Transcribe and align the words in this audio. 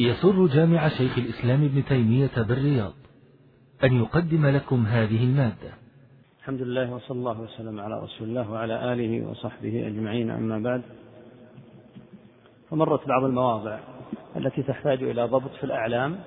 يسر 0.00 0.46
جامع 0.46 0.88
شيخ 0.88 1.18
الإسلام 1.18 1.64
ابن 1.64 1.84
تيمية 1.84 2.42
بالرياض 2.48 2.92
أن 3.84 3.92
يقدم 3.92 4.46
لكم 4.46 4.86
هذه 4.86 5.24
المادة. 5.24 5.72
الحمد 6.38 6.62
لله 6.62 6.94
وصلى 6.94 7.18
الله 7.18 7.40
وسلم 7.40 7.80
على 7.80 8.00
رسول 8.02 8.28
الله 8.28 8.50
وعلى 8.50 8.92
آله 8.92 9.26
وصحبه 9.26 9.86
أجمعين. 9.86 10.30
أما 10.30 10.58
بعد 10.58 10.82
فمرت 12.70 13.08
بعض 13.08 13.24
المواضع 13.24 13.78
التي 14.36 14.62
تحتاج 14.62 15.02
إلى 15.02 15.24
ضبط 15.24 15.50
في 15.50 15.64
الأعلام 15.64 16.18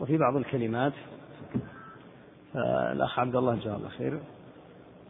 وفي 0.00 0.18
بعض 0.18 0.36
الكلمات. 0.36 0.92
فالأخ 2.54 3.18
عبد 3.18 3.36
الله 3.36 3.54
جزاه 3.54 3.76
الله 3.76 3.88
خير 3.88 4.20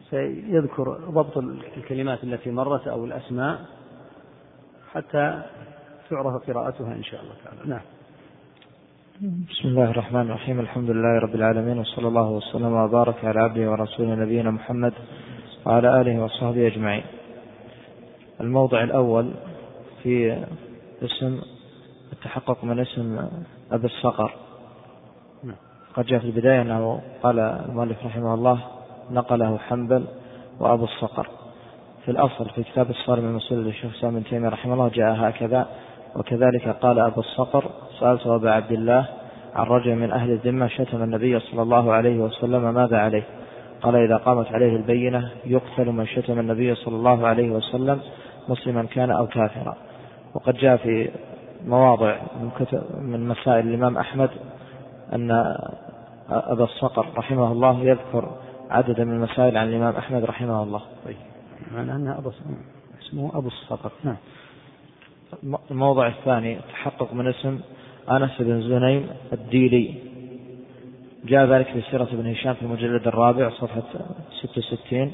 سيذكر 0.09 1.09
ضبط 1.09 1.37
الكلمات 1.77 2.23
التي 2.23 2.51
مرت 2.51 2.87
أو 2.87 3.05
الأسماء 3.05 3.65
حتى 4.91 5.43
تعرف 6.11 6.49
قراءتها 6.49 6.93
إن 6.93 7.03
شاء 7.03 7.21
الله 7.21 7.33
تعالى. 7.43 7.69
نعم. 7.69 7.81
بسم 9.49 9.67
الله 9.67 9.91
الرحمن 9.91 10.21
الرحيم. 10.21 10.59
الحمد 10.59 10.89
لله 10.89 11.19
رب 11.19 11.35
العالمين 11.35 11.79
وصلى 11.79 12.07
الله 12.07 12.29
وسلم 12.29 12.73
وبارك 12.73 13.25
على 13.25 13.39
عبده 13.39 13.71
ورسوله 13.71 14.15
نبينا 14.15 14.51
محمد 14.51 14.93
وعلى 15.65 16.01
آله 16.01 16.23
وصحبه 16.23 16.67
أجمعين. 16.67 17.03
الموضع 18.41 18.83
الأول 18.83 19.31
في 20.03 20.43
اسم 21.03 21.41
التحقق 22.13 22.63
من 22.63 22.79
اسم 22.79 23.27
أبي 23.71 23.85
الصقر. 23.85 24.33
نعم. 25.43 25.55
قد 25.93 26.05
جاء 26.05 26.19
في 26.19 26.25
البداية 26.25 26.61
أنه 26.61 27.01
قال 27.23 27.39
المؤلف 27.39 28.05
رحمه 28.05 28.33
الله 28.33 28.59
نقله 29.11 29.57
حنبل 29.57 30.03
وأبو 30.59 30.83
الصقر. 30.83 31.27
في 32.05 32.11
الأصل 32.11 32.49
في 32.49 32.63
كتاب 32.63 32.89
الصارم 32.89 33.25
المسؤول 33.25 33.65
للشيخ 33.65 33.95
سامي 34.01 34.19
بن 34.19 34.25
تيمية 34.25 34.49
رحمه 34.49 34.73
الله 34.73 34.89
جاء 34.89 35.29
هكذا 35.29 35.67
وكذلك 36.15 36.67
قال 36.67 36.99
أبو 36.99 37.19
الصقر 37.21 37.63
سألت 37.99 38.27
أبا 38.27 38.51
عبد 38.51 38.71
الله 38.71 39.07
عن 39.55 39.65
رجل 39.65 39.95
من 39.95 40.11
أهل 40.11 40.31
الذمة 40.31 40.67
شتم 40.67 41.03
النبي 41.03 41.39
صلى 41.39 41.61
الله 41.61 41.93
عليه 41.93 42.19
وسلم 42.19 42.73
ماذا 42.73 42.97
عليه؟ 42.97 43.23
قال 43.81 43.95
إذا 43.95 44.17
قامت 44.17 44.47
عليه 44.47 44.75
البينة 44.75 45.31
يقتل 45.45 45.91
من 45.91 46.07
شتم 46.07 46.39
النبي 46.39 46.75
صلى 46.75 46.95
الله 46.95 47.27
عليه 47.27 47.51
وسلم 47.51 47.99
مسلما 48.49 48.83
كان 48.83 49.11
أو 49.11 49.27
كافرا. 49.27 49.75
وقد 50.33 50.53
جاء 50.53 50.77
في 50.77 51.09
مواضع 51.65 52.15
من, 52.41 52.49
كتب 52.59 52.83
من 53.01 53.27
مسائل 53.27 53.67
الإمام 53.67 53.97
أحمد 53.97 54.29
أن 55.13 55.31
أبا 56.29 56.63
الصقر 56.63 57.05
رحمه 57.17 57.51
الله 57.51 57.79
يذكر 57.79 58.31
عددا 58.69 59.03
من 59.03 59.13
المسائل 59.13 59.57
عن 59.57 59.67
الإمام 59.67 59.95
أحمد 59.95 60.23
رحمه 60.23 60.63
الله. 60.63 60.81
طيب. 61.05 61.15
معنى 61.75 61.95
أن 61.95 62.07
أبو 62.07 62.31
اسمه 63.01 63.31
أبو 63.33 63.47
الصقر. 63.47 63.91
نعم. 64.03 64.17
الموضع 65.71 66.07
الثاني 66.07 66.57
تحقق 66.73 67.13
من 67.13 67.27
اسم 67.27 67.59
أنس 68.11 68.31
بن 68.39 68.61
زنيم 68.61 69.07
الديلي. 69.33 69.93
جاء 71.25 71.45
ذلك 71.45 71.67
في 71.67 71.81
سيرة 71.91 72.07
ابن 72.13 72.31
هشام 72.31 72.53
في 72.53 72.61
المجلد 72.61 73.07
الرابع 73.07 73.49
صفحة 73.49 73.83
66 74.41 75.11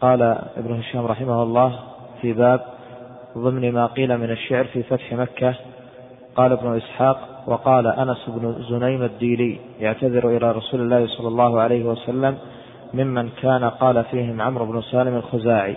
قال 0.00 0.22
ابن 0.56 0.74
هشام 0.74 1.06
رحمه 1.06 1.42
الله 1.42 1.78
في 2.22 2.32
باب 2.32 2.60
ضمن 3.38 3.72
ما 3.72 3.86
قيل 3.86 4.18
من 4.18 4.30
الشعر 4.30 4.64
في 4.64 4.82
فتح 4.82 5.12
مكة 5.12 5.54
قال 6.36 6.52
ابن 6.52 6.76
إسحاق 6.76 7.44
وقال 7.46 7.86
أنس 7.86 8.18
بن 8.28 8.62
زنيم 8.70 9.02
الديلي 9.02 9.58
يعتذر 9.80 10.36
إلى 10.36 10.52
رسول 10.52 10.80
الله 10.80 11.06
صلى 11.06 11.28
الله 11.28 11.60
عليه 11.60 11.84
وسلم 11.84 12.38
ممن 12.94 13.28
كان 13.42 13.64
قال 13.64 14.04
فيهم 14.04 14.40
عمرو 14.40 14.66
بن 14.66 14.82
سالم 14.82 15.16
الخزاعي. 15.16 15.76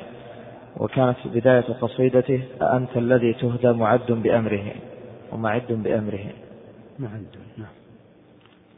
وكانت 0.80 1.18
بداية 1.26 1.66
قصيدته 1.82 2.44
أنت 2.62 2.98
الذي 2.98 3.34
تهدى 3.34 3.72
معد 3.72 4.12
بأمره 4.12 4.72
ومعد 5.32 5.68
بأمره. 5.70 6.26
معد 7.00 7.26
نعم. 7.58 7.68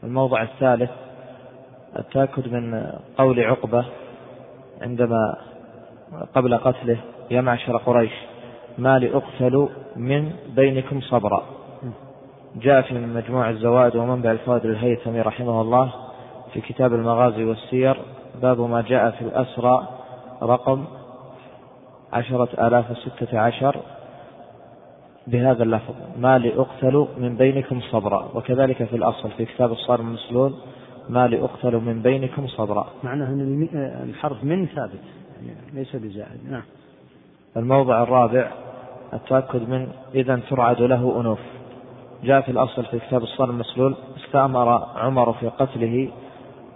الموضع 0.04 0.42
الثالث 0.42 0.92
التأكد 2.00 2.54
من 2.54 2.92
قول 3.18 3.40
عقبة 3.40 3.86
عندما 4.82 5.38
قبل 6.36 6.58
قتله 6.58 6.98
يا 7.32 7.42
معشر 7.42 7.78
قريش 7.78 8.14
ما 8.78 9.00
لأقتل 9.00 9.70
من 9.96 10.32
بينكم 10.56 11.02
صبرا. 11.02 11.44
جاء 12.56 12.82
في 12.82 12.94
مجموع 12.94 13.50
الزوائد 13.50 13.96
ومنبع 13.96 14.32
الفوائد 14.32 14.66
للهيثمي 14.66 15.22
رحمه 15.22 15.62
الله 15.62 15.94
في 16.54 16.62
كتاب 16.62 16.94
المغازي 16.94 17.44
والسير 17.44 17.98
باب 18.42 18.62
ما 18.62 18.82
جاء 18.82 19.12
في 19.12 19.22
الأسرى 19.22 19.88
رقم 20.44 20.86
عشرة 22.14 22.68
آلاف 22.68 22.98
ستة 22.98 23.40
عشر 23.40 23.76
بهذا 25.28 25.64
اللفظ. 25.64 25.94
ما 26.18 26.38
لأقتل 26.38 27.08
من 27.18 27.36
بينكم 27.36 27.82
صبرا. 27.82 28.30
وكذلك 28.34 28.84
في 28.84 28.96
الأصل 28.96 29.32
في 29.38 29.46
كتاب 29.46 29.72
الصارم 29.72 30.08
المسلول 30.08 30.54
ما 31.10 31.28
لأقتل 31.28 31.76
من 31.76 32.02
بينكم 32.02 32.48
صبرا. 32.48 32.88
معناه 33.04 33.28
أن 33.28 33.68
الحرف 34.04 34.44
من 34.44 34.66
ثابت 34.66 35.00
يعني 35.46 35.58
ليس 35.74 35.96
بزائد. 35.96 36.50
نعم. 36.50 36.64
الموضع 37.58 38.04
الرابع 38.04 38.52
التأكد 39.14 39.70
من 39.70 39.88
إذا 40.16 40.40
ترعد 40.50 40.82
له 40.82 41.20
أنوف. 41.22 41.40
جاء 42.24 42.42
في 42.42 42.52
الأصل 42.52 42.86
في 42.86 43.00
كتاب 43.00 43.24
الصارم 43.24 43.50
المسلول 43.50 43.96
استأمر 44.18 44.70
عمر 44.96 45.34
في 45.34 45.48
قتله 45.48 46.10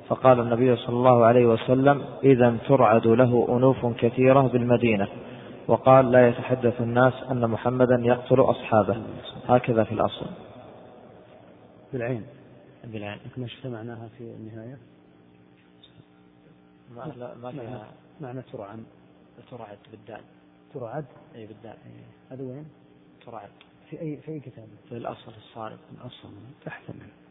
فقال 0.07 0.39
النبي 0.39 0.75
صلى 0.75 0.95
الله 0.95 1.25
عليه 1.25 1.45
وسلم 1.45 2.05
إذا 2.23 2.57
ترعد 2.67 3.07
له 3.07 3.57
أنوف 3.57 3.85
كثيرة 3.85 4.41
بالمدينة. 4.41 5.07
وقال 5.67 6.11
لا 6.11 6.27
يتحدث 6.27 6.81
الناس 6.81 7.13
أن 7.31 7.49
محمدا 7.49 7.95
يقتل 8.03 8.41
أصحابه. 8.41 9.03
هكذا 9.47 9.83
في 9.83 9.91
الأصل. 9.91 10.25
بالعين. 11.93 12.25
بالعين. 12.83 13.19
ما 13.37 13.47
معناها 13.65 14.09
في 14.17 14.23
النهاية؟ 14.23 14.77
ما, 16.95 17.13
لا 17.17 17.35
ما 17.35 17.51
فيها 17.51 17.87
معنى 18.21 18.41
ترعن 18.41 18.83
ترعد. 19.51 19.77
بالدال. 19.91 20.21
ترعد؟ 20.73 21.05
أي 21.35 21.45
بالدال. 21.45 21.77
هذا 22.31 22.43
وين؟ 22.43 22.65
ترعد. 23.25 23.49
في 23.89 24.01
أي 24.01 24.17
في 24.17 24.31
أي 24.31 24.39
كتاب؟ 24.39 24.67
في 24.89 24.97
الأصل 24.97 25.31
الصارم 25.37 25.77
الأصل. 25.91 26.29
تحتمل. 26.65 27.24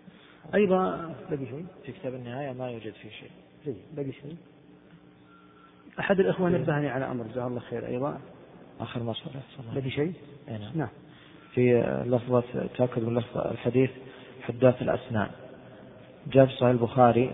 أيضا 0.55 1.15
بقي 1.31 1.47
شيء؟ 1.47 1.66
في 1.84 1.93
كتاب 1.93 2.15
النهاية 2.15 2.53
ما 2.53 2.71
يوجد 2.71 2.93
فيه 2.93 3.10
شيء. 3.10 3.31
جيد 3.65 3.77
بقي 3.97 4.12
شيء؟ 4.12 4.37
أحد 5.99 6.21
الإخوة 6.21 6.49
نبهني 6.49 6.88
على 6.88 7.05
أمر 7.05 7.25
جزاه 7.25 7.47
الله 7.47 7.60
خير 7.60 7.87
أيضا. 7.87 8.19
آخر 8.81 9.03
مصر 9.03 9.22
بقي 9.75 9.91
شيء؟ 9.91 10.12
نعم. 10.49 10.60
نعم. 10.75 10.88
في 11.54 11.81
لفظة 12.06 12.43
تأكد 12.78 13.03
من 13.03 13.19
لفظ 13.19 13.38
الحديث 13.38 13.91
حداث 14.43 14.83
الأسنان. 14.83 15.28
جاء 16.33 16.47
في 16.47 16.53
صحيح 16.53 16.69
البخاري 16.69 17.33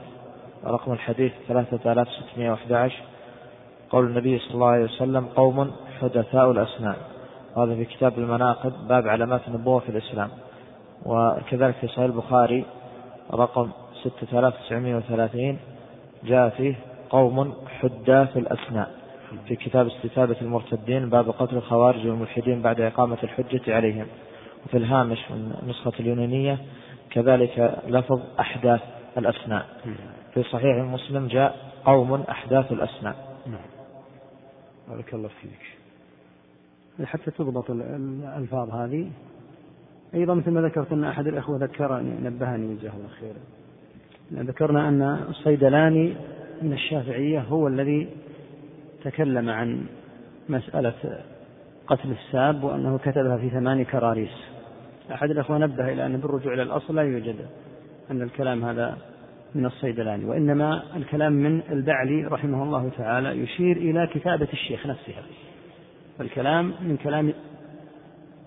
رقم 0.64 0.92
الحديث 0.92 1.32
3611 1.48 3.02
قول 3.90 4.06
النبي 4.06 4.38
صلى 4.38 4.54
الله 4.54 4.66
عليه 4.66 4.84
وسلم 4.84 5.26
قوم 5.26 5.72
حدثاء 6.00 6.50
الأسنان. 6.50 6.96
هذا 7.56 7.74
في 7.74 7.84
كتاب 7.84 8.18
المناقب 8.18 8.88
باب 8.88 9.08
علامات 9.08 9.48
النبوة 9.48 9.80
في 9.80 9.88
الإسلام. 9.88 10.30
وكذلك 11.06 11.74
في 11.74 11.86
صحيح 11.86 11.98
البخاري 11.98 12.64
رقم 13.32 13.70
6930 14.04 15.58
جاء 16.24 16.48
فيه 16.48 16.74
قوم 17.10 17.54
حداث 17.80 18.36
الأسنان 18.36 18.86
في 19.48 19.56
كتاب 19.56 19.86
استتابة 19.86 20.36
المرتدين 20.42 21.10
باب 21.10 21.30
قتل 21.30 21.56
الخوارج 21.56 22.06
والملحدين 22.06 22.62
بعد 22.62 22.80
إقامة 22.80 23.18
الحجة 23.22 23.74
عليهم. 23.74 24.06
وفي 24.66 24.76
الهامش 24.76 25.30
من 25.30 25.52
نسخة 25.66 25.92
اليونانية 26.00 26.58
كذلك 27.10 27.78
لفظ 27.86 28.20
أحداث 28.40 28.80
الأسنان 29.18 29.62
في 30.34 30.42
صحيح 30.42 30.76
مسلم 30.76 31.26
جاء 31.26 31.56
قوم 31.84 32.14
أحداث 32.14 32.72
الأسنان 32.72 33.14
نعم. 33.46 33.60
بارك 34.88 35.14
الله 35.14 35.28
فيك. 35.28 35.76
حتى 37.06 37.30
تضبط 37.30 37.70
الألفاظ 37.70 38.70
هذه. 38.70 39.10
أيضا 40.14 40.34
مثل 40.34 40.50
ما 40.50 40.60
ذكرت 40.60 40.92
أن 40.92 41.04
أحد 41.04 41.26
الأخوة 41.26 41.58
ذكرني 41.58 42.10
نبهني 42.22 42.74
جزاه 42.74 42.92
الله 42.92 43.08
خيرا 43.20 43.38
ذكرنا 44.42 44.88
أن 44.88 45.02
الصيدلاني 45.28 46.14
من 46.62 46.72
الشافعية 46.72 47.40
هو 47.40 47.68
الذي 47.68 48.08
تكلم 49.04 49.50
عن 49.50 49.86
مسألة 50.48 51.20
قتل 51.86 52.10
الساب 52.10 52.64
وأنه 52.64 52.98
كتبها 52.98 53.36
في 53.36 53.50
ثمان 53.50 53.84
كراريس. 53.84 54.30
أحد 55.12 55.30
الأخوة 55.30 55.58
نبه 55.58 55.92
إلى 55.92 56.06
أن 56.06 56.16
بالرجوع 56.16 56.54
إلى 56.54 56.62
الأصل 56.62 56.96
لا 56.96 57.02
يوجد 57.02 57.36
أن 58.10 58.22
الكلام 58.22 58.64
هذا 58.64 58.96
من 59.54 59.66
الصيدلاني 59.66 60.24
وإنما 60.24 60.82
الكلام 60.96 61.32
من 61.32 61.62
البعلي 61.70 62.24
رحمه 62.24 62.62
الله 62.62 62.90
تعالى 62.98 63.42
يشير 63.42 63.76
إلى 63.76 64.06
كتابة 64.14 64.48
الشيخ 64.52 64.86
نفسها. 64.86 65.22
فالكلام 66.18 66.72
من 66.80 66.96
كلام 66.96 67.32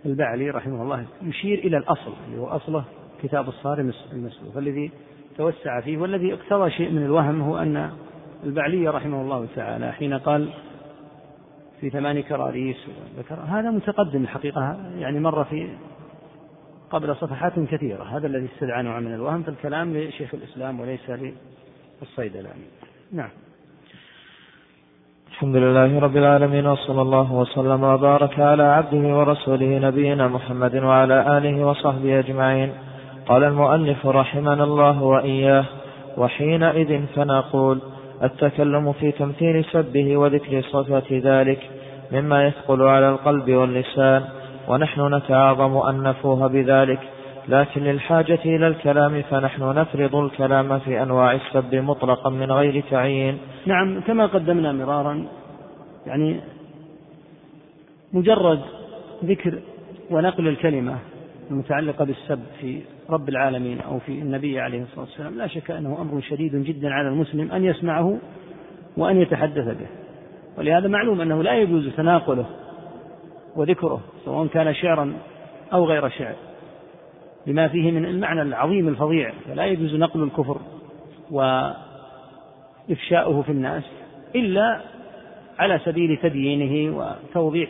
البعلي 0.06 0.50
رحمه 0.50 0.84
الله 0.84 1.06
يشير 1.22 1.60
إلى 1.60 1.78
الأصل 1.78 2.14
اللي 2.28 2.42
هو 2.42 2.48
أصله 2.48 2.86
كتاب 3.24 3.48
الصارم 3.48 3.94
المسلوب. 4.14 4.54
فالذي 4.54 4.92
توسع 5.38 5.82
فيه 5.82 5.98
والذي 5.98 6.34
اقتضى 6.34 6.72
شيء 6.72 6.92
من 6.92 7.06
الوهم 7.06 7.42
هو 7.42 7.58
أن 7.58 7.92
البعلي 8.44 8.88
رحمه 8.88 9.22
الله 9.22 9.48
تعالى 9.56 9.92
حين 9.92 10.14
قال 10.14 10.50
في 11.82 11.90
ثمان 11.90 12.22
كراريس 12.22 12.78
ذكر 13.18 13.36
هذا 13.36 13.72
متقدم 13.72 14.24
الحقيقة 14.24 14.92
يعني 14.98 15.20
مر 15.20 15.44
في 15.44 15.70
قبل 16.92 17.16
صفحات 17.16 17.60
كثيرة. 17.60 18.04
هذا 18.04 18.28
الذي 18.28 18.46
استدعى 18.56 18.84
نوع 18.84 19.00
من 19.00 19.14
الوهم 19.14 19.44
فالكلام 19.44 19.98
لشيخ 19.98 20.34
الإسلام 20.34 20.80
وليس 20.80 21.34
للصيدلاني. 22.02 22.66
نعم. 23.12 23.30
الحمد 25.34 25.56
لله 25.56 26.00
رب 26.00 26.18
العالمين 26.18 26.68
وصلى 26.68 27.02
الله 27.02 27.34
وسلم 27.34 27.84
وبارك 27.84 28.40
على 28.40 28.64
عبده 28.64 29.18
ورسوله 29.18 29.80
نبينا 29.88 30.28
محمد 30.28 30.76
وعلى 30.76 31.38
آله 31.38 31.66
وصحبه 31.66 32.20
أجمعين. 32.20 32.72
قال 33.28 33.44
المؤلف 33.44 34.06
رحمنا 34.06 34.64
الله 34.64 35.04
وإياه 35.04 35.66
وحينئذ 36.18 37.06
فنقول 37.16 37.82
التكلم 38.24 38.92
في 38.92 39.12
تمثيل 39.12 39.66
سبه 39.66 40.18
وذكر 40.18 40.62
صفة 40.62 41.10
ذلك 41.12 41.60
مما 42.12 42.48
يثقل 42.48 42.82
على 42.82 43.10
القلب 43.10 43.50
واللسان 43.50 44.24
ونحن 44.68 45.16
نتعاظم 45.16 45.78
أن 45.78 46.04
نفوه 46.04 46.48
بذلك 46.48 47.00
لكن 47.48 47.84
للحاجة 47.84 48.40
إلى 48.46 48.68
الكلام 48.68 49.22
فنحن 49.22 49.64
نفرض 49.64 50.16
الكلام 50.16 50.80
في 50.80 51.04
أنواع 51.04 51.34
السب 51.34 51.76
مطلقا 51.76 52.30
من 52.30 52.52
غير 52.52 52.84
تعيين. 52.92 53.38
نعم 53.66 54.02
كما 54.02 54.26
قدمنا 54.26 54.72
مرارا 54.72 55.26
يعني 56.08 56.40
مجرد 58.14 58.60
ذكر 59.26 59.60
ونقل 60.12 60.48
الكلمة 60.48 60.98
المتعلقة 61.52 62.06
بالسب 62.06 62.44
في 62.62 62.82
رب 63.10 63.30
العالمين 63.30 63.82
أو 63.82 64.00
في 64.00 64.12
النبي 64.12 64.60
عليه 64.60 64.82
الصلاة 64.82 65.06
والسلام 65.06 65.38
لا 65.38 65.48
شك 65.48 65.72
أنه 65.72 65.98
أمر 66.02 66.22
شديد 66.22 66.56
جدا 66.56 66.90
على 66.94 67.08
المسلم 67.08 67.52
أن 67.52 67.66
يسمعه 67.66 68.18
وأن 68.98 69.22
يتحدث 69.22 69.68
به. 69.68 69.88
ولهذا 70.58 70.88
معلوم 70.88 71.22
أنه 71.22 71.44
لا 71.44 71.54
يجوز 71.54 71.90
تناقله 71.98 72.46
وذكره 73.56 74.02
سواء 74.26 74.48
كان 74.48 74.74
شعرا 74.74 75.14
أو 75.74 75.86
غير 75.86 76.10
شعر. 76.10 76.36
لما 77.48 77.68
فيه 77.68 77.92
من 77.92 78.06
المعنى 78.06 78.42
العظيم 78.42 78.88
الفظيع 78.88 79.34
فلا 79.48 79.66
يجوز 79.66 79.96
نقل 79.96 80.24
الكفر 80.24 80.58
وإفشاؤه 81.32 81.82
في 83.42 83.52
الناس 83.52 83.84
إلا 84.36 84.82
على 85.60 85.80
سبيل 85.80 86.18
تبيينه 86.18 86.98
وتوضيح 86.98 87.70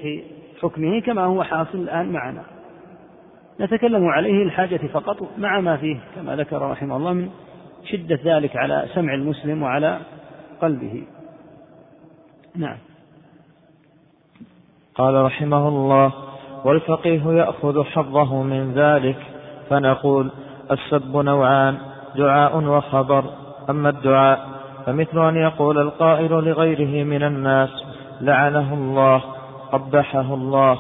حكمه 0.62 1.02
كما 1.02 1.24
هو 1.24 1.44
حاصل 1.44 1.78
الآن 1.78 2.12
معنا. 2.12 2.44
نتكلم 3.60 4.06
عليه 4.06 4.44
الحاجة 4.44 4.80
فقط 4.94 5.30
مع 5.38 5.60
ما 5.60 5.78
فيه 5.78 5.98
كما 6.16 6.36
ذكر 6.36 6.72
رحمه 6.72 6.98
الله 6.98 7.14
من 7.14 7.30
شدة 7.86 8.20
ذلك 8.26 8.56
على 8.56 8.86
سمع 8.94 9.14
المسلم 9.14 9.64
وعلى 9.64 10.00
قلبه. 10.62 11.04
نعم. 12.56 12.78
قال 14.96 15.26
رحمه 15.26 15.68
الله 15.68 16.14
والفقيه 16.66 17.32
يأخذ 17.32 17.84
حظه 17.84 18.44
من 18.44 18.74
ذلك 18.74 19.33
فنقول 19.74 20.32
السب 20.72 21.18
نوعان 21.18 21.78
دعاء 22.16 22.58
وخبر. 22.58 23.24
أما 23.70 23.90
الدعاء 23.90 24.40
فمثل 24.86 25.28
أن 25.30 25.36
يقول 25.36 25.78
القائل 25.78 26.32
لغيره 26.32 27.04
من 27.04 27.24
الناس 27.24 27.70
لعنه 28.22 28.74
الله 28.74 29.22
قبحه 29.72 30.34
الله 30.34 30.78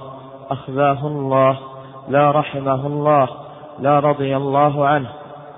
أخذاه 0.52 1.08
الله 1.08 1.58
لا 2.10 2.32
رحمه 2.32 2.88
الله 2.88 3.28
لا 3.80 4.00
رضي 4.00 4.38
الله 4.38 4.88
عنه 4.88 5.10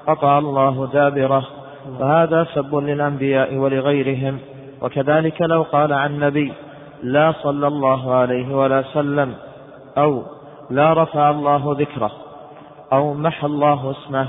قطع 0.08 0.38
الله 0.38 0.88
دابره. 0.94 1.44
فهذا 2.00 2.48
سب 2.54 2.76
للأنبياء 2.76 3.56
ولغيرهم. 3.56 4.40
وكذلك 4.82 5.42
لو 5.42 5.64
قال 5.64 5.94
عن 5.94 6.20
نبي 6.20 6.54
لا 7.04 7.34
صلى 7.44 7.68
الله 7.68 8.16
عليه 8.16 8.56
ولا 8.56 8.84
سلم 8.94 9.34
أو 9.98 10.24
لا 10.70 10.94
رفع 10.94 11.30
الله 11.30 11.76
ذكره. 11.80 12.25
أو 12.96 13.14
محى 13.14 13.48
الله 13.48 13.92
اسمه 13.92 14.28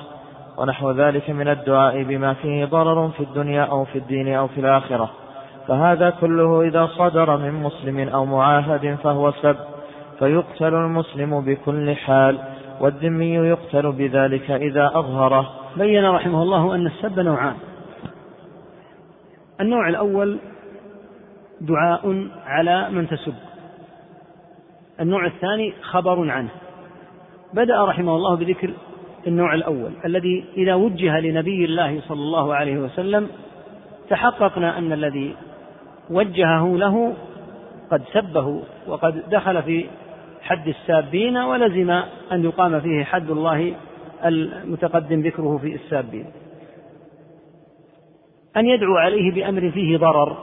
ونحو 0.56 0.90
ذلك 0.90 1.30
من 1.30 1.48
الدعاء 1.48 2.02
بما 2.02 2.34
فيه 2.34 2.64
ضرر 2.64 3.08
في 3.08 3.20
الدنيا 3.20 3.62
أو 3.62 3.84
في 3.84 3.98
الدين 3.98 4.34
أو 4.34 4.48
في 4.48 4.60
الآخرة. 4.60 5.10
فهذا 5.68 6.10
كله 6.10 6.62
إذا 6.62 6.86
صدر 6.86 7.36
من 7.36 7.52
مسلم 7.52 8.08
أو 8.08 8.24
معاهد 8.24 8.98
فهو 9.02 9.32
سب 9.32 9.56
فيقتل 10.18 10.74
المسلم 10.74 11.40
بكل 11.40 11.94
حال 11.94 12.38
والذمي 12.80 13.34
يقتل 13.34 13.92
بذلك 13.92 14.50
إذا 14.50 14.90
أظهره. 14.94 15.50
بين 15.76 16.06
رحمه 16.06 16.42
الله 16.42 16.74
أن 16.74 16.86
السب 16.86 17.20
نوعان. 17.20 17.54
النوع 19.60 19.88
الأول 19.88 20.38
دعاء 21.60 22.28
على 22.46 22.90
من 22.90 23.08
تسب. 23.08 23.34
النوع 25.00 25.26
الثاني 25.26 25.74
خبر 25.82 26.30
عنه. 26.30 26.50
بدأ 27.56 27.84
رحمه 27.84 28.16
الله 28.16 28.36
بذكر 28.36 28.70
النوع 29.26 29.54
الأول 29.54 29.90
الذي 30.04 30.44
إذا 30.56 30.74
وجه 30.74 31.20
لنبي 31.20 31.64
الله 31.64 32.00
صلى 32.00 32.20
الله 32.20 32.54
عليه 32.54 32.78
وسلم 32.78 33.28
تحققنا 34.08 34.78
أن 34.78 34.92
الذي 34.92 35.36
وجهه 36.10 36.76
له 36.76 37.14
قد 37.90 38.02
سبه 38.12 38.62
وقد 38.86 39.30
دخل 39.30 39.62
في 39.62 39.86
حد 40.42 40.68
السابين 40.68 41.36
ولزم 41.36 41.90
أن 42.32 42.44
يقام 42.44 42.80
فيه 42.80 43.04
حد 43.04 43.30
الله 43.30 43.74
المتقدم 44.24 45.20
ذكره 45.20 45.58
في 45.58 45.74
السابين. 45.74 46.26
أن 48.56 48.66
يدعو 48.66 48.96
عليه 48.96 49.32
بأمر 49.32 49.70
فيه 49.70 49.96
ضرر 49.96 50.36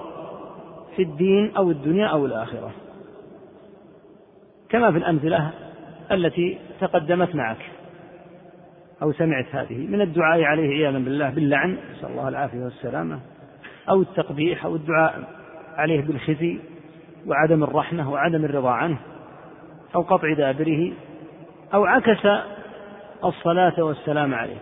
في 0.96 1.02
الدين 1.02 1.52
أو 1.58 1.72
الدنيا 1.72 2.08
أو 2.08 2.26
الآخرة. 2.26 2.72
كما 4.70 4.92
في 4.92 4.98
الأمثلة 4.98 5.52
التي 6.12 6.58
تقدمت 6.88 7.36
معك 7.36 7.58
أو 9.02 9.12
سمعت 9.12 9.46
هذه. 9.52 9.88
من 9.88 10.02
الدعاء 10.02 10.44
عليه 10.44 10.70
عياذا 10.70 11.00
بالله 11.00 11.30
باللعن 11.30 11.78
نسأل 11.92 12.10
الله 12.10 12.28
العافية 12.28 12.64
والسلامة. 12.64 13.20
أو 13.90 14.02
التقبيح 14.02 14.66
أو 14.66 14.76
الدعاء 14.76 15.24
عليه 15.76 16.02
بالخزي 16.02 16.60
وعدم 17.28 17.64
الرحمة 17.64 18.12
وعدم 18.12 18.46
الرضا 18.46 18.72
عنه 18.72 18.98
أو 19.96 20.02
قطع 20.02 20.34
دابره 20.34 20.92
أو 21.74 21.86
عكس 21.86 22.28
الصلاة 23.24 23.84
والسلام 23.84 24.34
عليه. 24.34 24.58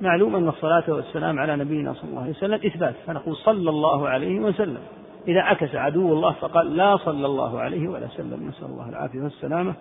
معلوم 0.00 0.36
أن 0.36 0.48
الصلاة 0.48 0.84
والسلام 0.88 1.38
على 1.38 1.56
نبينا 1.56 1.92
صلى 1.92 2.10
الله 2.10 2.22
عليه 2.22 2.30
وسلم 2.30 2.60
إثبات. 2.66 2.94
فنقول 3.06 3.36
صلى 3.36 3.70
الله 3.70 4.08
عليه 4.08 4.40
وسلم. 4.40 4.80
إذا 5.28 5.40
عكس 5.40 5.74
عدو 5.74 6.12
الله 6.12 6.32
فقال 6.32 6.76
لا 6.76 6.96
صلى 6.96 7.26
الله 7.26 7.60
عليه 7.60 7.88
ولا 7.88 8.08
سلم 8.08 8.48
نسأل 8.48 8.66
الله 8.66 8.88
العافية 8.88 9.20
والسلامة. 9.20 9.74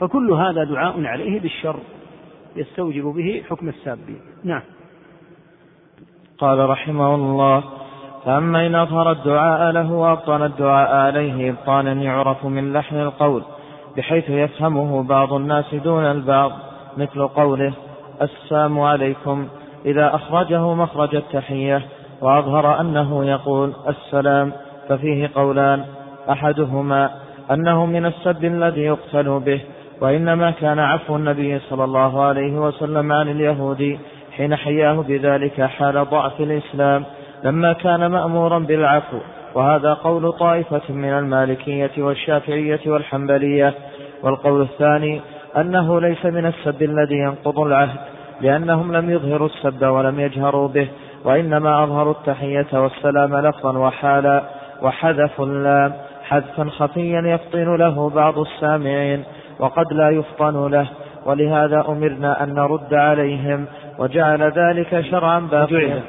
فكل 0.00 0.32
هذا 0.32 0.64
دعاء 0.64 1.04
عليه 1.04 1.40
بالشر 1.40 1.76
يستوجب 2.56 3.04
به 3.04 3.42
حكم 3.50 3.68
السابين 3.68 4.20
نعم. 4.44 4.62
قال 6.38 6.70
رحمه 6.70 7.14
الله 7.14 7.64
فأما 8.24 8.66
إن 8.66 8.74
أظهر 8.74 9.12
الدعاء 9.12 9.72
له 9.72 9.92
وأبطن 9.92 10.42
الدعاء 10.42 10.96
عليه 10.96 11.50
إبطانا 11.50 11.92
يعرف 11.92 12.46
من 12.46 12.72
لحن 12.72 12.96
القول 12.96 13.42
بحيث 13.96 14.30
يفهمه 14.30 15.02
بعض 15.02 15.32
الناس 15.32 15.74
دون 15.74 16.04
البعض 16.04 16.52
مثل 16.96 17.28
قوله 17.28 17.72
السلام 18.22 18.80
عليكم 18.80 19.48
إذا 19.86 20.14
أخرجه 20.14 20.74
مخرج 20.74 21.14
التحية 21.16 21.82
وأظهر 22.20 22.80
أنه 22.80 23.24
يقول 23.24 23.72
السلام 23.88 24.52
ففيه 24.88 25.30
قولان 25.34 25.84
أحدهما 26.30 27.10
أنه 27.50 27.86
من 27.86 28.06
السب 28.06 28.44
الذي 28.44 28.80
يقتل 28.80 29.40
به 29.40 29.60
وإنما 30.00 30.50
كان 30.50 30.78
عفو 30.78 31.16
النبي 31.16 31.58
صلى 31.58 31.84
الله 31.84 32.22
عليه 32.24 32.52
وسلم 32.52 33.12
عن 33.12 33.28
اليهود 33.28 33.98
حين 34.36 34.56
حياه 34.56 35.04
بذلك 35.08 35.62
حال 35.62 36.04
ضعف 36.10 36.40
الإسلام 36.40 37.04
لما 37.44 37.72
كان 37.72 38.06
مأمورا 38.06 38.58
بالعفو. 38.58 39.18
وهذا 39.54 39.94
قول 39.94 40.32
طائفة 40.32 40.92
من 40.92 41.12
المالكية 41.12 41.90
والشافعية 41.98 42.80
والحنبلية. 42.86 43.74
والقول 44.24 44.62
الثاني 44.62 45.20
أنه 45.56 46.00
ليس 46.00 46.26
من 46.26 46.46
السب 46.46 46.82
الذي 46.82 47.14
ينقض 47.14 47.58
العهد 47.58 47.98
لأنهم 48.40 48.96
لم 48.96 49.10
يظهروا 49.10 49.48
السب 49.48 49.86
ولم 49.86 50.20
يجهروا 50.20 50.68
به 50.68 50.88
وإنما 51.24 51.84
أظهروا 51.84 52.12
التحية 52.12 52.66
والسلام 52.72 53.36
لفظا 53.36 53.78
وحالا 53.78 54.42
وحذفوا 54.82 55.46
اللام 55.46 55.92
حذفا 56.24 56.64
خفيا 56.64 57.20
يفطن 57.20 57.76
له 57.76 58.10
بعض 58.10 58.38
السامعين. 58.38 59.24
وقد 59.58 59.92
لا 59.92 60.10
يفطن 60.10 60.70
له. 60.70 60.88
ولهذا 61.26 61.84
أمرنا 61.88 62.42
أن 62.42 62.54
نرد 62.54 62.94
عليهم. 62.94 63.66
وجعل 63.98 64.42
ذلك 64.42 65.00
شرعا 65.00 65.40
باقيا. 65.40 66.02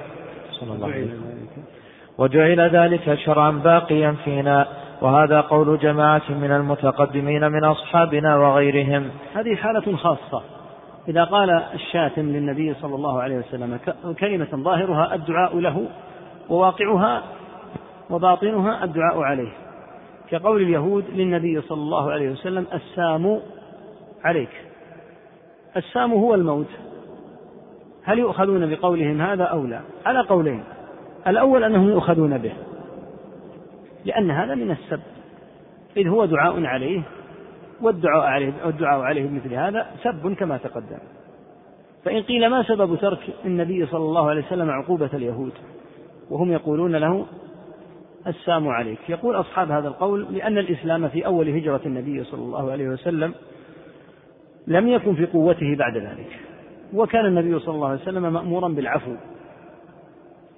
وجعل. 2.17 2.59
ذلك 2.59 3.15
شرعا 3.15 3.51
باقيا 3.51 4.15
فينا. 4.25 4.67
وهذا 5.01 5.41
قول 5.41 5.79
جماعة 5.79 6.21
من 6.29 6.51
المتقدمين 6.51 7.51
من 7.51 7.63
أصحابنا 7.63 8.35
وغيرهم. 8.35 9.09
هذه 9.35 9.55
حالة 9.55 9.95
خاصة. 9.97 10.41
إذا 11.07 11.23
قال 11.23 11.63
الشاتم 11.73 12.21
للنبي 12.21 12.73
صلى 12.73 12.95
الله 12.95 13.21
عليه 13.21 13.37
وسلم 13.37 13.79
كلمة 14.19 14.47
ظاهرها 14.55 15.15
الدعاء 15.15 15.59
له 15.59 15.87
وواقعها 16.49 17.21
وباطنها 18.09 18.83
الدعاء 18.83 19.21
عليه. 19.21 19.64
كقول 20.29 20.61
اليهود 20.61 21.05
للنبي 21.09 21.61
صلى 21.61 21.81
الله 21.81 22.11
عليه 22.11 22.31
وسلم 22.31 22.65
السام 22.73 23.39
عليك. 24.23 24.49
السام 25.77 26.13
هو 26.13 26.35
الموت. 26.35 26.69
هل 28.03 28.19
يؤخذون 28.19 28.75
بقولهم 28.75 29.21
هذا 29.21 29.43
أو 29.43 29.65
لا؟ 29.65 29.81
على 30.05 30.19
قولين. 30.19 30.63
الأول 31.27 31.63
أنهم 31.63 31.89
يؤخذون 31.89 32.37
به 32.37 32.53
لأن 34.05 34.31
هذا 34.31 34.55
من 34.55 34.71
السب. 34.71 35.01
إذ 35.97 36.07
هو 36.07 36.25
دعاء 36.25 36.65
عليه 36.65 37.01
والدعاء 37.81 38.23
عليه 38.23 38.53
والدعاء 38.65 39.01
عليه 39.01 39.29
مثل 39.29 39.53
هذا 39.53 39.87
سب 40.03 40.33
كما 40.33 40.57
تقدم. 40.57 40.99
فإن 42.05 42.21
قيل 42.21 42.47
ما 42.47 42.63
سبب 42.63 42.95
ترك 42.95 43.19
النبي 43.45 43.85
صلى 43.85 44.01
الله 44.01 44.29
عليه 44.29 44.45
وسلم 44.45 44.69
عقوبة 44.69 45.09
اليهود؟ 45.13 45.51
وهم 46.29 46.51
يقولون 46.51 46.95
له 46.95 47.25
السام 48.27 48.67
عليك. 48.67 48.99
يقول 49.09 49.35
أصحاب 49.35 49.71
هذا 49.71 49.87
القول 49.87 50.27
لأن 50.33 50.57
الإسلام 50.57 51.09
في 51.09 51.25
أول 51.25 51.49
هجرة 51.49 51.81
النبي 51.85 52.23
صلى 52.23 52.41
الله 52.41 52.71
عليه 52.71 52.87
وسلم 52.89 53.33
لم 54.67 54.87
يكن 54.87 55.15
في 55.15 55.25
قوته 55.25 55.75
بعد 55.75 55.97
ذلك 55.97 56.39
وكان 56.93 57.25
النبي 57.25 57.59
صلى 57.59 57.75
الله 57.75 57.87
عليه 57.87 58.01
وسلم 58.01 58.33
مأمورا 58.33 58.67
بالعفو. 58.67 59.15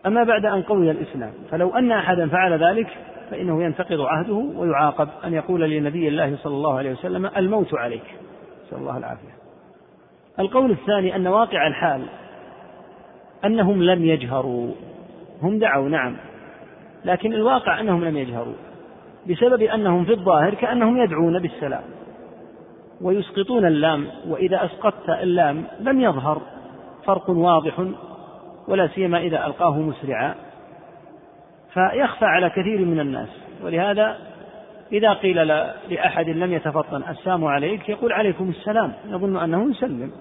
أما 0.06 0.24
بعد 0.24 0.46
أن 0.46 0.62
قوي 0.62 0.92
الإسلام 0.92 1.32
فلو 1.52 1.70
أن 1.70 1.92
أحدا 1.92 2.30
فعل 2.30 2.64
ذلك 2.64 2.88
فإنه 3.32 3.64
ينتقض 3.64 4.02
عهده 4.02 4.34
ويعاقب 4.34 5.10
أن 5.26 5.34
يقول 5.34 5.62
لنبي 5.62 6.08
الله 6.08 6.36
صلى 6.36 6.54
الله 6.54 6.78
عليه 6.78 6.92
وسلم 6.92 7.26
الموت 7.38 7.74
عليك. 7.74 8.16
نسأل 8.68 8.78
الله 8.78 8.98
العافية. 8.98 9.38
القول 10.40 10.72
الثاني 10.72 11.16
أن 11.16 11.28
واقع 11.28 11.68
الحال 11.68 12.02
أنهم 13.46 13.84
لم 13.84 14.06
يجهروا. 14.06 14.72
هم 15.42 15.60
دعوا 15.60 15.90
نعم 15.90 16.16
لكن 17.08 17.34
الواقع 17.34 17.80
أنهم 17.80 18.06
لم 18.06 18.18
يجهروا 18.18 18.56
بسبب 19.30 19.62
أنهم 19.62 20.06
في 20.06 20.12
الظاهر 20.12 20.54
كأنهم 20.54 20.98
يدعون 20.98 21.40
بالسلام 21.40 21.84
ويسقطون 23.02 23.66
اللام 23.66 24.08
وإذا 24.28 24.66
أسقطت 24.66 25.10
اللام 25.10 25.64
لم 25.80 26.02
يظهر 26.02 26.42
فرق 27.06 27.30
واضح 27.30 27.86
ولا 28.68 28.88
سيما 28.88 29.18
إذا 29.18 29.46
ألقاه 29.46 29.80
مسرعا 29.80 30.36
فيخفى 31.74 32.26
على 32.26 32.50
كثير 32.50 32.86
من 32.86 33.00
الناس. 33.00 33.30
ولهذا 33.64 34.18
إذا 34.92 35.14
قيل 35.14 35.48
لأحد 35.90 36.30
لم 36.30 36.54
يتفطن 36.54 37.04
السلام 37.10 37.46
عليك 37.46 37.90
يقول 37.90 38.14
عليكم 38.14 38.50
السلام 38.50 38.94
يظن 39.10 39.38
أنه 39.38 39.70
يسلم. 39.70 40.12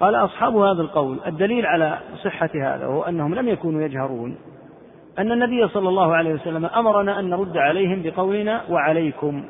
قال 0.00 0.14
أصحاب 0.14 0.56
هذا 0.56 0.82
القول 0.82 1.20
الدليل 1.26 1.66
على 1.66 1.98
صحة 2.24 2.50
هذا 2.54 2.86
وهو 2.86 3.02
أنهم 3.02 3.34
لم 3.34 3.48
يكونوا 3.48 3.82
يجهرون. 3.82 4.36
أن 5.18 5.32
النبي 5.32 5.68
صلى 5.68 5.88
الله 5.88 6.14
عليه 6.14 6.34
وسلم 6.34 6.66
أمرنا 6.66 7.20
أن 7.20 7.30
نرد 7.30 7.56
عليهم 7.56 8.02
بقولنا 8.02 8.62
وعليكم. 8.70 9.44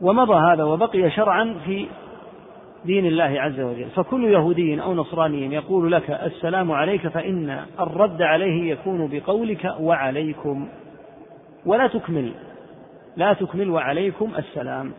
ومضى 0.00 0.34
هذا 0.34 0.64
وبقي 0.64 1.10
شرعا 1.10 1.54
في 1.64 1.86
دين 2.84 3.06
الله 3.06 3.40
عز 3.40 3.60
وجل. 3.60 3.86
فكل 3.96 4.24
يهودي 4.24 4.82
أو 4.82 4.94
نصراني 4.94 5.54
يقول 5.54 5.92
لك 5.92 6.10
السلام 6.10 6.72
عليك 6.72 7.08
فإن 7.08 7.64
الرد 7.80 8.22
عليه 8.22 8.72
يكون 8.72 9.08
بقولك 9.12 9.74
وعليكم. 9.80 10.68
ولا 11.66 11.86
تكمل 11.86 12.32
لا 13.16 13.32
تكمل 13.32 13.70
وعليكم 13.70 14.30
السلام. 14.38 14.92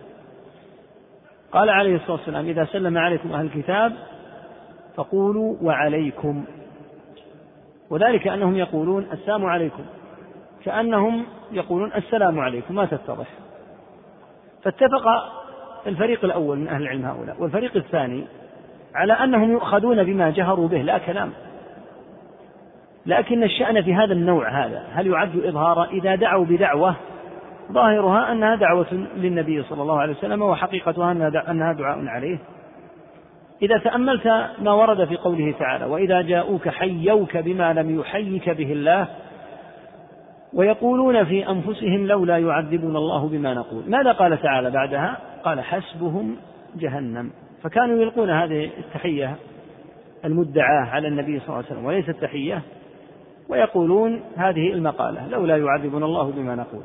قال 1.52 1.70
عليه 1.70 1.96
الصلاة 1.96 2.12
والسلام 2.12 2.46
إذا 2.46 2.66
سلم 2.66 2.98
عليكم 2.98 3.34
أهل 3.34 3.46
الكتاب 3.46 3.94
فقولوا 4.96 5.56
وعليكم. 5.62 6.46
وذلك 7.92 8.28
أنهم 8.28 8.56
يقولون 8.56 9.08
السلام 9.14 9.46
عليكم. 9.46 9.84
كأنهم 10.66 11.26
يقولون 11.52 11.92
السلام 11.94 12.40
عليكم. 12.40 12.76
ما 12.76 12.86
تتضح. 12.86 13.28
فاتفق 14.64 15.08
الفريق 15.88 16.26
الأول 16.26 16.58
من 16.58 16.68
أهل 16.68 16.82
العلم 16.82 17.06
هؤلاء 17.06 17.36
والفريق 17.40 17.76
الثاني 17.76 18.24
على 18.96 19.14
أنهم 19.14 19.52
يؤخذون 19.52 20.04
بما 20.04 20.30
جهروا 20.30 20.68
به. 20.68 20.82
لا 20.82 20.98
كلام. 20.98 21.32
لكن 23.06 23.44
الشأن 23.44 23.82
في 23.82 23.96
هذا 23.96 24.14
النوع 24.14 24.66
هذا 24.66 24.84
هل 24.94 25.08
يعد 25.08 25.36
إظهارا 25.46 25.86
إذا 25.86 26.16
دعوا 26.16 26.46
بدعوة؟ 26.46 26.96
ظاهرها 27.72 28.32
أنها 28.32 28.56
دعوة 28.56 28.94
للنبي 29.16 29.64
صلى 29.64 29.82
الله 29.82 30.00
عليه 30.00 30.14
وسلم 30.14 30.42
وحقيقتها 30.42 31.12
أنها 31.52 31.74
دعاء 31.74 32.06
عليه. 32.08 32.38
إذا 33.62 33.78
تأملت 33.78 34.28
ما 34.60 34.74
ورد 34.74 35.06
في 35.06 35.18
قوله 35.18 35.56
تعالى 35.60 35.86
وإذا 35.86 36.22
جاءوك 36.22 36.70
حيوك 36.70 37.38
بما 37.38 37.74
لم 37.74 38.00
يحيك 38.00 38.50
به 38.50 38.72
الله 38.72 39.08
ويقولون 40.54 41.24
في 41.24 41.50
أنفسهم 41.50 42.08
لولا 42.08 42.38
يعذبنا 42.38 42.98
الله 42.98 43.28
بما 43.28 43.54
نقول. 43.54 43.84
ماذا 43.88 44.12
قال 44.12 44.42
تعالى 44.42 44.72
بعدها؟ 44.72 45.18
قال 45.44 45.62
حسبهم 45.62 46.36
جهنم. 46.76 47.32
فكانوا 47.64 48.02
يلقون 48.02 48.30
هذه 48.30 48.70
التحية 48.78 49.36
المدعاة 50.26 50.86
على 50.86 51.08
النبي 51.08 51.40
صلى 51.40 51.48
الله 51.48 51.58
عليه 51.58 51.68
وسلم 51.68 51.86
وليست 51.86 52.12
تحية 52.22 52.62
ويقولون 53.50 54.22
هذه 54.38 54.74
المقالة 54.74 55.28
لولا 55.28 55.58
يعذبنا 55.58 56.06
الله 56.06 56.32
بما 56.32 56.56
نقول. 56.56 56.84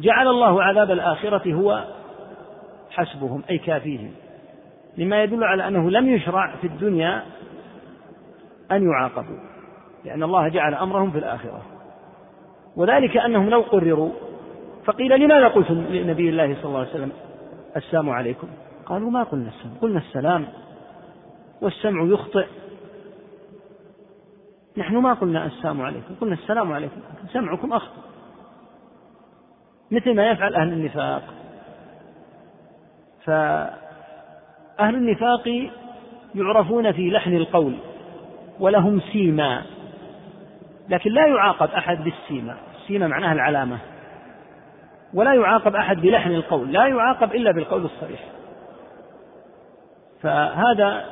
جعل 0.00 0.28
الله 0.28 0.62
عذاب 0.62 0.90
الآخرة 0.90 1.54
هو 1.54 1.84
حسبهم 2.90 3.42
أي 3.50 3.58
كافيهم. 3.58 4.10
مما 4.98 5.22
يدل 5.22 5.44
على 5.44 5.68
أنه 5.68 5.90
لم 5.90 6.08
يشرع 6.08 6.56
في 6.56 6.66
الدنيا 6.66 7.22
أن 8.72 8.90
يعاقبوا 8.90 9.38
لأن 10.04 10.22
الله 10.22 10.48
جعل 10.48 10.74
أمرهم 10.74 11.10
في 11.10 11.18
الآخرة. 11.18 11.62
وذلك 12.76 13.16
أنهم 13.16 13.50
لو 13.50 13.60
قرروا 13.60 14.10
فقيل 14.84 15.20
لماذا 15.20 15.48
قلتم 15.48 15.74
لنبي 15.74 16.28
الله 16.28 16.54
صلى 16.54 16.64
الله 16.64 16.78
عليه 16.78 16.90
وسلم 16.90 17.12
السلام 17.76 18.10
عليكم؟ 18.10 18.48
قالوا 18.86 19.10
ما 19.10 19.22
قلنا 19.22 19.48
السلام 19.48 19.74
قلنا 19.82 19.98
السلام 19.98 20.46
والسمع 21.62 22.02
يخطئ. 22.02 22.46
نحن 24.76 24.96
ما 24.96 25.14
قلنا 25.14 25.46
السلام 25.46 25.82
عليكم 25.82 26.14
قلنا 26.20 26.34
السلام 26.34 26.72
عليكم 26.72 27.00
سمعكم 27.32 27.72
أخطأ. 27.72 28.02
مثل 29.90 30.14
ما 30.14 30.30
يفعل 30.30 30.54
أهل 30.54 30.72
النفاق. 30.72 31.22
فأهل 34.78 34.94
النفاق 34.94 35.70
يعرفون 36.34 36.92
في 36.92 37.10
لحن 37.10 37.36
القول 37.36 37.74
ولهم 38.60 39.00
سيما 39.00 39.62
لكن 40.88 41.10
لا 41.10 41.26
يعاقب 41.26 41.70
أحد 41.70 42.04
بالسيما 42.04 42.56
السيما 42.82 43.06
معناها 43.06 43.32
العلامة 43.32 43.78
ولا 45.14 45.34
يعاقب 45.34 45.76
أحد 45.76 46.00
بلحن 46.00 46.30
القول 46.30 46.72
لا 46.72 46.86
يعاقب 46.86 47.34
إلا 47.34 47.52
بالقول 47.52 47.84
الصريح. 47.84 48.20
فهذا 50.22 51.04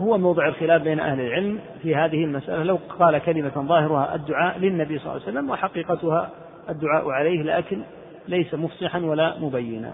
هو 0.00 0.18
موضع 0.18 0.48
الخلاف 0.48 0.82
بين 0.82 1.00
أهل 1.00 1.20
العلم 1.20 1.60
في 1.82 1.96
هذه 1.96 2.24
المسألة. 2.24 2.62
لو 2.62 2.78
قال 2.98 3.18
كلمة 3.18 3.52
ظاهرها 3.56 4.14
الدعاء 4.14 4.58
للنبي 4.58 4.98
صلى 4.98 5.06
الله 5.06 5.22
عليه 5.22 5.32
وسلم 5.32 5.50
وحقيقتها 5.50 6.30
الدعاء 6.68 7.10
عليه 7.10 7.42
لكن 7.42 7.82
ليس 8.28 8.54
مفصحا 8.54 8.98
ولا 8.98 9.38
مبينا. 9.38 9.92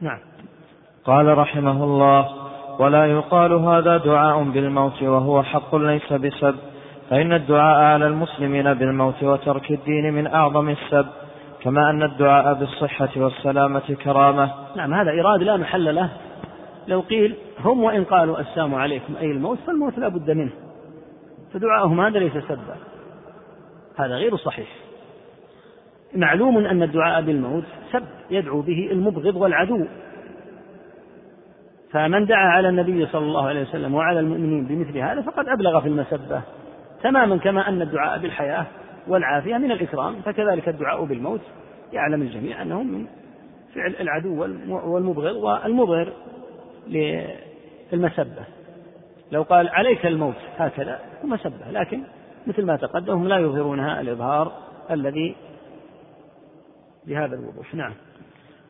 نعم. 0.00 0.18
قال 1.04 1.38
رحمه 1.38 1.84
الله 1.84 2.43
ولا 2.78 3.06
يقال 3.06 3.52
هذا 3.52 3.96
دعاء 3.96 4.42
بالموت 4.42 5.02
وهو 5.02 5.42
حق 5.42 5.74
ليس 5.74 6.12
بسب 6.12 6.54
فإن 7.10 7.32
الدعاء 7.32 7.84
على 7.84 8.06
المسلمين 8.06 8.74
بالموت 8.74 9.22
وترك 9.22 9.70
الدين 9.70 10.14
من 10.14 10.26
أعظم 10.26 10.68
السب 10.68 11.06
كما 11.62 11.90
أن 11.90 12.02
الدعاء 12.02 12.54
بالصحة 12.54 13.08
والسلامة 13.16 13.96
كرامة. 14.04 14.50
نعم 14.76 14.94
هذا 14.94 15.10
إراد 15.10 15.42
لا 15.42 15.56
محل 15.56 15.94
له. 15.94 16.10
لو 16.88 17.00
قيل 17.00 17.34
هم 17.60 17.82
وإن 17.82 18.04
قالوا 18.04 18.40
السلام 18.40 18.74
عليكم 18.74 19.16
أي 19.20 19.30
الموت 19.30 19.58
فالموت 19.66 19.98
لا 19.98 20.08
بد 20.08 20.30
منه. 20.30 20.52
فدعاءهم 21.52 22.00
هذا 22.00 22.18
ليس 22.18 22.32
سبا 22.32 22.76
هذا 23.96 24.14
غير 24.14 24.36
صحيح. 24.36 24.68
معلوم 26.14 26.58
أن 26.58 26.82
الدعاء 26.82 27.22
بالموت 27.22 27.64
سب 27.92 28.04
يدعو 28.30 28.60
به 28.60 28.88
المبغض 28.92 29.36
والعدو. 29.36 29.86
فمن 31.94 32.26
دعا 32.26 32.48
على 32.48 32.68
النبي 32.68 33.06
صلى 33.06 33.24
الله 33.24 33.46
عليه 33.46 33.62
وسلم 33.62 33.94
وعلى 33.94 34.20
المؤمنين 34.20 34.64
بمثل 34.64 34.98
هذا 34.98 35.22
فقد 35.22 35.48
أبلغ 35.48 35.80
في 35.80 35.88
المسبة 35.88 36.42
تماما 37.02 37.36
كما 37.36 37.68
أن 37.68 37.82
الدعاء 37.82 38.18
بالحياة 38.18 38.66
والعافية 39.08 39.56
من 39.56 39.72
الإكرام 39.72 40.14
فكذلك 40.24 40.68
الدعاء 40.68 41.04
بالموت 41.04 41.40
يعلم 41.92 42.22
الجميع 42.22 42.62
أنه 42.62 42.82
من 42.82 43.06
فعل 43.74 43.94
العدو 44.00 44.40
والمبغض 44.68 45.36
والمظهر 45.36 46.12
للمسبة. 46.88 48.44
لو 49.32 49.42
قال 49.42 49.68
عليك 49.68 50.06
الموت 50.06 50.34
هكذا 50.58 50.98
هو 51.24 51.28
مسبة 51.28 51.70
لكن 51.70 52.00
مثل 52.46 52.66
ما 52.66 52.76
تقدم 52.76 53.12
هم 53.12 53.28
لا 53.28 53.38
يظهرونها 53.38 54.00
الإظهار 54.00 54.52
الذي 54.90 55.36
بهذا 57.06 57.34
الوضوح. 57.34 57.74
نعم. 57.74 57.92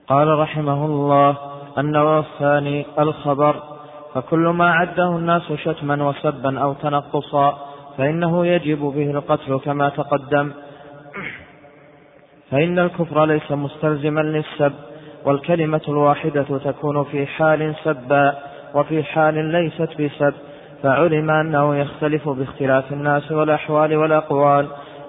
قال 0.07 0.29
رحمه 0.39 0.87
الله 0.87 1.54
النوع 1.79 2.19
الثاني 2.19 2.87
الخبر 2.99 3.57
فكل 4.15 4.49
ما 4.49 4.73
عده 4.73 5.09
الناس 5.17 5.53
شتما 5.53 6.09
وسبا 6.09 6.61
أو 6.61 6.73
تنقصا 6.73 7.59
فإنه 7.99 8.47
يجب 8.47 8.79
به 8.79 9.11
القتل 9.11 9.59
كما 9.59 9.89
تقدم. 9.89 10.53
فإن 12.51 12.79
الكفر 12.79 13.25
ليس 13.25 13.53
مستلزما 13.53 14.21
للسب 14.21 14.73
والكلمة 15.25 15.81
الواحدة 15.89 16.59
تكون 16.65 17.05
في 17.05 17.27
حال 17.27 17.75
سبا 17.85 18.35
وفي 18.75 19.03
حال 19.03 19.45
ليست 19.45 20.03
بسب 20.03 20.35
فعلم 20.83 21.31
أنه 21.31 21.77
يختلف 21.77 22.29
باختلاف 22.29 22.93
الناس 22.93 23.33
والأحوال 23.33 23.97
والأقوال. 23.97 24.67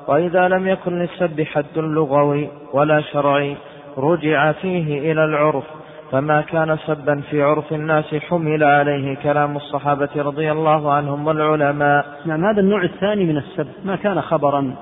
وإذا 0.08 0.48
لم 0.48 0.68
يكن 0.68 1.00
للسب 1.00 1.42
حد 1.42 1.78
لغوي 1.78 2.50
ولا 2.74 3.02
شرعي 3.02 3.58
رجع 3.98 4.52
فيه 4.52 5.12
إلى 5.12 5.26
العرف 5.26 5.64
فما 6.12 6.42
كان 6.42 6.78
سبا 6.78 7.22
في 7.30 7.42
عرف 7.42 7.74
الناس 7.74 8.16
حمل 8.16 8.64
عليه 8.64 9.16
كلام 9.16 9.56
الصحابة 9.56 10.10
رضي 10.16 10.52
الله 10.52 10.94
عنهم 10.94 11.28
والعلماء. 11.28 12.06
نعم 12.26 12.46
هذا 12.46 12.60
النوع 12.60 12.84
الثاني 12.84 13.26
من 13.26 13.38
السب 13.38 13.68
ما 13.84 13.96
كان 13.96 14.22
خبرا. 14.22 14.76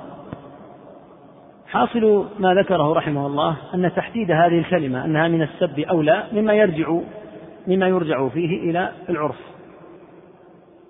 حاصل 1.68 2.25
ما 2.39 2.53
ذكره 2.53 2.94
رحمه 2.94 3.27
الله 3.27 3.58
أن 3.74 3.92
تحديد 3.96 4.32
هذه 4.32 4.60
الكلمة 4.60 5.06
أنها 5.06 5.27
من 5.27 5.42
السب 5.42 5.80
أولى 5.80 6.24
مما 6.34 6.53
يرجع 6.53 6.98
مما 7.68 7.88
يرجع 7.88 8.27
فيه 8.27 8.70
إلى 8.70 8.89
العرف. 9.10 9.39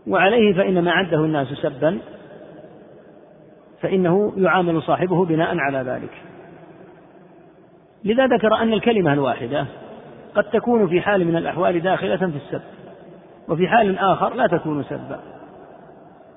وعليه 0.07 0.53
فإن 0.53 0.83
ما 0.83 0.91
عده 0.91 1.25
الناس 1.25 1.47
سبا 1.47 1.97
فإنه 3.81 4.33
يعامل 4.37 4.81
صاحبه 4.81 5.25
بناء 5.25 5.57
على 5.57 5.77
ذلك. 5.77 6.21
لذا 8.03 8.25
ذكر 8.27 8.55
أن 8.55 8.73
الكلمة 8.73 9.13
الواحدة 9.13 9.65
قد 10.35 10.43
تكون 10.43 10.87
في 10.87 11.01
حال 11.01 11.27
من 11.27 11.35
الأحوال 11.35 11.79
داخلة 11.79 12.17
في 12.17 12.35
السب 12.35 12.61
وفي 13.49 13.67
حال 13.67 13.97
آخر 13.97 14.33
لا 14.33 14.47
تكون 14.47 14.83
سبا. 14.83 15.19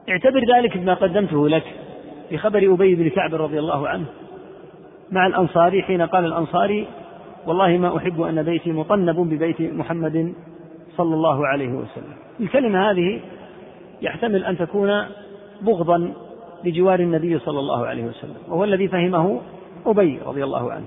اعتبر 0.08 0.40
ذلك 0.56 0.78
بما 0.78 0.94
قدمته 0.94 1.48
لك 1.48 1.64
في 2.28 2.38
خبر 2.38 2.74
أبي 2.74 2.94
بن 2.94 3.08
كعب 3.08 3.34
رضي 3.34 3.58
الله 3.58 3.88
عنه 3.88 4.04
مع 5.10 5.26
الأنصاري 5.26 5.82
حين 5.82 6.02
قال 6.02 6.24
الأنصاري 6.24 6.86
والله 7.46 7.78
ما 7.78 7.96
أحب 7.96 8.20
أن 8.20 8.42
بيتي 8.42 8.72
مطنب 8.72 9.16
ببيت 9.16 9.60
محمد 9.60 10.34
صلى 10.96 11.14
الله 11.14 11.46
عليه 11.46 11.68
وسلم. 11.68 12.14
الكلمة 12.40 12.90
هذه 12.90 13.20
يحتمل 14.02 14.44
أن 14.44 14.58
تكون 14.58 15.04
بغضا 15.62 16.12
لجوار 16.64 17.00
النبي 17.00 17.38
صلى 17.38 17.58
الله 17.58 17.86
عليه 17.86 18.04
وسلم 18.04 18.36
وهو 18.48 18.64
الذي 18.64 18.88
فهمه 18.88 19.40
أبي 19.86 20.20
رضي 20.26 20.44
الله 20.44 20.72
عنه. 20.72 20.84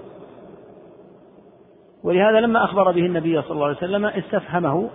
ولهذا 2.03 2.39
لما 2.39 2.63
أخبر 2.63 2.91
به 2.91 3.05
النبي 3.05 3.41
صلى 3.41 3.51
الله 3.51 3.65
عليه 3.65 3.77
وسلم 3.77 4.05
استفهمه 4.05 4.89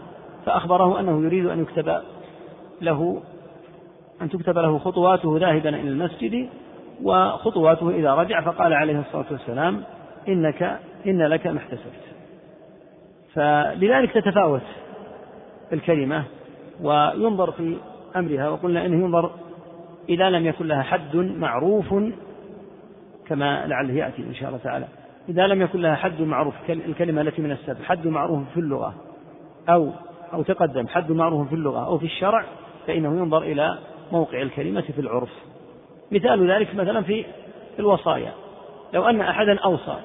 فأخبره 0.46 1.00
أنه 1.00 1.25
يريد 1.25 1.46
أن 1.46 1.62
يكتب 1.62 2.00
له 2.82 3.23
أن 4.23 4.28
تكتب 4.28 4.58
له 4.58 4.78
خطواته 4.78 5.38
ذاهبا 5.38 5.68
إلى 5.68 5.88
المسجد 5.88 6.49
وخطواته 7.02 7.90
إذا 7.90 8.14
رجع 8.14 8.40
فقال 8.40 8.73
عليه 8.73 9.00
الصلاة 9.00 9.26
والسلام 9.30 9.82
إنك 10.28 10.78
إن 11.06 11.23
لك 11.23 11.46
ما 11.46 11.58
احتسبت. 11.58 12.04
فلذلك 13.34 14.12
تتفاوت 14.12 14.62
الكلمة 15.73 16.25
وينظر 16.82 17.50
في 17.50 17.76
أمرها 18.16 18.49
وقلنا 18.49 18.87
إنه 18.87 19.04
ينظر 19.04 19.30
إذا 20.08 20.30
لم 20.30 20.46
يكن 20.46 20.66
لها 20.66 20.82
حد 20.82 21.16
معروف 21.16 21.94
كما 23.26 23.66
لعله 23.66 23.94
يأتي 23.94 24.23
إن 24.23 24.34
شاء 24.34 24.49
الله 24.49 24.61
تعالى. 24.64 24.87
إذا 25.28 25.47
لم 25.47 25.62
يكن 25.62 25.81
لها 25.81 25.95
حد 25.95 26.21
معروف 26.21 26.54
الكلمة 26.69 27.21
التي 27.21 27.43
من 27.43 27.52
السبب 27.52 27.83
حد 27.83 28.07
معروف 28.07 28.40
في 28.54 28.61
اللغة 28.61 28.95
أو 29.69 29.90
أو 30.33 30.43
تقدم 30.43 30.88
حد 30.88 31.12
معروف 31.12 31.49
في 31.49 31.54
اللغة 31.54 31.87
أو 31.87 31.99
في 31.99 32.07
الشرع 32.07 32.45
فإنه 32.87 33.19
ينظر 33.19 33.43
إلى 33.43 33.78
موقع 34.12 34.43
الكلمة 34.43 34.81
في 34.81 35.00
العرف. 35.00 35.31
مثال 36.12 36.50
ذلك 36.50 36.75
مثلا 36.75 37.02
في 37.02 37.25
الوصايا. 37.78 38.33
لو 38.93 39.09
أن 39.09 39.21
أحدا 39.21 39.59
أوصى 39.59 39.97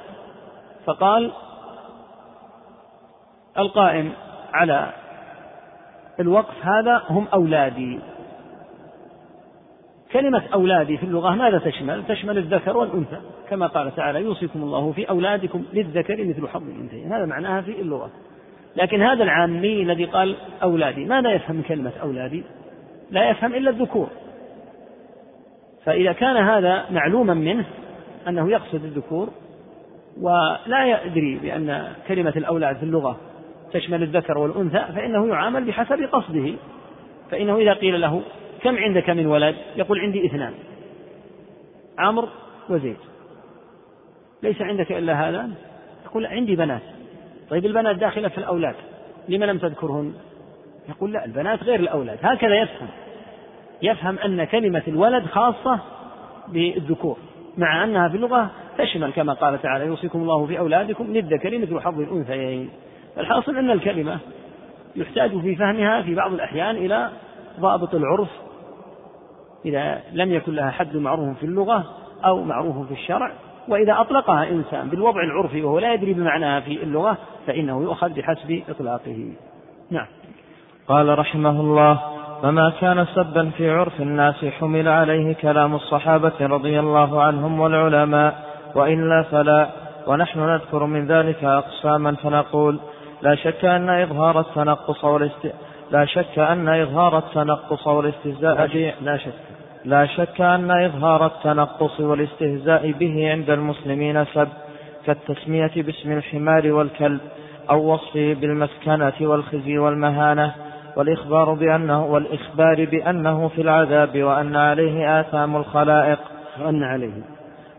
فقال 0.86 1.32
القائم 3.58 4.12
على 4.54 4.94
الوقف 6.20 6.66
هذا 6.66 7.04
هم 7.10 7.28
أولادي. 7.34 8.00
كلمة 10.12 10.44
أولادي 10.54 10.98
في 10.98 11.04
اللغة 11.04 11.30
ماذا 11.36 11.58
تشمل؟ 11.58 12.04
تشمل 12.08 12.38
الذكر 12.38 12.78
والأنثى 12.78 13.18
كما 13.50 13.68
قال 13.68 13.96
تعالى 13.96 14.22
يوصيكم 14.22 14.64
الله 14.64 14.92
في 14.92 15.10
أولادكم 15.10 15.66
للذكر 15.74 16.26
مثل 16.26 16.48
حظ 16.48 16.64
الأنثيين 16.64 17.14
هذا 17.14 17.26
معناها 17.26 17.62
في 17.62 17.82
اللغة 17.82 18.12
لكن 18.76 19.02
هذا 19.02 19.24
العامي 19.24 19.82
الذي 19.82 20.06
قال 20.06 20.36
أولادي 20.64 21.06
ماذا 21.06 21.32
يفهم 21.32 21.56
من 21.56 21.64
كلمة 21.64 21.92
أولادي؟ 22.02 22.44
لا 23.12 23.30
يفهم 23.30 23.54
إلا 23.54 23.70
الذكور 23.70 24.10
فإذا 25.86 26.12
كان 26.12 26.38
هذا 26.38 26.86
معلوما 26.92 27.34
منه 27.34 27.66
أنه 28.28 28.50
يقصد 28.52 28.84
الذكور 28.84 29.30
ولا 30.22 31.06
يدري 31.06 31.36
بأن 31.36 31.88
كلمة 32.08 32.34
الأولاد 32.36 32.78
في 32.78 32.84
اللغة 32.84 33.18
تشمل 33.74 34.04
الذكر 34.04 34.38
والأنثى 34.38 34.86
فإنه 34.96 35.28
يعامل 35.28 35.64
بحسب 35.64 36.10
قصده 36.12 36.54
فإنه 37.32 37.58
إذا 37.58 37.74
قيل 37.74 38.02
له 38.02 38.22
كم 38.62 38.78
عندك 38.78 39.10
من 39.10 39.26
ولد؟ 39.26 39.56
يقول 39.76 40.00
عندي 40.00 40.26
اثنان. 40.26 40.54
عمرو 42.00 42.28
وزيد. 42.70 42.98
ليس 44.44 44.62
عندك 44.62 44.92
إلا 44.92 45.30
هذا 45.30 45.50
يقول 46.06 46.26
عندي 46.26 46.56
بنات. 46.56 46.82
طيب 47.50 47.66
البنات 47.66 47.96
داخلة 47.96 48.28
في 48.28 48.38
الأولاد 48.38 48.76
لما 49.30 49.46
لم 49.46 49.58
تذكرهن؟ 49.58 50.14
يقول 50.90 51.14
لا 51.14 51.26
البنات 51.26 51.64
غير 51.64 51.80
الأولاد. 51.80 52.18
هكذا 52.22 52.62
يفهم. 52.62 52.88
يفهم 53.82 54.20
أن 54.20 54.44
كلمة 54.44 54.84
الولد 54.88 55.26
خاصة 55.26 55.80
بالذكور 56.48 57.18
مع 57.58 57.84
أنها 57.84 58.10
في 58.10 58.16
اللغة 58.16 58.52
تشمل 58.78 59.12
كما 59.12 59.34
قال 59.34 59.62
تعالى 59.62 59.86
يوصيكم 59.86 60.22
الله 60.22 60.46
في 60.46 60.60
أولادكم 60.60 61.14
للذكر 61.14 61.58
مثل 61.58 61.80
حظ 61.80 62.00
الأنثيين 62.00 62.70
الحاصل 63.18 63.58
أن 63.58 63.72
الكلمة 63.72 64.20
يحتاج 64.96 65.42
في 65.42 65.56
فهمها 65.56 66.02
في 66.02 66.16
بعض 66.16 66.34
الأحيان 66.34 66.76
إلى 66.76 67.10
ضابط 67.60 67.96
العرف 67.96 68.30
إذا 69.66 70.02
لم 70.14 70.34
يكن 70.34 70.56
لها 70.56 70.72
حد 70.72 70.98
معروف 70.98 71.38
في 71.38 71.46
اللغة 71.46 71.84
أو 72.26 72.44
معروف 72.44 72.88
في 72.88 72.94
الشرع 72.94 73.32
وإذا 73.68 74.02
أطلقها 74.02 74.50
إنسان 74.50 74.90
بالوضع 74.90 75.24
العرفي 75.24 75.62
وهو 75.62 75.80
لا 75.80 75.94
يدري 75.94 76.14
بمعناها 76.14 76.60
في 76.60 76.84
اللغة 76.84 77.18
فإنه 77.48 77.84
يؤخذ 77.84 78.10
بحسب 78.10 78.62
إطلاقه. 78.70 79.34
نعم. 79.92 80.08
قال 80.88 81.20
رحمه 81.20 81.62
الله 81.62 82.00
فما 82.42 82.74
كان 82.82 83.06
سبا 83.06 83.50
في 83.58 83.70
عرف 83.70 84.02
الناس 84.02 84.46
حمل 84.46 84.88
عليه 84.88 85.34
كلام 85.34 85.76
الصحابة 85.76 86.34
رضي 86.42 86.80
الله 86.80 87.22
عنهم 87.22 87.60
والعلماء 87.60 88.50
وإلا 88.76 89.24
فلا 89.32 89.70
ونحن 90.08 90.40
نذكر 90.40 90.86
من 90.86 91.08
ذلك 91.08 91.44
أقساما 91.44 92.16
فنقول 92.16 92.80
لا 93.22 93.36
شك 93.36 93.66
أن 93.66 93.90
إظهار 93.90 94.40
التنقص 94.40 95.04
والاست... 95.04 95.54
لا 95.92 96.06
شك 96.06 96.40
أن 96.40 96.70
إظهار 96.70 97.18
التنقص 97.18 97.88
والاستهزاء 97.88 98.56
لا 99.02 99.18
شك. 99.18 99.49
لا 99.86 100.06
شك 100.06 100.42
أن 100.42 100.72
إظهار 100.72 101.26
التنقص 101.26 102.00
والاستهزاء 102.00 102.92
به 102.92 103.32
عند 103.32 103.50
المسلمين 103.50 104.26
سب 104.26 104.48
كالتسمية 105.06 105.72
باسم 105.76 106.12
الحمار 106.12 106.72
والكلب 106.72 107.20
أو 107.70 107.94
وصفه 107.94 108.34
بالمسكنة 108.34 109.14
والخزي 109.22 109.78
والمهانة 109.78 110.54
والإخبار 110.96 111.54
بأنه 111.54 112.06
والإخبار 112.06 112.86
بأنه 112.86 113.48
في 113.48 113.62
العذاب 113.62 114.24
وأن 114.24 114.56
عليه 114.56 115.20
آثام 115.20 115.56
الخلائق. 115.56 116.20
وأن 116.62 116.84
عليه. 116.84 117.22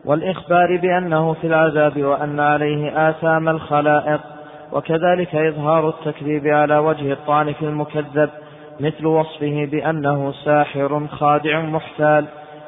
والإخبار 0.05 0.77
بأنه 0.77 1.33
في 1.33 1.47
العذاب 1.47 2.03
وأن 2.03 2.41
عليه 2.41 3.11
آثام 3.11 3.49
الخلائق. 3.49 4.21
وكذلك 4.73 5.35
إظهار 5.35 5.89
التكذيب 5.89 6.47
على 6.47 6.79
وجه 6.79 7.13
الطعن 7.13 7.53
في 7.53 7.63
المكذب 7.63 8.31
مثل 8.81 9.07
وصفه 9.07 9.65
بأنه 9.65 10.33
ساحر 10.45 11.07
خادع 11.07 11.61
محتال 11.61 12.27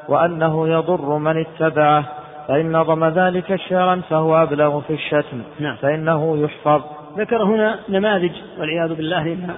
وأنه 0.09 0.67
يضر 0.67 1.17
من 1.17 1.45
اتبعه 1.45 2.05
فإن 2.47 2.77
نظم 2.77 3.05
ذلك 3.05 3.55
شعرا 3.55 4.01
فهو 4.09 4.43
أبلغ 4.43 4.81
في 4.81 4.93
الشتم 4.93 5.41
نعم. 5.59 5.75
فإنه 5.75 6.37
يحفظ. 6.37 6.81
ذكر 7.17 7.43
هنا 7.43 7.79
نماذج 7.89 8.31
والعياذ 8.59 8.93
بالله 8.93 9.23
لما 9.23 9.57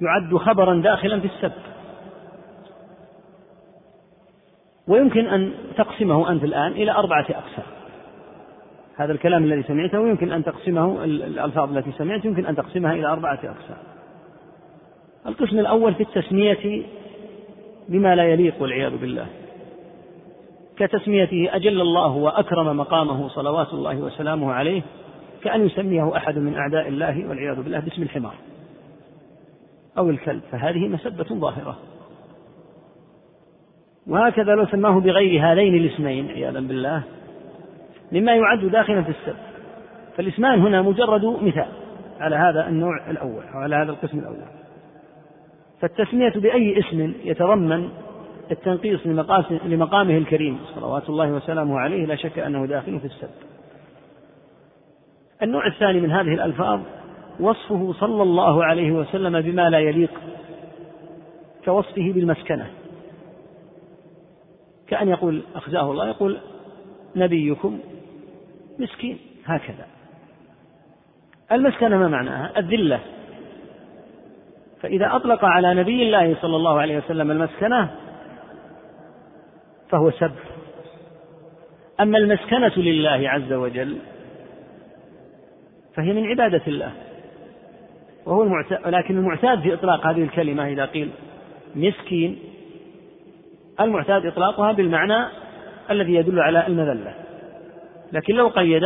يعد 0.00 0.36
خبرا 0.36 0.74
داخلا 0.74 1.20
في 1.20 1.26
السب 1.26 1.52
ويمكن 4.88 5.26
أن 5.26 5.52
تقسمه 5.76 6.30
أنت 6.30 6.44
الآن 6.44 6.72
إلى 6.72 6.92
أربعة 6.92 7.26
أقسام. 7.30 7.66
هذا 8.96 9.12
الكلام 9.12 9.44
الذي 9.44 9.62
سمعته 9.62 10.08
يمكن 10.08 10.32
أن 10.32 10.44
تقسمه 10.44 11.04
الألفاظ 11.04 11.76
التي 11.76 11.92
سمعت 11.92 12.24
يمكن 12.24 12.46
أن 12.46 12.56
تقسمها 12.56 12.92
إلى 12.92 13.06
أربعة 13.06 13.38
أقسام. 13.44 13.95
القسم 15.28 15.58
الأول 15.58 15.94
في 15.94 16.02
التسمية 16.02 16.82
بما 17.88 18.14
لا 18.14 18.24
يليق 18.24 18.62
والعياذ 18.62 18.96
بالله. 18.96 19.26
كتسميته 20.76 21.56
أجل 21.56 21.80
الله 21.80 22.16
وأكرم 22.16 22.76
مقامه 22.76 23.28
صلوات 23.28 23.72
الله 23.72 23.96
وسلامه 23.96 24.52
عليه 24.52 24.82
كأن 25.42 25.66
يسميه 25.66 26.16
أحد 26.16 26.38
من 26.38 26.54
أعداء 26.54 26.88
الله 26.88 27.28
والعياذ 27.28 27.62
بالله 27.62 27.80
باسم 27.80 28.02
الحمار 28.02 28.34
أو 29.98 30.10
الكلب. 30.10 30.42
فهذه 30.52 30.88
مسبة 30.88 31.24
ظاهرة. 31.24 31.78
وهكذا 34.06 34.54
لو 34.54 34.66
سماه 34.66 35.00
بغير 35.00 35.52
هذين 35.52 35.74
الاسمين 35.74 36.30
عياذا 36.30 36.60
بالله 36.60 37.02
مما 38.12 38.34
يعد 38.34 38.64
داخلا 38.64 39.02
في 39.02 39.10
السب. 39.10 39.36
فالاسمان 40.16 40.60
هنا 40.60 40.82
مجرد 40.82 41.24
مثال 41.24 41.68
على 42.20 42.36
هذا 42.36 42.68
النوع 42.68 43.10
الأول 43.10 43.42
أو 43.54 43.58
على 43.58 43.76
هذا 43.76 43.90
القسم 43.90 44.18
الأول. 44.18 44.55
فالتسمية 45.80 46.32
بأي 46.36 46.78
اسم 46.78 47.12
يتضمن 47.24 47.88
التنقيص 48.50 49.06
لمقامه 49.64 50.16
الكريم. 50.16 50.58
صلوات 50.74 51.08
الله 51.08 51.32
وسلامه 51.32 51.78
عليه 51.78 52.06
لا 52.06 52.16
شك 52.16 52.38
أنه 52.38 52.66
داخل 52.66 53.00
في 53.00 53.06
السب 53.06 53.30
النوع 55.42 55.66
الثاني 55.66 56.00
من 56.00 56.10
هذه 56.10 56.34
الألفاظ 56.34 56.80
وصفه 57.40 57.92
صلى 57.92 58.22
الله 58.22 58.64
عليه 58.64 58.92
وسلم 58.92 59.40
بما 59.40 59.70
لا 59.70 59.78
يليق 59.78 60.10
كوصفه 61.64 62.12
بالمسكنة. 62.12 62.70
كأن 64.86 65.08
يقول 65.08 65.42
أخزاه 65.54 65.90
الله 65.90 66.08
يقول 66.08 66.38
نبيكم 67.16 67.78
مسكين. 68.78 69.18
هكذا. 69.44 69.86
المسكنة 71.52 71.98
ما 71.98 72.08
معناها؟ 72.08 72.58
الذلة. 72.58 73.00
فإذا 74.82 75.16
أطلق 75.16 75.44
على 75.44 75.74
نبي 75.74 76.02
الله 76.02 76.36
صلى 76.42 76.56
الله 76.56 76.80
عليه 76.80 76.98
وسلم 76.98 77.30
المسكنة 77.30 77.90
فهو 79.90 80.10
سب. 80.10 80.32
أما 82.00 82.18
المسكنة 82.18 82.72
لله 82.76 83.30
عز 83.30 83.52
وجل 83.52 83.98
فهي 85.94 86.12
من 86.12 86.26
عبادة 86.26 86.62
الله 86.66 86.92
وهو 88.26 88.42
المعتاد 88.42 88.78
لكن 88.86 89.18
المعتاد 89.18 89.60
في 89.60 89.74
إطلاق 89.74 90.06
هذه 90.06 90.22
الكلمة 90.22 90.68
إذا 90.68 90.84
قيل 90.84 91.10
مسكين 91.74 92.38
المعتاد 93.80 94.26
إطلاقها 94.26 94.72
بالمعنى 94.72 95.26
الذي 95.90 96.14
يدل 96.14 96.40
على 96.40 96.66
المذلة. 96.66 97.14
لكن 98.12 98.34
لو 98.34 98.48
قيد 98.48 98.82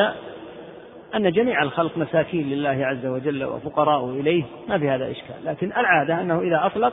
أن 1.15 1.33
جميع 1.33 1.63
الخلق 1.63 1.99
مساكين 1.99 2.51
لله 2.51 2.87
عز 2.87 3.07
وجل 3.07 3.45
وفقراء 3.45 4.11
إليه 4.11 4.45
ما 4.69 4.79
في 4.79 4.91
هذا 4.91 5.11
إشكال. 5.11 5.45
لكن 5.45 5.73
العادة 5.73 6.21
أنه 6.21 6.41
إذا 6.41 6.67
أطلق 6.67 6.93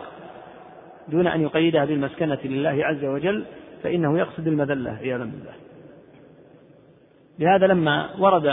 دون 1.07 1.27
أن 1.27 1.41
يقيدها 1.41 1.85
بالمسكنة 1.85 2.39
لله 2.43 2.85
عز 2.85 3.05
وجل 3.05 3.45
فإنه 3.83 4.19
يقصد 4.19 4.47
المذلة 4.47 4.91
عياذا 4.91 5.23
بالله. 5.23 5.53
لهذا 7.39 7.67
لما 7.67 8.09
ورد 8.19 8.47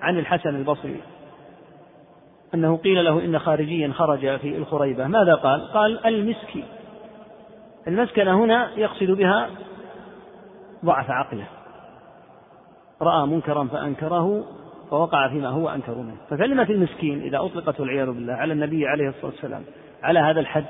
عن 0.00 0.18
الحسن 0.18 0.56
البصري 0.56 1.00
أنه 2.54 2.76
قيل 2.76 3.04
له 3.04 3.24
إن 3.24 3.38
خارجيا 3.38 3.92
خرج 3.92 4.36
في 4.38 4.56
الخريبة 4.56 5.06
ماذا 5.06 5.34
قال؟ 5.34 5.72
قال 5.72 6.06
المسكي. 6.06 6.64
المسكنة 7.88 8.44
هنا 8.44 8.70
يقصد 8.76 9.10
بها 9.10 9.50
ضعف 10.84 11.10
عقله. 11.10 11.46
رأى 13.02 13.26
منكرا 13.26 13.64
فأنكره 13.64 14.44
فوقع 14.90 15.28
فيما 15.28 15.48
هو 15.48 15.68
أنكر 15.68 15.94
منه. 15.94 16.16
فكلمة 16.30 16.70
المسكين 16.70 17.22
إذا 17.22 17.38
أطلقت 17.38 17.80
والعياذ 17.80 18.06
بالله 18.06 18.32
على 18.32 18.52
النبي 18.52 18.86
عليه 18.86 19.08
الصلاة 19.08 19.26
والسلام 19.26 19.62
على 20.02 20.18
هذا 20.18 20.40
الحد 20.40 20.64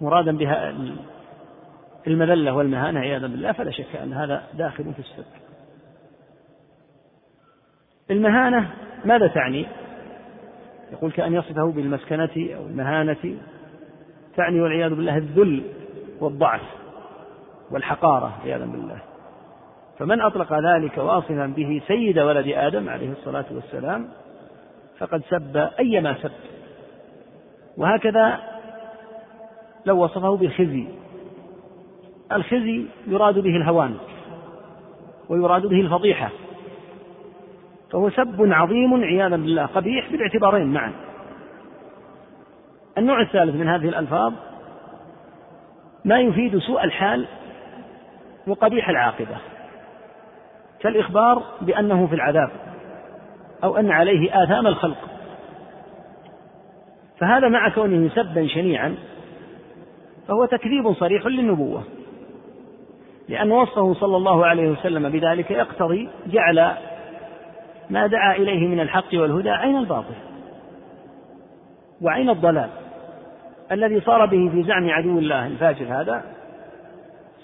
مرادا 0.00 0.36
بها 0.36 0.74
المذلة 2.06 2.52
والمهانة 2.52 3.00
عياذا 3.00 3.26
بالله 3.26 3.52
فلا 3.52 3.70
شك 3.70 3.96
أن 3.96 4.12
هذا 4.12 4.42
داخل 4.54 4.84
في 4.94 4.98
السب 4.98 5.24
المهانة 8.10 8.70
ماذا 9.04 9.26
تعني؟ 9.26 9.66
يقول 10.92 11.12
كأن 11.12 11.34
يصفه 11.34 11.72
بالمسكنة 11.72 12.54
أو 12.56 12.66
المهانة 12.66 13.36
تعني 14.36 14.60
والعياذ 14.60 14.90
بالله 14.90 15.16
الذل 15.16 15.62
والضعف 16.20 16.62
والحقارة 17.70 18.38
عياذا 18.44 18.64
بالله. 18.64 19.13
فمن 19.98 20.20
أطلق 20.20 20.52
ذلك 20.52 20.98
واصفا 20.98 21.46
به 21.46 21.82
سيد 21.88 22.18
ولد 22.18 22.48
آدم 22.48 22.88
عليه 22.88 23.12
الصلاة 23.12 23.44
والسلام 23.50 24.08
فقد 24.98 25.22
سب 25.30 25.56
أيما 25.78 26.14
سب. 26.22 26.30
وهكذا 27.76 28.40
لو 29.86 30.04
وصفه 30.04 30.36
بالخزي. 30.36 30.86
الخزي 32.32 32.86
يراد 33.06 33.38
به 33.38 33.56
الهوان 33.56 33.96
ويراد 35.28 35.66
به 35.66 35.80
الفضيحة. 35.80 36.30
فهو 37.92 38.10
سب 38.10 38.52
عظيم 38.52 39.04
عياذا 39.04 39.36
بالله 39.36 39.66
قبيح 39.66 40.10
بالاعتبارين 40.10 40.66
معا. 40.66 40.92
النوع 42.98 43.20
الثالث 43.20 43.54
من 43.54 43.68
هذه 43.68 43.88
الألفاظ 43.88 44.32
ما 46.04 46.20
يفيد 46.20 46.58
سوء 46.58 46.84
الحال 46.84 47.26
وقبيح 48.46 48.88
العاقبة. 48.88 49.53
كالإخبار 50.84 51.42
بأنه 51.60 52.06
في 52.06 52.14
العذاب 52.14 52.50
أو 53.64 53.76
أن 53.76 53.90
عليه 53.90 54.44
آثام 54.44 54.66
الخلق. 54.66 54.96
فهذا 57.18 57.48
مع 57.48 57.68
كونه 57.68 58.08
سبا 58.08 58.46
شنيعا 58.46 58.96
فهو 60.28 60.44
تكذيب 60.44 60.92
صريح 60.92 61.26
للنبوة 61.26 61.82
لأن 63.28 63.52
وصفه 63.52 63.94
صلى 63.94 64.16
الله 64.16 64.46
عليه 64.46 64.70
وسلم 64.70 65.08
بذلك 65.08 65.50
يقتضي 65.50 66.08
جعل 66.26 66.72
ما 67.90 68.06
دعا 68.06 68.36
إليه 68.36 68.68
من 68.68 68.80
الحق 68.80 69.14
والهدى 69.14 69.50
عين 69.50 69.76
الباطل 69.76 70.14
وعين 72.02 72.30
الضلال. 72.30 72.70
الذي 73.72 74.00
صار 74.00 74.26
به 74.26 74.50
في 74.52 74.62
زعم 74.62 74.90
عدو 74.90 75.18
الله 75.18 75.46
الفاجر 75.46 76.00
هذا 76.00 76.24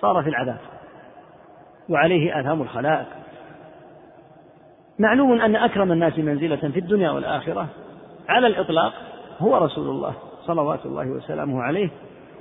صار 0.01 0.23
في 0.23 0.29
العذاب 0.29 0.59
وعليه 1.89 2.41
آثام 2.41 2.63
الخلائق. 2.63 3.20
معلوم 5.01 5.41
أن 5.41 5.57
أكرم 5.57 5.93
الناس 5.93 6.19
منزلة 6.19 6.57
في 6.57 6.79
الدنيا 6.79 7.11
والآخرة 7.11 7.67
على 8.29 8.47
الإطلاق 8.47 8.93
هو 9.39 9.57
رسول 9.57 9.89
الله 9.89 10.15
صلوات 10.47 10.87
الله 10.87 11.11
وسلامه 11.11 11.63
عليه 11.63 11.89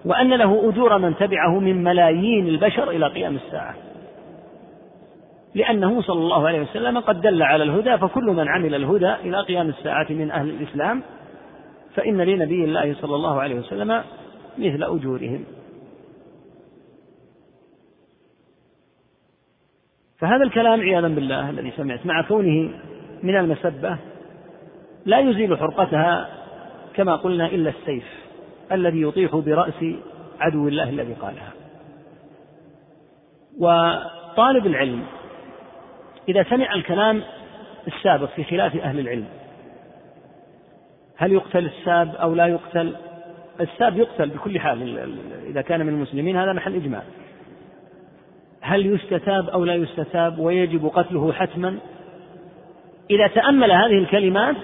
وأن 0.06 0.34
له 0.34 0.70
أجور 0.70 0.98
من 0.98 1.16
تبعه 1.16 1.60
من 1.60 1.84
ملايين 1.84 2.48
البشر 2.48 2.90
إلى 2.90 3.08
قيام 3.08 3.36
الساعة. 3.36 3.76
لأنه 5.56 6.02
صلى 6.02 6.20
الله 6.20 6.48
عليه 6.48 6.62
وسلم 6.62 7.00
قد 7.00 7.22
دل 7.22 7.44
على 7.44 7.64
الهدى 7.64 7.98
فكل 7.98 8.24
من 8.24 8.48
عمل 8.48 8.76
الهدى 8.76 9.14
إلى 9.14 9.42
قيام 9.42 9.70
الساعة 9.70 10.08
من 10.10 10.32
أهل 10.32 10.50
الإسلام 10.50 11.02
فإن 11.96 12.22
لنبي 12.22 12.66
الله 12.66 12.96
صلى 13.02 13.16
الله 13.16 13.42
عليه 13.42 13.56
وسلم 13.56 14.04
مثل 14.58 14.84
أجورهم. 14.84 15.44
فهذا 20.20 20.44
الكلام 20.44 20.82
عياذا 20.82 21.08
بالله 21.08 21.50
الذي 21.50 21.72
سمعت 21.78 22.06
مع 22.06 22.22
كونه 22.22 22.72
من 23.24 23.38
المسبة 23.38 23.98
لا 25.06 25.20
يزيل 25.20 25.58
حرقتها 25.58 26.30
كما 26.94 27.16
قلنا 27.16 27.46
إلا 27.46 27.70
السيف 27.70 28.04
الذي 28.72 29.02
يطيح 29.02 29.36
برأس 29.36 29.86
عدو 30.40 30.68
الله 30.68 30.90
الذي 30.90 31.14
قالها. 31.14 31.52
وطالب 33.60 34.66
العلم 34.68 35.04
إذا 36.30 36.44
سمع 36.44 36.76
الكلام 36.76 37.22
السابق 37.88 38.30
في 38.36 38.44
خلاف 38.44 38.76
أهل 38.76 39.00
العلم 39.00 39.26
هل 41.18 41.32
يقتل 41.32 41.66
الساب 41.66 42.16
أو 42.16 42.36
لا 42.36 42.48
يقتل؟ 42.48 42.96
الساب 43.62 43.98
يقتل 43.98 44.30
بكل 44.30 44.60
حال 44.60 45.00
إذا 45.48 45.62
كان 45.62 45.86
من 45.86 45.94
المسلمين 45.94 46.38
هذا 46.38 46.54
محل 46.54 46.76
إجماع. 46.76 47.04
هل 48.62 48.86
يستتاب 48.86 49.50
أو 49.50 49.66
لا 49.66 49.76
يستتاب 49.76 50.40
ويجب 50.40 50.86
قتله 50.86 51.34
حتما؟ 51.34 51.78
إذا 53.10 53.28
تأمل 53.28 53.72
هذه 53.72 53.98
الكلمات 53.98 54.56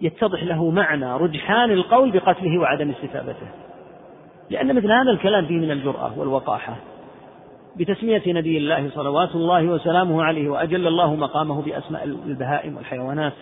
يتضح 0.00 0.42
له 0.42 0.70
معنى 0.70 1.16
رجحان 1.16 1.70
القول 1.70 2.10
بقتله 2.10 2.58
وعدم 2.58 2.90
استتابته. 2.90 3.46
لأن 4.50 4.76
مثل 4.76 4.92
هذا 4.92 5.10
الكلام 5.10 5.46
فيه 5.46 5.58
من 5.58 5.70
الجرأة 5.70 6.18
والوقاحة. 6.18 6.76
بتسمية 7.76 8.22
نبي 8.26 8.58
الله 8.58 8.90
صلوات 8.90 9.34
الله 9.34 9.64
وسلامه 9.64 10.24
عليه 10.24 10.48
وأجل 10.48 10.86
الله 10.86 11.14
مقامه 11.14 11.62
بأسماء 11.62 12.04
البهائم 12.04 12.76
والحيوانات 12.76 13.32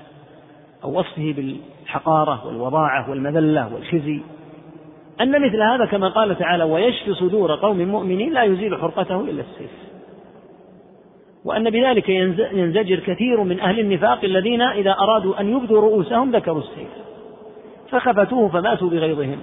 أو 0.85 0.99
وصفه 0.99 1.35
بالحقارة 1.37 2.47
والوضاعة 2.47 3.11
والمذلة 3.11 3.75
والخزي. 3.75 4.21
أن 5.21 5.47
مثل 5.47 5.63
هذا 5.63 5.85
كما 5.85 6.09
قال 6.09 6.39
تعالى 6.39 6.65
ويشفي 6.65 7.15
صدور 7.15 7.55
قوم 7.55 7.79
مؤمنين 7.79 8.33
لا 8.33 8.43
يزيل 8.43 8.77
حرقته 8.77 9.21
إلا 9.21 9.43
السيف. 9.43 9.71
وأن 11.45 11.71
بذلك 11.71 12.09
ينزجر 12.53 12.99
كثير 12.99 13.43
من 13.43 13.61
أهل 13.61 13.81
النفاق 13.81 14.25
الذين 14.25 14.63
إذا 14.63 14.91
أرادوا 14.91 15.41
أن 15.41 15.57
يبدوا 15.57 15.81
رؤوسهم 15.81 16.31
ذكروا 16.37 16.61
السيف. 16.61 16.89
فخفتوه 17.91 18.49
فماتوا 18.49 18.91
بغيظهم. 18.91 19.39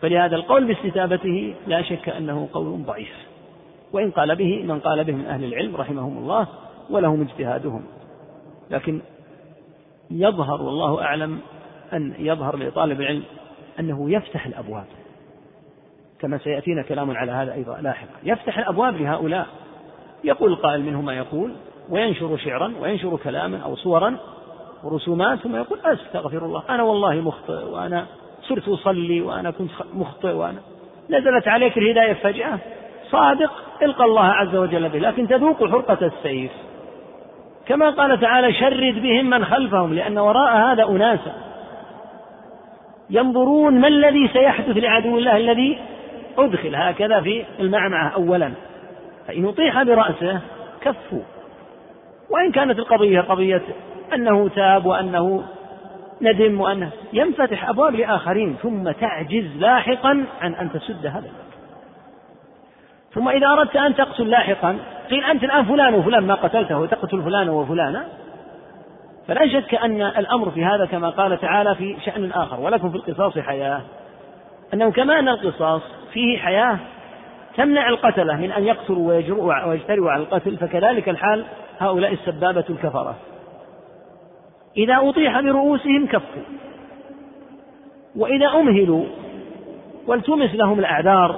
فلهذا 0.00 0.36
القول 0.36 0.64
باستتابته 0.64 1.54
لا 1.66 1.82
شك 1.82 2.08
أنه 2.08 2.48
قول 2.52 2.84
ضعيف. 2.86 3.12
وإن 3.92 4.10
قال 4.10 4.36
به 4.36 4.62
من 4.62 4.80
قال 4.80 5.04
به 5.04 5.12
من 5.12 5.26
أهل 5.26 5.44
العلم 5.44 5.76
رحمهم 5.76 6.18
الله 6.18 6.46
ولهم 6.90 7.20
اجتهادهم. 7.20 7.82
لكن 8.70 9.00
يظهر 10.10 10.62
والله 10.62 11.02
أعلم 11.02 11.38
أن 11.92 12.14
يظهر 12.18 12.56
لطالب 12.56 13.00
العلم 13.00 13.22
أنه 13.80 14.10
يفتح 14.10 14.46
الأبواب. 14.46 14.86
كما 16.20 16.38
سيأتينا 16.38 16.82
كلام 16.82 17.10
على 17.10 17.32
هذا 17.32 17.52
أيضا 17.52 17.80
لاحقا. 17.80 18.14
يفتح 18.24 18.58
الأبواب 18.58 18.96
لهؤلاء. 18.96 19.46
يقول 20.24 20.52
القائل 20.52 20.82
منه 20.82 21.00
ما 21.00 21.14
يقول 21.14 21.52
وينشر 21.90 22.36
شعرا 22.36 22.72
وينشر 22.80 23.16
كلاما 23.16 23.58
أو 23.58 23.76
صورا 23.76 24.16
ورسومات 24.84 25.38
ثم 25.38 25.56
يقول 25.56 25.78
أستغفر 25.84 26.46
الله 26.46 26.62
أنا 26.70 26.82
والله 26.82 27.14
مخطئ 27.14 27.64
وأنا 27.64 28.06
صرت 28.42 28.68
أصلي 28.68 29.20
وأنا 29.20 29.50
كنت 29.50 29.70
مخطئ 29.94 30.32
وأنا 30.32 30.58
نزلت 31.10 31.48
عليك 31.48 31.78
الهداية 31.78 32.12
فجأة. 32.12 32.58
صادق 33.10 33.52
القى 33.82 34.04
الله 34.04 34.24
عز 34.24 34.56
وجل 34.56 34.88
به 34.88 34.98
لكن 34.98 35.28
تذوق 35.28 35.70
حرقة 35.70 36.06
السيف. 36.06 36.50
كما 37.66 37.90
قال 37.90 38.20
تعالى 38.20 38.52
شرد 38.52 39.02
بهم 39.02 39.30
من 39.30 39.44
خلفهم 39.44 39.94
لأن 39.94 40.18
وراء 40.18 40.56
هذا 40.56 40.84
أناسا. 40.84 41.45
ينظرون 43.10 43.80
ما 43.80 43.88
الذي 43.88 44.28
سيحدث 44.28 44.76
لعدو 44.76 45.18
الله 45.18 45.36
الذي 45.36 45.78
أدخل 46.38 46.76
هكذا 46.76 47.20
في 47.20 47.44
المعمعة 47.60 48.08
أولا. 48.08 48.52
فإن 49.28 49.44
أطيح 49.44 49.82
برأسه 49.82 50.40
كفوا. 50.80 51.22
وإن 52.30 52.52
كانت 52.52 52.78
القضية 52.78 53.20
قضية 53.20 53.62
أنه 54.14 54.48
تاب 54.48 54.86
وأنه 54.86 55.44
ندم 56.22 56.60
وأنه 56.60 56.90
ينفتح 57.12 57.68
أبواب 57.68 57.94
لآخرين 57.94 58.56
ثم 58.62 58.90
تعجز 58.90 59.56
لاحقا 59.58 60.24
عن 60.40 60.54
أن 60.54 60.72
تسد 60.72 61.06
هذا. 61.06 61.30
ثم 63.14 63.28
إذا 63.28 63.46
أردت 63.46 63.76
أن 63.76 63.94
تقتل 63.94 64.30
لاحقا 64.30 64.78
قيل 65.10 65.24
أنت 65.24 65.44
الآن 65.44 65.64
فلان 65.64 65.94
وفلان 65.94 66.26
ما 66.26 66.34
قتلته 66.34 66.78
وتقتل 66.78 67.22
فلان 67.22 67.48
وفلانا 67.48 68.04
فلا 69.28 69.48
شك 69.48 69.74
أن 69.74 70.02
الأمر 70.02 70.50
في 70.50 70.64
هذا 70.64 70.86
كما 70.86 71.10
قال 71.10 71.40
تعالى 71.40 71.74
في 71.74 71.96
شأن 72.04 72.32
آخر 72.32 72.60
ولكم 72.60 72.90
في 72.90 72.96
القصاص 72.96 73.38
حياة. 73.38 73.80
أنه 74.74 74.90
كما 74.90 75.18
أن 75.18 75.28
القصاص 75.28 75.82
فيه 76.12 76.38
حياة 76.38 76.78
تمنع 77.56 77.88
القتلة 77.88 78.36
من 78.36 78.52
أن 78.52 78.64
يقتلوا 78.64 79.08
ويجرؤوا 79.08 79.64
ويجترئوا 79.64 80.10
على 80.10 80.22
القتل 80.22 80.56
فكذلك 80.56 81.08
الحال 81.08 81.44
هؤلاء 81.78 82.12
السبابة 82.12 82.64
الكفرة. 82.70 83.14
إذا 84.76 84.98
أطيح 85.02 85.40
برؤوسهم 85.40 86.06
كفوا. 86.06 86.42
وإذا 88.16 88.46
أمهلوا 88.46 89.04
والتمس 90.06 90.54
لهم 90.54 90.78
الأعذار 90.78 91.36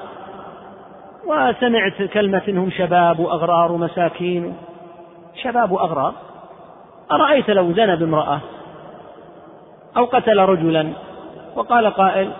وسمعت 1.26 2.02
كلمة 2.02 2.42
إنهم 2.48 2.70
شباب 2.70 3.18
وأغرار 3.18 3.72
ومساكين 3.72 4.56
شباب 5.42 5.70
وأغرار 5.70 6.14
أرأيت 7.12 7.50
لو 7.50 7.72
زنى 7.72 7.96
بامرأة 7.96 8.40
أو 9.96 10.04
قتل 10.04 10.38
رجلا 10.38 10.92
وقال 11.56 11.86
قائل 11.86 12.30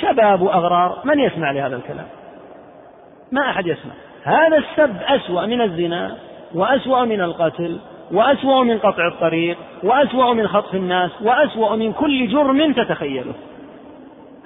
شباب 0.00 0.42
وأغرار 0.42 0.98
من 1.04 1.20
يسمع 1.20 1.50
لهذا 1.50 1.76
الكلام؟ 1.76 2.06
ما 3.32 3.50
أحد 3.50 3.66
يسمع. 3.66 3.92
هذا 4.24 4.56
السب 4.56 4.96
أسوأ 5.02 5.46
من 5.46 5.60
الزنا 5.60 6.16
وأسوأ 6.54 7.04
من 7.04 7.20
القتل 7.20 7.78
وأسوأ 8.12 8.62
من 8.62 8.78
قطع 8.78 9.08
الطريق 9.08 9.56
وأسوأ 9.82 10.32
من 10.32 10.48
خطف 10.48 10.74
الناس 10.74 11.10
وأسوأ 11.22 11.76
من 11.76 11.92
كل 11.92 12.28
جرم 12.28 12.72
تتخيله. 12.72 13.34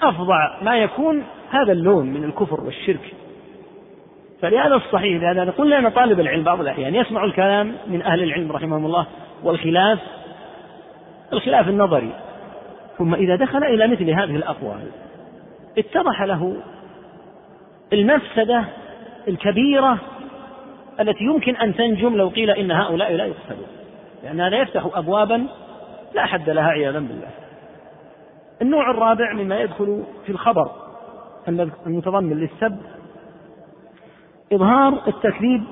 أفظع 0.03 0.63
ما 0.63 0.77
يكون 0.77 1.25
هذا 1.51 1.73
اللون 1.73 2.07
من 2.07 2.25
الكفر 2.25 2.61
والشرك. 2.61 3.15
فلهذا 4.43 4.75
الصحيح 4.75 5.23
لهذا 5.23 5.45
نقول 5.45 5.71
لأن 5.71 5.89
طالب 5.89 6.21
العلم 6.21 6.45
بعض 6.45 6.61
الأحيان 6.61 6.95
يسمع 6.95 7.25
الكلام 7.25 7.75
من 7.87 8.03
أهل 8.03 8.23
العلم 8.23 8.53
رحمهم 8.53 8.87
الله 8.87 9.07
والخلاف 9.45 9.99
الخلاف 11.33 11.69
النظري. 11.69 12.13
ثم 12.99 13.15
إذا 13.15 13.37
دخل 13.37 13.65
إلى 13.65 13.87
مثل 13.89 14.11
هذه 14.11 14.37
الأقوال 14.37 14.87
اتضح 15.79 16.23
له 16.23 16.57
المفسدة 17.93 18.65
الكبيرة 19.29 19.99
التي 21.01 21.25
يمكن 21.25 21.57
أن 21.57 21.75
تنجم 21.75 22.17
لو 22.17 22.29
قيل 22.29 22.51
إن 22.51 22.71
هؤلاء 22.71 23.13
لا 23.13 23.25
يقتلون 23.25 23.67
لأن 24.25 24.41
هذا 24.41 24.57
يفتح 24.57 24.89
أبوابا 24.95 25.47
لا 26.15 26.27
حد 26.27 26.51
لها 26.51 26.69
عياذا 26.69 26.99
بالله. 26.99 27.31
النوع 28.63 28.91
الرابع 28.91 29.33
مما 29.33 29.61
يدخل 29.61 30.05
في 30.27 30.33
الخبر 30.33 30.71
المتضمن 31.87 32.41
للسب 32.41 32.79
إظهار 34.53 35.03
التكذيب 35.07 35.65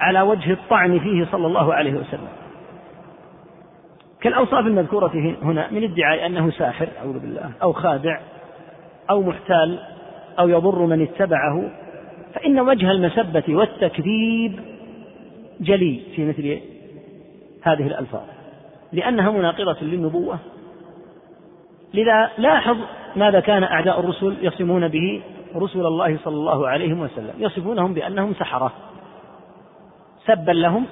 على 0.00 0.20
وجه 0.20 0.52
الطعن 0.52 0.98
فيه 0.98 1.26
صلى 1.32 1.46
الله 1.46 1.74
عليه 1.74 1.92
وسلم. 1.92 2.43
كالأوصاف 4.24 4.66
المذكورة 4.66 5.36
هنا 5.42 5.70
من 5.70 5.84
ادعاء 5.84 6.26
أنه 6.26 6.50
ساحر 6.50 6.88
أعوذ 6.98 7.18
بالله 7.18 7.50
أو 7.62 7.72
خادع 7.72 8.20
أو 9.10 9.22
محتال 9.22 9.78
أو 10.38 10.48
يضر 10.48 10.78
من 10.78 11.02
اتبعه. 11.02 11.70
فإن 12.34 12.60
وجه 12.60 12.90
المسبة 12.90 13.44
والتكذيب 13.48 14.60
جلي 15.60 16.00
في 16.16 16.24
مثل 16.24 16.58
هذه 17.62 17.86
الألفاظ 17.86 18.22
لأنها 18.92 19.30
مناقضة 19.30 19.76
للنبوة. 19.82 20.38
لذا 21.94 22.30
لاحظ 22.38 22.76
ماذا 23.16 23.40
كان 23.40 23.62
أعداء 23.62 24.00
الرسل 24.00 24.36
يصمون 24.42 24.88
به 24.88 25.22
رسل 25.56 25.86
الله 25.86 26.18
صلى 26.24 26.34
الله 26.34 26.68
عليه 26.68 26.94
وسلم. 26.94 27.32
يصفونهم 27.38 27.94
بأنهم 27.94 28.34
سحرة 28.34 28.72
سبا 30.26 30.52
لهم 30.52 30.86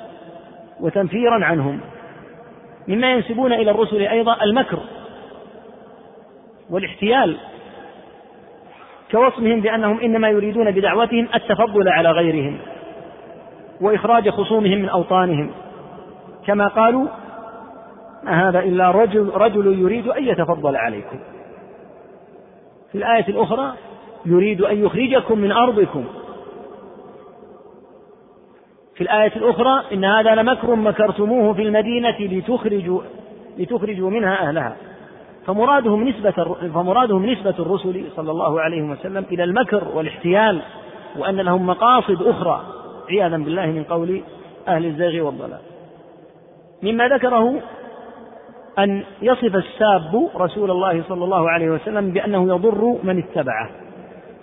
وتنفيرا 0.80 1.44
عنهم. 1.44 1.80
مما 2.88 3.12
ينسبون 3.12 3.52
إلى 3.52 3.70
الرسل 3.70 4.02
أيضا 4.02 4.42
المكر 4.42 4.78
والاحتيال 6.70 7.36
كوصمهم 9.10 9.60
بأنهم 9.60 10.00
إنما 10.00 10.28
يريدون 10.28 10.70
بدعوتهم 10.70 11.28
التفضل 11.34 11.88
على 11.88 12.10
غيرهم 12.10 12.58
وإخراج 13.80 14.28
خصومهم 14.28 14.78
من 14.78 14.88
أوطانهم 14.88 15.50
كما 16.46 16.68
قالوا 16.68 17.06
ما 18.22 18.48
هذا 18.48 18.60
إلا 18.60 18.90
رجل, 18.90 19.30
رجل 19.34 19.78
يريد 19.78 20.08
أن 20.08 20.24
يتفضل 20.24 20.76
عليكم 20.76 21.18
في 22.92 22.98
الآية 22.98 23.28
الأخرى 23.28 23.72
يريد 24.26 24.62
أن 24.62 24.84
يخرجكم 24.84 25.38
من 25.38 25.52
أرضكم 25.52 26.04
في 28.94 29.00
الآية 29.00 29.36
الأخرى 29.36 29.82
إن 29.92 30.04
هذا 30.04 30.34
لمكر 30.34 30.74
مكرتموه 30.74 31.52
في 31.52 31.62
المدينة 31.62 32.16
لتخرجوا 32.20 33.00
لتخرجوا 33.58 34.10
منها 34.10 34.48
أهلها. 34.48 34.76
فمرادهم 35.46 36.08
نسبة 36.08 36.30
فمرادهم 36.74 37.26
نسبة 37.26 37.54
الرسل 37.58 38.04
صلى 38.16 38.30
الله 38.30 38.60
عليه 38.60 38.82
وسلم 38.82 39.24
إلى 39.32 39.44
المكر 39.44 39.88
والاحتيال 39.94 40.62
وأن 41.18 41.36
لهم 41.36 41.66
مقاصد 41.66 42.22
أخرى 42.22 42.62
عياذا 43.10 43.36
بالله 43.36 43.66
من 43.66 43.84
قول 43.84 44.22
أهل 44.68 44.86
الزيغ 44.86 45.26
والضلال. 45.26 45.60
مما 46.82 47.08
ذكره 47.08 47.60
أن 48.78 49.04
يصف 49.22 49.56
الساب 49.56 50.30
رسول 50.36 50.70
الله 50.70 51.02
صلى 51.08 51.24
الله 51.24 51.50
عليه 51.50 51.70
وسلم 51.70 52.10
بأنه 52.10 52.54
يضر 52.54 52.96
من 53.02 53.18
اتبعه. 53.18 53.70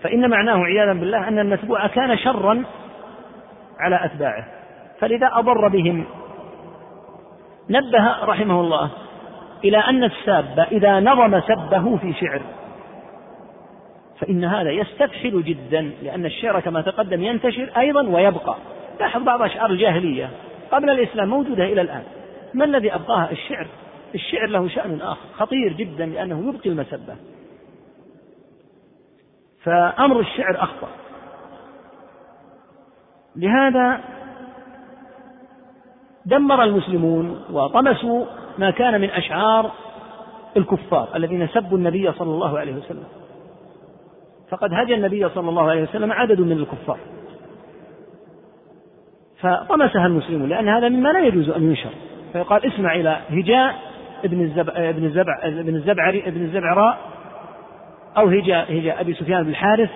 فإن 0.02 0.30
معناه 0.30 0.64
عياذا 0.64 0.94
بالله 0.94 1.28
أن 1.28 1.40
المتبوع 1.40 1.88
كان 1.88 2.18
شرا 2.18 2.64
على 3.80 4.06
أتباعه. 4.06 4.46
فلذا 5.00 5.30
أضر 5.34 5.68
بهم. 5.68 6.06
نبه 7.70 8.24
رحمه 8.24 8.62
الله 8.62 8.90
إلى 9.64 9.78
أن 9.78 10.04
الساب 10.04 10.68
إذا 10.72 11.00
نظم 11.00 11.42
سبه 11.42 11.98
في 11.98 12.14
شعر. 12.14 12.42
فإن 14.20 14.44
هذا 14.44 14.72
يستفحل 14.72 15.44
جدا 15.44 15.92
لأن 16.04 16.26
الشعر 16.26 16.60
كما 16.60 16.82
تقدم 16.82 17.24
ينتشر 17.24 17.70
أيضا 17.78 18.08
ويبقى. 18.08 18.56
لاحظ 19.00 19.24
بعض 19.24 19.42
أشعار 19.42 19.70
الجاهلية 19.70 20.30
قبل 20.72 20.90
الإسلام 20.90 21.30
موجودة 21.30 21.64
إلى 21.64 21.82
الآن. 21.82 22.04
ما 22.54 22.66
الذي 22.66 22.96
أبقاها؟ 22.96 23.32
الشعر. 23.32 23.68
الشعر 24.16 24.48
له 24.48 24.68
شأن 24.68 25.02
آخر 25.02 25.28
خطير 25.38 25.74
جدا 25.74 26.06
لأنه 26.06 26.50
يبقي 26.50 26.70
المسبة. 26.70 27.16
فأمر 29.64 30.20
الشعر 30.20 30.64
أخطأ. 30.64 30.88
لهذا 33.40 34.00
دمر 36.26 36.64
المسلمون 36.64 37.42
وطمسوا 37.52 38.26
ما 38.58 38.72
كان 38.72 39.02
من 39.02 39.10
أشعار 39.10 39.72
الكفار 40.58 41.10
الذين 41.16 41.48
سبوا 41.48 41.78
النبي 41.78 42.12
صلى 42.12 42.32
الله 42.32 42.60
عليه 42.60 42.76
وسلم. 42.76 43.04
فقد 44.50 44.74
هجى 44.74 44.96
النبي 44.96 45.30
صلى 45.30 45.50
الله 45.50 45.70
عليه 45.70 45.84
وسلم 45.84 46.12
عدد 46.12 46.40
من 46.42 46.52
الكفار. 46.52 46.98
فطمسها 49.40 50.06
المسلمون 50.06 50.50
لأن 50.50 50.68
هذا 50.68 50.90
مما 50.90 51.10
لا 51.10 51.20
يجوز 51.20 51.50
أن 51.50 51.64
ينشر. 51.64 51.92
فيقال 52.34 52.74
اسمع 52.74 52.96
إلى 52.96 53.20
هجاء 53.30 53.76
ابن 54.26 54.42
الزبع 54.42 54.74
ابن 54.76 55.06
الزبع 55.06 55.40
ابن 55.44 55.76
الزبعري 55.76 56.28
ابن 56.28 56.42
الزبعراء 56.42 56.98
أو 58.18 58.28
هجاء 58.28 58.80
هجاء 58.80 59.02
أبي 59.02 59.14
سفيان 59.14 59.44
بن 59.44 59.50
الحارث. 59.50 59.90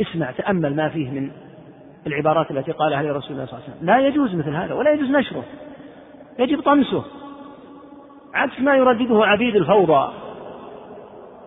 اسمع 0.00 0.30
تأمل 0.30 0.76
ما 0.76 0.88
فيه 0.88 1.10
من 1.10 1.30
العبارات 2.06 2.50
التي 2.50 2.72
قالها 2.72 3.02
لرسول 3.02 3.32
الله 3.32 3.46
صلى 3.46 3.58
الله 3.58 3.64
عليه 3.64 3.76
وسلم. 3.76 3.86
لا 3.86 4.08
يجوز 4.08 4.34
مثل 4.34 4.50
هذا 4.50 4.74
ولا 4.74 4.92
يجوز 4.92 5.10
نشره. 5.10 5.44
يجب 6.38 6.60
طمسه. 6.60 7.04
عكس 8.34 8.60
ما 8.60 8.76
يردده 8.76 9.24
عبيد 9.24 9.56
الفوضى 9.56 10.12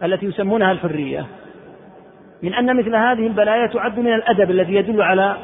التي 0.03 0.25
يسمونها 0.25 0.71
الحرية. 0.71 1.25
من 2.43 2.53
أن 2.53 2.77
مثل 2.77 2.95
هذه 2.95 3.27
البلايا 3.27 3.67
تعد 3.67 3.99
من 3.99 4.13
الأدب 4.13 4.51
الذي 4.51 4.75
يدل 4.75 5.01
على 5.01 5.37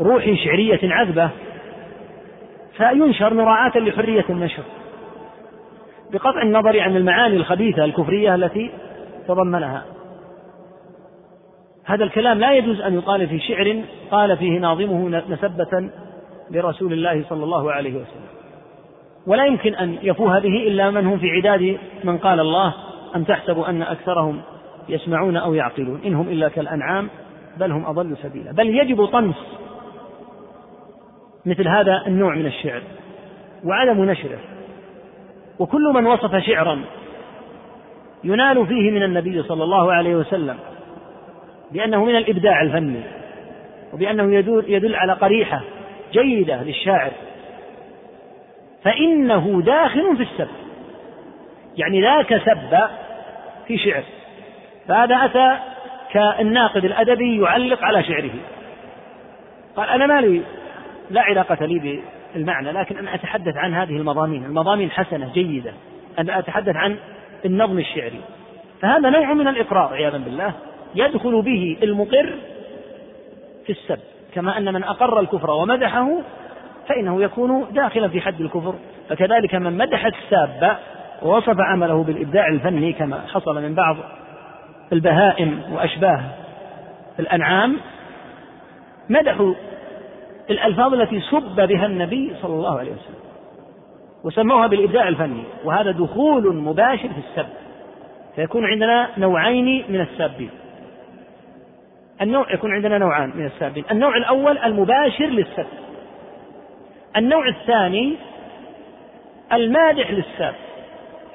روح 0.00 0.34
شعرية 0.44 0.80
عذبة 0.82 1.30
فينشر 2.76 3.34
مراعاة 3.34 3.78
لحرية 3.78 4.24
النشر. 4.30 4.62
بقطع 6.12 6.42
النظر 6.42 6.80
عن 6.80 6.96
المعاني 6.96 7.36
الخبيثة 7.36 7.84
الكفرية 7.84 8.34
التي 8.34 8.70
تضمنها. 9.28 9.84
هذا 11.88 12.04
الكلام 12.04 12.38
لا 12.38 12.52
يجوز 12.52 12.80
أن 12.80 12.94
يقال 12.94 13.28
في 13.28 13.38
شعر 13.38 13.82
قال 14.10 14.36
فيه 14.36 14.58
ناظمه 14.58 15.22
مسبة 15.28 15.90
لرسول 16.50 16.92
الله 16.92 17.24
صلى 17.28 17.44
الله 17.44 17.72
عليه 17.72 17.90
وسلم. 17.90 18.28
ولا 19.26 19.44
يمكن 19.44 19.74
أن 19.74 19.98
يفوه 20.02 20.38
به 20.38 20.68
إلا 20.68 20.90
من 20.90 21.06
هم 21.06 21.18
في 21.18 21.30
عداد 21.30 21.78
من 22.04 22.18
قال 22.18 22.40
الله 22.40 22.74
أم 23.16 23.24
تحسب 23.24 23.60
أن 23.60 23.82
أكثرهم 23.82 24.40
يسمعون 24.88 25.36
أو 25.36 25.54
يعقلون؟ 25.54 26.00
إن 26.06 26.14
هم 26.14 26.28
إلا 26.28 26.48
كالأنعام 26.48 27.08
بل 27.56 27.72
هم 27.72 27.86
أضل 27.86 28.16
سبيلا. 28.16 28.52
بل 28.52 28.68
يجب 28.68 29.04
طمس 29.04 29.36
مثل 31.46 31.68
هذا 31.68 32.02
النوع 32.06 32.34
من 32.34 32.46
الشعر 32.46 32.82
وعدم 33.64 34.04
نشره. 34.04 34.38
وكل 35.58 35.92
من 35.94 36.06
وصف 36.06 36.36
شعرا 36.36 36.80
ينال 38.24 38.66
فيه 38.66 38.90
من 38.90 39.02
النبي 39.02 39.42
صلى 39.42 39.64
الله 39.64 39.92
عليه 39.92 40.16
وسلم 40.16 40.56
بأنه 41.72 42.04
من 42.04 42.16
الإبداع 42.16 42.62
الفني 42.62 43.00
وبأنه 43.92 44.34
يدل, 44.34 44.64
يدل 44.68 44.94
على 44.94 45.12
قريحة 45.12 45.60
جيدة 46.12 46.62
للشاعر. 46.62 47.12
فإنه 48.84 49.62
داخل 49.62 50.16
في 50.16 50.22
السب 50.22 50.48
يعني 51.76 52.02
ذاك 52.02 52.42
سب 52.44 52.78
في 53.66 53.78
شعر 53.78 54.02
فهذا 54.88 55.24
أتى 55.24 55.58
كالناقد 56.12 56.84
الأدبي 56.84 57.42
يعلق 57.42 57.84
على 57.84 58.02
شعره. 58.02 58.34
قال 59.76 59.88
أنا 59.88 60.06
مالي 60.06 60.42
لا 61.10 61.20
علاقة 61.20 61.66
لي 61.66 62.02
بالمعنى 62.34 62.72
لكن 62.72 62.98
أنا 62.98 63.14
أتحدث 63.14 63.56
عن 63.56 63.74
هذه 63.74 63.96
المضامين. 63.96 64.44
المضامين 64.44 64.90
حسنة 64.90 65.32
جيدة. 65.32 65.72
أنا 66.18 66.38
أتحدث 66.38 66.76
عن 66.76 66.96
النظم 67.44 67.78
الشعري. 67.78 68.20
فهذا 68.80 69.10
نوع 69.10 69.32
من 69.32 69.48
الإقرار 69.48 69.94
عياذا 69.94 70.18
بالله. 70.18 70.52
يدخل 70.98 71.42
به 71.42 71.76
المقر 71.82 72.34
في 73.66 73.72
السب 73.72 73.98
كما 74.34 74.58
أن 74.58 74.74
من 74.74 74.84
أقر 74.84 75.20
الكفر 75.20 75.50
ومدحه 75.50 76.08
فإنه 76.88 77.22
يكون 77.22 77.66
داخلا 77.72 78.08
في 78.08 78.20
حد 78.20 78.40
الكفر. 78.40 78.74
فكذلك 79.08 79.54
من 79.54 79.76
مدح 79.76 80.06
الساب 80.06 80.76
ووصف 81.22 81.60
عمله 81.60 82.02
بالإبداع 82.04 82.48
الفني 82.48 82.92
كما 82.92 83.20
حصل 83.32 83.62
من 83.62 83.74
بعض 83.74 83.96
البهائم 84.92 85.62
وأشباه 85.72 86.20
الأنعام 87.18 87.76
مدحوا 89.08 89.54
الألفاظ 90.50 90.94
التي 90.94 91.20
سب 91.20 91.66
بها 91.68 91.86
النبي 91.86 92.32
صلى 92.42 92.54
الله 92.54 92.78
عليه 92.78 92.90
وسلم 92.90 93.18
وسموها 94.24 94.66
بالإبداع 94.66 95.08
الفني 95.08 95.44
وهذا 95.64 95.90
دخول 95.90 96.56
مباشر 96.56 97.08
في 97.08 97.18
السب 97.30 97.48
فيكون 98.36 98.64
عندنا 98.64 99.08
نوعين 99.18 99.84
من 99.88 100.00
السابين. 100.00 100.50
النوع 102.22 102.52
يكون 102.52 102.72
عندنا 102.72 102.98
نوعان 102.98 103.32
من 103.34 103.46
السابين 103.46 103.84
النوع 103.90 104.16
الأول 104.16 104.58
المباشر 104.58 105.26
للسب 105.26 105.66
النوع 107.16 107.48
الثاني 107.48 108.16
المادح 109.52 110.10
للساب 110.10 110.54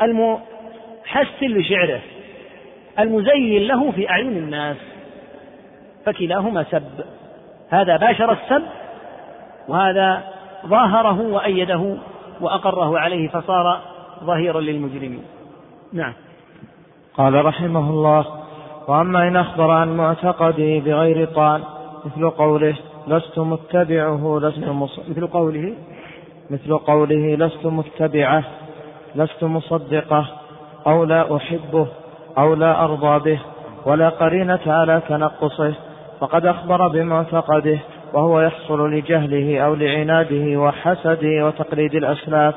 المحسن 0.02 1.48
لشعره. 1.48 2.02
المزين 3.00 3.68
له 3.68 3.92
في 3.92 4.10
أعين 4.10 4.38
الناس. 4.38 4.78
فكلاهما 6.06 6.64
سب. 6.64 7.06
هذا 7.70 7.98
باشر 7.98 8.32
السب 8.32 8.64
وهذا 9.68 10.24
ظاهره 10.66 11.22
وأيده 11.22 11.98
وأقره 12.42 13.00
عليه 13.00 13.28
فصار 13.28 13.82
ظهيرا 14.24 14.62
للمجرمين. 14.62 15.24
نعم. 15.94 16.14
قال 17.14 17.46
رحمه 17.46 17.90
الله 17.90 18.43
وأما 18.88 19.28
إن 19.28 19.36
أخبر 19.36 19.72
عن 19.72 19.98
معتقده 19.98 20.80
بغير 20.80 21.26
طعن 21.26 21.64
مثل 22.06 22.30
قوله 22.30 22.76
لست 23.08 23.40
متبعه 23.40 24.40
لست. 24.40 24.58
مثل 25.10 25.28
قوله 25.28 25.74
مثل 26.50 26.78
قوله 26.78 27.36
لست 27.36 27.66
متبعه 27.66 28.44
لست 29.16 29.44
مصدقه 29.44 30.26
أو 30.88 31.04
لا 31.04 31.36
أحبه 31.36 31.88
أو 32.38 32.54
لا 32.54 32.84
أرضى 32.84 33.32
به 33.32 33.40
ولا 33.86 34.10
قرينة 34.10 34.60
على 34.68 35.02
تنقصه 35.10 35.74
فقد 36.20 36.46
أخبر 36.46 36.88
بمعتقده 36.88 37.80
وهو 38.14 38.42
يحصل 38.42 38.92
لجهله 38.92 39.60
أو 39.60 39.74
لعناده 39.76 40.60
وحسده 40.60 41.46
وتقليد 41.48 41.96
الأسلاف 41.96 42.56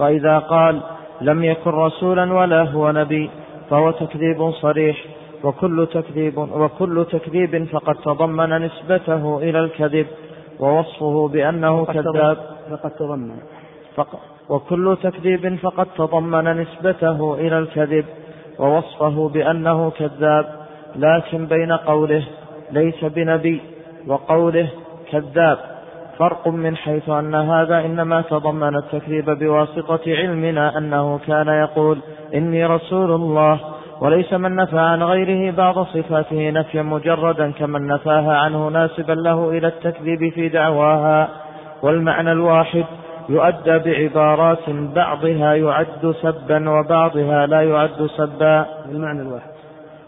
وإذا 0.00 0.38
قال 0.38 0.80
لم 1.20 1.44
يكن 1.44 1.70
رسولا 1.70 2.32
ولا 2.32 2.62
هو 2.62 2.90
نبي 2.90 3.30
فهو 3.70 3.90
تكذيب 3.90 4.50
صريح 4.50 5.04
وكل 5.44 5.86
تكذيب 5.92 6.38
وكل 6.38 7.06
تكذيب 7.12 7.64
فقد 7.64 7.94
تضمن 7.94 8.50
نسبته 8.62 9.38
إلى 9.38 9.58
الكذب 9.58 10.06
ووصفه 10.60 11.28
بأنه 11.28 11.84
كذاب. 11.84 12.36
فقد 12.70 12.90
تضمن. 12.90 13.38
فق 13.96 14.20
وكل 14.48 14.96
تكذيب 15.02 15.56
فقد 15.56 15.86
تضمن 15.96 16.60
نسبته 16.60 17.34
إلى 17.34 17.58
الكذب 17.58 18.04
ووصفه 18.58 19.28
بأنه 19.28 19.90
كذاب. 19.90 20.46
لكن 20.96 21.46
بين 21.46 21.72
قوله 21.72 22.24
ليس 22.72 23.04
بنبي 23.04 23.60
وقوله 24.06 24.68
كذاب 25.10 25.58
فرق 26.18 26.48
من 26.48 26.76
حيث 26.76 27.08
أن 27.08 27.34
هذا 27.34 27.84
إنما 27.84 28.20
تضمن 28.20 28.76
التكذيب 28.76 29.30
بواسطة 29.30 30.00
علمنا 30.06 30.78
أنه 30.78 31.18
كان 31.26 31.48
يقول 31.48 31.98
إني 32.34 32.66
رسول 32.66 33.10
الله 33.10 33.60
وليس 34.00 34.32
من 34.32 34.56
نفى 34.56 34.78
عن 34.78 35.02
غيره 35.02 35.56
بعض 35.56 35.78
صفاته 35.78 36.50
نفيا 36.50 36.82
مجردا 36.82 37.50
كمن 37.50 37.86
نفاها 37.86 38.36
عنه 38.36 38.68
ناسبا 38.68 39.12
له 39.12 39.50
إلى 39.50 39.66
التكذيب 39.66 40.32
في 40.34 40.48
دعواها. 40.48 41.28
والمعنى 41.82 42.32
الواحد 42.32 42.84
يؤدى 43.28 43.78
بعبارات 43.78 44.70
بعضها 44.70 45.54
يعد 45.54 46.14
سبا 46.22 46.70
وبعضها 46.70 47.46
لا 47.46 47.62
يعد 47.62 48.06
سبا. 48.16 48.66
المعنى 48.90 49.22
الواحد. 49.22 49.50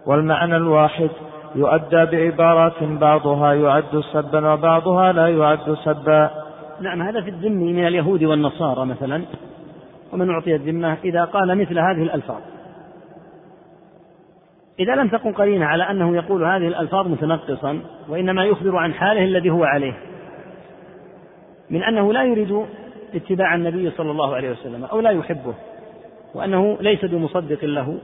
والمعنى 0.07 0.57
الواحد 0.57 1.11
يؤدى 1.55 2.05
بعبارات 2.05 2.83
بعضها 2.83 3.53
يعد 3.53 4.01
سبا 4.13 4.53
وبعضها 4.53 5.13
لا 5.13 5.29
يعد 5.29 5.75
سبا. 5.85 6.31
نعم 6.81 7.03
هذا 7.03 7.21
في 7.21 7.31
الذم 7.31 7.53
من 7.53 7.87
اليهود 7.87 8.25
والنصارى 8.25 8.87
مثلا. 8.87 9.23
ومن 10.13 10.31
أعطي 10.31 10.55
الذمة 10.55 10.97
إذا 11.05 11.25
قال 11.25 11.59
مثل 11.59 11.79
هذه 11.79 12.03
الألفاظ. 12.03 12.41
إذا 14.81 14.95
لم 14.95 15.09
تكن 15.09 15.33
قرينة 15.33 15.67
على 15.67 15.91
أنه 15.91 16.17
يقول 16.17 16.45
هذه 16.45 16.69
الألفاظ 16.69 17.09
متنقصا 17.09 17.81
وإنما 18.09 18.45
يخبر 18.45 18.77
عن 18.77 18.95
حاله 18.95 19.25
الذي 19.25 19.51
هو 19.51 19.65
عليه 19.65 19.95
من 21.71 21.83
أنه 21.83 22.13
لا 22.13 22.23
يريد 22.23 22.67
اتباع 23.15 23.55
النبي 23.55 23.91
صلى 23.91 24.11
الله 24.11 24.35
عليه 24.35 24.51
وسلم 24.51 24.85
أو 24.85 25.01
لا 25.01 25.11
يحبه 25.11 25.55
وأنه 26.35 26.79
ليس 26.81 27.05
بمصدق 27.05 27.65
له 27.65 27.99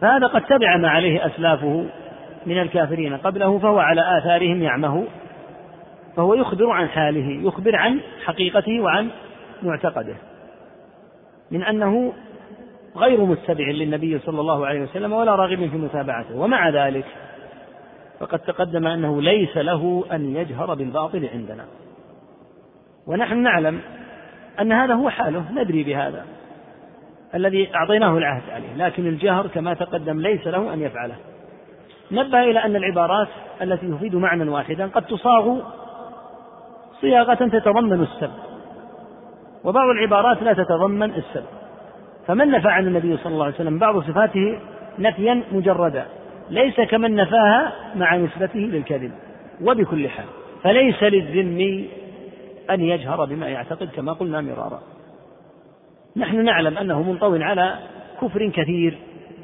فهذا 0.00 0.26
قد 0.26 0.42
تبع 0.42 0.76
ما 0.76 0.88
عليه 0.88 1.26
أسلافه 1.26 1.86
من 2.46 2.58
الكافرين 2.58 3.16
قبله 3.16 3.58
فهو 3.58 3.78
على 3.78 4.18
آثارهم 4.18 4.62
يعمه 4.62 5.04
فهو 6.16 6.34
يخبر 6.34 6.70
عن 6.70 6.88
حاله 6.88 7.46
يخبر 7.46 7.76
عن 7.76 8.00
حقيقته 8.24 8.80
وعن 8.80 9.08
معتقده 9.62 10.14
من 11.50 11.62
أنه 11.62 12.12
غير 12.96 13.20
متبع 13.20 13.64
للنبي 13.64 14.18
صلى 14.18 14.40
الله 14.40 14.66
عليه 14.66 14.82
وسلم 14.82 15.12
ولا 15.12 15.34
راغب 15.34 15.68
في 15.70 15.76
متابعته 15.76 16.36
ومع 16.36 16.68
ذلك 16.68 17.04
فقد 18.20 18.38
تقدم 18.38 18.86
أنه 18.86 19.22
ليس 19.22 19.56
له 19.56 20.04
أن 20.12 20.36
يجهر 20.36 20.74
بالباطل 20.74 21.28
عندنا. 21.34 21.64
ونحن 23.06 23.38
نعلم 23.38 23.80
أن 24.60 24.72
هذا 24.72 24.94
هو 24.94 25.10
حاله 25.10 25.44
ندري 25.52 25.84
بهذا 25.84 26.24
الذي 27.34 27.74
أعطيناه 27.74 28.18
العهد 28.18 28.50
عليه 28.50 28.86
لكن 28.86 29.06
الجهر 29.06 29.46
كما 29.46 29.74
تقدم 29.74 30.20
ليس 30.20 30.46
له 30.46 30.74
أن 30.74 30.82
يفعله. 30.82 31.14
نبه 32.10 32.42
إلى 32.42 32.64
أن 32.64 32.76
العبارات 32.76 33.28
التي 33.62 33.88
تفيد 33.88 34.14
معنى 34.14 34.50
واحدا 34.50 34.86
قد 34.86 35.06
تصاغ 35.06 35.58
صياغة 37.00 37.34
تتضمن 37.34 38.02
السب 38.02 38.30
وبعض 39.64 39.88
العبارات 39.88 40.42
لا 40.42 40.52
تتضمن 40.52 41.14
السب. 41.14 41.44
فمن 42.28 42.50
نفى 42.50 42.68
عن 42.68 42.86
النبي 42.86 43.16
صلى 43.16 43.32
الله 43.32 43.44
عليه 43.44 43.54
وسلم؟ 43.54 43.78
بعض 43.78 44.02
صفاته 44.02 44.58
نفيا 44.98 45.42
مجردا 45.52 46.06
ليس 46.50 46.80
كمن 46.80 47.14
نفاها 47.14 47.72
مع 47.94 48.16
نسبته 48.16 48.58
للكذب 48.58 49.12
وبكل 49.62 50.08
حال 50.08 50.26
فليس 50.62 51.02
للذمي 51.02 51.88
أن 52.70 52.80
يجهر 52.80 53.24
بما 53.24 53.48
يعتقد 53.48 53.88
كما 53.88 54.12
قلنا 54.12 54.40
مرارا. 54.40 54.80
نحن 56.16 56.44
نعلم 56.44 56.78
أنه 56.78 57.02
منطو 57.02 57.36
على 57.36 57.78
كفر 58.22 58.48
كثير 58.48 58.98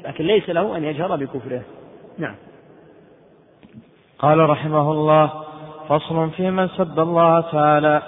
لكن 0.05 0.23
ليس 0.23 0.49
له 0.49 0.77
أن 0.77 0.83
يجهر 0.83 1.15
بكفره. 1.15 1.61
نعم. 2.17 2.35
قال 4.19 4.49
رحمه 4.49 4.91
الله 4.91 5.31
فصل 5.89 6.29
في 6.29 6.51
من 6.51 6.67
سب 6.67 6.99
الله 6.99 7.41
تعالى 7.41 8.01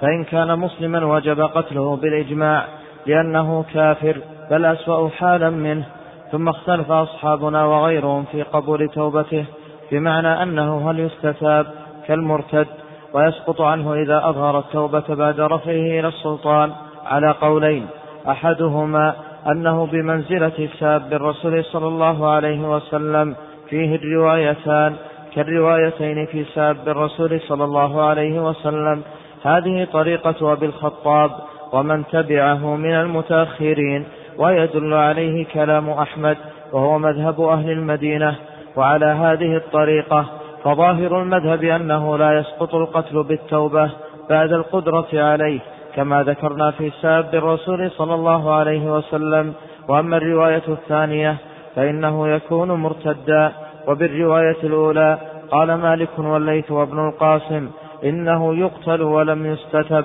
فإن 0.00 0.24
كان 0.24 0.58
مسلما 0.58 1.04
وجب 1.04 1.40
قتله 1.40 1.96
بالإجماع. 1.96 2.83
لأنه 3.06 3.64
كافر 3.74 4.16
بل 4.50 4.64
أسوأ 4.64 5.08
حالا 5.08 5.50
منه. 5.50 5.84
ثم 6.32 6.48
اختلف 6.48 6.90
أصحابنا 6.90 7.64
وغيرهم 7.64 8.24
في 8.24 8.42
قبول 8.42 8.88
توبته 8.88 9.44
بمعنى 9.92 10.42
أنه 10.42 10.90
هل 10.90 11.00
يستتاب 11.00 11.66
كالمرتد؟ 12.06 12.66
ويسقط 13.14 13.60
عنه 13.60 13.94
إذا 13.94 14.28
أظهر 14.28 14.58
التوبة 14.58 15.04
بعد 15.08 15.40
رفعه 15.40 16.00
إلى 16.00 16.08
السلطان 16.08 16.72
على 17.06 17.30
قولين. 17.40 17.86
أحدهما 18.28 19.14
أنه 19.46 19.86
بمنزلة 19.86 20.68
ساب 20.78 21.12
الرسول 21.12 21.64
صلى 21.64 21.86
الله 21.86 22.28
عليه 22.28 22.60
وسلم 22.68 23.36
فيه 23.68 23.96
الروايتان 23.96 24.94
كالروايتين 25.34 26.26
في 26.26 26.44
ساب 26.44 26.88
الرسول 26.88 27.40
صلى 27.40 27.64
الله 27.64 28.02
عليه 28.02 28.40
وسلم. 28.40 29.02
هذه 29.42 29.86
طريقة 29.92 30.52
أبي 30.52 30.66
الخطاب 30.66 31.30
ومن 31.74 32.06
تبعه 32.06 32.76
من 32.76 32.94
المتأخرين 32.94 34.04
ويدل 34.38 34.94
عليه 34.94 35.46
كلام 35.46 35.90
أحمد 35.90 36.36
وهو 36.72 36.98
مذهب 36.98 37.40
أهل 37.40 37.70
المدينة 37.70 38.36
وعلى 38.76 39.06
هذه 39.06 39.56
الطريقة 39.56 40.26
فظاهر 40.64 41.22
المذهب 41.22 41.64
أنه 41.64 42.18
لا 42.18 42.38
يسقط 42.38 42.74
القتل 42.74 43.22
بالتوبة 43.22 43.90
بعد 44.30 44.52
القدرة 44.52 45.08
عليه 45.14 45.60
كما 45.96 46.22
ذكرنا 46.22 46.70
في 46.70 46.90
ساب 47.02 47.34
الرسول 47.34 47.90
صلى 47.90 48.14
الله 48.14 48.54
عليه 48.54 48.96
وسلم 48.96 49.54
وأما 49.88 50.16
الرواية 50.16 50.62
الثانية 50.68 51.36
فإنه 51.76 52.28
يكون 52.28 52.72
مرتدا 52.72 53.52
وبالرواية 53.88 54.56
الأولى 54.64 55.18
قال 55.50 55.74
مالك 55.74 56.18
والليث 56.18 56.70
وابن 56.70 57.08
القاسم 57.08 57.70
إنه 58.04 58.54
يقتل 58.54 59.02
ولم 59.02 59.46
يستتب 59.46 60.04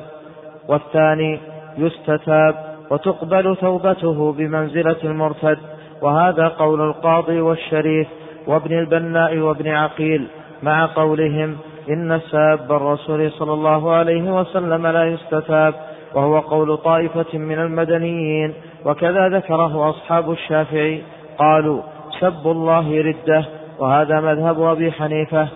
والثاني 0.69 1.39
يستتاب 1.77 2.55
وتقبل 2.91 3.55
توبته 3.55 4.33
بمنزلة 4.33 4.97
المرتد. 5.03 5.57
وهذا 6.01 6.47
قول 6.47 6.81
القاضي 6.81 7.41
والشريف 7.41 8.07
وابن 8.47 8.79
البناء 8.79 9.37
وابن 9.37 9.67
عقيل 9.67 10.27
مع 10.63 10.85
قولهم 10.85 11.57
إن 11.89 12.19
ساب 12.31 12.71
الرسول 12.71 13.31
صلى 13.31 13.53
الله 13.53 13.91
عليه 13.91 14.39
وسلم 14.39 14.87
لا 14.87 15.05
يستتاب 15.05 15.73
وهو 16.15 16.39
قول 16.39 16.77
طائفة 16.77 17.37
من 17.37 17.59
المدنيين. 17.59 18.53
وكذا 18.85 19.29
ذكره 19.29 19.89
أصحاب 19.89 20.31
الشافعي 20.31 21.01
قالوا 21.37 21.81
سب 22.19 22.47
الله 22.47 23.01
ردة 23.01 23.45
وهذا 23.79 24.19
مذهب 24.21 24.61
أبي 24.61 24.91
حنيفة. 24.91 25.47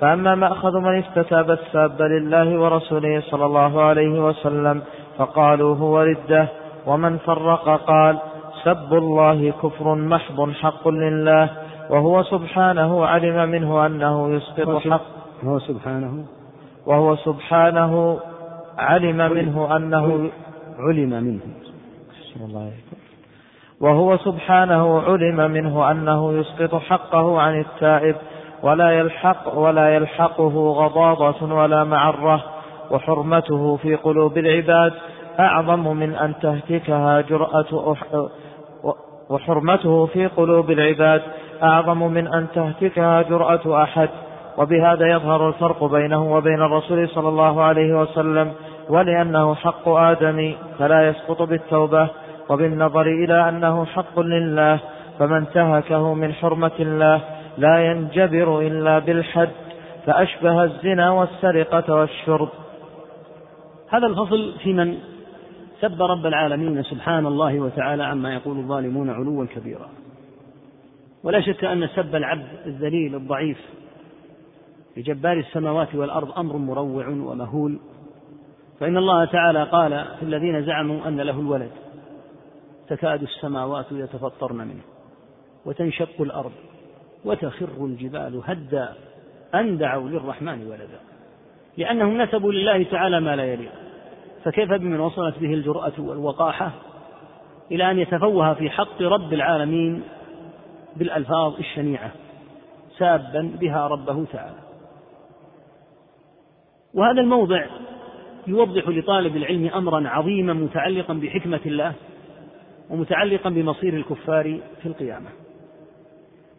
فأما 0.00 0.34
مأخذ 0.34 0.78
من 0.78 0.98
استتاب 0.98 1.50
الساب 1.50 2.02
لله 2.02 2.60
ورسوله 2.60 3.20
صلى 3.20 3.44
الله 3.44 3.82
عليه 3.82 4.24
وسلم 4.28 4.82
فقالوا 5.18 5.76
هو 5.76 6.02
ردة 6.02 6.48
ومن 6.86 7.18
فرق 7.18 7.68
قال 7.86 8.18
سب 8.64 8.94
الله 8.94 9.52
كفر 9.62 9.94
محض 9.94 10.50
حق 10.50 10.88
لله 10.88 11.48
وهو 11.90 12.22
سبحانه 12.22 13.06
علم 13.06 13.50
منه 13.50 13.86
أنه 13.86 14.34
يسقط 14.34 14.88
حق 14.90 15.00
هو 15.44 15.58
سبحانه. 15.58 16.24
وهو 16.86 17.16
سبحانه 17.16 18.20
علم 18.78 19.16
منه 19.16 19.76
أنه 19.76 20.30
علم 20.78 21.10
منه. 21.10 21.40
وهو 23.80 24.16
سبحانه 24.16 25.00
علم 25.00 25.50
منه 25.50 25.90
أنه 25.90 26.32
يسقط 26.32 26.74
حقه 26.74 27.40
عن 27.40 27.60
التائب 27.60 28.16
ولا 28.62 28.90
يلحق 28.90 29.58
ولا 29.58 29.94
يلحقه 29.94 30.72
غضاضة 30.72 31.54
ولا 31.54 31.84
معرة 31.84 32.44
وحرمته 32.92 33.76
في 33.76 33.94
قلوب 33.94 34.38
العباد 34.38 34.92
أعظم 35.40 35.96
من 35.96 36.14
أن 36.14 36.34
تهتكها 36.42 37.20
جرأة 37.20 37.96
وحرمته 39.30 40.06
في 40.06 40.26
قلوب 40.26 40.70
العباد 40.70 41.22
أعظم 41.62 42.02
من 42.02 42.26
أن 42.26 42.46
تهتكها 42.54 43.22
جرأة 43.22 43.82
أحد. 43.82 44.08
وبهذا 44.58 45.06
يظهر 45.06 45.48
الفرق 45.48 45.84
بينه 45.84 46.34
وبين 46.34 46.62
الرسول 46.62 47.08
صلى 47.08 47.28
الله 47.28 47.62
عليه 47.62 48.00
وسلم 48.00 48.52
ولأنه 48.88 49.54
حق 49.54 49.88
آدم 49.88 50.54
فلا 50.78 51.08
يسقط 51.08 51.42
بالتوبة 51.42 52.08
وبالنظر 52.48 53.06
إلى 53.06 53.48
أنه 53.48 53.84
حق 53.84 54.20
لله 54.20 54.78
فمن 55.18 55.36
انتهكه 55.36 56.14
من 56.14 56.32
حرمة 56.32 56.72
الله 56.80 57.20
لا 57.58 57.84
ينجبر 57.86 58.60
إلا 58.60 58.98
بالحد 58.98 59.50
فأشبه 60.06 60.64
الزنا 60.64 61.10
والسرقة 61.10 61.94
والشرب. 61.94 62.48
هذا 63.92 64.06
الفصل 64.06 64.58
في 64.58 64.72
من؟ 64.72 64.98
سب 65.80 66.02
رب 66.02 66.26
العالمين 66.26 66.82
سبحان 66.82 67.26
الله 67.26 67.60
وتعالى 67.60 68.04
عما 68.04 68.34
يقول 68.34 68.58
الظالمون 68.58 69.10
علوا 69.10 69.46
كبيرا. 69.46 69.88
ولا 71.24 71.40
شك 71.40 71.64
أن 71.64 71.88
سب 71.88 72.14
العبد 72.14 72.46
الذليل 72.66 73.14
الضعيف 73.14 73.58
لجبار 74.96 75.38
السماوات 75.38 75.94
والأرض 75.94 76.38
أمر 76.38 76.56
مروع 76.56 77.08
ومهول. 77.08 77.78
فإن 78.80 78.96
الله 78.96 79.24
تعالى 79.24 79.64
قال 79.64 80.04
في 80.18 80.22
الذين 80.22 80.64
زعموا 80.64 81.08
أن 81.08 81.20
له 81.20 81.40
الولد 81.40 81.70
تكاد 82.88 83.22
السماوات 83.22 83.86
يتفطرن 83.92 84.56
منه 84.56 84.82
وتنشق 85.66 86.20
الأرض 86.20 86.52
وتخر 87.24 87.84
الجبال 87.84 88.40
هدا. 88.44 88.94
أن 89.54 89.78
دعوا 89.78 90.08
للرحمن 90.08 90.66
ولدا 90.66 91.00
لأنهم 91.76 92.22
نسبوا 92.22 92.52
لله 92.52 92.82
تعالى 92.82 93.20
ما 93.20 93.36
لا 93.36 93.44
يليق. 93.52 93.81
فكيف 94.44 94.72
بمن 94.72 95.00
وصلت 95.00 95.38
به 95.38 95.54
الجرأة 95.54 95.92
والوقاحة 95.98 96.72
إلى 97.70 97.90
أن 97.90 97.98
يتفوه 97.98 98.54
في 98.54 98.70
حق 98.70 99.02
رب 99.02 99.32
العالمين 99.32 100.02
بالألفاظ 100.96 101.58
الشنيعة 101.58 102.10
سابا 102.98 103.56
بها 103.60 103.86
ربه 103.86 104.24
تعالى؟ 104.24 104.58
وهذا 106.94 107.20
الموضع 107.20 107.66
يوضح 108.46 108.88
لطالب 108.88 109.36
العلم 109.36 109.66
أمرا 109.66 110.08
عظيما 110.08 110.52
متعلقا 110.52 111.14
بحكمة 111.14 111.60
الله 111.66 111.92
ومتعلقا 112.90 113.50
بمصير 113.50 113.94
الكفار 113.94 114.60
في 114.82 114.86
القيامة. 114.86 115.28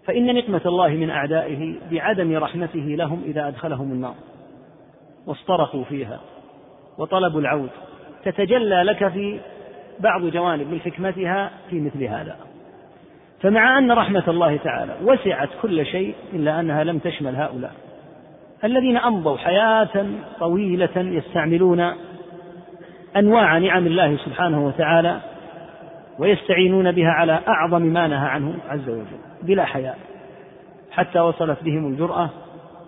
فإن 0.06 0.36
نقمة 0.36 0.62
الله 0.66 0.88
من 0.88 1.10
أعدائه 1.10 1.76
بعدم 1.92 2.38
رحمته 2.38 2.80
لهم 2.80 3.22
إذا 3.26 3.48
أدخلهم 3.48 3.92
النار 3.92 4.16
واصطرخوا 5.28 5.84
فيها. 5.84 6.20
وطلبوا 6.98 7.42
العود. 7.42 7.70
تتجلى 8.24 8.84
لك 8.84 9.08
في 9.08 9.40
بعض 10.00 10.26
جوانب 10.26 10.72
من 10.72 10.80
حكمتها 10.80 11.52
في 11.70 11.80
مثل 11.82 12.04
هذا. 12.04 12.36
فمع 13.42 13.78
أن 13.78 13.92
رحمة 13.92 14.24
الله 14.28 14.58
تعالى 14.58 14.96
وسعت 15.04 15.50
كل 15.62 15.86
شيء 15.86 16.16
إلا 16.34 16.60
أنها 16.60 16.84
لم 16.84 17.00
تشمل 17.00 17.36
هؤلاء. 17.36 17.72
الذين 18.64 18.98
أمضوا 18.98 19.38
حياة 19.38 20.06
طويلة 20.40 20.90
يستعملون 20.96 21.94
أنواع 23.18 23.58
نعم 23.58 23.88
الله 23.88 24.18
سبحانه 24.18 24.66
وتعالى 24.66 25.20
ويستعينون 26.20 26.92
بها 26.92 27.10
على 27.10 27.40
أعظم 27.48 27.82
ما 27.82 28.08
نهى 28.08 28.28
عنه 28.28 28.56
عز 28.70 28.90
وجل. 28.90 29.06
بلا 29.44 29.66
حياء. 29.66 30.00
حتى 30.92 31.20
وصلت 31.20 31.64
بهم 31.64 31.88
الجرأة 31.88 32.30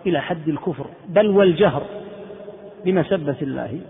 إلى 0.06 0.20
حد 0.20 0.48
الكفر. 0.48 0.86
بل 1.08 1.26
والجهر 1.26 1.82
بمسبة 2.84 3.36
الله 3.42 3.80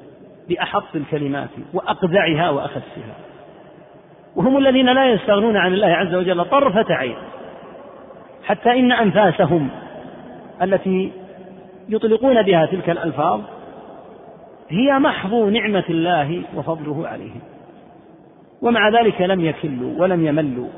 بأحط 0.48 0.96
الكلمات 0.96 1.48
وأقذعها 1.74 2.50
وأخسها 2.50 3.16
وهم 4.36 4.56
الذين 4.56 4.86
لا 4.86 5.12
يستغنون 5.12 5.56
عن 5.56 5.74
الله 5.74 5.86
عز 5.86 6.14
وجل 6.14 6.44
طرفة 6.44 6.94
عين 6.94 7.16
حتى 8.44 8.70
إن 8.70 8.92
أنفاسهم 8.92 9.68
التي 10.62 11.12
يطلقون 11.88 12.42
بها 12.42 12.66
تلك 12.66 12.90
الألفاظ 12.90 13.40
هي 14.68 14.98
محض 14.98 15.34
نعمة 15.34 15.84
الله 15.90 16.42
وفضله 16.54 17.08
عليهم. 17.08 17.40
ومع 18.62 18.88
ذلك 18.88 19.20
لم 19.20 19.40
يكلوا 19.40 20.02
ولم 20.02 20.26
يملوا 20.26 20.68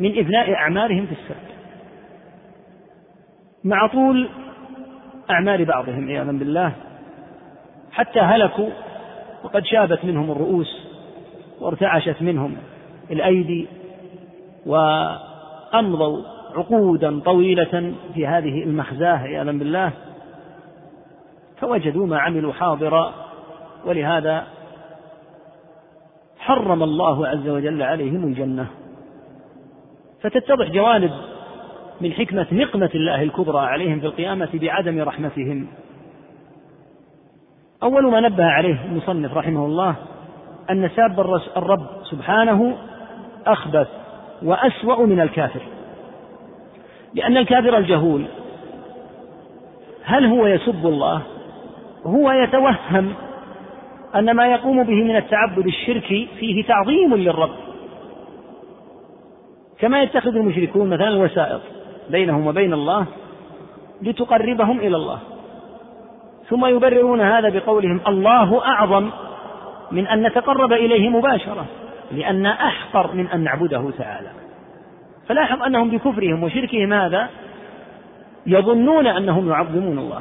من 0.00 0.18
إفناء 0.18 0.54
أعمارهم 0.54 1.06
في 1.06 1.12
السب 1.12 1.48
مع 3.64 3.86
طول 3.86 4.28
أعمار 5.30 5.64
بعضهم 5.64 6.08
عياذا 6.08 6.32
بالله 6.32 6.72
حتى 7.92 8.20
هلكوا 8.20 8.70
وقد 9.44 9.64
شابت 9.64 10.04
منهم 10.04 10.30
الرؤوس 10.30 10.88
وارتعشت 11.60 12.22
منهم 12.22 12.56
الأيدي 13.10 13.68
وأمضوا 14.66 16.22
عقودا 16.54 17.20
طويلة 17.20 17.94
في 18.14 18.26
هذه 18.26 18.62
المخزاة 18.62 19.16
عياذا 19.16 19.52
بالله. 19.52 19.92
فوجدوا 21.60 22.06
ما 22.06 22.18
عملوا 22.18 22.52
حاضرا 22.52 23.14
ولهذا 23.86 24.46
حرم 26.38 26.82
الله 26.82 27.26
عز 27.26 27.48
وجل 27.48 27.82
عليهم 27.82 28.24
الجنة. 28.24 28.66
فتتضح 30.20 30.70
جوانب 30.70 31.10
من 32.00 32.12
حكمة 32.12 32.46
نقمة 32.52 32.90
الله 32.94 33.22
الكبرى 33.22 33.58
عليهم 33.58 34.00
في 34.00 34.06
القيامة 34.06 34.48
بعدم 34.54 35.00
رحمتهم. 35.00 35.68
أول 37.82 38.10
ما 38.10 38.20
نبه 38.20 38.44
عليه 38.44 38.84
المصنف 38.84 39.36
رحمه 39.36 39.66
الله 39.66 39.94
أن 40.70 40.90
ساب 40.96 41.20
الرب 41.56 41.86
سبحانه 42.10 42.76
أخبث 43.46 43.88
وأسوأ 44.42 45.06
من 45.06 45.20
الكافر. 45.20 45.60
لأن 47.14 47.36
الكافر 47.36 47.78
الجهول 47.78 48.24
هل 50.04 50.26
هو 50.26 50.46
يسب 50.46 50.86
الله؟ 50.86 51.22
هو 52.06 52.30
يتوهم 52.30 53.12
أن 54.14 54.30
ما 54.30 54.46
يقوم 54.46 54.82
به 54.82 55.04
من 55.04 55.16
التعبد 55.16 55.66
الشركي 55.66 56.28
فيه 56.38 56.64
تعظيم 56.64 57.14
للرب. 57.14 57.54
كما 59.78 60.02
يتخذ 60.02 60.36
المشركون 60.36 60.90
مثلا 60.90 61.08
الوسائط 61.08 61.60
بينهم 62.10 62.46
وبين 62.46 62.72
الله 62.72 63.06
لتقربهم 64.02 64.78
إلى 64.78 64.96
الله. 64.96 65.18
ثم 66.48 66.66
يبررون 66.66 67.20
هذا 67.20 67.48
بقولهم 67.48 68.00
الله 68.08 68.64
أعظم 68.66 69.10
من 69.92 70.06
أن 70.06 70.26
نتقرب 70.26 70.72
إليه 70.72 71.08
مباشرة 71.08 71.64
لأن 72.12 72.46
أحقر 72.46 73.14
من 73.14 73.26
أن 73.26 73.40
نعبده 73.40 73.90
تعالى. 73.98 74.28
فلاحظ 75.28 75.62
أنهم 75.62 75.90
بكفرهم 75.90 76.42
وشركهم 76.42 76.92
هذا 76.92 77.28
يظنون 78.46 79.06
أنهم 79.06 79.50
يعظمون 79.50 79.98
الله. 79.98 80.20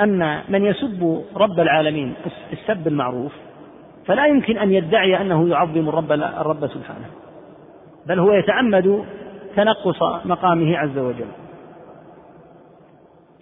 أما 0.00 0.42
من 0.48 0.64
يسب 0.64 1.24
رب 1.36 1.60
العالمين 1.60 2.14
السب 2.52 2.88
المعروف 2.88 3.32
فلا 4.06 4.26
يمكن 4.26 4.58
أن 4.58 4.72
يدعي 4.72 5.20
أنه 5.20 5.48
يعظم 5.48 5.88
الرب 5.88 6.12
الرب 6.12 6.66
سبحانه. 6.66 7.06
بل 8.06 8.18
هو 8.18 8.32
يتعمد 8.32 9.04
تنقص 9.56 10.02
مقامه 10.24 10.78
عز 10.78 10.98
وجل. 10.98 11.28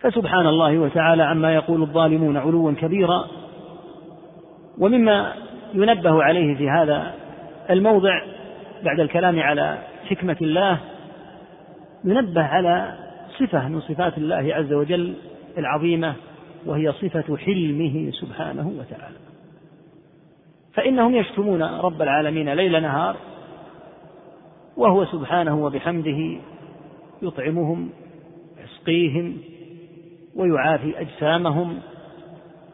فسبحان 0.00 0.46
الله 0.46 0.78
وتعالى 0.78 1.22
عما 1.22 1.54
يقول 1.54 1.82
الظالمون 1.82 2.36
علوا 2.36 2.72
كبيرا. 2.72 3.28
ومما 4.78 5.32
ينبه 5.74 6.22
عليه 6.22 6.56
في 6.56 6.70
هذا 6.70 7.14
الموضع 7.70 8.22
بعد 8.84 9.00
الكلام 9.00 9.40
على 9.40 9.78
حكمة 10.08 10.36
الله 10.42 10.78
ينبه 12.04 12.42
على 12.42 12.94
صفة 13.38 13.68
من 13.68 13.80
صفات 13.80 14.18
الله 14.18 14.54
عز 14.54 14.72
وجل 14.72 15.14
العظيمة 15.58 16.14
وهي 16.66 16.92
صفة 16.92 17.36
حلمه 17.36 18.10
سبحانه 18.10 18.72
وتعالى. 18.78 19.16
فإنهم 20.74 21.14
يشتمون 21.14 21.62
رب 21.62 22.02
العالمين 22.02 22.54
ليل 22.54 22.82
نهار 22.82 23.16
وهو 24.76 25.04
سبحانه 25.04 25.64
وبحمده 25.64 26.40
يطعمهم 27.22 27.90
يسقيهم 28.64 29.36
ويعافي 30.36 31.00
أجسامهم 31.00 31.78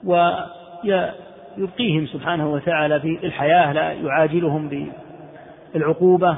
ويبقيهم 0.04 2.06
سبحانه 2.06 2.52
وتعالى 2.52 3.00
في 3.00 3.18
الحياة 3.24 3.72
لا 3.72 3.92
يعاجلهم 3.92 4.90
بالعقوبة. 5.74 6.36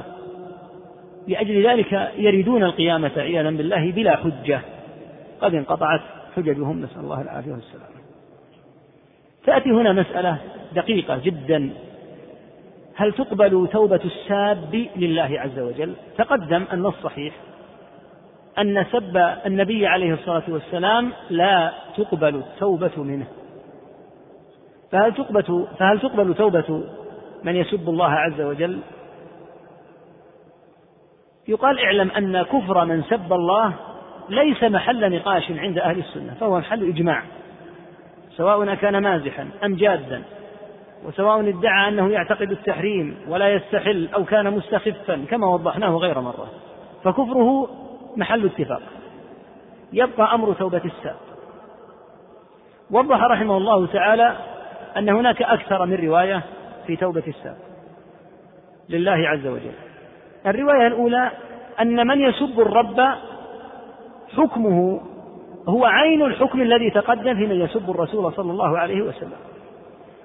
لأجل 1.27 1.67
ذلك 1.67 2.11
يريدون 2.17 2.63
القيامة 2.63 3.11
عياذا 3.17 3.49
بالله 3.49 3.91
بلا 3.91 4.15
حجة. 4.15 4.61
قد 5.41 5.53
انقطعت 5.53 6.01
حججهم 6.35 6.81
نسأل 6.81 6.99
الله 6.99 7.21
العافية 7.21 7.51
والسلامة 7.51 7.95
تأتي 9.45 9.69
هنا 9.69 9.93
مسألة 9.93 10.37
دقيقة 10.75 11.17
جدا. 11.17 11.69
هل 12.95 13.13
تقبل 13.13 13.67
توبة 13.71 13.99
الساب 14.05 14.87
لله 14.95 15.39
عز 15.39 15.59
وجل؟ 15.59 15.93
تقدم 16.17 16.63
أن 16.73 16.85
الصحيح. 16.85 17.33
أن 18.59 18.85
سب 18.91 19.17
النبي 19.45 19.87
عليه 19.87 20.13
الصلاة 20.13 20.43
والسلام 20.47 21.11
لا 21.29 21.71
تقبل 21.97 22.35
التوبة 22.35 23.03
منه 23.03 23.27
فهل 24.91 25.13
تقبل 25.13 25.67
فهل 25.79 25.99
تقبل 25.99 26.33
توبة 26.33 26.83
من 27.43 27.55
يسب 27.55 27.89
الله 27.89 28.11
عز 28.11 28.41
وجل؟ 28.41 28.79
يقال 31.47 31.79
اعلم 31.79 32.11
أن 32.11 32.43
كفر 32.43 32.85
من 32.85 33.03
سب 33.03 33.33
الله 33.33 33.73
ليس 34.29 34.63
محل 34.63 35.15
نقاش 35.15 35.51
عند 35.51 35.77
أهل 35.77 35.99
السنة 35.99 36.33
فهو 36.39 36.59
محل 36.59 36.89
إجماع 36.89 37.23
سواء 38.37 38.75
كان 38.75 39.03
مازحا 39.03 39.49
أم 39.63 39.75
جادا 39.75 40.23
وسواء 41.05 41.49
ادعى 41.49 41.89
أنه 41.89 42.11
يعتقد 42.11 42.51
التحريم 42.51 43.17
ولا 43.27 43.53
يستحل 43.53 44.09
أو 44.15 44.25
كان 44.25 44.53
مستخفا 44.53 45.25
كما 45.29 45.47
وضحناه 45.47 45.89
غير 45.89 46.19
مرة 46.21 46.47
فكفره 47.03 47.69
محل 48.15 48.45
اتفاق. 48.45 48.81
يبقى 49.93 50.35
أمر 50.35 50.53
توبة 50.53 50.81
الساب 50.85 51.15
وضح 52.91 53.23
رحمه 53.23 53.57
الله 53.57 53.87
تعالى 53.87 54.35
أن 54.97 55.09
هناك 55.09 55.41
أكثر 55.41 55.85
من 55.85 55.95
رواية 55.95 56.41
في 56.87 56.95
توبة 56.95 57.23
الساب 57.27 57.57
لله 58.89 59.29
عز 59.29 59.47
وجل. 59.47 59.71
الرواية 60.45 60.87
الأولى 60.87 61.31
أن 61.81 62.07
من 62.07 62.21
يسب 62.21 62.59
الرب 62.59 63.01
حكمه 64.37 65.01
هو 65.69 65.85
عين 65.85 66.21
الحكم 66.21 66.61
الذي 66.61 66.89
تقدم 66.89 67.35
في 67.35 67.47
من 67.47 67.61
يسب 67.61 67.89
الرسول 67.89 68.33
صلى 68.33 68.51
الله 68.51 68.77
عليه 68.77 69.01
وسلم. 69.01 69.37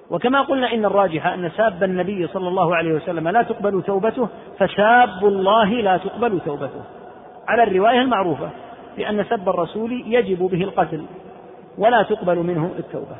وكما 0.09 0.41
قلنا 0.41 0.73
إن 0.73 0.85
الراجح 0.85 1.27
أن 1.27 1.51
ساب 1.57 1.83
النبي 1.83 2.27
صلى 2.27 2.47
الله 2.47 2.75
عليه 2.75 2.93
وسلم 2.93 3.27
لا 3.27 3.41
تقبل 3.41 3.83
توبته 3.83 4.27
فساب 4.59 5.25
الله 5.25 5.69
لا 5.69 5.97
تقبل 5.97 6.39
توبته. 6.39 6.83
على 7.47 7.63
الرواية 7.63 8.01
المعروفة 8.01 8.49
بأن 8.97 9.23
سب 9.23 9.49
الرسول 9.49 10.03
يجب 10.07 10.39
به 10.39 10.63
القتل 10.63 11.05
ولا 11.77 12.03
تقبل 12.03 12.37
منه 12.37 12.71
التوبة 12.79 13.15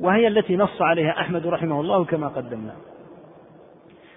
وهي 0.00 0.28
التي 0.28 0.56
نص 0.56 0.82
عليها 0.82 1.10
أحمد 1.10 1.46
رحمه 1.46 1.80
الله 1.80 2.04
كما 2.04 2.28
قدمنا. 2.28 2.72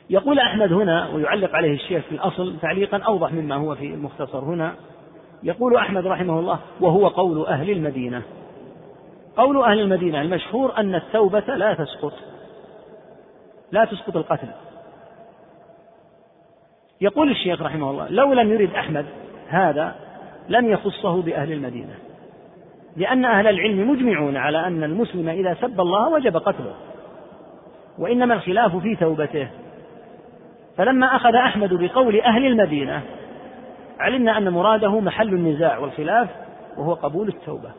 يقول 0.09 0.39
أحمد 0.39 0.73
هنا 0.73 1.09
ويعلق 1.09 1.55
عليه 1.55 1.73
الشيخ 1.73 2.03
في 2.03 2.15
الأصل 2.15 2.55
تعليقا 2.61 2.97
أوضح 2.97 3.31
مما 3.31 3.55
هو 3.55 3.75
في 3.75 3.85
المختصر 3.85 4.39
هنا 4.39 4.73
يقول 5.43 5.75
أحمد 5.75 6.07
رحمه 6.07 6.39
الله 6.39 6.59
وهو 6.81 7.07
قول 7.07 7.45
أهل 7.45 7.69
المدينة. 7.69 8.21
قول 9.37 9.63
أهل 9.63 9.79
المدينة 9.79 10.21
المشهور 10.21 10.77
أن 10.77 10.95
التوبة 10.95 11.55
لا 11.55 11.73
تسقط 11.73 12.13
لا 13.71 13.85
تسقط 13.85 14.17
القتل. 14.17 14.47
يقول 17.03 17.31
الشيخ 17.31 17.61
رحمه 17.61 17.91
الله 17.91 18.07
لو 18.09 18.33
لم 18.33 18.51
يرد 18.51 18.75
أحمد 18.75 19.05
هذا 19.49 19.95
لم 20.49 20.69
يخصه 20.69 21.21
بأهل 21.21 21.51
المدينة 21.51 21.93
لأن 22.97 23.25
أهل 23.25 23.47
العلم 23.47 23.91
مجمعون 23.91 24.37
على 24.37 24.67
أن 24.67 24.83
المسلم 24.83 25.29
إذا 25.29 25.53
سب 25.61 25.81
الله 25.81 26.09
وجب 26.09 26.37
قتله 26.37 26.73
وإنما 27.99 28.33
الخلاف 28.33 28.75
في 28.75 28.95
توبته. 28.95 29.47
فلما 30.77 31.15
أخذ 31.15 31.35
أحمد 31.35 31.73
بقول 31.73 32.21
أهل 32.21 32.45
المدينة 32.45 33.01
علمنا 33.99 34.37
أن 34.37 34.49
مراده 34.49 34.99
محل 34.99 35.27
النزاع 35.27 35.77
والخلاف 35.77 36.29
وهو 36.77 36.93
قبول 36.93 37.27
التوبة. 37.27 37.69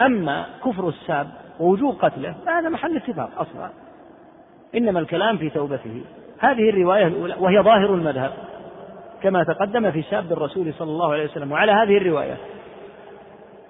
أما 0.00 0.46
كفر 0.64 0.88
الساب 0.88 1.28
ووجوب 1.60 1.94
قتله 1.94 2.34
فهذا 2.46 2.68
محل 2.68 2.96
اتفاق 2.96 3.30
أصلا. 3.38 3.70
إنما 4.74 5.00
الكلام 5.00 5.38
في 5.38 5.50
توبته. 5.50 6.02
هذه 6.38 6.70
الرواية 6.70 7.06
الأولى 7.06 7.36
وهي 7.40 7.60
ظاهر 7.60 7.94
المذهب. 7.94 8.32
كما 9.22 9.44
تقدم 9.44 9.90
في 9.90 10.02
ساب 10.02 10.32
الرسول 10.32 10.74
صلى 10.74 10.90
الله 10.90 11.12
عليه 11.12 11.24
وسلم 11.24 11.52
وعلى 11.52 11.72
هذه 11.72 11.96
الرواية. 11.96 12.36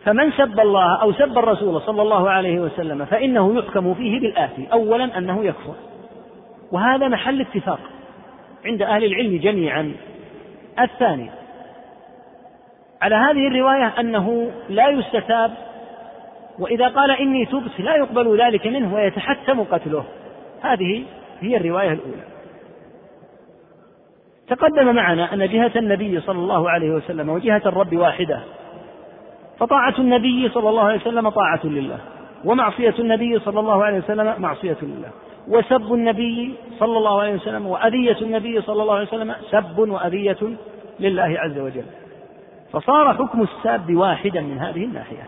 فمن 0.05 0.33
سب 0.33 0.61
الله 0.61 1.03
أو 1.03 1.13
سب 1.13 1.39
الرسول 1.39 1.81
صلى 1.81 2.03
الله 2.03 2.31
عليه 2.31 2.61
وسلم 2.61 3.05
فإنه 3.05 3.59
يحكم 3.59 3.95
فيه 3.95 4.21
بالآتي. 4.21 4.69
أولا 4.73 5.19
أنه 5.19 5.45
يكفر. 5.45 5.75
وهذا 6.73 7.09
محل 7.09 7.41
اتفاق 7.41 7.81
عند 8.67 8.83
أهل 8.83 9.05
العلم 9.05 9.37
جميعا. 9.39 9.93
الثاني 10.81 11.31
على 13.03 13.15
هذه 13.15 13.49
الرواية 13.49 13.95
أنه 14.01 14.51
لا 14.69 14.89
يستتاب 14.89 15.53
وإذا 16.59 16.89
قال 16.89 17.11
إني 17.11 17.47
تبت 17.47 17.81
لا 17.81 17.97
يقبل 17.97 18.41
ذلك 18.41 18.67
منه 18.67 18.95
ويتحتم 18.95 19.63
قتله. 19.63 20.05
هذه 20.63 21.05
هي 21.41 21.57
الرواية 21.57 21.93
الأولى. 21.93 22.36
تقدم 24.49 24.95
معنا 24.95 25.35
أن 25.35 25.49
جهة 25.49 25.73
النبي 25.77 26.21
صلى 26.21 26.39
الله 26.39 26.71
عليه 26.71 26.91
وسلم 26.91 27.29
وجهة 27.29 27.63
الرب 27.67 27.97
واحدة. 27.97 28.41
فطاعة 29.59 29.95
النبي 29.99 30.49
صلى 30.49 30.69
الله 30.69 30.83
عليه 30.83 31.01
وسلم 31.01 31.29
طاعة 31.29 31.61
لله 31.65 31.99
ومعصية 32.45 32.95
النبي 32.99 33.39
صلى 33.39 33.61
الله 33.61 33.85
عليه 33.85 33.99
وسلم 33.99 34.35
معصية 34.43 34.77
لله 34.83 35.11
وسب 35.49 35.95
النبي 35.95 36.55
صلى 36.79 36.99
الله 36.99 37.21
عليه 37.21 37.35
وسلم 37.35 37.67
وأذية 37.67 38.17
النبي 38.23 38.61
صلى 38.61 38.83
الله 38.83 38.95
عليه 38.95 39.07
وسلم 39.07 39.35
سب 39.51 39.79
وأذية 39.79 40.57
لله 41.01 41.37
عز 41.39 41.59
وجل. 41.59 41.85
فصار 42.73 43.15
حكم 43.15 43.43
الساب 43.43 43.97
واحدا 43.97 44.41
من 44.41 44.59
هذه 44.59 44.85
الناحية 44.85 45.23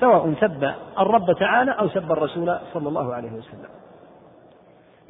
سواء 0.00 0.34
سب 0.40 0.72
الرب 0.98 1.32
تعالى 1.32 1.70
أو 1.70 1.88
سب 1.88 2.12
الرسول 2.12 2.58
صلى 2.74 2.88
الله 2.88 3.14
عليه 3.14 3.32
وسلم. 3.32 3.81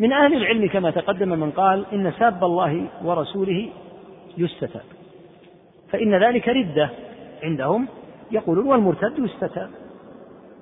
من 0.03 0.12
أهل 0.12 0.34
العلم 0.34 0.68
كما 0.68 0.90
تقدم 0.90 1.28
من 1.28 1.50
قال 1.50 1.86
إن 1.92 2.12
ساب 2.18 2.44
الله 2.44 2.86
ورسوله 3.05 3.68
يستتاب. 4.38 4.82
فإن 5.90 6.24
ذلك 6.24 6.48
ردة 6.48 6.90
عندهم 7.42 7.88
يقولون 8.30 8.66
والمرتد 8.66 9.18
يستتاب. 9.18 9.70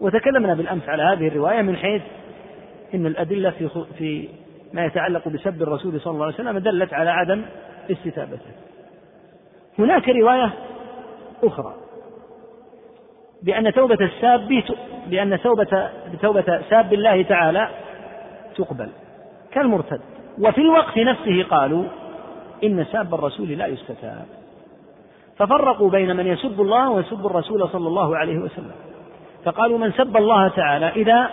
وتكلمنا 0.00 0.54
بالأمس 0.54 0.88
على 0.88 1.02
هذه 1.02 1.28
الرواية 1.28 1.62
من 1.62 1.76
حيث 1.76 2.02
أن 2.94 3.06
الأدلة 3.06 3.50
في 3.50 3.68
في 3.98 4.28
ما 4.72 4.84
يتعلق 4.84 5.28
بسب 5.28 5.62
الرسول 5.62 6.00
صلى 6.00 6.12
الله 6.12 6.24
عليه 6.24 6.34
وسلم 6.34 6.58
دلت 6.58 6.94
على 6.94 7.10
عدم 7.10 7.42
استتابته. 7.90 8.50
هناك 9.78 10.08
رواية 10.08 10.52
أخرى 11.44 11.74
بأن 13.42 13.72
توبة 13.72 14.04
الساب 14.04 14.62
بأن 15.06 15.40
توبة 15.40 15.90
بتوبة 16.12 16.62
ساب 16.70 16.92
الله 16.92 17.22
تعالى 17.22 17.68
تقبل. 18.56 18.88
كالمرتد. 19.52 20.00
وفي 20.38 20.60
الوقت 20.60 20.98
نفسه 20.98 21.42
قالوا 21.42 21.84
إن 22.64 22.84
ساب 22.84 23.14
الرسول 23.14 23.48
لا 23.48 23.66
يستتاب. 23.66 24.26
ففرقوا 25.38 25.90
بين 25.90 26.16
من 26.16 26.26
يسب 26.26 26.60
الله 26.60 26.90
ويسب 26.90 27.26
الرسول 27.26 27.68
صلى 27.68 27.88
الله 27.88 28.16
عليه 28.16 28.38
وسلم. 28.38 28.72
فقالوا 29.44 29.78
من 29.78 29.92
سب 29.92 30.16
الله 30.16 30.48
تعالى 30.48 30.88
إذا 30.88 31.30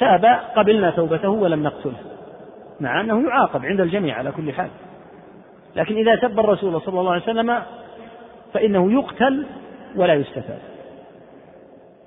تاب 0.00 0.40
قبلنا 0.56 0.90
توبته 0.90 1.28
ولم 1.28 1.62
نقتله. 1.62 1.98
مع 2.80 3.00
أنه 3.00 3.28
يعاقب 3.28 3.64
عند 3.64 3.80
الجميع 3.80 4.18
على 4.18 4.32
كل 4.32 4.52
حال. 4.52 4.70
لكن 5.76 5.96
إذا 5.96 6.16
سب 6.20 6.40
الرسول 6.40 6.80
صلى 6.80 7.00
الله 7.00 7.12
عليه 7.12 7.22
وسلم 7.22 7.62
فإنه 8.52 8.92
يقتل 8.92 9.46
ولا 9.96 10.14
يستتاب. 10.14 10.73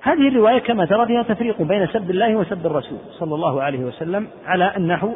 هذه 0.01 0.27
الرواية 0.27 0.59
كما 0.59 0.85
ترى 0.85 1.05
فيها 1.05 1.23
تفريق 1.23 1.61
بين 1.61 1.87
سب 1.87 2.09
الله 2.09 2.35
وسب 2.35 2.65
الرسول 2.65 2.97
صلى 3.11 3.35
الله 3.35 3.63
عليه 3.63 3.79
وسلم 3.79 4.27
على 4.45 4.73
النحو 4.77 5.13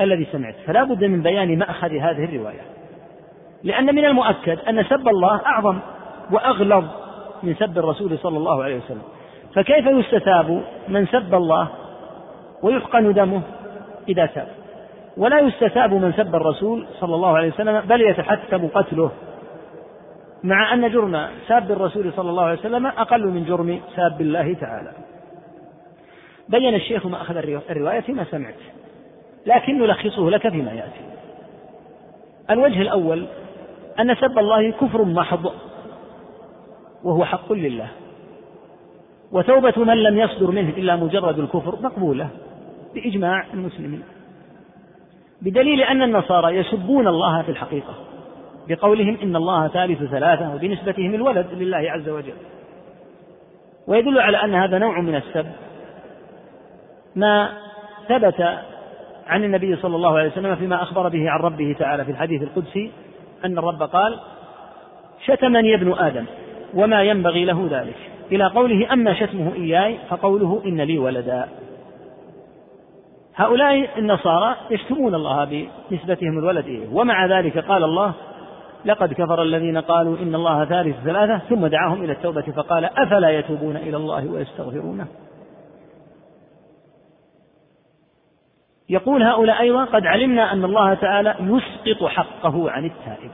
الذي 0.00 0.26
سمعت 0.32 0.54
فلا 0.66 0.84
بد 0.84 1.04
من 1.04 1.22
بيان 1.22 1.58
مأخذ 1.58 1.88
هذه 1.88 2.24
الرواية. 2.24 2.60
لأن 3.62 3.94
من 3.94 4.04
المؤكد 4.04 4.58
أن 4.68 4.84
سب 4.84 5.08
الله 5.08 5.40
أعظم 5.46 5.78
وأغلظ 6.30 6.84
من 7.42 7.54
سب 7.54 7.78
الرسول 7.78 8.18
صلى 8.18 8.36
الله 8.36 8.64
عليه 8.64 8.76
وسلم. 8.76 9.02
فكيف 9.54 9.86
يستتاب 9.86 10.62
من 10.88 11.06
سب 11.06 11.34
الله 11.34 11.68
ويحقن 12.62 13.12
دمه؟ 13.12 13.42
إذا 14.08 14.26
تاب. 14.26 14.48
ولا 15.16 15.40
يستتاب 15.40 15.94
من 15.94 16.12
سب 16.12 16.34
الرسول 16.34 16.86
صلى 17.00 17.14
الله 17.14 17.36
عليه 17.36 17.48
وسلم 17.48 17.80
بل 17.80 18.00
يتحتم 18.00 18.68
قتله. 18.68 19.10
مع 20.44 20.74
أن 20.74 20.90
جرم 20.90 21.28
ساب 21.48 21.70
الرسول 21.70 22.12
صلى 22.16 22.30
الله 22.30 22.42
عليه 22.42 22.58
وسلم 22.58 22.86
أقل 22.86 23.26
من 23.28 23.44
جرم 23.44 23.80
ساب 23.96 24.20
الله 24.20 24.54
تعالى. 24.54 24.92
بين 26.48 26.74
الشيخ 26.74 27.06
ما 27.06 27.22
أخذ 27.22 27.36
الرواية 27.70 28.00
فيما 28.00 28.24
سمعت 28.24 28.54
لكن 29.46 29.78
نلخصه 29.78 30.30
لك 30.30 30.48
فيما 30.48 30.72
يأتي. 30.72 31.00
الوجه 32.50 32.82
الأول 32.82 33.26
أن 34.00 34.14
سب 34.14 34.38
الله 34.38 34.70
كفر 34.70 35.04
محض 35.04 35.52
وهو 37.04 37.24
حق 37.24 37.52
لله. 37.52 37.88
وتوبة 39.32 39.84
من 39.84 40.02
لم 40.02 40.18
يصدر 40.18 40.50
منه 40.50 40.68
إلا 40.68 40.96
مجرد 40.96 41.38
الكفر 41.38 41.78
مقبولة 41.82 42.28
بإجماع 42.94 43.46
المسلمين. 43.54 44.02
بدليل 45.42 45.80
أن 45.80 46.02
النصارى 46.02 46.56
يسبون 46.56 47.08
الله 47.08 47.42
في 47.42 47.50
الحقيقة. 47.50 47.94
بقولهم 48.68 49.18
إن 49.22 49.36
الله 49.36 49.68
ثالث 49.68 50.02
ثلاثة 50.02 50.54
وبنسبتهم 50.54 51.14
الولد 51.14 51.46
لله 51.52 51.76
عز 51.76 52.08
وجل. 52.08 52.34
ويدل 53.86 54.18
على 54.18 54.44
أن 54.44 54.54
هذا 54.54 54.78
نوع 54.78 55.00
من 55.00 55.14
السب. 55.14 55.46
ما 57.16 57.48
ثبت 58.08 58.58
عن 59.26 59.44
النبي 59.44 59.76
صلى 59.76 59.96
الله 59.96 60.18
عليه 60.18 60.30
وسلم 60.30 60.56
فيما 60.56 60.82
أخبر 60.82 61.08
به 61.08 61.30
عن 61.30 61.40
ربه 61.40 61.76
تعالى 61.78 62.04
في 62.04 62.10
الحديث 62.10 62.42
القدسي 62.42 62.90
أن 63.44 63.58
الرب 63.58 63.82
قال 63.82 64.20
شتمني 65.24 65.74
ابن 65.74 65.92
آدم 65.98 66.24
وما 66.74 67.02
ينبغي 67.02 67.44
له 67.44 67.68
ذلك. 67.70 67.96
إلى 68.32 68.46
قوله 68.46 68.92
أما 68.92 69.14
شتمه 69.14 69.54
إياي 69.54 69.98
فقوله 70.08 70.62
إن 70.66 70.80
لي 70.80 70.98
ولدا. 70.98 71.48
هؤلاء 73.36 73.98
النصارى 73.98 74.56
يشتمون 74.70 75.14
الله 75.14 75.44
بنسبتهم 75.90 76.38
الولد 76.38 76.64
إليه. 76.64 76.88
ومع 76.92 77.26
ذلك 77.26 77.58
قال 77.58 77.84
الله 77.84 78.12
لقد 78.84 79.12
كفر 79.12 79.42
الذين 79.42 79.78
قالوا 79.78 80.18
إن 80.18 80.34
الله 80.34 80.64
ثالث 80.64 80.96
ثلاثة 81.04 81.38
ثم 81.38 81.66
دعاهم 81.66 82.04
إلى 82.04 82.12
التوبة 82.12 82.42
فقال 82.42 82.84
أفلا 82.84 83.30
يتوبون 83.30 83.76
إلى 83.76 83.96
الله 83.96 84.26
ويستغفرونه. 84.26 85.06
يقول 88.88 89.22
هؤلاء 89.22 89.60
أيضا 89.60 89.84
قد 89.84 90.06
علمنا 90.06 90.52
أن 90.52 90.64
الله 90.64 90.94
تعالى 90.94 91.34
يسقط 91.40 92.04
حقه 92.04 92.70
عن 92.70 92.84
التائب. 92.84 93.30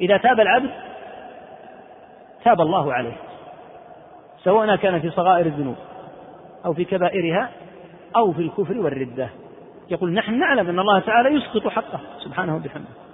إذا 0.00 0.16
تاب 0.16 0.40
العبد 0.40 0.70
تاب 2.44 2.60
الله 2.60 2.92
عليه 2.92 3.16
سواء 4.44 4.76
كان 4.76 5.00
في 5.00 5.10
صغائر 5.10 5.46
الذنوب 5.46 5.76
أو 6.64 6.74
في 6.74 6.84
كبائرها 6.84 7.50
أو 8.16 8.32
في 8.32 8.42
الكفر 8.42 8.78
والردة. 8.78 9.28
يقول 9.90 10.12
نحن 10.12 10.38
نعلم 10.38 10.68
أن 10.68 10.78
الله 10.78 10.98
تعالى 10.98 11.28
يسقط 11.28 11.68
حقه. 11.68 12.00
سبحانه 12.18 12.56
وبحمده. 12.56 13.09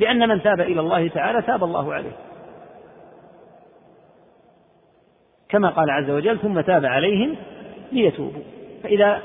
لأن 0.00 0.28
من 0.28 0.42
تاب 0.42 0.60
إلى 0.60 0.80
الله 0.80 1.08
تعالى 1.08 1.42
تاب 1.42 1.64
الله 1.64 1.94
عليه. 1.94 2.12
كما 5.48 5.70
قال 5.70 5.90
عز 5.90 6.10
وجل 6.10 6.38
ثم 6.38 6.60
تاب 6.60 6.84
عليهم 6.84 7.36
ليتوبوا. 7.92 8.42
فإذا 8.82 9.22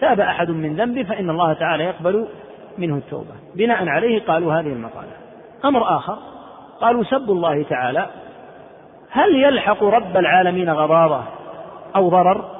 تاب 0.00 0.20
أحد 0.20 0.50
من 0.50 0.76
ذنبه 0.76 1.02
فإن 1.02 1.30
الله 1.30 1.52
تعالى 1.52 1.84
يقبل 1.84 2.28
منه 2.78 2.96
التوبة. 2.96 3.34
بناء 3.54 3.88
عليه 3.88 4.24
قالوا 4.24 4.52
هذه 4.52 4.72
المقالة. 4.72 5.12
أمر 5.64 5.96
آخر 5.96 6.18
قالوا 6.80 7.04
سب 7.04 7.30
الله 7.30 7.62
تعالى 7.62 8.06
هل 9.10 9.34
يلحق 9.34 9.84
رب 9.84 10.16
العالمين 10.16 10.70
غضاضة 10.70 11.22
أو 11.96 12.08
ضرر؟ 12.08 12.56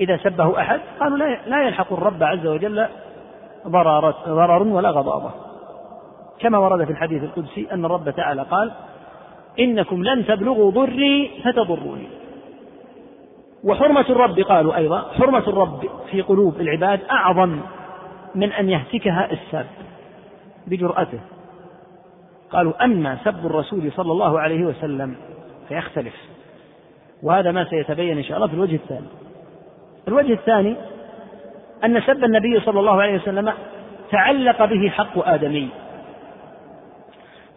إذا 0.00 0.16
سبه 0.16 0.60
أحد 0.60 0.80
قالوا 1.00 1.18
لا 1.46 1.66
يلحق 1.66 1.92
الرب 1.92 2.22
عز 2.22 2.46
وجل 2.46 2.86
ضرر 3.68 4.62
ولا 4.62 4.90
غضاضة 4.90 5.45
كما 6.38 6.58
ورد 6.58 6.84
في 6.84 6.90
الحديث 6.90 7.22
القدسي 7.22 7.66
أن 7.72 7.84
الرب 7.84 8.10
تعالى 8.10 8.42
قال 8.42 8.72
إنكم 9.58 10.04
لن 10.04 10.26
تبلغوا 10.26 10.70
ضري 10.70 11.30
فتضروني. 11.44 12.08
وحرمة 13.64 14.04
الرب 14.10 14.40
قالوا 14.40 14.76
أيضا 14.76 15.00
حرمة 15.18 15.48
الرب 15.48 15.88
في 16.10 16.20
قلوب 16.20 16.60
العباد 16.60 17.00
أعظم 17.10 17.60
من 18.34 18.52
أن 18.52 18.70
يهتكها 18.70 19.32
الساب 19.32 19.66
بجرأته. 20.66 21.20
قالوا 22.50 22.84
أما 22.84 23.18
سب 23.24 23.46
الرسول 23.46 23.92
صلى 23.92 24.12
الله 24.12 24.40
عليه 24.40 24.64
وسلم 24.64 25.14
فيختلف. 25.68 26.14
وهذا 27.22 27.52
ما 27.52 27.64
سيتبين 27.64 28.16
إن 28.16 28.24
شاء 28.24 28.36
الله 28.36 28.48
في 28.48 28.54
الوجه 28.54 28.74
الثاني. 28.74 29.06
الوجه 30.08 30.32
الثاني 30.32 30.76
أن 31.84 32.00
سب 32.00 32.24
النبي 32.24 32.60
صلى 32.60 32.80
الله 32.80 33.02
عليه 33.02 33.14
وسلم 33.14 33.52
تعلق 34.10 34.64
به 34.64 34.88
حق 34.88 35.28
آدمي. 35.28 35.68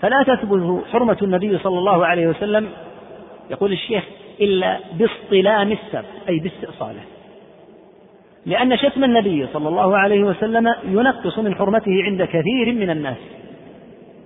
فلا 0.02 0.24
تثبت 0.24 0.84
حرمة 0.92 1.18
النبي 1.22 1.58
صلى 1.58 1.78
الله 1.78 2.06
عليه 2.06 2.28
وسلم 2.28 2.70
يقول 3.50 3.72
الشيخ 3.72 4.04
إلا 4.42 4.80
باصطلام 4.94 5.72
السب 5.72 6.06
أي 6.30 6.40
باستئصاله. 6.40 7.02
لأن 8.46 8.78
شتم 8.78 9.04
النبي 9.04 9.48
صلى 9.54 9.70
الله 9.70 9.98
عليه 9.98 10.24
وسلم 10.24 10.76
ينقص 10.84 11.40
من 11.40 11.56
حرمته 11.56 12.04
عند 12.04 12.24
كثير 12.24 12.74
من 12.74 12.90
الناس 12.90 13.18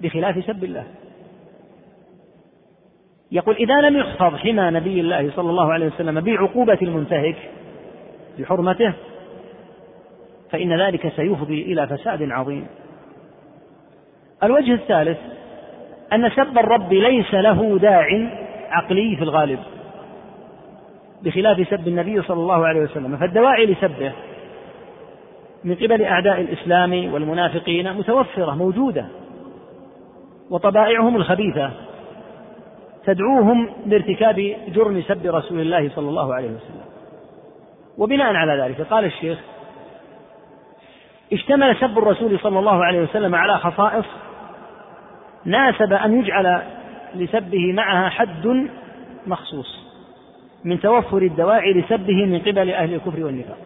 بخلاف 0.02 0.46
سب 0.46 0.64
الله. 0.64 0.84
يقول 3.32 3.56
إذا 3.56 3.82
لم 3.82 3.98
يحفظ 3.98 4.36
حمى 4.36 4.70
نبي 4.72 5.00
الله 5.00 5.32
صلى 5.36 5.50
الله 5.50 5.74
عليه 5.74 5.88
وسلم 5.88 6.22
بعقوبة 6.22 6.78
المنتهك 6.82 7.38
بحرمته 8.40 8.94
فإن 10.52 10.82
ذلك 10.82 11.14
سيفضي 11.16 11.62
إلى 11.62 11.88
فساد 11.88 12.32
عظيم. 12.32 12.68
الوجه 14.44 14.74
الثالث 14.74 15.18
أن 16.14 16.30
سب 16.30 16.58
الرب 16.58 16.94
ليس 16.94 17.34
له 17.34 17.78
داع 17.80 18.08
عقلي 18.70 19.16
في 19.16 19.24
الغالب 19.24 19.60
بخلاف 21.24 21.68
سب 21.70 21.88
النبي 21.88 22.22
صلى 22.22 22.40
الله 22.40 22.68
عليه 22.68 22.82
وسلم. 22.82 23.18
فالدواعي 23.18 23.66
لسبه 23.66 24.12
من 25.64 25.76
قبل 25.76 26.02
أعداء 26.02 26.42
الإسلام 26.42 27.14
والمنافقين 27.14 27.94
متوفرة 27.94 28.56
موجودة 28.56 29.06
وطبائعهم 30.50 31.16
الخبيثة. 31.16 31.72
تدعوهم 33.06 33.70
لارتكاب 33.86 34.56
جرم 34.68 35.02
سب 35.02 35.26
رسول 35.26 35.60
الله 35.60 35.90
صلى 35.90 36.10
الله 36.10 36.34
عليه 36.34 36.48
وسلم. 36.48 36.84
وبناء 37.98 38.34
على 38.34 38.62
ذلك 38.62 38.82
قال 38.82 39.06
الشيخ 39.06 39.40
اشتمل 41.34 41.76
سب 41.76 41.98
الرسول 41.98 42.40
صلى 42.40 42.60
الله 42.60 42.86
عليه 42.86 43.02
وسلم 43.02 43.36
على 43.36 43.58
خصائص 43.58 44.06
ناسب 45.46 45.94
أن 45.94 46.20
يجعل 46.20 46.62
لسبه 47.16 47.74
معها 47.74 48.10
حد 48.10 48.68
مخصوص 49.28 49.84
من 50.64 50.80
توفر 50.80 51.18
الدواعي 51.18 51.74
لسبه 51.74 52.26
من 52.26 52.40
قبل 52.40 52.70
أهل 52.70 52.94
الكفر 52.94 53.26
والنفاق. 53.26 53.58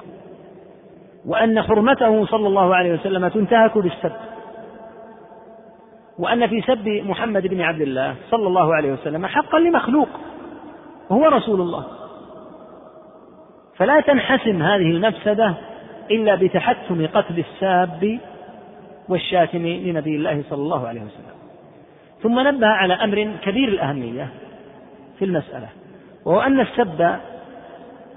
وأن 1.26 1.62
حرمته 1.62 2.26
صلى 2.26 2.48
الله 2.48 2.76
عليه 2.76 2.94
وسلم 2.94 3.28
تنتهك 3.28 3.78
بالسب. 3.78 4.12
وأن 6.20 6.48
في 6.48 6.62
سب 6.62 6.88
محمد 6.88 7.48
بن 7.48 7.62
عبد 7.62 7.82
الله 7.82 8.16
صلى 8.30 8.48
الله 8.48 8.76
عليه 8.76 8.94
وسلم 8.94 9.26
حقا 9.26 9.60
لمخلوق 9.60 10.10
وهو 11.10 11.26
رسول 11.26 11.62
الله. 11.62 11.86
فلا 13.76 14.00
تنحسم 14.00 14.62
هذه 14.62 14.92
المفسدة 14.92 15.54
إلا 16.12 16.36
بتحتم 16.36 17.08
قتل 17.08 17.40
الساب 17.40 18.20
والشاتم 19.10 19.68
لنبي 19.68 20.16
الله 20.16 20.44
صلى 20.50 20.62
الله 20.62 20.88
عليه 20.88 21.02
وسلم. 21.02 21.27
ثم 22.24 22.40
نبه 22.48 22.68
على 22.68 22.94
أمر 22.94 23.32
كبير 23.44 23.68
الأهمية 23.68 24.28
في 25.20 25.26
المسألة 25.26 25.68
وهو 26.26 26.42
أن 26.42 26.60
السب 26.60 27.16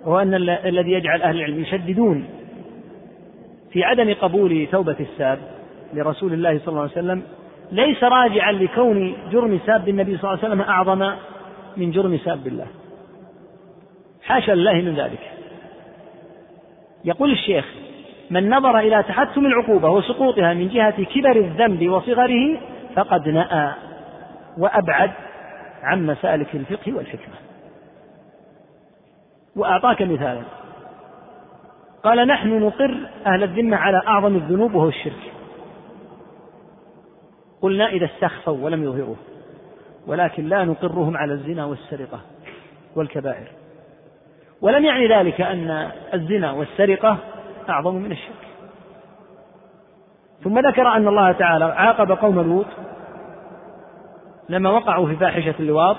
هو 0.05 0.19
أن 0.19 0.35
الذي 0.49 0.93
يجعل 0.93 1.23
أهل 1.23 1.37
العلم 1.37 1.61
يشددون 1.61 2.25
في 3.73 3.85
عدم 3.85 4.15
قبول 4.15 4.67
توبة 4.73 4.97
الساب 5.01 5.39
لرسول 5.95 6.33
الله 6.33 6.59
صلى 6.59 6.69
الله 6.69 6.81
عليه 6.81 6.93
وسلم 6.93 7.23
ليس 7.73 8.05
راجعا 8.05 8.53
لكون 8.53 9.17
جرم 9.33 9.61
ساب 9.67 9.89
النبي 9.89 10.17
صلى 10.17 10.31
الله 10.31 10.45
عليه 10.45 10.55
وسلم 10.55 10.61
أعظم 10.61 11.13
من 11.77 11.91
جرم 11.91 12.19
ساب 12.25 12.47
الله. 12.47 12.67
حاشا 14.25 14.53
لله 14.53 14.73
من 14.73 14.95
ذلك. 14.95 15.31
يقول 17.05 17.33
الشيخ 17.33 17.65
من 18.31 18.51
نظر 18.51 18.79
إلى 18.79 19.03
تحتم 19.03 19.47
العقوبة 19.47 19.91
وسقوطها 19.91 20.55
من 20.55 20.69
جهة 20.69 21.05
كبر 21.05 21.37
الذنب 21.37 21.89
وصغره 21.89 22.61
فقد 22.97 23.29
نأى. 23.29 23.71
وأبعد 24.59 25.11
عن 25.83 26.07
مسالك 26.07 26.55
الفقه 26.55 26.93
والحكمة. 26.93 27.35
وأعطاك 29.57 30.03
مثالا. 30.03 30.43
قال 32.03 32.27
نحن 32.27 32.49
نقر 32.49 33.09
أهل 33.27 33.43
الذمة 33.43 33.77
على 33.77 34.03
أعظم 34.07 34.37
الذنوب 34.37 34.75
وهو 34.75 34.89
الشرك. 34.89 35.33
قلنا 37.63 37.89
إذا 37.89 38.07
استخفوا 38.07 38.59
ولم 38.65 38.85
يظهروه 38.85 39.17
ولكن 40.07 40.49
لا 40.49 40.65
نقرهم 40.65 41.17
على 41.17 41.33
الزنا 41.33 41.65
والسرقة 41.65 42.21
والكبائر. 42.97 43.49
ولم 44.61 44.85
يعني 44.85 45.09
ذلك 45.09 45.41
أن 45.41 45.91
الزنا 46.15 46.53
والسرقة 46.53 47.19
أعظم 47.69 47.95
من 47.95 48.13
الشرك. 48.13 48.51
ثم 50.45 50.59
ذكر 50.59 50.89
أن 50.89 51.09
الله 51.09 51.33
تعالى 51.33 51.65
عاقب 51.65 52.13
قوم 52.13 52.41
لوط 52.41 52.67
لما 54.51 54.71
وقعوا 54.71 55.07
في 55.07 55.17
فاحشة 55.17 55.55
اللواط 55.61 55.97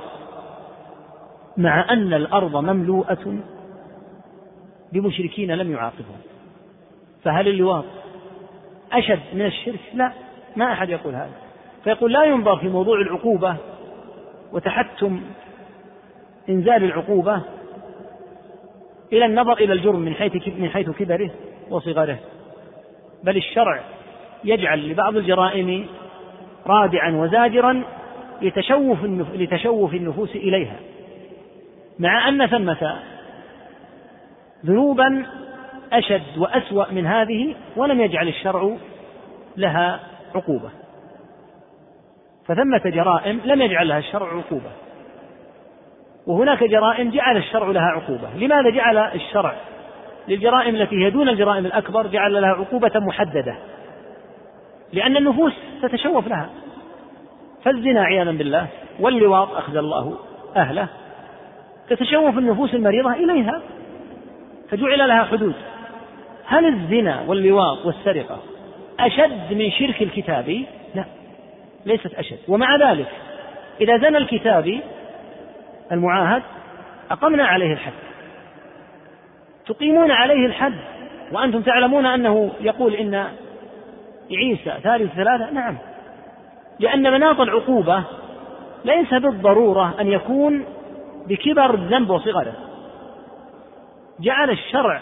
مع 1.58 1.93
أن 1.93 2.14
الأرض 2.14 2.56
مملوءة 2.56 3.39
بمشركين 4.93 5.52
لم 5.52 5.72
يعاقبهم. 5.72 6.18
فهل 7.24 7.47
اللواط 7.47 7.86
أشد 8.91 9.20
من 9.34 9.45
الشرك؟ 9.45 9.80
لا 9.93 10.12
ما 10.56 10.74
أحد 10.74 10.89
يقول 10.89 11.16
هذا. 11.16 11.32
فيقول 11.84 12.14
لا 12.14 12.24
ينظر 12.24 12.58
في 12.58 12.70
موضوع 12.70 13.02
العقوبة 13.02 13.56
وتحتم 14.54 15.22
إنزال 16.49 16.84
العقوبة 16.84 17.41
إلى 19.14 19.26
النظر 19.26 19.54
إلى 19.54 19.74
الجرم 19.74 19.99
من 19.99 20.14
حيث 20.14 20.47
من 20.47 20.70
حيث 20.70 20.89
كبره 20.89 21.32
وصغره. 21.70 22.20
بل 23.24 23.38
الشرع 23.38 23.80
يجعل 24.43 24.89
لبعض 24.89 25.16
الجرائم 25.16 25.88
رادعا 26.68 27.12
وزاجرا 27.12 27.84
لتشوف 28.41 29.03
لتشوف 29.33 29.93
النفوس 29.93 30.35
إليها. 30.35 30.75
مع 31.99 32.29
أن 32.29 32.47
ثمة 32.47 32.99
ذنوبا 34.65 35.25
أشد 35.93 36.37
وأسوأ 36.37 36.91
من 36.91 37.05
هذه 37.05 37.55
ولم 37.75 38.01
يجعل 38.01 38.27
الشرع 38.27 38.77
لها 39.57 39.99
عقوبة. 40.35 40.69
فثمة 42.45 42.81
جرائم 42.85 43.41
لم 43.45 43.61
يجعل 43.61 43.87
لها 43.87 43.97
الشرع 43.97 44.27
عقوبة. 44.27 44.71
وهناك 46.27 46.63
جرائم 46.63 47.09
جعل 47.09 47.37
الشرع 47.37 47.67
لها 47.67 47.87
عقوبة. 47.87 48.37
لماذا 48.37 48.69
جعل 48.69 48.97
الشرع؟ 48.97 49.55
للجرائم 50.27 50.75
التي 50.75 51.05
هي 51.05 51.09
دون 51.09 51.29
الجرائم 51.29 51.65
الأكبر 51.65 52.07
جعل 52.07 52.41
لها 52.41 52.49
عقوبة 52.49 52.91
محددة. 52.95 53.55
لأن 54.93 55.17
النفوس 55.17 55.53
تتشوف 55.81 56.27
لها. 56.27 56.49
فالزنا 57.64 58.03
عياذا 58.03 58.32
بالله 58.32 58.68
واللواط 58.99 59.51
أخذ 59.51 59.76
الله 59.76 60.18
أهله. 60.55 60.88
تتشوف 61.89 62.38
النفوس 62.38 62.74
المريضة 62.74 63.14
إليها 63.14 63.62
فجعل 64.70 65.07
لها 65.07 65.24
حدود. 65.24 65.53
هل 66.45 66.66
الزنا 66.66 67.22
واللواط 67.28 67.86
والسرقة 67.86 68.39
أشد 68.99 69.53
من 69.53 69.72
شرك 69.72 70.01
الكتابي؟ 70.01 70.66
لا 70.95 71.05
ليست 71.86 72.14
أشد. 72.14 72.39
ومع 72.47 72.76
ذلك 72.76 73.07
إذا 73.82 73.97
زنى 73.97 74.18
الكتابي 74.18 74.82
المعاهد 75.91 76.43
أقمنا 77.12 77.45
عليه 77.45 77.74
الحد. 77.74 77.93
تقيمون 79.68 80.12
عليه 80.12 80.45
الحد 80.45 80.74
وأنتم 81.32 81.62
تعلمون 81.62 82.05
أنه 82.05 82.51
يقول 82.62 82.93
إن 82.93 83.28
عيسى 84.32 84.74
ثالث 84.84 85.14
ثلاثة؟ 85.16 85.51
نعم. 85.51 85.78
لأن 86.80 87.11
مناط 87.11 87.39
العقوبة 87.39 88.03
ليس 88.86 89.13
بالضرورة 89.13 89.95
أن 89.99 90.07
يكون 90.07 90.65
بكبر 91.28 91.74
الذنب 91.74 92.09
وصغره. 92.09 92.53
جعل 94.19 94.49
الشرع 94.49 95.01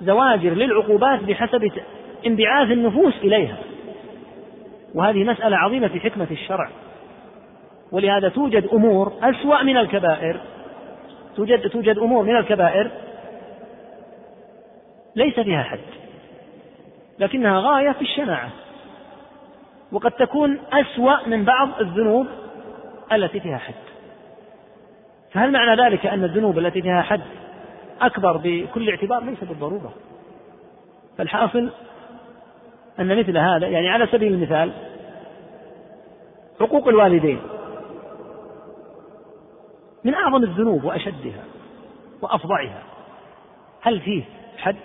زواجر 0.00 0.50
للعقوبات 0.50 1.24
بحسب 1.24 1.70
انبعاث 2.26 2.70
النفوس 2.70 3.14
إليها. 3.16 3.56
وهذه 4.94 5.24
مسألة 5.24 5.56
عظيمة 5.56 5.88
في 5.88 6.00
حكمة 6.00 6.26
الشرع. 6.30 6.70
ولهذا 7.92 8.28
توجد 8.28 8.66
أمور 8.72 9.12
أسوأ 9.22 9.62
من 9.62 9.76
الكبائر. 9.76 10.40
توجد 11.36 11.70
توجد 11.70 11.98
أمور 11.98 12.24
من 12.24 12.36
الكبائر 12.36 12.90
ليس 15.16 15.40
فيها 15.40 15.62
حد 15.62 15.78
لكنها 17.18 17.60
غاية 17.60 17.92
في 17.92 18.02
الشناعة. 18.02 18.50
وقد 19.92 20.10
تكون 20.10 20.58
أسوأ 20.72 21.28
من 21.28 21.44
بعض 21.44 21.68
الذنوب 21.80 22.26
التي 23.12 23.40
فيها 23.40 23.58
حد. 23.58 23.74
فهل 25.32 25.52
معنى 25.52 25.82
ذلك 25.82 26.06
أن 26.06 26.24
الذنوب 26.24 26.58
التي 26.58 26.82
فيها 26.82 27.02
حد 27.02 27.20
أكبر 28.00 28.36
بكل 28.36 28.90
اعتبار؟ 28.90 29.24
ليس 29.24 29.44
بالضرورة. 29.44 29.92
فالحاصل 31.18 31.70
أن 33.00 33.18
مثل 33.18 33.38
هذا 33.38 33.66
يعني 33.66 33.88
على 33.88 34.06
سبيل 34.06 34.32
المثال 34.32 34.72
حقوق 36.60 36.88
الوالدين 36.88 37.40
من 40.04 40.14
أعظم 40.14 40.44
الذنوب 40.44 40.84
وأشدها 40.84 41.44
وأفظعها 42.22 42.82
هل 43.80 44.00
فيه 44.00 44.24
حد؟ 44.58 44.76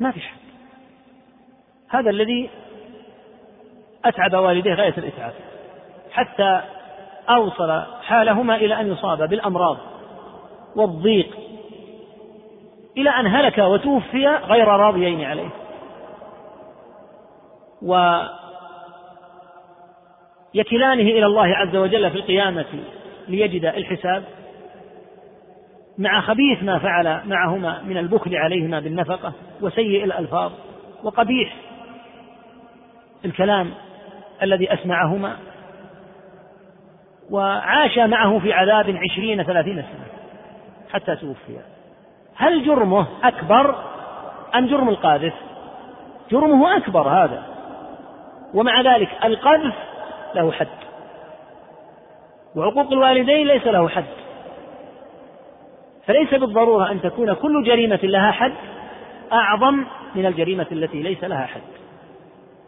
ما 0.00 0.10
فيش 0.10 0.26
حد. 0.26 0.38
هذا 1.88 2.10
الذي 2.10 2.50
أتعب 4.04 4.34
والديه 4.34 4.74
غاية 4.74 4.94
الإتعاب 4.98 5.32
حتى 6.12 6.60
أوصل 7.30 7.82
حالهما 8.02 8.56
إلى 8.56 8.80
أن 8.80 8.92
يصاب 8.92 9.28
بالأمراض 9.28 9.76
والضيق 10.76 11.36
إلى 12.96 13.10
أن 13.10 13.26
هلك 13.26 13.58
وتوفي 13.58 14.26
غير 14.26 14.68
راضيين 14.68 15.24
عليه. 15.24 15.48
ويكلانه 20.54 21.02
إلى 21.02 21.26
الله 21.26 21.46
عز 21.46 21.76
وجل 21.76 22.10
في 22.10 22.16
القيامة 22.16 22.66
ليجد 23.28 23.64
الحساب. 23.64 24.24
مع 25.98 26.20
خبيث 26.20 26.62
ما 26.62 26.78
فعل 26.78 27.20
معهما 27.24 27.82
من 27.82 27.96
البخل 27.96 28.36
عليهما 28.36 28.80
بالنفقة 28.80 29.32
وسيء 29.60 30.04
الألفاظ 30.04 30.52
وقبيح 31.02 31.56
الكلام 33.24 33.70
الذي 34.42 34.74
أسمعهما 34.74 35.36
وعاش 37.30 37.98
معه 37.98 38.38
في 38.38 38.52
عذاب 38.52 38.98
عشرين 39.10 39.42
ثلاثين 39.42 39.74
سنة 39.74 40.06
حتى 40.92 41.16
توفي. 41.16 41.58
هل 42.36 42.66
جرمه 42.66 43.06
أكبر 43.24 43.74
أم 44.54 44.66
جرم 44.66 44.88
القاذف؟ 44.88 45.34
جرمه 46.30 46.76
أكبر 46.76 47.08
هذا 47.08 47.42
ومع 48.54 48.80
ذلك 48.80 49.08
القذف 49.24 49.74
له 50.34 50.52
حد 50.52 50.68
وعقوق 52.56 52.92
الوالدين 52.92 53.46
ليس 53.46 53.66
له 53.66 53.88
حد 53.88 54.04
فليس 56.06 56.34
بالضرورة 56.34 56.90
أن 56.90 57.02
تكون 57.02 57.32
كل 57.32 57.64
جريمة 57.64 58.00
لها 58.02 58.30
حد 58.30 58.52
أعظم 59.32 59.84
من 60.14 60.26
الجريمة 60.26 60.66
التي 60.72 61.02
ليس 61.02 61.24
لها 61.24 61.46
حد. 61.46 61.83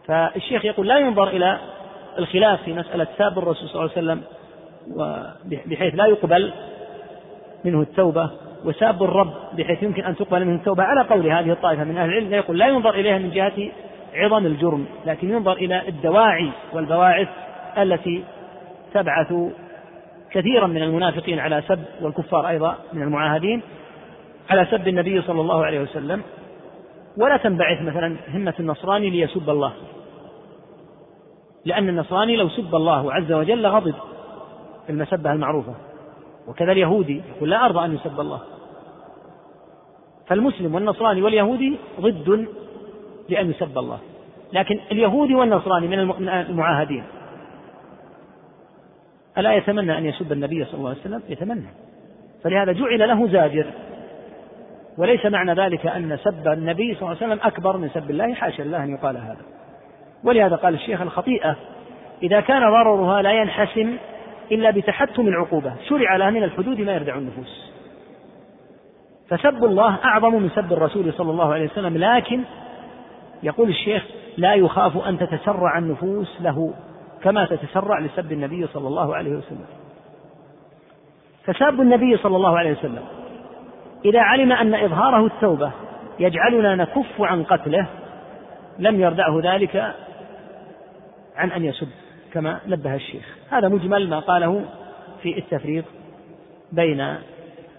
فالشيخ 0.07 0.65
يقول 0.65 0.87
لا 0.87 0.97
ينظر 0.97 1.27
إلى 1.27 1.59
الخلاف 2.19 2.63
في 2.63 2.73
مسألة 2.73 3.07
ساب 3.17 3.39
الرسول 3.39 3.69
صلى 3.69 3.81
الله 3.81 3.91
عليه 3.95 4.01
وسلم 4.01 4.21
بحيث 5.65 5.95
لا 5.95 6.05
يقبل 6.05 6.53
منه 7.65 7.81
التوبة 7.81 8.29
وساب 8.65 9.03
الرب 9.03 9.33
بحيث 9.53 9.83
يمكن 9.83 10.03
أن 10.03 10.15
تقبل 10.15 10.45
منه 10.45 10.55
التوبة. 10.55 10.83
على 10.83 11.01
قول 11.01 11.27
هذه 11.27 11.51
الطائفة 11.51 11.83
من 11.83 11.97
أهل 11.97 12.09
العلم 12.09 12.33
يقول 12.33 12.57
لا 12.57 12.67
ينظر 12.67 12.89
إليها 12.89 13.17
من 13.17 13.31
جهة 13.31 13.71
عظم 14.13 14.45
الجرم 14.45 14.85
لكن 15.05 15.29
ينظر 15.29 15.53
إلى 15.53 15.87
الدواعي 15.87 16.49
والبواعث 16.73 17.27
التي 17.77 18.23
تبعث 18.93 19.33
كثيرا 20.31 20.67
من 20.67 20.83
المنافقين 20.83 21.39
على 21.39 21.63
سب 21.67 21.83
والكفار 22.01 22.49
أيضا 22.49 22.75
من 22.93 23.01
المعاهدين 23.01 23.61
على 24.49 24.67
سب 24.71 24.87
النبي 24.87 25.21
صلى 25.21 25.41
الله 25.41 25.65
عليه 25.65 25.79
وسلم. 25.81 26.21
ولا 27.17 27.37
تنبعث 27.37 27.81
مثلا 27.81 28.15
همة 28.33 28.53
النصراني 28.59 29.09
ليسب 29.09 29.49
الله. 29.49 29.73
لأن 31.65 31.89
النصراني 31.89 32.35
لو 32.35 32.49
سب 32.49 32.75
الله 32.75 33.13
عز 33.13 33.31
وجل 33.31 33.67
غضب 33.67 33.95
المسبة 34.89 35.31
المعروفة. 35.31 35.73
وكذا 36.47 36.71
اليهودي 36.71 37.21
يقول 37.35 37.49
لا 37.49 37.65
أرضى 37.65 37.85
أن 37.85 37.95
يسب 37.95 38.19
الله. 38.19 38.41
فالمسلم 40.27 40.75
والنصراني 40.75 41.21
واليهودي 41.21 41.77
ضد 42.01 42.47
لأن 43.29 43.49
يسب 43.49 43.77
الله. 43.77 43.99
لكن 44.53 44.79
اليهودي 44.91 45.35
والنصراني 45.35 45.87
من 45.87 45.99
المعاهدين. 46.29 47.03
ألا 49.37 49.53
يتمنى 49.53 49.97
أن 49.97 50.05
يسب 50.05 50.31
النبي 50.31 50.65
صلى 50.65 50.73
الله 50.73 50.89
عليه 50.89 50.99
وسلم؟ 50.99 51.21
يتمنى. 51.29 51.69
فلهذا 52.43 52.71
جعل 52.71 53.07
له 53.07 53.27
زاجر. 53.27 53.65
وليس 54.97 55.25
معنى 55.25 55.53
ذلك 55.53 55.87
أن 55.87 56.17
سب 56.17 56.47
النبي 56.47 56.95
صلى 56.95 57.01
الله 57.01 57.17
عليه 57.21 57.33
وسلم 57.33 57.39
أكبر 57.43 57.77
من 57.77 57.89
سب 57.89 58.09
الله. 58.09 58.33
حاشا 58.33 58.63
الله 58.63 58.83
أن 58.83 58.89
يقال 58.89 59.17
هذا. 59.17 59.56
ولهذا 60.27 60.55
قال 60.55 60.73
الشيخ 60.73 61.01
الخطيئة 61.01 61.55
إذا 62.23 62.39
كان 62.39 62.61
ضررها 62.61 63.21
لا 63.21 63.31
ينحسم 63.31 63.97
إلا 64.51 64.71
بتحتم 64.71 65.27
العقوبة 65.27 65.73
شرع 65.89 66.15
لها 66.15 66.29
من 66.29 66.43
الحدود 66.43 66.81
ما 66.81 66.93
يردع 66.93 67.15
النفوس. 67.15 67.71
فسب 69.29 69.65
الله 69.65 69.97
أعظم 70.05 70.35
من 70.35 70.49
سب 70.49 70.73
الرسول 70.73 71.13
صلى 71.13 71.31
الله 71.31 71.53
عليه 71.53 71.65
وسلم 71.65 71.97
لكن 71.97 72.43
يقول 73.43 73.69
الشيخ 73.69 74.03
لا 74.37 74.53
يخاف 74.53 75.07
أن 75.07 75.17
تتسرع 75.17 75.77
النفوس 75.77 76.41
له 76.41 76.73
كما 77.23 77.45
تتسرع 77.45 77.99
لسب 77.99 78.31
النبي 78.31 78.67
صلى 78.67 78.87
الله 78.87 79.15
عليه 79.15 79.31
وسلم. 79.31 79.65
فساب 81.43 81.81
النبي 81.81 82.17
صلى 82.17 82.35
الله 82.35 82.57
عليه 82.57 82.71
وسلم 82.71 83.03
إذا 84.05 84.21
علم 84.21 84.51
أن 84.51 84.75
إظهاره 84.75 85.25
التوبة 85.25 85.71
يجعلنا 86.19 86.75
نكف 86.75 87.21
عن 87.21 87.43
قتله 87.43 87.87
لم 88.79 89.01
يردعه 89.01 89.39
ذلك 89.43 89.93
عن 91.37 91.51
أن 91.51 91.65
يسب 91.65 91.87
كما 92.33 92.59
نبه 92.67 92.95
الشيخ. 92.95 93.37
هذا 93.49 93.67
مجمل 93.67 94.09
ما 94.09 94.19
قاله 94.19 94.65
في 95.21 95.37
التفريق 95.37 95.85
بين 96.71 97.17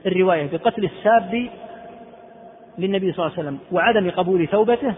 الرواية 0.07 0.51
بقتل 0.53 0.85
الساب 0.85 1.49
للنبي 2.79 3.13
صلى 3.13 3.27
الله 3.27 3.39
عليه 3.39 3.49
وسلم 3.49 3.59
وعدم 3.73 4.11
قبول 4.11 4.47
توبته 4.47 4.95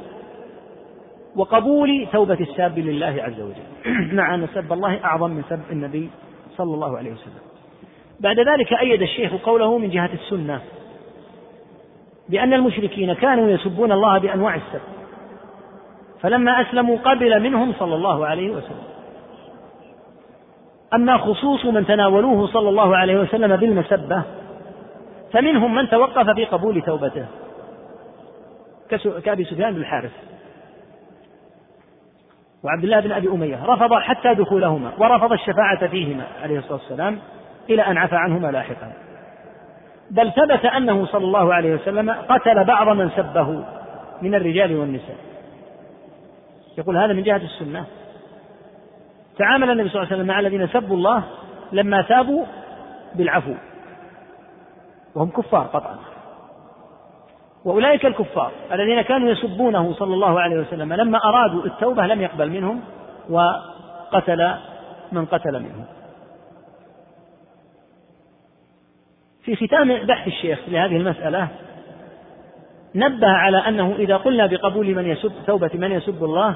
وقبول 1.37 2.07
توبة 2.13 2.35
الساب 2.41 2.79
لله 2.79 3.17
عز 3.23 3.41
وجل. 3.41 4.15
مع 4.17 4.35
أن 4.35 4.49
سب 4.55 4.73
الله 4.73 5.05
أعظم 5.05 5.31
من 5.31 5.43
سب 5.49 5.61
النبي 5.73 6.11
صلى 6.57 6.75
الله 6.75 6.99
عليه 6.99 7.11
وسلم. 7.11 7.41
بعد 8.21 8.39
ذلك 8.39 8.73
أيد 8.73 9.03
الشيخ 9.03 9.33
قوله 9.35 9.79
من 9.79 9.91
جهة 9.91 10.11
السنة 10.15 10.61
بأن 12.29 12.55
المشركين 12.55 13.13
كانوا 13.13 13.51
يسبون 13.51 13.93
الله 13.93 14.19
بأنواع 14.19 14.55
السب. 14.55 15.00
فلما 16.23 16.61
أسلموا 16.61 16.99
قبل 16.99 17.43
منهم 17.43 17.73
صلى 17.79 17.95
الله 17.95 18.27
عليه 18.27 18.51
وسلم. 18.51 18.83
أما 20.95 21.19
خصوص 21.19 21.65
من 21.65 21.87
تناولوه 21.87 22.47
صلى 22.47 22.69
الله 22.69 22.97
عليه 22.97 23.21
وسلم 23.21 23.57
بالمسبة 23.57 24.23
فمنهم 25.33 25.75
من 25.75 25.89
توقف 25.89 26.31
في 26.31 26.45
قبول 26.45 26.83
توبته. 26.83 27.27
كأبي 29.25 29.45
سفيان 29.45 29.75
بن 29.75 29.81
الحارث 29.81 30.11
وعبد 32.65 32.85
الله 32.85 33.01
بن 33.01 33.13
أبي 33.13 33.29
أمية. 33.29 33.65
رفض 33.65 33.95
حتى 33.95 34.35
دخولهما 34.35 34.91
ورفض 34.99 35.33
الشفاعة 35.33 35.87
فيهما 35.87 36.25
عليه 36.43 36.59
الصلاة 36.59 36.79
والسلام 36.79 37.19
إلى 37.71 37.83
أن 37.83 37.97
عفى 37.97 38.17
عنهما 38.17 38.51
لاحقا. 38.51 38.93
بل 40.11 40.33
ثبت 40.33 40.65
أنه 40.65 41.07
صلى 41.07 41.25
الله 41.25 41.55
عليه 41.55 41.75
وسلم 41.75 42.11
قتل 42.11 42.65
بعض 42.65 42.89
من 42.89 43.11
سبه 43.17 43.65
من 44.23 44.35
الرجال 44.35 44.77
والنساء. 44.77 45.30
يقول 46.79 46.97
هذا 46.97 47.13
من 47.13 47.23
جهة 47.23 47.37
السنة. 47.37 47.85
تعامل 49.39 49.71
النبي 49.71 49.89
صلى 49.89 50.03
الله 50.03 50.07
عليه 50.07 50.17
وسلم 50.17 50.27
مع 50.27 50.41
الذين 50.41 50.69
سبوا 50.69 50.97
الله 50.97 51.23
لما 51.73 52.03
تابوا 52.03 52.45
بالعفو. 53.15 53.55
وهم 55.15 55.31
كفار 55.31 55.67
قطعا. 55.67 55.97
وأولئك 57.65 58.07
الكفار 58.07 58.53
الذين 58.73 59.03
كانوا 59.03 59.31
يسبونه 59.31 59.93
صلى 59.93 60.15
الله 60.15 60.41
عليه 60.41 60.61
وسلم 60.61 60.93
لما 60.93 61.19
أرادوا 61.25 61.65
التوبة 61.65 62.07
لم 62.07 62.21
يقبل 62.21 62.51
منهم 62.51 62.81
وقتل 63.31 64.55
من 65.13 65.27
قتل 65.27 65.61
منهم. 65.61 65.85
في 69.43 69.57
ختام 69.57 70.07
بحث 70.07 70.27
الشيخ 70.27 70.59
لهذه 70.69 70.97
المسألة 70.97 71.49
نبه 72.95 73.29
على 73.29 73.59
أنه 73.59 73.95
إذا 73.99 74.17
قلنا 74.17 74.47
بقبول 74.47 74.95
من 74.95 75.07
يسب 75.07 75.33
توبة 75.47 75.71
من 75.75 75.93
يسب 75.93 76.25
الله 76.25 76.55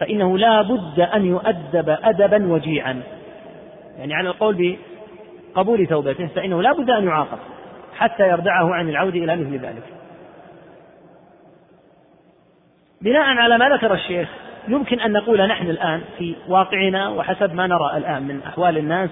فإنه 0.00 0.38
لا 0.38 0.62
بد 0.62 1.00
أن 1.00 1.24
يؤدب 1.24 1.96
أدبا 2.02 2.52
وجيعا. 2.52 3.02
يعني 3.98 4.14
على 4.14 4.28
القول 4.28 4.76
بقبول 5.54 5.86
توبته 5.86 6.26
فإنه 6.26 6.62
لا 6.62 6.72
بد 6.72 6.90
أن 6.90 7.04
يعاقب 7.04 7.38
حتى 7.96 8.28
يردعه 8.28 8.74
عن 8.74 8.88
العود 8.88 9.14
إلى 9.14 9.36
مثل 9.36 9.58
ذلك. 9.58 9.82
بناء 13.00 13.22
على 13.22 13.58
ما 13.58 13.68
ذكر 13.68 13.94
الشيخ 13.94 14.28
يمكن 14.68 15.00
أن 15.00 15.12
نقول 15.12 15.46
نحن 15.46 15.70
الآن 15.70 16.00
في 16.18 16.34
واقعنا 16.48 17.08
وحسب 17.08 17.54
ما 17.54 17.66
نرى 17.66 17.96
الآن 17.96 18.22
من 18.22 18.42
أحوال 18.42 18.78
الناس 18.78 19.10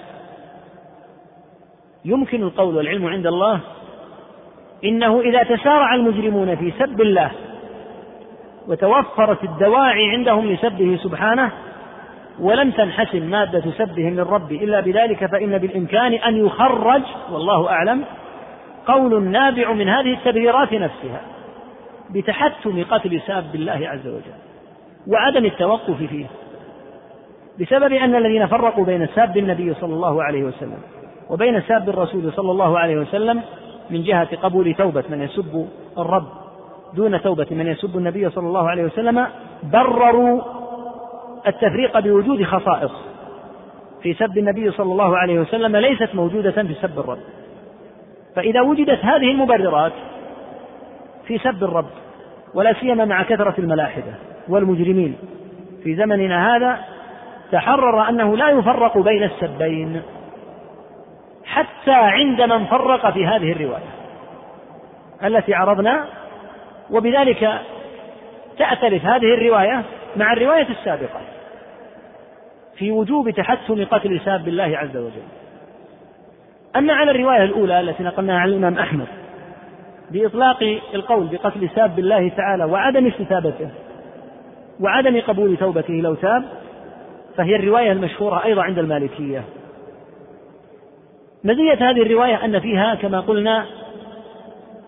يمكن 2.04 2.42
القول 2.42 2.76
والعلم 2.76 3.06
عند 3.06 3.26
الله 3.26 3.60
إنه 4.84 5.20
إذا 5.20 5.42
تسارع 5.42 5.94
المجرمون 5.94 6.56
في 6.56 6.72
سب 6.78 7.00
الله 7.00 7.30
وتوفرت 8.68 9.44
الدواعي 9.44 10.10
عندهم 10.10 10.46
لسبه 10.46 10.98
سبحانه 11.02 11.50
ولم 12.40 12.70
تنحسم 12.70 13.22
مادة 13.22 13.62
سبهم 13.78 14.14
للرب 14.14 14.52
إلا 14.52 14.80
بذلك 14.80 15.26
فإن 15.26 15.58
بالإمكان 15.58 16.12
أن 16.12 16.46
يخرج 16.46 17.02
والله 17.32 17.70
أعلم 17.70 18.04
قول 18.86 19.22
نابع 19.22 19.72
من 19.72 19.88
هذه 19.88 20.12
التبريرات 20.12 20.72
نفسها 20.72 21.20
بتحتم 22.10 22.84
قتل 22.90 23.20
ساب 23.26 23.54
الله 23.54 23.88
عز 23.88 24.06
وجل 24.06 24.36
وعدم 25.06 25.44
التوقف 25.44 26.02
فيه 26.02 26.26
بسبب 27.60 27.92
أن 27.92 28.14
الذين 28.14 28.46
فرقوا 28.46 28.84
بين 28.84 29.06
ساب 29.14 29.36
النبي 29.36 29.74
صلى 29.74 29.94
الله 29.94 30.22
عليه 30.22 30.44
وسلم 30.44 30.78
وبين 31.30 31.60
ساب 31.60 31.88
الرسول 31.88 32.32
صلى 32.32 32.50
الله 32.50 32.78
عليه 32.78 32.96
وسلم 32.96 33.42
من 33.90 34.02
جهة 34.02 34.36
قبول 34.36 34.74
توبة 34.74 35.04
من 35.10 35.22
يسب 35.22 35.68
الرب 35.98 36.26
دون 36.94 37.20
توبة 37.22 37.46
من 37.50 37.66
يسب 37.66 37.96
النبي 37.96 38.30
صلى 38.30 38.46
الله 38.46 38.70
عليه 38.70 38.84
وسلم 38.84 39.26
برروا 39.62 40.42
التفريق 41.46 41.98
بوجود 41.98 42.44
خصائص. 42.44 42.92
في 44.02 44.14
سب 44.14 44.38
النبي 44.38 44.70
صلى 44.70 44.92
الله 44.92 45.18
عليه 45.18 45.40
وسلم 45.40 45.76
ليست 45.76 46.14
موجودة 46.14 46.50
في 46.50 46.74
سب 46.74 46.98
الرب. 46.98 47.18
فإذا 48.36 48.60
وجدت 48.60 49.04
هذه 49.04 49.30
المبررات 49.30 49.92
في 51.26 51.38
سب 51.38 51.64
الرب 51.64 51.86
ولا 52.54 52.74
سيما 52.80 53.04
مع 53.04 53.22
كثرة 53.22 53.54
الملاحدة 53.58 54.14
والمجرمين 54.48 55.16
في 55.84 55.96
زمننا 55.96 56.56
هذا 56.56 56.78
تحرر 57.52 58.08
أنه 58.08 58.36
لا 58.36 58.50
يفرق 58.50 58.98
بين 58.98 59.22
السبين. 59.22 60.02
حتى 61.46 61.92
عند 61.92 62.42
من 62.42 62.64
فرق 62.64 63.10
في 63.10 63.26
هذه 63.26 63.52
الرواية 63.52 63.90
التي 65.24 65.54
عرضنا 65.54 66.04
وبذلك 66.90 67.60
تأتلف 68.58 69.04
هذه 69.04 69.34
الرواية 69.34 69.82
مع 70.16 70.32
الرواية 70.32 70.68
السابقة 70.68 71.20
في 72.76 72.92
وجوب 72.92 73.30
تحتم 73.30 73.84
قتل 73.84 74.20
ساب 74.24 74.48
الله 74.48 74.78
عز 74.78 74.96
وجل. 74.96 75.22
أما 76.76 76.92
على 76.92 77.10
الرواية 77.10 77.44
الأولى 77.44 77.80
التي 77.80 78.02
نقلناها 78.02 78.40
عن 78.40 78.48
الإمام 78.48 78.78
أحمد 78.78 79.06
بإطلاق 80.10 80.80
القول 80.94 81.26
بقتل 81.26 81.70
ساب 81.74 81.98
الله 81.98 82.28
تعالى 82.28 82.64
وعدم 82.64 83.06
استتابته 83.06 83.70
وعدم 84.80 85.20
قبول 85.20 85.56
توبته 85.56 85.94
لو 85.94 86.14
تاب 86.14 86.44
فهي 87.36 87.56
الرواية 87.56 87.92
المشهورة 87.92 88.44
أيضا 88.44 88.62
عند 88.62 88.78
المالكية. 88.78 89.44
مزية 91.46 91.90
هذه 91.90 92.02
الرواية 92.02 92.44
أن 92.44 92.60
فيها 92.60 92.94
كما 92.94 93.20
قلنا 93.20 93.66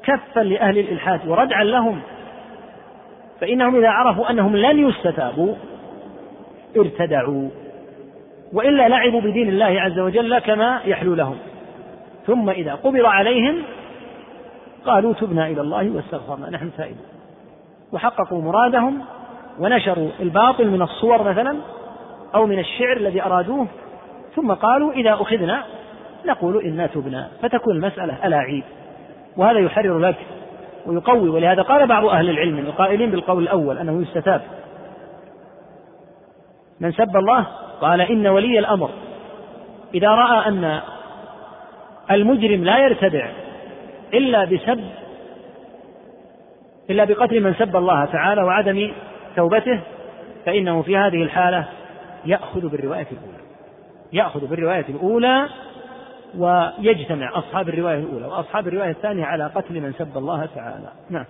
كفا 0.02 0.40
لأهل 0.40 0.78
الإلحاد 0.78 1.28
وردعا 1.28 1.64
لهم. 1.64 2.00
فإنهم 3.40 3.76
إذا 3.76 3.88
عرفوا 3.88 4.30
أنهم 4.30 4.56
لن 4.56 4.88
يستتابوا 4.88 5.54
ارتدعوا 6.76 7.48
وإلا 8.52 8.88
لعبوا 8.88 9.20
بدين 9.20 9.48
الله 9.48 9.80
عز 9.80 9.98
وجل 9.98 10.38
كما 10.38 10.80
يحلو 10.84 11.14
لهم. 11.14 11.36
ثم 12.26 12.50
إذا 12.50 12.74
قبض 12.74 13.04
عليهم 13.04 13.62
قالوا 14.86 15.12
تبنا 15.12 15.46
إلى 15.46 15.60
الله 15.60 15.90
واستغفرنا 15.90 16.50
نحن 16.50 16.70
تائبون 16.76 17.06
وحققوا 17.92 18.42
مرادهم 18.42 19.00
ونشروا 19.58 20.10
الباطل 20.20 20.70
من 20.70 20.82
الصور 20.82 21.22
مثلا 21.22 21.56
أو 22.34 22.46
من 22.46 22.58
الشعر 22.58 22.96
الذي 22.96 23.22
أرادوه 23.22 23.66
ثم 24.36 24.52
قالوا 24.52 24.92
إذا 24.92 25.14
أخذنا 25.14 25.64
نقول 26.24 26.64
إنا 26.64 26.86
تبنا 26.86 27.28
فتكون 27.42 27.76
المسألة 27.76 28.26
ألاعيب 28.26 28.64
وهذا 29.36 29.58
يحرر 29.58 29.98
لك 29.98 30.16
ويقوي 30.86 31.28
ولهذا 31.28 31.62
قال 31.62 31.86
بعض 31.86 32.04
أهل 32.04 32.30
العلم 32.30 32.58
القائلين 32.58 33.10
بالقول 33.10 33.42
الأول 33.42 33.78
أنه 33.78 34.02
يستتاب. 34.02 34.42
من 36.80 36.92
سب 36.92 37.16
الله 37.16 37.46
قال 37.80 38.00
إن 38.00 38.26
ولي 38.26 38.58
الأمر. 38.58 38.90
إذا 39.94 40.08
رأى 40.08 40.48
أن 40.48 40.80
المجرم 42.10 42.64
لا 42.64 42.78
يرتدع 42.78 43.28
إلا 44.14 44.44
بسب 44.44 44.84
إلا 46.90 47.04
بقتل 47.04 47.40
من 47.40 47.54
سب 47.54 47.76
الله 47.76 48.04
تعالى 48.04 48.42
وعدم 48.42 48.92
توبته 49.36 49.80
فإنه 50.46 50.82
في 50.82 50.96
هذه 50.96 51.22
الحالة 51.22 51.64
يأخذ 52.26 52.68
بالرواية 52.68 53.06
الأولى. 53.12 53.38
يأخذ 54.12 54.46
بالرواية 54.46 54.84
الأولى 54.88 55.48
ويجتمع 56.38 57.38
أصحاب 57.38 57.68
الرواية 57.68 57.98
الأولى 57.98 58.26
وأصحاب 58.26 58.68
الرواية 58.68 58.90
الثانية 58.90 59.24
على 59.24 59.46
قتل 59.54 59.80
من 59.80 59.92
سب 59.98 60.18
الله 60.18 60.48
تعالى. 60.54 60.88
نعم. 61.10 61.24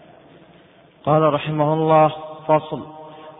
قال 1.05 1.34
رحمه 1.34 1.74
الله 1.74 2.12
فصل. 2.46 2.82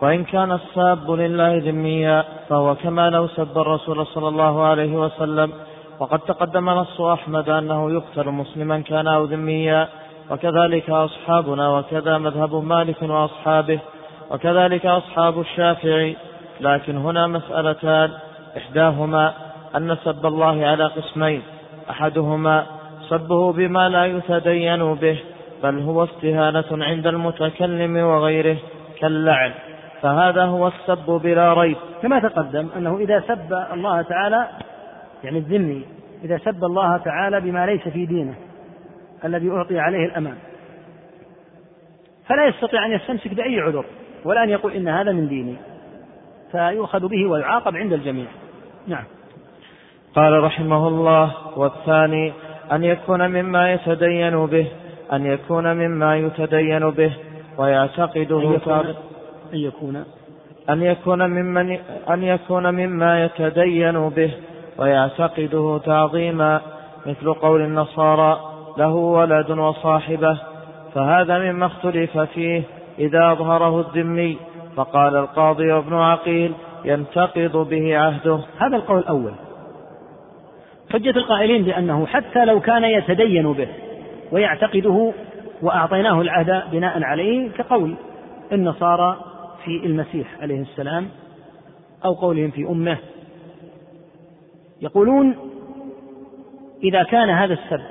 وإن 0.01 0.23
كان 0.23 0.51
الساب 0.51 1.11
لله 1.11 1.57
ذميا 1.57 2.23
فهو 2.49 2.75
كما 2.75 3.09
لو 3.09 3.27
سب 3.27 3.57
الرسول 3.57 4.07
صلى 4.07 4.27
الله 4.27 4.63
عليه 4.63 4.95
وسلم. 4.95 5.51
وقد 5.99 6.19
تقدم 6.19 6.69
نص 6.69 7.01
أحمد 7.01 7.49
أنه 7.49 7.91
يقتل 7.91 8.29
مسلما 8.29 8.79
كان 8.79 9.07
أو 9.07 9.23
ذميا. 9.23 9.87
وكذلك 10.31 10.89
أصحابنا 10.89 11.77
وكذا 11.77 12.17
مذهب 12.17 12.55
مالك 12.55 13.01
وأصحابه 13.01 13.79
وكذلك 14.31 14.85
أصحاب 14.85 15.39
الشافعي. 15.39 16.15
لكن 16.61 16.97
هنا 16.97 17.27
مسألتان 17.27 18.11
إحداهما 18.57 19.48
أن 19.75 19.97
سب 20.03 20.25
الله 20.25 20.65
على 20.65 20.85
قسمين 20.85 21.41
أحدهما 21.89 22.65
سبه 23.09 23.53
بما 23.53 23.89
لا 23.89 24.05
يتدين 24.05 24.93
به 24.93 25.19
بل 25.63 25.79
هو 25.79 26.03
استهانة 26.03 26.85
عند 26.85 27.07
المتكلم 27.07 27.97
وغيره 27.97 28.57
كاللعن. 28.99 29.51
فهذا 30.01 30.43
هو 30.43 30.67
السب 30.67 31.21
بلا 31.23 31.53
ريب. 31.53 31.77
كما 32.01 32.19
تقدم 32.19 32.67
أنه 32.77 32.97
إذا 32.97 33.23
سب 33.27 33.53
الله 33.73 34.01
تعالى 34.01 34.47
يعني 35.23 35.37
الذمي 35.37 35.85
إذا 36.23 36.37
سب 36.37 36.63
الله 36.63 36.97
تعالى 36.97 37.41
بما 37.41 37.65
ليس 37.65 37.87
في 37.87 38.05
دينه 38.05 38.35
الذي 39.25 39.51
أعطي 39.51 39.79
عليه 39.79 40.05
الأمان. 40.05 40.37
فلا 42.27 42.47
يستطيع 42.47 42.85
أن 42.85 42.91
يستمسك 42.91 43.33
بأي 43.33 43.59
عذر 43.59 43.85
ولا 44.25 44.43
أن 44.43 44.49
يقول 44.49 44.73
إن 44.73 44.87
هذا 44.87 45.11
من 45.11 45.27
ديني. 45.27 45.55
فيؤخذ 46.51 47.07
به 47.07 47.25
ويعاقب 47.25 47.75
عند 47.75 47.93
الجميع. 47.93 48.27
نعم. 48.87 49.03
قال 50.15 50.43
رحمه 50.43 50.87
الله 50.87 51.31
والثاني 51.55 52.33
أن 52.71 52.83
يكون 52.83 53.27
مما 53.27 53.73
يتدين 53.73 54.45
به 54.45 54.67
أن 55.13 55.25
يكون 55.25 55.73
مما 55.73 56.17
يتدين 56.17 56.89
به 56.89 57.11
ويعتقده 57.57 58.39
أن 58.39 58.53
يكون, 58.53 58.85
أن 59.53 59.59
يكون 59.59 60.03
أن 60.69 60.83
يكون 60.83 61.29
ممن 61.29 61.79
أن 62.09 62.23
يكون 62.23 62.69
مما 62.73 63.23
يتدين 63.25 64.09
به 64.09 64.31
ويعتقده 64.77 65.81
تعظيما 65.85 66.61
مثل 67.05 67.33
قول 67.33 67.61
النصارى 67.61 68.39
له 68.77 68.93
ولد 68.95 69.51
وصاحبه 69.51 70.39
فهذا 70.93 71.37
مما 71.37 71.65
اختلف 71.65 72.17
فيه 72.17 72.63
إذا 72.99 73.31
أظهره 73.31 73.79
الذمي 73.79 74.37
فقال 74.75 75.15
القاضي 75.15 75.71
وابن 75.71 75.93
عقيل 75.93 76.53
ينتقض 76.85 77.69
به 77.69 77.97
عهده. 77.97 78.39
هذا 78.57 78.75
القول 78.75 78.99
الأول. 78.99 79.33
حجة 80.93 81.09
القائلين 81.09 81.63
بأنه 81.63 82.05
حتى 82.05 82.45
لو 82.45 82.59
كان 82.59 82.83
يتدين 82.83 83.53
به 83.53 83.67
ويعتقده 84.31 85.13
وأعطيناه 85.61 86.21
العهد 86.21 86.71
بناء 86.71 87.03
عليه 87.03 87.49
كقول 87.51 87.95
النصارى 88.51 89.17
في 89.65 89.85
المسيح 89.85 90.27
عليه 90.41 90.61
السلام 90.61 91.07
أو 92.05 92.13
قولهم 92.13 92.51
في 92.51 92.65
أمه. 92.65 92.97
يقولون 94.81 95.35
إذا 96.83 97.03
كان 97.03 97.29
هذا 97.29 97.53
السب 97.53 97.81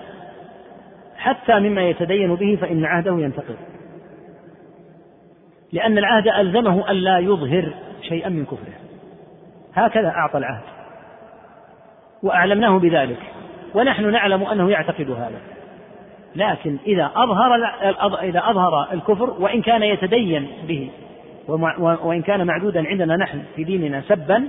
حتى 1.16 1.60
مما 1.60 1.82
يتدين 1.88 2.34
به 2.34 2.58
فإن 2.60 2.84
عهده 2.84 3.18
ينتقض 3.18 3.56
لأن 5.72 5.98
العهد 5.98 6.28
ألزمه 6.28 6.90
ألا 6.90 7.18
يظهر 7.18 7.72
شيئا 8.02 8.28
من 8.28 8.44
كفره. 8.44 8.74
هكذا 9.74 10.08
أعطى 10.08 10.38
العهد. 10.38 10.77
وأعلمناه 12.22 12.78
بذلك. 12.78 13.18
ونحن 13.74 14.10
نعلم 14.10 14.42
أنه 14.42 14.70
يعتقد 14.70 15.10
هذا. 15.10 15.40
لكن 16.36 16.76
إذا 16.86 17.10
أظهر 17.16 17.54
إذا 18.22 18.42
أظهر 18.50 18.92
الكفر 18.92 19.30
وإن 19.30 19.62
كان 19.62 19.82
يتدين 19.82 20.48
به 20.68 20.90
وإن 21.78 22.22
كان 22.22 22.46
معدودا 22.46 22.88
عندنا 22.88 23.16
نحن 23.16 23.42
في 23.56 23.64
ديننا 23.64 24.00
سبا 24.00 24.48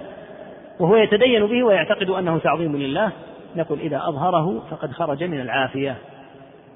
وهو 0.80 0.96
يتدين 0.96 1.46
به 1.46 1.64
ويعتقد 1.64 2.10
أنه 2.10 2.38
تعظيم 2.38 2.78
لله 2.78 3.12
نقول 3.56 3.80
إذا 3.80 3.98
أظهره 3.98 4.64
فقد 4.72 4.92
خرج 4.92 5.24
من 5.24 5.42
العافية. 5.42 5.96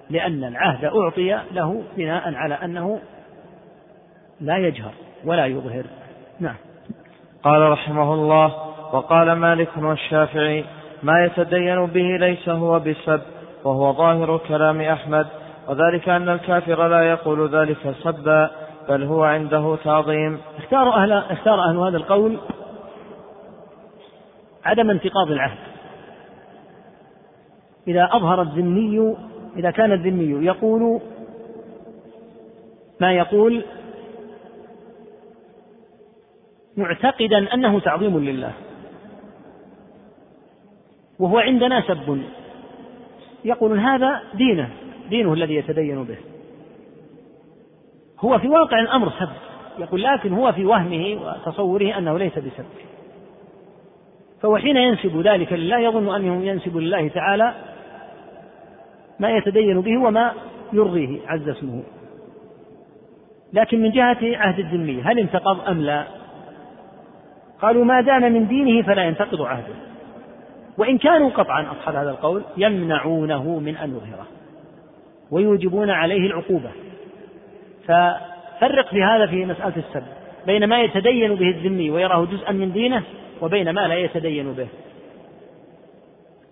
لأن 0.09 0.43
العهد 0.43 0.85
أعطي 0.85 1.39
له 1.51 1.83
بناء 1.97 2.35
على 2.35 2.53
أنه 2.53 2.99
لا 4.41 4.57
يجهر 4.57 4.91
ولا 5.25 5.45
يظهر. 5.45 5.83
نعم. 6.39 6.55
قال 7.43 7.71
رحمه 7.71 8.13
الله 8.13 8.53
وقال 8.93 9.31
مالك 9.31 9.69
والشافعي 9.77 10.65
ما 11.03 11.25
يتدين 11.25 11.85
به 11.85 12.17
ليس 12.19 12.49
هو 12.49 12.79
بسب 12.79 13.21
وهو 13.63 13.93
ظاهر 13.93 14.37
كلام 14.37 14.81
أحمد 14.81 15.27
وذلك 15.67 16.09
أن 16.09 16.29
الكافر 16.29 16.87
لا 16.87 17.09
يقول 17.09 17.55
ذلك 17.55 17.95
سبا 18.03 18.49
بل 18.89 19.03
هو 19.03 19.23
عنده 19.23 19.77
تعظيم. 19.83 20.39
اختار 20.57 20.93
أهل 20.93 21.11
اختار 21.11 21.59
أهل 21.69 21.77
هذا 21.77 21.97
القول 21.97 22.37
عدم 24.65 24.89
انتقاض 24.89 25.31
العهد. 25.31 25.57
إذا 27.87 28.09
أظهر 28.11 28.41
الذمي 28.41 29.15
إذا 29.57 29.71
كان 29.71 29.91
الذمي 29.91 30.45
يقول 30.45 31.01
ما 33.01 33.13
يقول 33.13 33.65
معتقدا 36.77 37.53
أنه 37.53 37.79
تعظيم 37.79 38.19
لله. 38.19 38.51
وهو 41.19 41.37
عندنا 41.37 41.81
سب. 41.81 42.21
يقول 43.45 43.79
هذا 43.79 44.21
دينه 44.33 44.69
دينه 45.09 45.33
الذي 45.33 45.55
يتدين 45.55 46.03
به. 46.03 46.17
هو 48.19 48.39
في 48.39 48.49
واقع 48.49 48.79
الأمر 48.79 49.09
سب. 49.09 49.29
يقول 49.79 50.03
لكن 50.03 50.33
هو 50.33 50.51
في 50.51 50.65
وهمه 50.65 51.21
وتصوره 51.21 51.97
أنه 51.97 52.17
ليس 52.17 52.39
بسب. 52.39 52.65
فهو 54.41 54.57
حين 54.57 54.77
ينسب 54.77 55.21
ذلك 55.21 55.53
لله 55.53 55.79
يظن 55.79 56.15
أنه 56.15 56.45
ينسب 56.45 56.77
لله 56.77 57.07
تعالى 57.07 57.53
ما 59.19 59.37
يتدين 59.37 59.81
به 59.81 59.97
وما 59.97 60.33
يرضيه 60.73 61.19
عز 61.27 61.49
اسمه. 61.49 61.83
لكن 63.53 63.81
من 63.81 63.91
جهة 63.91 64.17
عهد 64.21 64.59
الذمي 64.59 65.01
هل 65.01 65.19
انتقض 65.19 65.67
أم 65.67 65.81
لا؟ 65.81 66.03
قالوا 67.61 67.85
ما 67.85 68.01
دام 68.01 68.21
من 68.21 68.47
دينه 68.47 68.81
فلا 68.81 69.03
ينتقض 69.03 69.41
عهده. 69.41 69.92
وإن 70.77 70.97
كانوا 70.97 71.29
قطعا 71.29 71.71
أصحاب 71.71 71.95
هذا 71.95 72.09
القول 72.09 72.43
يمنعونه 72.57 73.59
من 73.59 73.77
أن 73.77 73.89
يظهره 73.89 74.27
ويوجبون 75.31 75.89
عليه 75.89 76.27
العقوبة. 76.27 76.71
ففرق 77.83 78.87
في 78.89 79.03
هذا 79.03 79.27
في 79.27 79.45
مسألة 79.45 79.73
السب 79.77 80.03
بين 80.45 80.67
ما 80.67 80.81
يتدين 80.81 81.35
به 81.35 81.49
الذمي 81.49 81.89
ويراه 81.89 82.25
جزءا 82.25 82.51
من 82.51 82.71
دينه 82.71 83.03
وبين 83.41 83.69
ما 83.69 83.87
لا 83.87 83.95
يتدين 83.95 84.53
به. 84.53 84.67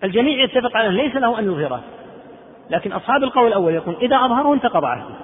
الجميع 0.04 0.44
يتفق 0.44 0.78
على 0.78 0.90
ليس 0.90 1.16
له 1.16 1.40
أن 1.40 1.46
يظهره. 1.46 1.82
لكن 2.70 2.92
أصحاب 2.92 3.24
القول 3.24 3.48
الأول 3.48 3.74
يقول 3.74 3.96
إذا 4.02 4.16
أظهره 4.16 4.54
انتقض 4.54 4.86
عهده. 4.86 5.16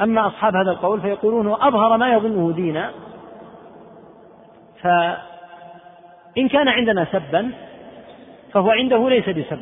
أما 0.00 0.26
أصحاب 0.26 0.56
هذا 0.56 0.70
القول 0.70 1.00
فيقولون 1.00 1.46
أظهر 1.48 1.96
ما 1.96 2.12
يظنه 2.12 2.52
دينا. 2.52 2.90
فإن 4.82 6.48
كان 6.48 6.68
عندنا 6.68 7.06
سبا 7.12 7.52
فهو 8.56 8.70
عنده 8.70 9.08
ليس 9.08 9.28
بسب 9.28 9.58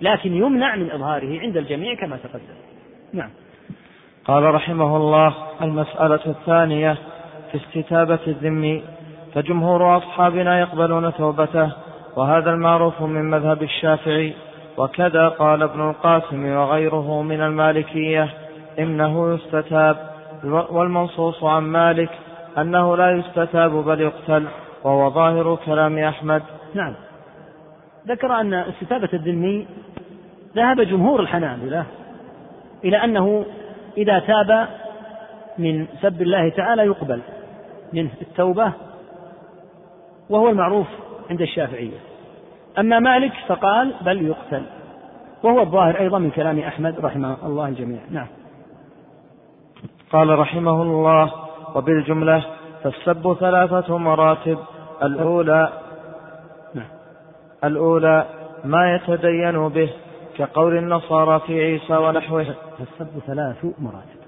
لكن 0.00 0.34
يمنع 0.34 0.76
من 0.76 0.90
إظهاره 0.90 1.40
عند 1.40 1.56
الجميع 1.56 1.94
كما 1.94 2.16
تقدم. 2.16 2.54
نعم. 3.12 3.30
قال 4.24 4.54
رحمه 4.54 4.96
الله 4.96 5.34
المسألة 5.62 6.20
الثانية 6.26 6.96
في 7.52 7.58
استتابة 7.58 8.18
الذم 8.26 8.82
فجمهور 9.34 9.96
أصحابنا 9.96 10.60
يقبلون 10.60 11.14
توبته 11.14 11.72
وهذا 12.16 12.50
المعروف 12.50 13.02
من 13.02 13.30
مذهب 13.30 13.62
الشافعي 13.62 14.32
وكذا 14.76 15.28
قال 15.28 15.62
ابن 15.62 15.90
القاسم 15.90 16.46
وغيره 16.46 17.22
من 17.22 17.40
المالكية 17.40 18.28
إنه 18.78 19.34
يستتاب 19.34 19.96
والمنصوص 20.70 21.44
عن 21.44 21.62
مالك 21.62 22.10
أنه 22.58 22.96
لا 22.96 23.10
يستتاب 23.10 23.70
بل 23.70 24.00
يقتل 24.00 24.46
وهو 24.84 25.10
ظاهر 25.10 25.58
كلام 25.66 25.98
أحمد. 25.98 26.42
نعم. 26.74 26.94
ذكر 28.06 28.40
أن 28.40 28.54
استتابة 28.54 29.08
الذمي 29.12 29.66
ذهب 30.56 30.80
جمهور 30.80 31.20
الحنابلة 31.20 31.86
إلى 32.84 33.04
أنه 33.04 33.44
إذا 33.96 34.18
تاب 34.18 34.68
من 35.58 35.86
سب 36.02 36.22
الله 36.22 36.48
تعالى 36.48 36.82
يقبل 36.86 37.20
منه 37.92 38.10
التوبة 38.20 38.72
وهو 40.30 40.48
المعروف 40.48 40.86
عند 41.30 41.40
الشافعية. 41.40 41.98
أما 42.78 42.98
مالك 42.98 43.32
فقال 43.46 43.94
بل 44.02 44.26
يقتل. 44.26 44.62
وهو 45.42 45.60
الظاهر 45.60 46.00
أيضا 46.00 46.18
من 46.18 46.30
كلام 46.30 46.58
أحمد 46.58 47.00
رحمه 47.00 47.36
الله 47.46 47.68
الجميع. 47.68 48.00
نعم. 48.10 48.26
قال 50.12 50.38
رحمه 50.38 50.82
الله 50.82 51.32
وبالجملة 51.74 52.44
فالسب 52.82 53.36
ثلاثة 53.40 53.98
مراتب 53.98 54.58
الأولى. 55.02 55.87
الأولى 57.64 58.26
ما 58.64 58.94
يتدين 58.94 59.68
به 59.68 59.90
كقول 60.38 60.78
النصارى 60.78 61.40
في 61.46 61.60
عيسى 61.64 61.96
ونحوه. 61.96 62.46
فالسب 62.78 63.18
ثلاث 63.26 63.64
مراتب. 63.78 64.20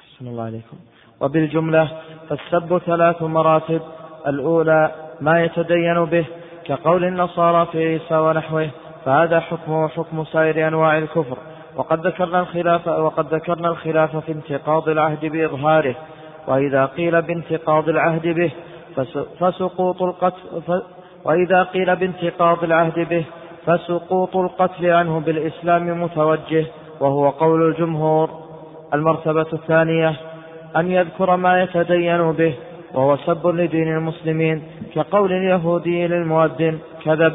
أحسن 0.00 0.26
الله 0.26 0.44
عليكم. 0.44 0.76
وبالجملة 1.20 1.88
فالسب 2.28 2.78
ثلاث 2.78 3.22
مراتب. 3.22 3.80
الأولى 4.26 4.90
ما 5.20 5.44
يتدين 5.44 6.04
به 6.04 6.24
كقول 6.64 7.04
النصارى 7.04 7.66
في 7.72 7.78
عيسى 7.78 8.16
ونحوه. 8.16 8.70
فهذا 9.04 9.40
حكمه 9.40 9.88
حكم 9.88 10.24
سائر 10.24 10.68
أنواع 10.68 10.98
الكفر. 10.98 11.38
وقد 11.76 12.06
ذكرنا 12.06 12.40
الخلاف 12.40 12.88
وقد 12.88 13.34
ذكرنا 13.34 13.68
الخلاف 13.68 14.16
في 14.16 14.32
انتقاض 14.32 14.88
العهد 14.88 15.26
بإظهاره. 15.26 15.94
وإذا 16.46 16.86
قيل 16.86 17.22
بانتقاض 17.22 17.88
العهد 17.88 18.26
به 18.26 18.50
فسقوط 19.40 20.02
القتل 20.02 20.82
وإذا 21.24 21.62
قيل 21.62 21.96
بانتقاض 21.96 22.64
العهد 22.64 23.08
به 23.08 23.24
فسقوط 23.66 24.36
القتل 24.36 24.90
عنه 24.90 25.20
بالإسلام 25.20 26.02
متوجه 26.02 26.66
وهو 27.00 27.30
قول 27.30 27.68
الجمهور. 27.68 28.30
المرتبة 28.94 29.46
الثانية 29.52 30.16
أن 30.76 30.90
يذكر 30.90 31.36
ما 31.36 31.62
يتدين 31.62 32.32
به 32.32 32.54
وهو 32.94 33.16
سب 33.16 33.46
لدين 33.46 33.88
المسلمين 33.96 34.62
كقول 34.94 35.32
اليهودي 35.32 36.06
للمؤذن 36.06 36.78
كذب 37.04 37.34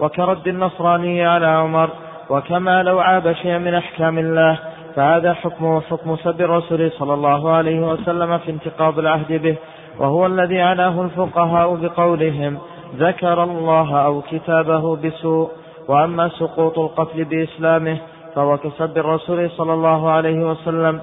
وكرد 0.00 0.48
النصراني 0.48 1.26
على 1.26 1.46
عمر 1.46 1.90
وكما 2.30 2.82
لو 2.82 3.00
عاب 3.00 3.32
شيئا 3.32 3.58
من 3.58 3.74
أحكام 3.74 4.18
الله 4.18 4.58
فهذا 4.96 5.32
حكمه 5.32 5.80
حكم 5.80 6.16
سب 6.16 6.40
الرسول 6.40 6.90
صلى 6.90 7.14
الله 7.14 7.50
عليه 7.50 7.80
وسلم 7.80 8.38
في 8.38 8.50
انتقاض 8.50 8.98
العهد 8.98 9.32
به. 9.32 9.56
وهو 10.00 10.26
الذي 10.26 10.60
عناه 10.60 11.02
الفقهاء 11.02 11.74
بقولهم 11.74 12.58
ذكر 12.96 13.42
الله 13.42 13.98
أو 14.04 14.22
كتابه 14.30 14.96
بسوء 14.96 15.50
وأما 15.88 16.28
سقوط 16.28 16.78
القتل 16.78 17.24
بإسلامه 17.24 17.96
فهو 18.34 18.56
كسب 18.56 18.98
الرسول 18.98 19.50
صلى 19.50 19.72
الله 19.72 20.10
عليه 20.10 20.50
وسلم. 20.50 21.00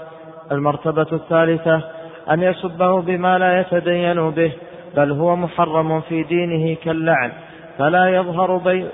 المرتبة 0.52 1.08
الثالثة 1.12 1.82
أن 2.32 2.42
يسبه 2.42 3.02
بما 3.02 3.38
لا 3.38 3.60
يتدين 3.60 4.30
به 4.30 4.52
بل 4.96 5.12
هو 5.12 5.36
محرم 5.36 6.02
في 6.02 6.24
دينه 6.24 6.76
كاللعن 6.84 7.32
فلا 7.78 8.10
يظهر 8.10 8.58
بين 8.58 8.88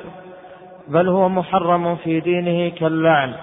بل 0.88 1.08
هو 1.08 1.30
محرم 1.30 1.96
في 1.96 2.20
دينه 2.20 2.70
كاللعن 2.70 3.34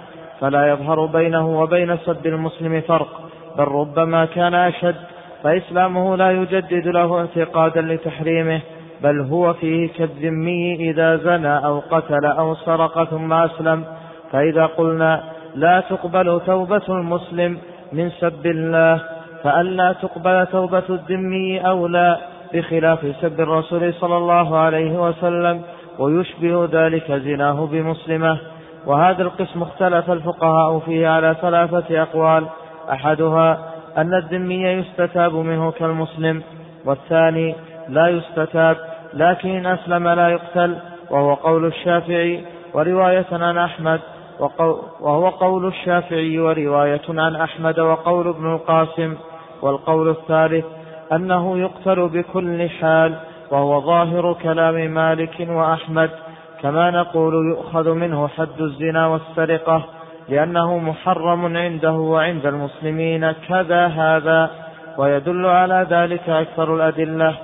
فلا 0.40 0.68
يظهر 0.68 1.06
بينه 1.06 1.60
وبين 1.60 1.96
سب 1.96 2.26
المسلم 2.26 2.80
فرق 2.80 3.20
بل 3.58 3.64
ربما 3.64 4.24
كان 4.24 4.54
أشد 4.54 4.96
فإسلامه 5.42 6.16
لا 6.16 6.30
يجدد 6.30 6.88
له 6.88 7.18
اعتقادا 7.18 7.80
لتحريمه 7.80 8.60
بل 9.02 9.20
هو 9.20 9.52
فيه 9.52 9.88
كالذمي 9.88 10.90
إذا 10.90 11.16
زنى 11.16 11.66
أو 11.66 11.82
قتل 11.90 12.26
أو 12.26 12.54
سرق 12.54 13.04
ثم 13.04 13.32
أسلم. 13.32 13.84
فإذا 14.32 14.66
قلنا 14.66 15.22
لا 15.54 15.80
تقبل 15.80 16.40
توبة 16.46 16.82
المسلم 16.88 17.58
من 17.92 18.10
سب 18.10 18.46
الله 18.46 19.00
فألا 19.42 19.92
تقبل 19.92 20.46
توبة 20.46 20.82
الذمي 20.90 21.60
أولى 21.60 22.18
بخلاف 22.54 23.16
سب 23.20 23.40
الرسول 23.40 23.94
صلى 23.94 24.16
الله 24.16 24.58
عليه 24.58 25.08
وسلم 25.08 25.62
ويشبه 25.98 26.68
ذلك 26.72 27.12
زناه 27.12 27.66
بمسلمة. 27.66 28.38
وهذا 28.86 29.22
القسم 29.22 29.62
اختلف 29.62 30.10
الفقهاء 30.10 30.78
فيه 30.78 31.08
على 31.08 31.36
ثلاثة 31.42 32.02
أقوال 32.02 32.44
أحدها 32.92 33.58
أن 33.98 34.14
الذمي 34.14 34.62
يستتاب 34.62 35.34
منه 35.34 35.70
كالمسلم 35.70 36.42
والثاني 36.84 37.54
لا 37.88 38.08
يستتاب 38.08 38.76
لكن 39.14 39.48
إن 39.48 39.66
أسلم 39.66 40.08
لا 40.08 40.28
يقتل 40.28 40.76
وهو 41.10 41.34
قول 41.34 41.66
الشافعي 41.66 42.44
ورواية 42.74 43.26
عن 43.32 43.58
أحمد 43.58 44.00
وهو 45.00 45.28
قول 45.28 45.66
الشافعي 45.66 46.38
ورواية 46.38 47.02
عن 47.08 47.36
أحمد 47.36 47.80
وقول 47.80 48.28
ابن 48.28 48.52
القاسم 48.52 49.16
والقول 49.62 50.08
الثالث 50.08 50.64
أنه 51.12 51.58
يقتل 51.58 52.08
بكل 52.08 52.68
حال 52.68 53.14
وهو 53.50 53.80
ظاهر 53.80 54.32
كلام 54.42 54.74
مالك 54.74 55.46
وأحمد 55.48 56.10
كما 56.62 56.90
نقول 56.90 57.34
يؤخذ 57.34 57.92
منه 57.94 58.28
حد 58.28 58.60
الزنا 58.60 59.06
والسرقة 59.06 59.84
لأنه 60.30 60.78
محرم 60.78 61.56
عنده 61.56 61.92
وعند 61.92 62.46
المسلمين 62.46 63.32
كذا 63.32 63.86
هذا 63.86 64.50
ويدل 64.98 65.46
على 65.46 65.86
ذلك 65.90 66.28
أكثر 66.28 66.74
الأدلة. 66.74 67.36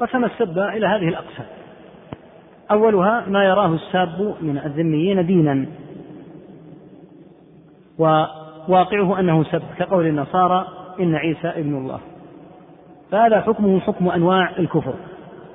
قسم 0.00 0.24
السب 0.24 0.58
إلى 0.58 0.86
هذه 0.86 1.08
الأقسام. 1.08 1.46
أولها 2.70 3.24
ما 3.26 3.44
يراه 3.44 3.74
الساب 3.74 4.34
من 4.40 4.58
الذميين 4.58 5.26
دينا. 5.26 5.66
وواقعه 7.98 9.20
أنه 9.20 9.44
سب 9.44 9.62
كقول 9.78 10.06
النصارى 10.06 10.66
إن 11.00 11.14
عيسى 11.14 11.48
ابن 11.48 11.76
الله. 11.76 12.00
فهذا 13.10 13.40
حكمه 13.40 13.80
حكم 13.80 14.08
أنواع 14.08 14.50
الكفر 14.58 14.94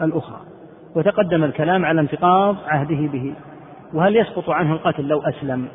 الأخرى. 0.01 0.39
وتقدم 0.95 1.43
الكلام 1.43 1.85
على 1.85 2.01
انتقاض 2.01 2.55
عهده 2.67 3.07
به. 3.07 3.33
وهل 3.93 4.15
يسقط 4.15 4.49
عنه 4.49 4.73
القتل 4.73 5.07
لو 5.07 5.21
أسلم؟ 5.21 5.67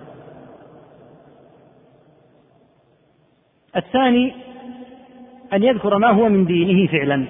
الثاني 3.76 4.32
أن 5.52 5.62
يذكر 5.62 5.98
ما 5.98 6.10
هو 6.10 6.28
من 6.28 6.44
دينه 6.44 6.86
فعلا 6.86 7.24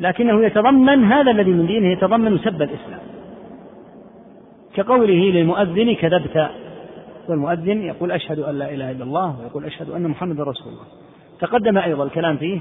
لكنه 0.00 0.44
يتضمن 0.44 1.04
هذا 1.04 1.30
الذي 1.30 1.50
من 1.50 1.66
دينه 1.66 1.92
يتضمن 1.92 2.38
سب 2.38 2.62
الإسلام. 2.62 3.00
كقوله 4.74 5.30
للمؤذن 5.30 5.94
كذبت 5.94 6.50
والمؤذن 7.28 7.82
يقول 7.82 8.12
أشهد 8.12 8.38
أن 8.38 8.58
لا 8.58 8.74
إله 8.74 8.90
إلا 8.90 9.04
الله 9.04 9.40
ويقول 9.40 9.64
أشهد 9.64 9.90
أن 9.90 10.08
محمدا 10.08 10.42
رسول 10.42 10.72
الله. 10.72 10.84
تقدم 11.40 11.78
أيضا 11.78 12.04
الكلام 12.04 12.36
فيه 12.36 12.58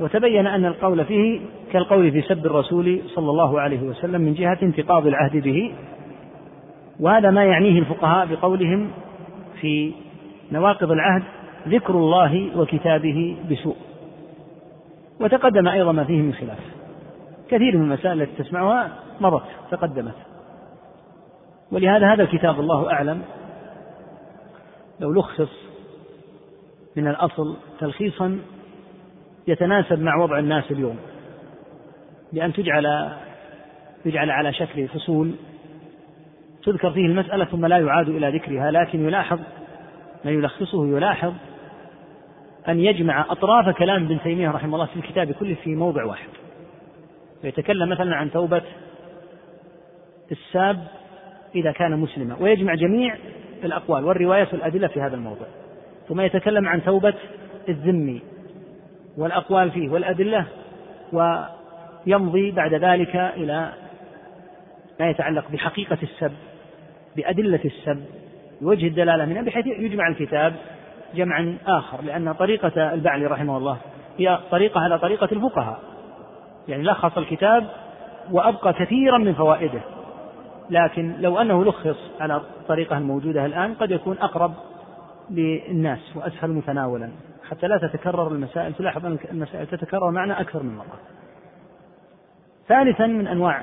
وتبين 0.00 0.46
أن 0.46 0.64
القول 0.64 1.04
فيه 1.04 1.40
كالقول 1.72 2.10
في 2.10 2.22
سب 2.22 2.46
الرسول 2.46 3.00
صلى 3.06 3.30
الله 3.30 3.60
عليه 3.60 3.82
وسلم 3.82 4.20
من 4.20 4.34
جهة 4.34 4.58
انتقاض 4.62 5.06
العهد 5.06 5.36
به. 5.36 5.72
وهذا 7.00 7.30
ما 7.30 7.44
يعنيه 7.44 7.78
الفقهاء 7.78 8.26
بقولهم 8.26 8.90
في 9.60 9.92
نواقض 10.52 10.92
العهد 10.92 11.22
ذكر 11.68 11.94
الله 11.94 12.58
وكتابه 12.58 13.36
بسوء. 13.50 13.76
وتقدم 15.20 15.68
أيضا 15.68 15.92
ما 15.92 16.04
فيه 16.04 16.22
من 16.22 16.34
خلاف. 16.34 16.58
كثير 17.48 17.76
من 17.76 17.84
المسائل 17.84 18.22
التي 18.22 18.42
تسمعها 18.42 18.92
مرت 19.20 19.42
تقدمت. 19.70 20.14
ولهذا 21.72 22.12
هذا 22.12 22.22
الكتاب 22.22 22.60
الله 22.60 22.92
أعلم. 22.92 23.22
لو 25.00 25.12
لخص 25.12 25.52
من 26.96 27.08
الأصل 27.08 27.56
تلخيصا 27.80 28.38
يتناسب 29.48 29.98
مع 29.98 30.16
وضع 30.16 30.38
الناس 30.38 30.70
اليوم. 30.70 30.96
بأن 32.32 32.52
تجعل 32.52 33.14
يجعل 34.04 34.30
على 34.30 34.52
شكل 34.52 34.88
فصول 34.88 35.34
تذكر 36.64 36.90
فيه 36.90 37.06
المسألة 37.06 37.44
ثم 37.44 37.66
لا 37.66 37.78
يعاد 37.78 38.08
إلى 38.08 38.38
ذكرها 38.38 38.70
لكن 38.70 39.08
يلاحظ 39.08 39.40
ما 40.24 40.30
يلخصه 40.30 40.86
يلاحظ 40.86 41.32
أن 42.68 42.80
يجمع 42.80 43.26
أطراف 43.30 43.76
كلام 43.76 44.04
ابن 44.04 44.20
تيمية 44.22 44.50
رحمه 44.50 44.74
الله 44.74 44.86
في 44.86 44.96
الكتاب 44.96 45.32
كله 45.32 45.54
في 45.54 45.74
موضع 45.74 46.04
واحد. 46.04 46.28
فيتكلم 47.42 47.88
مثلا 47.88 48.16
عن 48.16 48.30
توبة 48.30 48.62
الساب 50.32 50.86
إذا 51.54 51.72
كان 51.72 51.98
مسلما 51.98 52.36
ويجمع 52.40 52.74
جميع 52.74 53.16
الأقوال 53.64 54.04
والروايات 54.04 54.54
والأدلة 54.54 54.88
في 54.88 55.00
هذا 55.00 55.14
الموضع. 55.14 55.46
ثم 56.08 56.20
يتكلم 56.20 56.68
عن 56.68 56.84
توبة 56.84 57.14
الذمي 57.68 58.20
والأقوال 59.16 59.70
فيه 59.70 59.88
والأدلة 59.88 60.46
ويمضي 61.12 62.50
بعد 62.50 62.74
ذلك 62.74 63.16
إلى 63.16 63.72
ما 65.00 65.10
يتعلق 65.10 65.50
بحقيقة 65.50 65.98
السب 66.02 66.32
بأدلة 67.16 67.60
السب 67.64 68.04
بوجه 68.60 68.86
الدلالة 68.86 69.24
منها 69.24 69.42
بحيث 69.42 69.66
يجمع 69.66 70.08
الكتاب 70.08 70.54
جمعا 71.14 71.58
آخر 71.66 72.02
لأن 72.02 72.32
طريقة 72.32 72.94
البعلي 72.94 73.26
رحمه 73.26 73.56
الله 73.56 73.76
هي 74.18 74.38
طريقة 74.50 74.80
على 74.80 74.98
طريقة 74.98 75.28
الفقهاء. 75.32 75.78
يعني 76.68 76.82
لخص 76.82 77.18
الكتاب 77.18 77.66
وأبقى 78.30 78.72
كثيرا 78.72 79.18
من 79.18 79.34
فوائده. 79.34 79.80
لكن 80.70 81.14
لو 81.20 81.38
أنه 81.38 81.64
لخص 81.64 82.10
على 82.20 82.36
الطريقة 82.36 82.98
الموجودة 82.98 83.46
الآن 83.46 83.74
قد 83.74 83.90
يكون 83.90 84.18
أقرب 84.18 84.52
للناس 85.30 86.16
وأسهل 86.16 86.50
متناولا. 86.50 87.10
حتى 87.50 87.66
لا 87.66 87.78
تتكرر 87.78 88.28
المسائل 88.28 88.74
تلاحظ 88.74 89.06
أن 89.06 89.18
المسائل 89.30 89.66
تتكرر 89.66 90.10
معنا 90.10 90.40
أكثر 90.40 90.62
من 90.62 90.76
مرة. 90.76 90.98
ثالثا 92.68 93.06
من 93.06 93.26
أنواع 93.26 93.62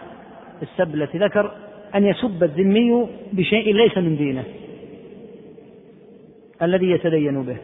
السب 0.62 0.96
التي 0.96 1.18
ذكر 1.18 1.52
أن 1.96 2.06
يسب 2.06 2.44
الذمي 2.44 3.08
بشيء 3.34 3.76
ليس 3.76 3.98
من 3.98 4.18
دينه. 4.18 4.44
الذي 6.64 6.90
يتدين 6.90 7.44
به. 7.44 7.58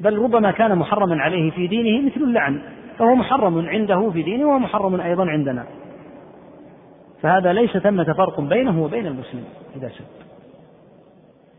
بل 0.00 0.18
ربما 0.18 0.50
كان 0.50 0.78
محرما 0.78 1.22
عليه 1.22 1.50
في 1.50 1.66
دينه 1.66 2.06
مثل 2.06 2.20
اللعن. 2.20 2.60
فهو 2.98 3.14
محرم 3.14 3.68
عنده 3.68 4.10
في 4.10 4.22
دينه 4.22 4.46
ومحرم 4.46 5.00
أيضا 5.00 5.26
عندنا. 5.26 5.66
فهذا 7.22 7.52
ليس 7.52 7.76
ثمة 7.76 8.04
فرق 8.04 8.40
بينه 8.40 8.82
وبين 8.82 9.06
المسلم 9.06 9.44
إذا 9.76 9.88
سب 9.88 10.04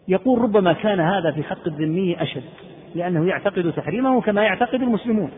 يقول 0.08 0.42
ربما 0.42 0.74
كان 0.74 1.00
هذا 1.00 1.32
في 1.32 1.44
حق 1.44 1.68
الذمي 1.68 2.22
أشد 2.22 2.44
لأنه 2.96 3.28
يعتقد 3.28 3.74
تحريمه 3.76 4.22
كما 4.22 4.44
يعتقد 4.44 4.82
المسلمون. 4.82 5.32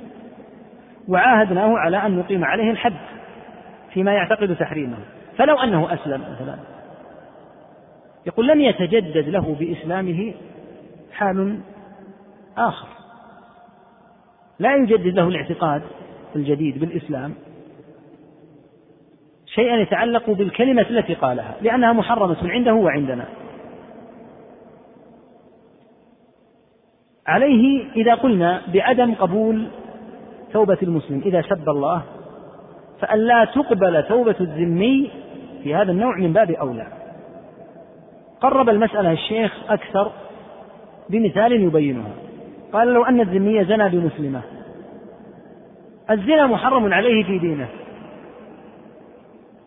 وعاهدناه 1.07 1.77
على 1.77 1.97
أن 1.97 2.17
نقيم 2.17 2.45
عليه 2.45 2.71
الحد 2.71 2.93
فيما 3.93 4.13
يعتقد 4.13 4.55
تحريمه. 4.55 4.97
فلو 5.37 5.55
أنه 5.55 5.93
أسلم 5.93 6.21
مثلا 6.21 6.55
يقول 8.25 8.47
لم 8.47 8.61
يتجدد 8.61 9.29
له 9.29 9.55
بإسلامه 9.59 10.33
حال 11.21 11.59
آخر. 12.57 12.87
لا 14.59 14.75
يجدد 14.75 15.07
له 15.07 15.27
الاعتقاد 15.27 15.81
الجديد 16.35 16.79
بالإسلام 16.79 17.33
شيئا 19.45 19.75
يتعلق 19.75 20.29
بالكلمة 20.29 20.81
التي 20.81 21.13
قالها 21.13 21.55
لأنها 21.61 21.93
محرمة 21.93 22.37
عنده 22.43 22.73
وعندنا. 22.73 23.25
عليه 27.27 27.91
إذا 27.95 28.15
قلنا 28.15 28.61
بعدم 28.73 29.13
قبول 29.13 29.67
توبة 30.53 30.77
المسلم 30.83 31.21
إذا 31.25 31.41
سب 31.41 31.69
الله 31.69 32.03
فأن 32.99 33.19
لا 33.19 33.45
تقبل 33.45 34.03
توبة 34.03 34.35
الذمي 34.41 35.11
في 35.63 35.75
هذا 35.75 35.91
النوع 35.91 36.17
من 36.17 36.33
باب 36.33 36.51
أولى. 36.51 36.87
قرب 38.41 38.69
المسألة 38.69 39.11
الشيخ 39.11 39.53
أكثر 39.69 40.11
بمثال 41.11 41.51
يبينها 41.51 42.13
قال 42.73 42.93
لو 42.93 43.03
أن 43.03 43.21
الذمي 43.21 43.65
زنى 43.65 43.89
بمسلمة. 43.89 44.41
الزنا 46.09 46.47
محرم 46.47 46.93
عليه 46.93 47.23
في 47.23 47.39
دينه. 47.39 47.67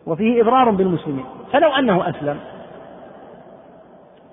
وفيه 0.05 0.41
إضرار 0.41 0.69
بالمسلمين. 0.69 1.25
فلو 1.53 1.69
أنه 1.69 2.09
أسلم 2.09 2.39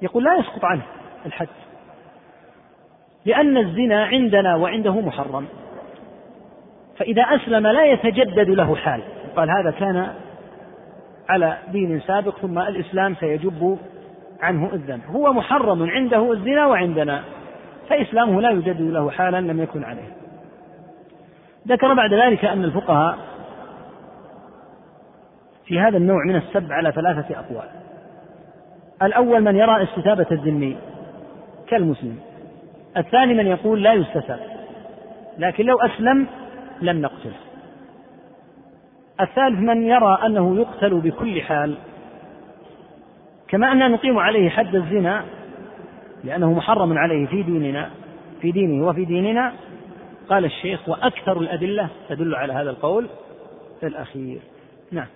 يقول 0.03 0.25
لا 0.25 0.35
يسقط 0.35 0.65
عنه 0.65 0.83
الحد 1.27 1.49
لأن 3.25 3.57
الزنا 3.57 4.05
عندنا 4.05 4.57
وعنده 4.57 5.01
محرم. 5.01 5.47
فإذا 6.97 7.23
أسلم 7.23 7.67
لا 7.67 7.85
يتجدد 7.85 8.51
له 8.51 8.77
حال. 8.77 9.01
قال 9.37 9.51
هذا 9.51 9.71
كان 9.71 10.09
على 11.29 11.59
دين 11.73 12.01
سابق 12.01 12.39
ثم 12.39 12.59
الإسلام 12.59 13.15
سيجب 13.15 13.79
عنه 14.43 14.71
الذنب 14.73 15.03
هو 15.11 15.33
محرم 15.33 15.91
عنده 15.91 16.33
الزنا 16.33 16.67
وعندنا. 16.67 17.23
فإسلامه 17.89 18.41
لا 18.41 18.51
يجدد 18.51 18.81
له 18.81 19.11
حالا 19.11 19.41
لم 19.41 19.63
يكن 19.63 19.85
عليه. 19.85 20.13
ذكر 21.69 21.95
بعد 21.95 22.15
ذلك 22.15 22.45
أن 22.45 22.65
الفقهاء 22.65 23.19
في 25.67 25.81
هذا 25.81 25.97
النوع 25.97 26.25
من 26.27 26.37
السب 26.37 26.73
على 26.73 26.93
ثلاثة 26.93 27.39
أقوال. 27.39 27.69
الأول 29.03 29.41
من 29.41 29.57
يرى 29.57 29.83
استتابة 29.83 30.27
الذمي 30.33 30.77
كالمسلم. 31.69 32.19
الثاني 32.97 33.35
من 33.35 33.47
يقول 33.47 33.83
لا 33.83 33.93
يستتاب. 33.93 34.41
لكن 35.39 35.65
لو 35.65 35.81
أسلم 35.81 36.27
لم 36.83 37.01
نقتله. 37.01 37.37
الثالث 39.21 39.59
من 39.59 39.83
يرى 39.83 40.19
أنه 40.27 40.57
يقتل 40.57 41.01
بكل 41.01 41.43
حال 41.43 41.77
كما 43.53 43.73
أننا 43.73 43.89
نقيم 43.89 44.19
عليه 44.19 44.51
حد 44.51 44.75
الزنا 44.75 45.25
لأنه 46.25 46.53
محرم 46.53 46.99
عليه 46.99 47.27
في 47.27 47.43
ديننا 47.43 47.91
في 48.41 48.53
دينه 48.53 48.87
وفي 48.87 49.05
ديننا 49.05 49.53
قال 50.31 50.45
الشيخ 50.45 50.89
وأكثر 50.89 51.41
الأدلة 51.41 51.89
تدل 52.09 52.35
على 52.35 52.53
هذا 52.53 52.71
القول 52.71 53.07
الأخير. 53.83 54.41
نعم. 54.93 55.07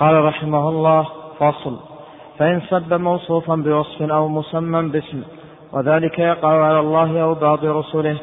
قال 0.00 0.24
رحمه 0.24 0.68
الله 0.68 1.08
فصل. 1.38 1.78
فإن 2.38 2.60
سب 2.60 2.94
موصوفا 2.94 3.54
بوصف 3.54 4.02
أو 4.02 4.28
مسمى 4.28 4.88
باسم 4.88 5.22
وذلك 5.72 6.18
يقع 6.18 6.64
على 6.64 6.80
الله 6.80 7.22
أو 7.22 7.34
بعض 7.34 7.64
رسله 7.64 8.16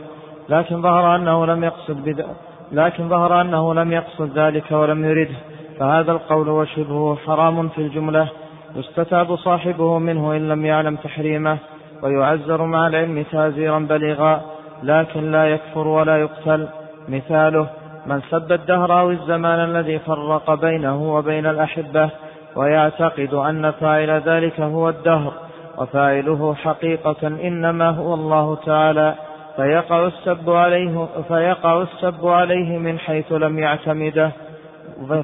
لكن 0.49 0.81
ظهر 0.81 1.15
أنه 1.15 1.45
لم 1.45 1.63
يقصد 1.63 2.03
بذ... 2.03 2.23
لكن 2.71 3.09
ظهر 3.09 3.41
أنه 3.41 3.73
لم 3.73 3.91
يقصد 3.91 4.37
ذلك 4.37 4.71
ولم 4.71 5.05
يرده 5.05 5.35
فهذا 5.79 6.11
القول 6.11 6.49
وشبهه 6.49 7.17
حرام 7.25 7.69
في 7.69 7.77
الجملة 7.77 8.29
يستتاب 8.75 9.35
صاحبه 9.35 9.99
منه 9.99 10.35
إن 10.35 10.49
لم 10.49 10.65
يعلم 10.65 10.95
تحريمه 10.95 11.57
ويعزر 12.03 12.63
مع 12.63 12.87
العلم 12.87 13.25
تعزيرا 13.31 13.79
بليغا 13.79 14.41
لكن 14.83 15.31
لا 15.31 15.45
يكفر 15.45 15.87
ولا 15.87 16.17
يقتل. 16.17 16.67
مثاله 17.07 17.67
من 18.05 18.21
سب 18.21 18.51
الدهر 18.51 18.99
أو 18.99 19.11
الزمان 19.11 19.59
الذي 19.59 19.99
فرق 19.99 20.53
بينه 20.53 21.13
وبين 21.13 21.45
الأحبة 21.45 22.09
ويعتقد 22.55 23.33
أن 23.33 23.71
فاعل 23.71 24.09
ذلك 24.09 24.61
هو 24.61 24.89
الدهر 24.89 25.33
وفاعله 25.77 26.53
حقيقة 26.53 27.27
إنما 27.27 27.89
هو 27.89 28.13
الله 28.13 28.55
تعالى. 28.55 29.15
فيقع 29.55 30.07
السب 30.07 30.49
عليه 30.49 31.07
فيقع 31.27 31.81
السب 31.81 32.27
عليه 32.27 32.77
من 32.77 32.99
حيث 32.99 33.31
لم 33.31 33.59
يعتمده 33.59 34.31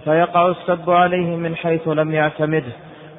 فيقع 0.05 0.47
السب 0.47 0.89
عليه 0.89 1.35
من 1.35 1.55
حيث 1.55 1.87
لم 1.87 2.11
يعتمده. 2.11 2.71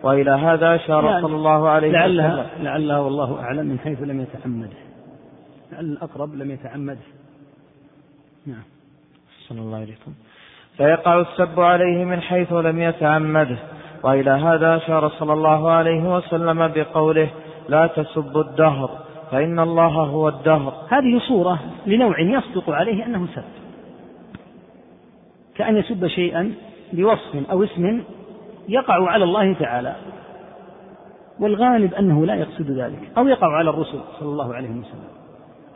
وإلى 0.07 0.31
هذا 0.31 0.74
أشار 0.74 1.05
يعني 1.05 1.23
صلى 1.23 1.37
الله 1.37 1.69
عليه 1.69 1.89
وسلم. 1.89 2.01
لعلها 2.01 2.47
لعلها 2.61 2.99
والله 2.99 3.41
أعلم 3.41 3.66
من 3.66 3.78
حيث 3.78 4.03
لم 4.03 4.20
يتعمده. 4.20 4.78
لعل 5.73 5.85
الأقرب 5.85 6.35
لم 6.35 6.51
يتعمده. 6.51 7.07
نعم. 8.47 8.62
صلى 9.49 9.61
الله 9.61 9.77
عليكم 9.77 10.12
فيقع 10.77 11.20
السب 11.20 11.61
عليه 11.61 12.05
من 12.05 12.20
حيث 12.20 12.53
لم 12.53 12.83
يتعمده. 12.83 13.59
وإلى 14.03 14.31
هذا 14.31 14.77
أشار 14.77 15.09
صلى 15.09 15.33
الله 15.33 15.70
عليه 15.70 16.16
وسلم 16.16 16.69
بقوله 16.69 17.28
لا 17.69 17.87
تسبوا 17.87 18.43
الدهر 18.43 18.91
فإن 19.31 19.59
الله 19.59 19.95
هو 20.15 20.28
الدهر. 20.28 20.73
هذه 20.89 21.19
صورة 21.28 21.59
لنوع 21.87 22.20
يصدق 22.20 22.70
عليه 22.70 23.07
أنه 23.07 23.27
سب. 23.35 23.45
كأن 25.55 25.77
يسب 25.77 26.07
شيئا 26.07 26.55
بوصف 26.93 27.51
أو 27.51 27.65
اسم 27.65 28.03
يقع 28.69 29.11
على 29.11 29.25
الله 29.25 29.53
تعالى 29.53 29.97
والغالب 31.41 31.95
أنه 31.95 32.27
لا 32.27 32.35
يقصد 32.35 32.71
ذلك 32.71 32.99
أو 33.19 33.29
يقع 33.29 33.57
على 33.57 33.71
الرسل 33.71 34.01
صلى 34.21 34.29
الله 34.29 34.55
عليه 34.55 34.71
وسلم. 34.71 35.09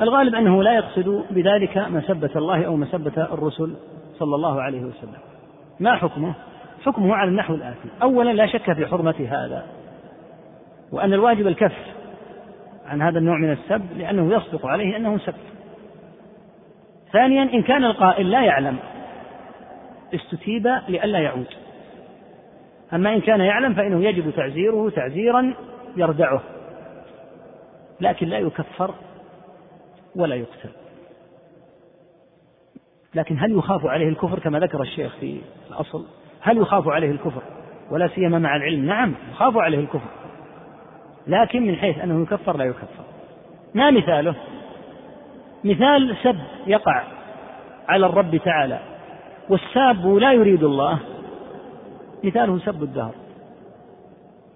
الغالب 0.03 0.35
أنه 0.35 0.63
لا 0.63 0.75
يقصد 0.75 1.25
بذلك 1.31 1.79
مسبة 1.79 2.31
الله 2.37 2.67
أو 2.67 2.77
مسبة 2.77 3.23
الرسل 3.33 3.75
صلى 4.19 4.35
الله 4.35 4.63
عليه 4.63 4.81
وسلم. 4.81 5.19
ما 5.81 5.97
حكمه؟ 5.97 6.35
حكمه 6.85 7.15
على 7.15 7.31
النحو 7.31 7.55
الآتي. 7.55 7.89
أولا 8.03 8.31
لا 8.31 8.47
شك 8.47 8.73
في 8.73 8.87
حرمة 8.87 9.27
هذا 9.31 9.67
وأن 10.93 11.13
الواجب 11.13 11.47
الكف 11.47 11.77
عن 12.87 13.03
هذا 13.03 13.19
النوع 13.19 13.39
من 13.39 13.53
السب 13.53 13.83
لأنه 13.99 14.35
يصدق 14.35 14.67
عليه 14.67 14.97
أنه 14.97 15.19
سب. 15.19 15.35
ثانيا 17.13 17.43
إن 17.43 17.63
كان 17.63 17.85
القائل 17.85 18.31
لا 18.31 18.45
يعلم 18.45 18.77
استتيب 20.15 20.67
لئلا 20.89 21.19
يعود. 21.19 21.47
أما 22.95 23.15
إن 23.15 23.21
كان 23.21 23.41
يعلم 23.41 23.75
فإنه 23.75 24.05
يجب 24.05 24.31
تعزيره 24.31 24.91
تعزيرا 24.91 25.55
يردعه. 25.97 26.43
لكن 28.01 28.27
لا 28.27 28.39
يكفر 28.39 28.95
ولا 30.17 30.35
يقتل. 30.35 30.71
لكن 33.15 33.39
هل 33.39 33.59
يخاف 33.59 33.87
عليه 33.87 34.09
الكفر 34.09 34.39
كما 34.39 34.59
ذكر 34.59 34.83
الشيخ 34.83 35.17
في 35.21 35.41
الأصل؟ 35.71 36.05
هل 36.41 36.57
يخاف 36.57 36.89
عليه 36.89 37.11
الكفر؟ 37.11 37.43
ولا 37.91 38.09
سيما 38.09 38.39
مع 38.39 38.57
العلم. 38.57 38.87
نعم 38.87 39.15
يخاف 39.31 39.57
عليه 39.57 39.79
الكفر. 39.79 40.11
لكن 41.27 41.67
من 41.67 41.77
حيث 41.77 41.99
أنه 41.99 42.23
يكفر 42.23 42.57
لا 42.57 42.65
يكفر. 42.65 43.05
ما 43.75 43.91
مثاله؟ 43.91 44.35
مثال 45.65 46.17
سب 46.23 46.37
يقع 46.67 47.03
على 47.89 48.07
الرب 48.07 48.37
تعالى. 48.37 48.79
والساب 49.49 50.07
لا 50.07 50.33
يريد 50.33 50.63
الله. 50.63 50.99
مثاله 52.25 52.59
سب 52.59 52.83
الدهر. 52.83 53.15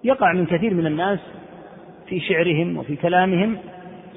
يقع 0.03 0.33
من 0.33 0.45
كثير 0.45 0.73
من 0.73 0.85
الناس 0.85 1.19
في 2.07 2.19
شعرهم 2.19 2.77
وفي 2.77 2.95
كلامهم 2.95 3.57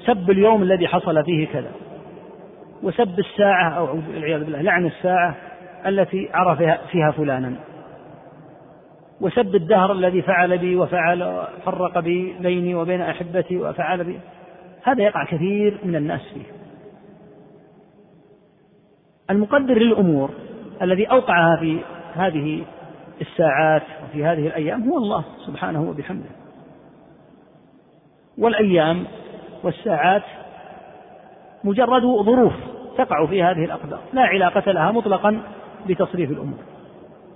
سب 0.05 0.29
اليوم 0.29 0.63
الذي 0.63 0.87
حصل 0.87 1.23
فيه 1.23 1.47
كذا. 1.47 1.71
وسب 2.83 3.19
الساعة 3.19 3.69
أو 3.69 3.99
العياذ 4.17 4.43
بالله 4.43 4.61
لعن 4.61 4.85
الساعة 4.85 5.35
التي 5.85 6.29
عرف 6.33 6.57
فيها 6.91 7.11
فلانا. 7.11 7.55
وسب 9.21 9.55
الدهر 9.55 9.91
الذي 9.91 10.21
فعل 10.21 10.57
بي 10.57 10.75
وفعل 10.75 11.43
فرق 11.65 11.99
بي 11.99 12.35
بيني 12.39 12.75
وبين 12.75 13.01
أحبتي 13.01 13.57
وفعل 13.57 14.03
بي. 14.03 14.19
هذا 14.83 15.03
يقع 15.03 15.25
كثير 15.25 15.77
من 15.83 15.95
الناس 15.95 16.21
فيه. 16.33 16.59
المقدر 19.29 19.73
للأمور 19.73 20.29
الذي 20.81 21.05
أوقعها 21.05 21.57
في 21.59 21.79
هذه 22.15 22.63
الساعات 23.21 23.83
وفي 24.03 24.25
هذه 24.25 24.47
الأيام 24.47 24.89
هو 24.89 24.97
الله 24.97 25.23
سبحانه 25.45 25.89
وبحمده. 25.89 26.29
والأيام 28.37 29.05
والساعات 29.63 30.23
مجرد 31.63 32.01
ظروف 32.01 32.53
تقع 32.97 33.25
في 33.25 33.43
هذه 33.43 33.65
الأقدار 33.65 33.99
لا 34.13 34.21
علاقة 34.21 34.71
لها 34.71 34.91
مطلقا 34.91 35.41
بتصريف 35.87 36.31
الأمور. 36.31 36.59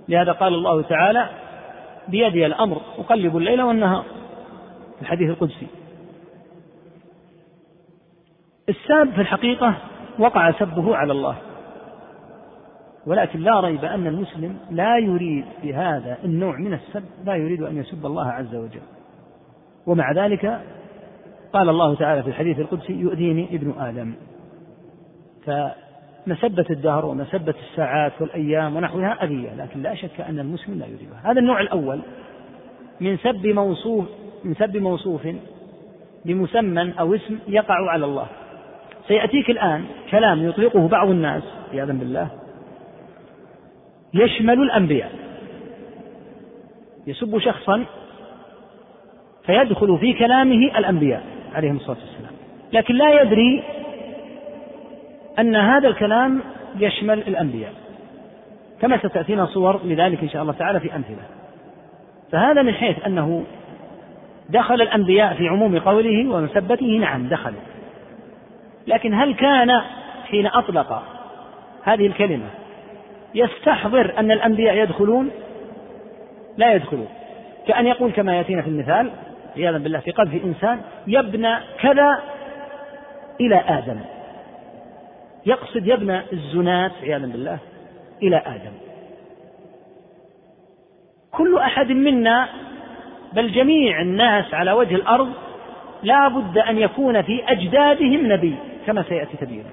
لهذا 0.08 0.32
قال 0.32 0.54
الله 0.54 0.82
تعالى 0.82 1.28
بيدي 2.08 2.46
الأمر 2.46 2.80
أقلب 2.98 3.36
الليل 3.36 3.62
والنهار 3.62 4.04
في 4.96 5.02
الحديث 5.02 5.30
القدسي. 5.30 5.66
الساب 8.68 9.10
في 9.10 9.20
الحقيقة 9.20 9.74
وقع 10.18 10.50
سبه 10.50 10.96
على 10.96 11.12
الله. 11.12 11.36
ولكن 13.06 13.40
لا 13.40 13.60
ريب 13.60 13.84
أن 13.84 14.06
المسلم 14.06 14.56
لا 14.70 14.98
يريد 14.98 15.44
بهذا 15.62 16.18
النوع 16.24 16.58
من 16.58 16.74
السب 16.74 17.04
لا 17.24 17.34
يريد 17.34 17.62
أن 17.62 17.76
يسب 17.76 18.06
الله 18.06 18.30
عز 18.30 18.54
وجل. 18.54 18.80
ومع 19.86 20.12
ذلك 20.12 20.60
قال 21.52 21.68
الله 21.68 21.94
تعالى 21.94 22.22
في 22.22 22.28
الحديث 22.28 22.58
القدسي 22.58 22.92
يؤذيني 22.92 23.48
ابن 23.52 23.74
آدم. 23.78 24.14
فمسبة 25.46 26.66
الدهر 26.70 27.06
ومسبة 27.06 27.54
الساعات 27.70 28.12
والأيام 28.20 28.76
ونحوها 28.76 29.24
أذية 29.24 29.54
لكن 29.54 29.82
لا 29.82 29.94
شك 29.94 30.20
أن 30.20 30.38
المسلم 30.38 30.78
لا 30.78 30.86
يريدها. 30.86 31.20
هذا 31.30 31.40
النوع 31.40 31.60
الأول 31.60 32.00
من 33.00 33.16
سب 33.16 33.46
موصوف 33.46 34.04
من 34.44 34.54
سب 34.54 34.76
موصوف 34.76 35.28
بمسمى 36.24 36.92
أو 37.00 37.14
اسم 37.14 37.38
يقع 37.48 37.90
على 37.90 38.04
الله. 38.04 38.26
سيأتيك 39.08 39.50
الآن 39.50 39.84
كلام 40.10 40.48
يطلقه 40.48 40.88
بعض 40.88 41.10
الناس 41.10 41.42
عياذا 41.72 41.92
بالله 41.92 42.28
يشمل 44.14 44.62
الأنبياء. 44.62 45.12
يسب 47.06 47.38
شخصا 47.38 47.84
فيدخل 49.46 49.98
في 49.98 50.12
كلامه 50.12 50.78
الأنبياء 50.78 51.22
عليهم 51.54 51.76
الصلاة 51.76 51.96
والسلام. 51.96 52.32
لكن 52.72 52.94
لا 52.94 53.22
يدري 53.22 53.62
أن 55.38 55.56
هذا 55.56 55.88
الكلام 55.88 56.40
يشمل 56.78 57.18
الأنبياء. 57.18 57.72
كما 58.80 58.98
ستأتينا 58.98 59.46
صور 59.46 59.80
لذلك 59.84 60.22
إن 60.22 60.28
شاء 60.28 60.42
الله 60.42 60.52
تعالى 60.52 60.80
في 60.80 60.96
أمثلة. 60.96 61.24
فهذا 62.32 62.62
من 62.62 62.74
حيث 62.74 63.06
أنه 63.06 63.44
دخل 64.50 64.74
الأنبياء 64.82 65.34
في 65.34 65.48
عموم 65.48 65.78
قوله 65.78 66.28
ومسبته 66.28 66.86
نعم 66.86 67.28
دخل. 67.28 67.54
لكن 68.86 69.14
هل 69.14 69.34
كان 69.34 69.80
حين 70.24 70.46
أطلق 70.46 71.02
هذه 71.84 72.06
الكلمة 72.06 72.46
يستحضر 73.34 74.18
أن 74.18 74.30
الأنبياء 74.30 74.76
يدخلون؟ 74.76 75.30
لا 76.56 76.74
يدخلون. 76.74 77.08
كأن 77.66 77.86
يقول 77.86 78.12
كما 78.12 78.36
يأتينا 78.36 78.62
في 78.62 78.68
المثال 78.68 79.10
عياذا 79.56 79.78
بالله 79.78 80.00
في 80.00 80.10
قذف 80.10 80.44
إنسان 80.44 80.80
يبنى 81.06 81.56
كذا 81.80 82.22
إلى 83.40 83.56
آدم. 83.56 84.00
يقصد 85.46 85.86
يبنى 85.86 86.20
الزنات 86.32 86.92
عياذا 87.02 87.26
بالله 87.26 87.58
إلى 88.22 88.36
آدم. 88.36 88.72
كل 91.32 91.58
أحد 91.58 91.92
منا 91.92 92.48
بل 93.32 93.52
جميع 93.52 94.00
الناس 94.00 94.54
على 94.54 94.72
وجه 94.72 94.94
الأرض 94.94 95.32
لا 96.02 96.28
بد 96.28 96.58
أن 96.58 96.78
يكون 96.78 97.22
في 97.22 97.42
أجدادهم 97.48 98.32
نبي 98.32 98.54
كما 98.86 99.02
سيأتي 99.02 99.36
تبينه 99.36 99.70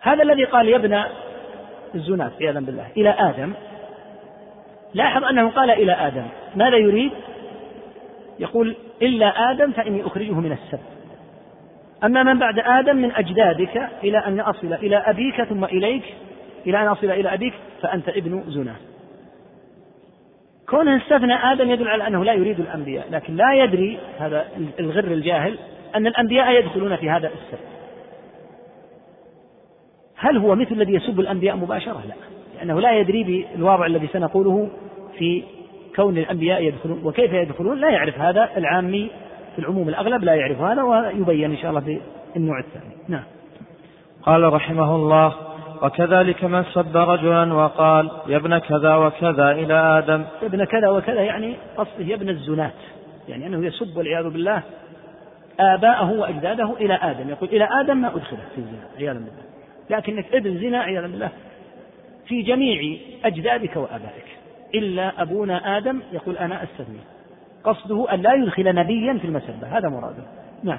هذا 0.00 0.22
الذي 0.22 0.44
قال 0.44 0.68
يبنى 0.68 1.04
الزنات 1.94 2.32
عياذا 2.40 2.60
بالله. 2.60 2.86
إلى 2.96 3.10
آدم. 3.10 3.52
لاحظ 4.94 5.24
أنه 5.24 5.50
قال 5.50 5.70
إلى 5.70 5.92
آدم. 5.92 6.26
ماذا 6.56 6.76
يريد؟ 6.76 7.12
يقول 8.38 8.76
إلا 9.02 9.50
آدم 9.50 9.72
فإني 9.72 10.06
أخرجه 10.06 10.32
من 10.32 10.52
السب. 10.52 10.80
أما 12.04 12.22
من 12.22 12.38
بعد 12.38 12.58
آدم 12.58 12.96
من 12.96 13.12
أجدادك 13.12 13.88
إلى 14.04 14.18
أن 14.18 14.40
أصل 14.40 14.72
إلى 14.72 14.96
أبيك 14.96 15.42
ثم 15.42 15.64
إليك 15.64 16.02
إلى 16.66 16.82
أن 16.82 16.86
أصل 16.86 17.10
إلى 17.10 17.34
أبيك 17.34 17.54
فأنت 17.82 18.08
ابن 18.08 18.44
زنا 18.48 18.74
كونه 20.68 20.96
استثنى 20.96 21.34
آدم 21.34 21.70
يدل 21.70 21.88
على 21.88 22.06
أنه 22.06 22.24
لا 22.24 22.32
يريد 22.32 22.60
الأنبياء 22.60 23.06
لكن 23.10 23.36
لا 23.36 23.54
يدري 23.54 23.98
هذا 24.18 24.46
الغر 24.80 25.04
الجاهل 25.04 25.58
أن 25.94 26.06
الأنبياء 26.06 26.50
يدخلون 26.50 26.96
في 26.96 27.10
هذا 27.10 27.26
السب. 27.28 27.58
هل 30.16 30.38
هو 30.38 30.54
مثل 30.54 30.72
الذي 30.72 30.94
يسب 30.94 31.20
الأنبياء 31.20 31.56
مباشرة؟ 31.56 32.02
لا. 32.08 32.14
لأنه 32.56 32.80
لا 32.80 32.92
يدري 32.92 33.46
بالواضع 33.54 33.86
الذي 33.86 34.06
سنقوله 34.12 34.68
في 35.18 35.42
كون 35.96 36.18
الأنبياء 36.18 36.62
يدخلون 36.62 37.00
وكيف 37.04 37.32
يدخلون 37.32 37.80
لا 37.80 37.90
يعرف 37.90 38.18
هذا 38.18 38.48
العامي 38.56 39.10
في 39.54 39.58
العموم 39.58 39.88
الأغلب 39.88 40.24
لا 40.24 40.34
يعرف 40.34 40.60
هذا 40.60 40.82
ويبين 40.82 41.50
إن 41.50 41.56
شاء 41.56 41.70
الله 41.70 41.80
في 41.80 42.00
النوع 42.36 42.58
الثاني. 42.58 42.94
نعم. 43.08 43.22
قال 44.22 44.52
رحمه 44.52 44.96
الله 44.96 45.34
وكذلك 45.82 46.44
من 46.44 46.64
سب 46.64 46.96
رجلا 46.96 47.54
وقال 47.54 48.10
يا 48.26 48.36
ابن 48.36 48.58
كذا 48.58 48.96
وكذا 48.96 49.50
إلى 49.50 49.74
آدم. 49.74 50.24
يا 50.42 50.46
ابن 50.46 50.64
كذا 50.64 50.88
وكذا 50.88 51.20
يعني 51.20 51.56
قصده 51.76 52.04
يا 52.04 52.14
ابن 52.14 52.28
الزنات. 52.28 52.74
يعني 53.28 53.46
أنه 53.46 53.66
يسب 53.66 53.96
والعياذ 53.96 54.30
بالله 54.30 54.62
آباءه 55.60 56.12
وأجداده 56.12 56.72
إلى 56.80 56.94
آدم. 57.02 57.28
يقول 57.28 57.48
إلى 57.48 57.68
آدم 57.80 57.96
ما 57.96 58.08
أدخله 58.08 58.40
في 58.54 58.58
الزنا 58.58 58.78
عياذا 58.98 59.18
بالله. 59.18 59.53
لكنك 59.90 60.34
ابن 60.34 60.58
زنا 60.58 60.78
عياذا 60.78 61.06
بالله. 61.06 61.28
في 62.26 62.42
جميع 62.42 62.98
أجدادك 63.24 63.76
وآبائك. 63.76 64.24
إلا 64.74 65.22
أبونا 65.22 65.76
آدم 65.76 66.00
يقول 66.12 66.36
أنا 66.36 66.62
أستثني 66.62 66.98
قصده 67.64 68.14
أن 68.14 68.22
لا 68.22 68.34
يدخل 68.34 68.74
نبيا 68.74 69.18
في 69.18 69.24
المسبة. 69.24 69.78
هذا 69.78 69.88
مراده. 69.88 70.22
نعم. 70.62 70.78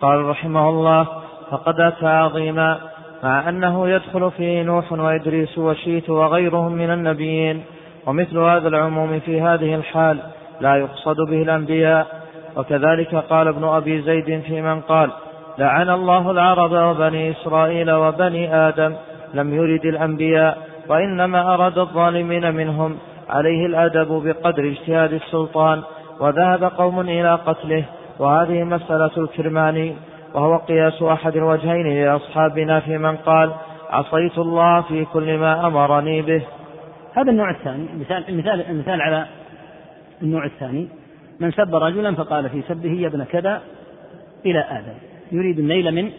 قال 0.00 0.24
رحمه 0.24 0.68
الله 0.68 1.06
فقد 1.50 1.80
أتى 1.80 2.06
عظيما 2.06 2.80
مع 3.22 3.48
أنه 3.48 3.88
يدخل 3.88 4.30
فيه 4.30 4.62
نوح 4.62 4.92
وإدريس 4.92 5.58
وشيت 5.58 6.10
وغيرهم 6.10 6.72
من 6.72 6.90
النبيين 6.90 7.64
ومثل 8.06 8.38
هذا 8.38 8.68
العموم 8.68 9.20
في 9.20 9.40
هذه 9.40 9.74
الحال 9.74 10.18
لا 10.60 10.76
يقصد 10.76 11.16
به 11.30 11.42
الأنبياء. 11.42 12.24
وكذلك 12.56 13.14
قال 13.14 13.48
ابن 13.48 13.64
أبي 13.64 14.02
زيد 14.02 14.40
في 14.40 14.62
من 14.62 14.80
قال 14.80 15.10
لعن 15.58 15.90
الله 15.90 16.30
العرب 16.30 16.72
وبني 16.72 17.30
إسرائيل 17.30 17.90
وبني 17.90 18.54
آدم 18.54 18.94
لم 19.34 19.54
يرد 19.54 19.84
الأنبياء 19.86 20.58
وإنما 20.88 21.54
أراد 21.54 21.78
الظالمين 21.78 22.54
منهم. 22.54 22.98
عليه 23.30 23.66
الأدب 23.66 24.08
بقدر 24.08 24.68
اجتهاد 24.68 25.12
السلطان 25.12 25.82
وذهب 26.20 26.64
قوم 26.64 27.00
إلى 27.00 27.34
قتله. 27.34 27.84
وهذه 28.18 28.64
مسألة 28.64 29.10
الكرماني 29.16 29.96
وهو 30.34 30.56
قياس 30.56 31.02
أحد 31.02 31.36
الوجهين 31.36 32.04
لأصحابنا 32.04 32.80
في 32.80 32.98
من 32.98 33.16
قال 33.16 33.52
عصيت 33.90 34.38
الله 34.38 34.80
في 34.80 35.04
كل 35.04 35.38
ما 35.38 35.66
أمرني 35.66 36.22
به. 36.22 36.42
هذا 37.14 37.30
النوع 37.30 37.50
الثاني 37.50 37.88
مثال 38.00 38.28
المثال 38.28 38.70
المثال 38.70 39.02
على 39.02 39.26
النوع 40.22 40.44
الثاني. 40.44 40.88
من 41.40 41.50
سب 41.50 41.74
رجلا 41.74 42.14
فقال 42.14 42.50
في 42.50 42.62
سبه 42.68 42.90
يا 42.90 43.08
ابن 43.08 43.24
كذا 43.24 43.62
إلى 44.46 44.58
آدم. 44.58 44.94
يريد 45.32 45.58
النيل 45.58 45.94
من 45.94 46.12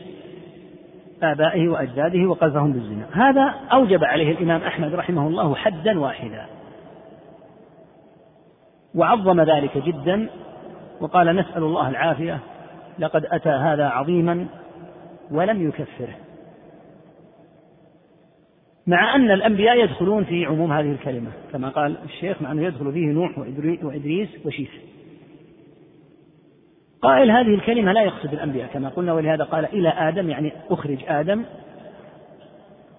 آبائه 1.24 1.68
وأجداده 1.68 2.30
وقذفهم 2.30 2.74
بالزنا. 2.74 3.06
هذا 3.12 3.56
أوجب 3.72 4.04
عليه 4.04 4.32
الإمام 4.32 4.62
أحمد 4.62 4.94
رحمه 4.94 5.28
الله 5.28 5.56
حدا 5.56 6.00
واحدا. 6.00 6.46
وعظم 8.96 9.42
ذلك 9.42 9.78
جدا 9.78 10.30
وقال 11.02 11.36
نسأل 11.36 11.64
الله 11.64 11.90
العافية 11.90 12.40
لقد 13.00 13.26
أتى 13.26 13.50
هذا 13.50 13.86
عظيما 13.86 14.46
ولم 15.32 15.68
يكفره. 15.68 16.16
مع 18.88 19.16
أن 19.16 19.32
الأنبياء 19.32 19.84
يدخلون 19.84 20.24
في 20.24 20.46
عموم 20.46 20.74
هذه 20.74 20.92
الكلمة 20.92 21.32
كما 21.52 21.70
قال 21.70 21.98
الشيخ 22.06 22.42
مع 22.42 22.52
أنه 22.52 22.62
يدخل 22.62 22.92
فيه 22.92 23.08
نوح 23.08 23.38
وإدريس 23.84 24.30
وشيث. 24.46 24.70
قائل 27.02 27.32
هذه 27.32 27.56
الكلمة 27.56 27.92
لا 27.92 28.02
يقصد 28.02 28.34
الأنبياء 28.34 28.68
كما 28.74 28.90
قلنا 28.90 29.14
ولهذا 29.14 29.44
قال 29.44 29.66
إلى 29.66 29.90
آدم 29.90 30.30
يعني 30.30 30.52
أخرج 30.70 30.98
آدم. 31.08 31.44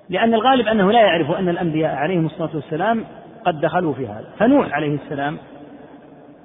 لأن 0.08 0.34
الغالب 0.34 0.68
أنه 0.68 0.92
لا 0.92 1.00
يعرف 1.00 1.30
أن 1.30 1.48
الأنبياء 1.48 1.94
عليهم 1.94 2.26
الصلاة 2.26 2.50
والسلام 2.54 3.04
قد 3.44 3.60
دخلوا 3.60 3.92
في 3.92 4.06
هذا. 4.06 4.26
فنوح 4.38 4.74
عليه 4.74 4.94
السلام 5.04 5.38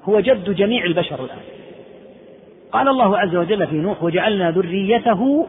هو 0.03 0.19
جد 0.19 0.55
جميع 0.55 0.85
البشر 0.85 1.23
الآن. 1.23 1.39
قال 2.71 2.87
الله 2.87 3.17
عز 3.17 3.35
وجل 3.35 3.67
في 3.67 3.75
نوح 3.75 4.03
وجعلنا 4.03 4.51
ذريته 4.51 5.47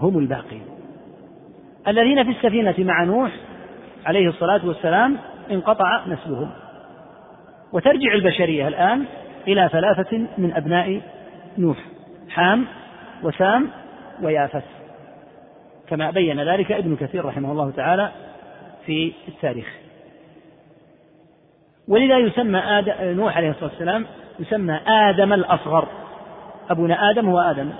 هم 0.00 0.18
الباقين 0.18 0.62
الذين 1.88 2.24
في 2.24 2.30
السفينة 2.30 2.74
مع 2.78 3.04
نوح 3.04 3.30
عليه 4.06 4.28
الصلاة 4.28 4.60
والسلام 4.66 5.16
انقطع 5.50 6.06
نسلهم. 6.06 6.50
وترجع 7.72 8.12
البشرية 8.12 8.68
الآن 8.68 9.04
إلى 9.48 9.68
ثلاثة 9.72 10.18
من 10.38 10.52
أبناء 10.52 11.00
نوح. 11.58 11.78
حام 12.30 12.66
وسام 13.22 13.70
ويافث 14.22 14.64
كما 15.88 16.10
بين 16.10 16.40
ذلك 16.40 16.72
ابن 16.72 16.96
كثير 16.96 17.24
رحمه 17.24 17.52
الله 17.52 17.70
تعالى 17.70 18.10
في 18.86 19.12
التاريخ. 19.28 19.76
ولذا 21.88 22.18
يسمى 22.18 22.58
آدم 22.58 22.92
نوح 23.00 23.36
عليه 23.36 23.50
الصلاة 23.50 23.70
والسلام 23.70 24.06
يسمى 24.40 24.80
آدم 24.86 25.32
الأصغر. 25.32 25.88
أبونا 26.70 27.10
آدم 27.10 27.28
هو 27.28 27.38
آدم. 27.38 27.70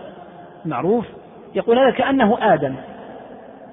معروف. 0.65 1.07
يقول 1.55 1.79
هذا 1.79 1.91
كأنه 1.91 2.55
آدم. 2.55 2.75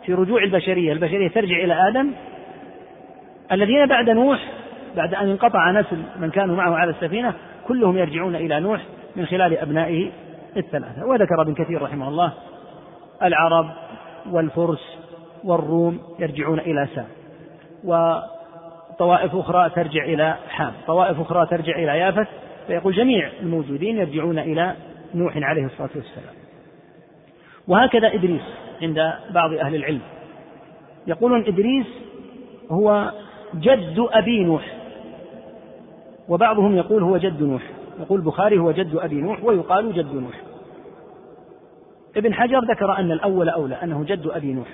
في 0.06 0.14
رجوع 0.14 0.44
البشرية 0.44 0.94
البشرية 0.94 1.30
ترجع 1.30 1.56
إلى 1.64 1.88
آدم. 1.88 2.11
الذين 3.52 3.86
بعد 3.86 4.10
نوح 4.10 4.40
بعد 4.95 5.14
أن 5.14 5.30
انقطع 5.30 5.72
نسل 5.72 5.98
من 6.19 6.30
كانوا 6.30 6.56
معه 6.56 6.76
على 6.76 6.91
السفينة 6.91 7.34
كلهم 7.68 7.98
يرجعون 7.98 8.36
إلى 8.36 8.60
نوح. 8.60 8.82
من 9.15 9.25
خلال 9.25 9.57
أبنائه 9.57 10.11
الثلاثة. 10.57 11.05
وذكر 11.05 11.41
ابن 11.41 11.53
كثير 11.53 11.81
رحمه 11.81 12.07
الله 12.07 12.33
العرب 13.23 13.69
والفرس 14.31 14.97
والروم 15.43 15.99
يرجعون 16.19 16.59
إلى 16.59 16.87
سام. 16.95 17.07
وطوائف 17.83 19.35
أخرى 19.35 19.69
ترجع 19.69 20.03
إلى 20.03 20.35
حام. 20.49 20.73
طوائف 20.87 21.19
أخرى 21.19 21.45
ترجع 21.45 21.75
إلى 21.75 21.99
يافث. 21.99 22.27
فيقول 22.67 22.93
جميع 22.93 23.29
الموجودين 23.41 23.97
يرجعون 23.97 24.39
إلى 24.39 24.75
نوح 25.15 25.37
عليه 25.37 25.65
الصلاة 25.65 25.89
والسلام. 25.95 26.35
وهكذا 27.67 28.13
إدريس 28.13 28.41
عند 28.81 29.13
بعض 29.29 29.53
أهل 29.53 29.75
العلم. 29.75 30.01
يقولون 31.07 31.45
إدريس 31.47 31.87
هو 32.71 33.11
جد 33.55 34.07
أبي 34.11 34.43
نوح. 34.43 34.75
وبعضهم 36.29 36.77
يقول 36.77 37.03
هو 37.03 37.17
جد 37.17 37.43
نوح. 37.43 37.61
يقول 37.99 38.19
البخاري 38.19 38.59
هو 38.59 38.72
جد 38.72 38.95
أبي 38.95 39.15
نوح 39.15 39.43
ويقال 39.43 39.93
جد 39.93 40.15
نوح. 40.15 40.41
ابن 42.17 42.34
حجر 42.34 42.59
ذكر 42.59 42.97
أن 42.97 43.11
الأول 43.11 43.49
أولى 43.49 43.76
أنه 43.84 44.03
جد 44.03 44.27
أبي 44.27 44.53
نوح. 44.53 44.67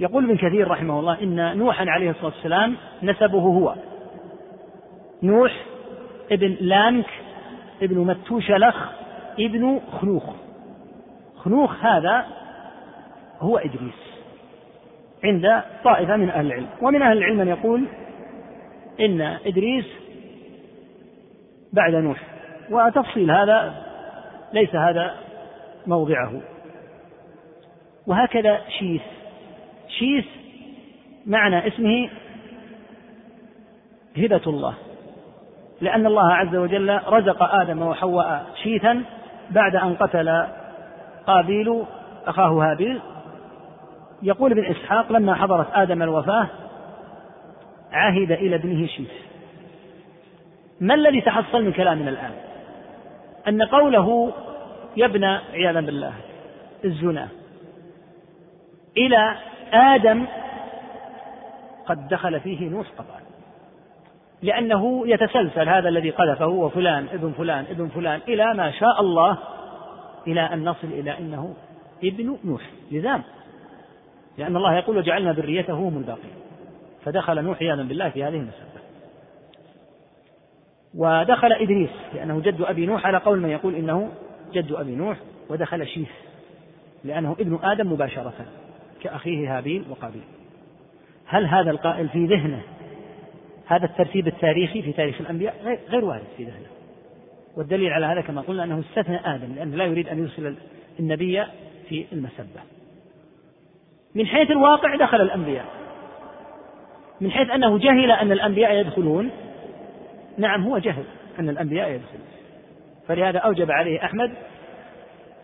يقول 0.00 0.24
ابن 0.24 0.36
كثير 0.36 0.68
رحمه 0.68 1.00
الله 1.00 1.22
إن 1.22 1.58
نوحا 1.58 1.84
عليه 1.88 2.10
الصلاة 2.10 2.26
والسلام 2.26 2.76
نسبه 3.02 3.38
هو. 3.38 3.74
نوح 5.22 5.64
ابن 6.32 6.56
لانك 6.60 7.06
ابن 7.82 7.98
متوشلخ 7.98 8.76
ابن 9.38 9.80
خنوخ. 10.00 10.24
خنوخ 11.36 11.84
هذا 11.84 12.26
هو 13.40 13.58
إدريس 13.58 14.14
عند 15.24 15.62
طائفة 15.84 16.16
من 16.16 16.30
أهل 16.30 16.46
العلم. 16.46 16.66
ومن 16.82 17.02
أهل 17.02 17.18
العلم 17.18 17.38
من 17.38 17.48
يقول 17.48 17.84
إن 19.00 19.20
إدريس 19.20 20.03
بعد 21.74 21.94
نوح. 21.94 22.18
وتفصيل 22.70 23.30
هذا 23.30 23.74
ليس 24.52 24.74
هذا 24.74 25.14
موضعه. 25.86 26.40
وهكذا 28.06 28.60
شيث 28.78 29.02
شيث 29.88 30.24
معنى 31.26 31.66
اسمه 31.68 32.10
هبة 34.16 34.40
الله. 34.46 34.74
لأن 35.80 36.06
الله 36.06 36.32
عز 36.32 36.56
وجل 36.56 37.00
رزق 37.06 37.42
آدم 37.42 37.82
وحواء 37.82 38.46
شيثا 38.62 39.02
بعد 39.50 39.76
أن 39.76 39.94
قتل 39.94 40.46
قابيل 41.26 41.84
أخاه 42.26 42.70
هابيل. 42.70 43.00
يقول 44.22 44.52
ابن 44.52 44.64
إسحاق 44.64 45.12
لما 45.12 45.34
حضرت 45.34 45.66
آدم 45.72 46.02
الوفاة 46.02 46.46
عهد 47.92 48.32
إلى 48.32 48.56
ابنه 48.56 48.86
شيث. 48.86 49.10
ما 50.80 50.94
الذي 50.94 51.20
تحصل 51.20 51.64
من 51.64 51.72
كلامنا 51.72 52.10
الآن؟ 52.10 52.32
أن 53.48 53.62
قوله 53.62 54.32
يبنى 54.96 55.38
عياذا 55.52 55.80
بالله 55.80 56.12
الزنا. 56.84 57.28
إلى 58.96 59.36
آدم 59.72 60.26
قد 61.86 62.08
دخل 62.08 62.40
فيه 62.40 62.68
نوح 62.68 62.86
قطعا. 62.98 63.20
لأنه 64.44 65.08
يتسلسل 65.08 65.68
هذا 65.68 65.88
الذي 65.88 66.10
قذفه 66.10 66.46
وفلان 66.46 67.06
ابن 67.12 67.32
فلان 67.32 67.64
ابن 67.70 67.88
فلان 67.88 68.20
إلى 68.28 68.54
ما 68.54 68.70
شاء 68.70 69.00
الله 69.00 69.38
إلى 70.26 70.40
أن 70.40 70.64
نصل 70.64 70.86
إلى 70.86 71.18
أنه 71.18 71.54
ابن 72.04 72.38
نوح 72.44 72.62
لزام 72.92 73.22
لأن 74.38 74.56
الله 74.56 74.76
يقول 74.76 74.96
وجعلنا 74.96 75.32
ذريته 75.32 75.72
هم 75.72 75.98
الباقين 75.98 76.30
فدخل 77.04 77.42
نوح 77.42 77.62
عياذا 77.62 77.82
بالله 77.82 78.08
في 78.08 78.24
هذه 78.24 78.36
المسألة. 78.36 78.73
ودخل 80.96 81.52
إدريس 81.52 81.90
لأنه 82.14 82.40
جد 82.40 82.60
أبي 82.60 82.86
نوح 82.86 83.06
على 83.06 83.18
قول 83.18 83.40
من 83.40 83.50
يقول 83.50 83.74
إنه 83.74 84.10
جد 84.52 84.72
أبي 84.72 84.94
نوح 84.94 85.16
ودخل 85.50 85.86
شيث 85.86 86.10
لأنه 87.04 87.32
ابن 87.32 87.58
آدم 87.62 87.92
مباشرة 87.92 88.32
كأخيه 89.02 89.58
هابيل 89.58 89.84
وقابيل. 89.90 90.22
هل 91.26 91.46
هذا 91.46 91.70
القائل 91.70 92.08
في 92.08 92.26
ذهنه؟ 92.26 92.62
هذا 93.66 93.84
الترتيب 93.84 94.26
التاريخي 94.26 94.82
في 94.82 94.92
تاريخ 94.92 95.20
الأنبياء 95.20 95.80
غير 95.88 96.04
وارد 96.04 96.24
في 96.36 96.44
ذهنه. 96.44 96.66
والدليل 97.56 97.92
على 97.92 98.06
هذا 98.06 98.20
كما 98.20 98.40
قلنا 98.40 98.64
أنه 98.64 98.80
استثنى 98.80 99.34
آدم 99.34 99.54
لأنه 99.54 99.76
لا 99.76 99.84
يريد 99.84 100.08
أن 100.08 100.18
يرسل 100.18 100.56
النبي 101.00 101.44
في 101.88 102.06
المسبة. 102.12 102.60
من 104.14 104.26
حيث 104.26 104.50
الواقع 104.50 104.96
دخل 104.96 105.20
الأنبياء. 105.20 105.66
من 107.20 107.30
حيث 107.30 107.50
أنه 107.50 107.78
جهل 107.78 108.10
أن 108.10 108.32
الأنبياء 108.32 108.74
يدخلون 108.74 109.30
نعم 110.38 110.64
هو 110.64 110.78
جهل 110.78 111.04
أن 111.38 111.48
الأنبياء 111.48 111.90
يدخلون. 111.90 112.26
فلهذا 113.08 113.38
أوجب 113.38 113.70
عليه 113.70 114.04
أحمد 114.04 114.30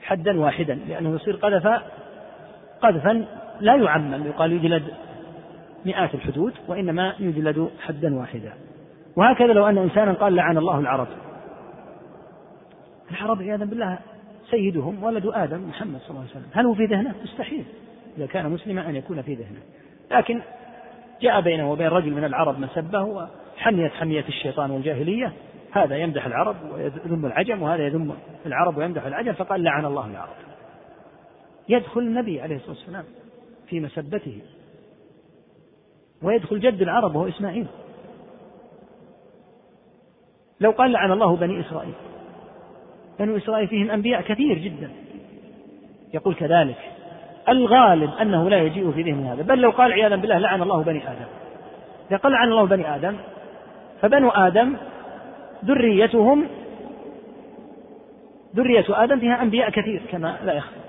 حدا 0.03 0.41
واحدا 0.41 0.75
لأنه 0.75 1.15
يصير 1.15 1.37
قذف 1.37 1.83
قذفا 2.83 3.25
لا 3.61 3.77
يعمم. 3.77 4.27
يقال 4.27 4.53
يجلد 4.53 4.83
مئات 5.87 6.15
الحدود 6.15 6.55
وإنما 6.69 7.15
يجلد 7.19 7.71
حدا 7.81 8.15
واحدا. 8.15 8.53
وهكذا 9.17 9.53
لو 9.53 9.67
أن 9.67 9.79
إنسانا 9.79 10.13
قال 10.13 10.35
لعن 10.35 10.59
الله 10.59 10.79
العرب. 10.79 11.09
العرب 13.11 13.43
عياذا 13.43 13.65
بالله 13.65 13.99
سيدهم 14.51 15.05
ولد 15.05 15.27
آدم 15.27 15.69
محمد 15.69 16.01
صلى 16.01 16.11
الله 16.11 16.21
عليه 16.21 16.31
وسلم. 16.31 16.51
هل 16.53 16.67
هو 16.67 16.75
في 16.75 16.85
ذهنه؟ 16.85 17.15
مستحيل. 17.23 17.65
إذا 18.19 18.27
كان 18.27 18.51
مسلما 18.51 18.89
أن 18.89 18.97
يكون 18.97 19.23
في 19.23 19.35
ذهنه. 19.35 19.61
لكن 20.11 20.41
جاء 21.23 21.41
بينه 21.41 21.73
وبين 21.73 21.87
رجل 21.87 22.11
من 22.11 22.25
العرب 22.25 22.59
مسبة 22.59 23.29
وحميت 23.61 23.93
حمية 23.93 24.25
الشيطان 24.29 24.71
والجاهلية 24.71 25.33
هذا 25.73 25.97
يمدح 25.97 26.27
العرب 26.27 26.57
ويذم 26.73 27.27
العجم 27.27 27.63
وهذا 27.63 27.87
يذم 27.87 28.15
العرب 28.47 28.77
ويمدح 28.77 29.05
العجم 29.05 29.33
فقال 29.33 29.63
لعن 29.63 29.85
الله 29.85 30.07
العرب. 30.07 30.37
يدخل 31.69 32.01
النبي 32.01 32.41
عليه 32.41 32.57
الصلاة 32.57 32.71
والسلام 32.71 33.05
في 33.69 33.81
مسبته 33.81 34.41
ويدخل 36.23 36.61
جد 36.61 36.83
العرب 36.83 37.15
وهو 37.15 37.29
إسماعيل. 37.29 37.67
لو 40.61 40.71
قال 40.71 40.93
لعن 40.93 41.13
الله 41.13 41.37
بني 41.37 41.61
إسرائيل 41.61 41.95
بنو 43.19 43.37
إسرائيل 43.37 43.69
فيهم 43.69 43.91
أنبياء 43.91 44.23
كثير 44.23 44.59
جدا. 44.59 44.91
يقول 46.15 46.35
كذلك 46.35 46.79
الغالب 47.49 48.11
أنه 48.11 48.51
لا 48.51 48.63
يجيء 48.63 48.93
في 48.93 49.03
ذهن 49.03 49.27
هذا 49.27 49.43
بل 49.43 49.59
لو 49.59 49.71
قال 49.71 49.93
عياذا 49.93 50.17
بالله 50.17 50.39
لعن 50.39 50.63
الله 50.63 50.83
بني 50.83 51.11
آدم. 51.11 51.27
إذا 52.11 52.17
قال 52.17 52.33
لعن 52.33 52.49
الله 52.49 52.67
بني 52.67 52.95
آدم 52.95 53.17
فبنو 54.03 54.31
آدم 54.31 54.77
ذريتهم 55.65 56.47
ذرية 58.57 58.85
آدم 58.89 59.21
فيها 59.21 59.43
أنبياء 59.43 59.71
كثير 59.71 60.03
كما 60.11 60.39
لا 60.45 60.53
يخفى. 60.53 60.81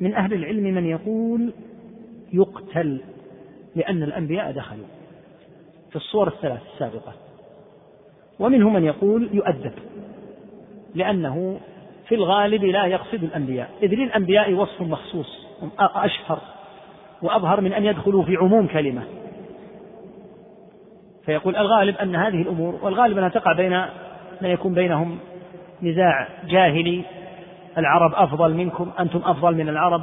من 0.00 0.14
أهل 0.14 0.34
العلم 0.34 0.62
من 0.62 0.86
يقول 0.86 1.52
يقتل 2.32 3.00
لأن 3.76 4.02
الأنبياء 4.02 4.52
دخلوا. 4.52 4.86
في 5.90 5.96
الصور 5.96 6.28
الثلاث 6.28 6.60
السابقة. 6.72 7.12
ومنهم 8.38 8.72
من 8.72 8.84
يقول 8.84 9.28
يؤدب 9.32 9.72
لأنه 10.94 11.60
في 12.08 12.14
الغالب 12.14 12.64
لا 12.64 12.86
يقصد 12.86 13.24
الأنبياء. 13.24 13.70
إذ 13.82 13.94
للأنبياء 13.94 14.52
وصف 14.52 14.80
مخصوص 14.80 15.46
أشهر 15.78 16.38
وأظهر 17.22 17.60
من 17.60 17.72
أن 17.72 17.84
يدخلوا 17.84 18.22
في 18.22 18.36
عموم 18.36 18.66
كلمة. 18.66 19.02
فيقول 21.26 21.56
الغالب 21.56 21.96
أن 21.96 22.16
هذه 22.16 22.42
الأمور 22.42 22.78
والغالب 22.82 23.18
أنها 23.18 23.28
تقع 23.28 23.52
بين 23.52 23.80
من 24.40 24.50
يكون 24.50 24.74
بينهم 24.74 25.18
نزاع 25.82 26.28
جاهلي. 26.48 27.02
العرب 27.78 28.14
أفضل 28.14 28.54
منكم 28.54 28.90
أنتم 29.00 29.22
أفضل 29.24 29.54
من 29.54 29.68
العرب. 29.68 30.02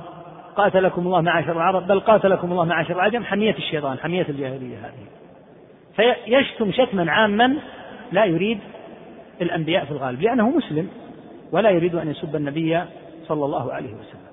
قاتلكم 0.55 1.01
الله 1.01 1.21
معاشر 1.21 1.51
العرب 1.51 1.87
بل 1.87 1.99
قاتلكم 1.99 2.51
الله 2.51 2.65
معاشر 2.65 2.95
العجم 2.95 3.23
حمية 3.23 3.55
الشيطان 3.55 3.99
حمية 3.99 4.25
الجاهلية 4.29 4.77
هذه. 4.77 5.07
فيشتم 5.95 6.71
شتما 6.71 7.11
عاما 7.11 7.55
لا 8.11 8.25
يريد 8.25 8.59
الأنبياء 9.41 9.85
في 9.85 9.91
الغالب 9.91 10.21
لأنه 10.21 10.49
مسلم 10.49 10.89
ولا 11.51 11.69
يريد 11.69 11.95
أن 11.95 12.11
يسب 12.11 12.35
النبي 12.35 12.81
صلى 13.27 13.45
الله 13.45 13.73
عليه 13.73 13.93
وسلم. 13.93 14.31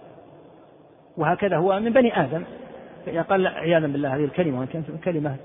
وهكذا 1.17 1.57
هو 1.57 1.81
من 1.81 1.93
بني 1.93 2.21
آدم. 2.21 2.45
قال 3.31 3.47
عياذا 3.47 3.87
بالله 3.87 4.17
هذه 4.17 4.25
الكلمة 4.25 4.67
كانت 4.67 4.87
كلمة 5.05 5.37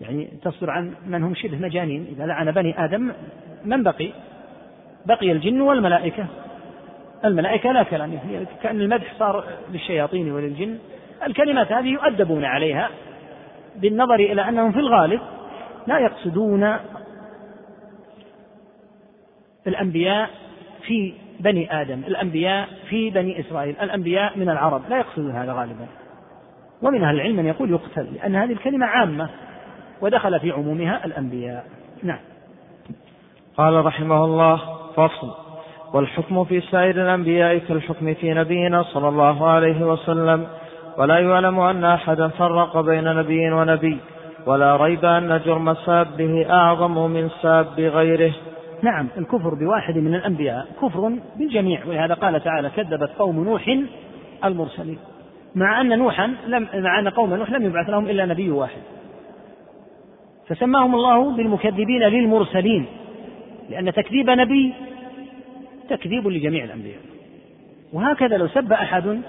يعني 0.00 0.28
تصدر 0.42 0.70
عن 0.70 0.94
من 1.06 1.22
هم 1.22 1.34
شبه 1.34 1.58
مجانين. 1.58 2.06
إذا 2.16 2.26
لعن 2.26 2.50
بني 2.50 2.84
آدم 2.84 3.12
من 3.64 3.82
بقي؟ 3.82 4.10
بقي 5.06 5.32
الجن 5.32 5.60
والملائكة. 5.60 6.26
الملائكة 7.24 7.72
لا 7.72 7.82
كلام 7.82 8.12
يعني 8.12 8.46
كأن 8.62 8.80
المدح 8.80 9.14
صار 9.18 9.44
للشياطين 9.72 10.32
وللجن. 10.32 10.78
الكلمات 11.26 11.72
هذه 11.72 11.88
يؤدبون 11.88 12.44
عليها 12.44 12.90
بالنظر 13.76 14.14
إلى 14.14 14.48
أنهم 14.48 14.72
في 14.72 14.78
الغالب 14.78 15.20
لا 15.86 15.98
يقصدون 15.98 16.76
الأنبياء 19.66 20.30
في 20.86 21.14
بني 21.40 21.80
آدم 21.80 21.98
الأنبياء 22.06 22.68
في 22.88 23.10
بني 23.10 23.40
إسرائيل 23.40 23.76
الأنبياء 23.82 24.38
من 24.38 24.50
العرب. 24.50 24.82
لا 24.90 24.98
يقصدون 24.98 25.30
هذا 25.30 25.52
غالبا. 25.52 25.86
ومن 26.82 27.04
أهل 27.04 27.14
العلم 27.14 27.36
من 27.36 27.46
يقول 27.46 27.70
يقتل 27.70 28.06
لأن 28.14 28.36
هذه 28.36 28.52
الكلمة 28.52 28.86
عامة. 28.86 29.30
ودخل 30.00 30.40
في 30.40 30.50
عمومها 30.50 31.04
الأنبياء. 31.04 31.64
نعم. 32.02 32.20
قال 33.56 33.86
رحمه 33.86 34.24
الله 34.24 34.60
فصل. 34.96 35.44
والحكم 35.94 36.44
في 36.44 36.60
سائر 36.60 37.02
الأنبياء 37.02 37.58
كالحكم 37.58 38.14
في 38.14 38.34
نبينا 38.34 38.82
صلى 38.82 39.08
الله 39.08 39.48
عليه 39.48 39.86
وسلم 39.86 40.46
ولا 40.98 41.18
يعلم 41.18 41.60
أن 41.60 41.84
أحدا 41.84 42.28
فرق 42.28 42.80
بين 42.80 43.04
نبي 43.04 43.52
ونبي 43.52 43.98
ولا 44.46 44.76
ريب 44.76 45.04
أن 45.04 45.40
جرم 45.44 45.74
سابه 45.74 46.46
أعظم 46.50 47.10
من 47.10 47.28
ساب 47.42 47.80
غيره. 47.80 48.32
نعم 48.82 49.08
الكفر 49.18 49.54
بواحد 49.54 49.96
من 49.96 50.14
الأنبياء 50.14 50.66
كفر 50.82 51.12
بالجميع 51.36 51.80
ولهذا 51.86 52.14
قال 52.14 52.44
تعالى 52.44 52.70
كذبت 52.70 53.10
قوم 53.18 53.44
نوح 53.44 53.78
المرسلين. 54.44 54.98
مع 55.54 55.80
أن 55.80 55.98
نوحا 55.98 56.34
لم 56.46 56.68
مع 56.74 56.98
أن 56.98 57.08
قوم 57.08 57.34
نوح 57.34 57.50
لم 57.50 57.64
يبعث 57.64 57.90
لهم 57.90 58.06
إلا 58.06 58.26
نبي 58.26 58.50
واحد. 58.50 58.80
فسماهم 60.48 60.94
الله 60.94 61.36
بالمكذبين 61.36 62.02
للمرسلين 62.02 62.86
لأن 63.70 63.92
تكذيب 63.92 64.30
نبي 64.30 64.74
تكذيب 65.88 66.28
لجميع 66.28 66.64
الأنبياء. 66.64 67.00
وهكذا 67.92 68.36
لو 68.36 68.46
سب 68.48 68.72
أحد 68.72 69.20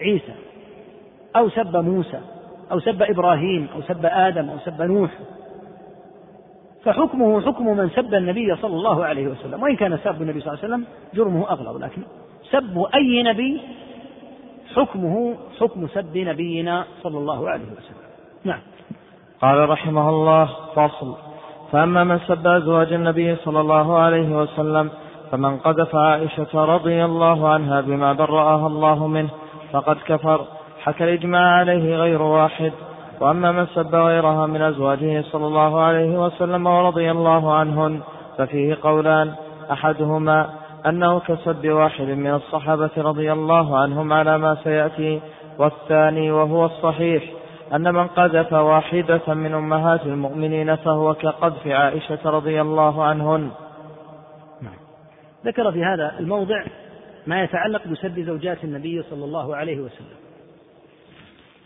عيسى 0.00 0.32
أو 1.36 1.48
سب 1.48 1.76
موسى 1.76 2.20
أو 2.72 2.80
سب 2.80 3.02
إبراهيم 3.02 3.66
أو 3.74 3.82
سب 3.82 4.06
آدم 4.06 4.48
أو 4.48 4.58
سب 4.58 4.82
نوح 4.82 5.10
فحكمه 6.84 7.40
حكم 7.40 7.76
من 7.76 7.90
سب 7.90 8.14
النبي 8.14 8.56
صلى 8.56 8.76
الله 8.76 9.04
عليه 9.04 9.28
وسلم. 9.28 9.62
وإن 9.62 9.76
كان 9.76 9.98
سب 10.04 10.22
النبي 10.22 10.40
صلى 10.40 10.52
الله 10.52 10.64
عليه 10.64 10.74
وسلم 10.74 10.84
جرمه 11.14 11.50
أغلظ 11.50 11.82
لكن 11.82 12.02
سب 12.50 12.86
أي 12.94 13.22
نبي 13.22 13.60
حكمه 14.74 15.36
حكم 15.60 15.88
سب 15.88 16.18
نبينا 16.18 16.84
صلى 17.02 17.18
الله 17.18 17.48
عليه 17.48 17.64
وسلم. 17.64 18.10
نعم. 18.44 18.60
قال 19.42 19.70
رحمه 19.70 20.08
الله 20.08 20.48
فصل. 20.74 21.14
فأما 21.72 22.04
من 22.04 22.18
سب 22.18 22.46
أزواج 22.46 22.92
النبي 22.92 23.36
صلى 23.36 23.60
الله 23.60 23.98
عليه 23.98 24.36
وسلم 24.36 24.90
فمن 25.30 25.56
قذف 25.56 25.96
عائشة 25.96 26.64
رضي 26.64 27.04
الله 27.04 27.48
عنها 27.48 27.80
بما 27.80 28.12
برأها 28.12 28.66
الله 28.66 29.06
منه 29.06 29.28
فقد 29.72 29.96
كفر. 30.06 30.44
حكى 30.82 31.04
الإجماع 31.04 31.58
عليه 31.58 31.96
غير 31.96 32.22
واحد. 32.22 32.72
وأما 33.20 33.52
من 33.52 33.66
سب 33.66 33.94
غيرها 33.94 34.46
من 34.46 34.62
أزواجه 34.62 35.22
صلى 35.22 35.46
الله 35.46 35.80
عليه 35.80 36.18
وسلم 36.24 36.66
ورضي 36.66 37.10
الله 37.10 37.54
عنهن 37.54 38.00
ففيه 38.38 38.76
قولان. 38.82 39.34
أحدهما 39.72 40.50
أنه 40.86 41.20
كسب 41.20 41.68
واحد 41.68 42.04
من 42.04 42.34
الصحابة 42.34 42.90
رضي 42.98 43.32
الله 43.32 43.78
عنهم 43.78 44.12
على 44.12 44.38
ما 44.38 44.56
سيأتي 44.64 45.20
والثاني 45.58 46.30
وهو 46.30 46.64
الصحيح. 46.64 47.39
أن 47.74 47.94
من 47.94 48.06
قذف 48.06 48.52
واحدة 48.52 49.34
من 49.34 49.54
أمهات 49.54 50.06
المؤمنين 50.06 50.76
فهو 50.76 51.14
كقذف 51.14 51.66
عائشة 51.66 52.18
رضي 52.24 52.60
الله 52.60 53.04
عنهن. 53.04 53.50
نعم. 54.62 54.74
ذكر 55.44 55.72
في 55.72 55.84
هذا 55.84 56.18
الموضع 56.18 56.64
ما 57.26 57.42
يتعلق 57.42 57.86
بسب 57.86 58.20
زوجات 58.20 58.64
النبي 58.64 59.02
صلى 59.02 59.24
الله 59.24 59.56
عليه 59.56 59.80
وسلم. 59.80 60.16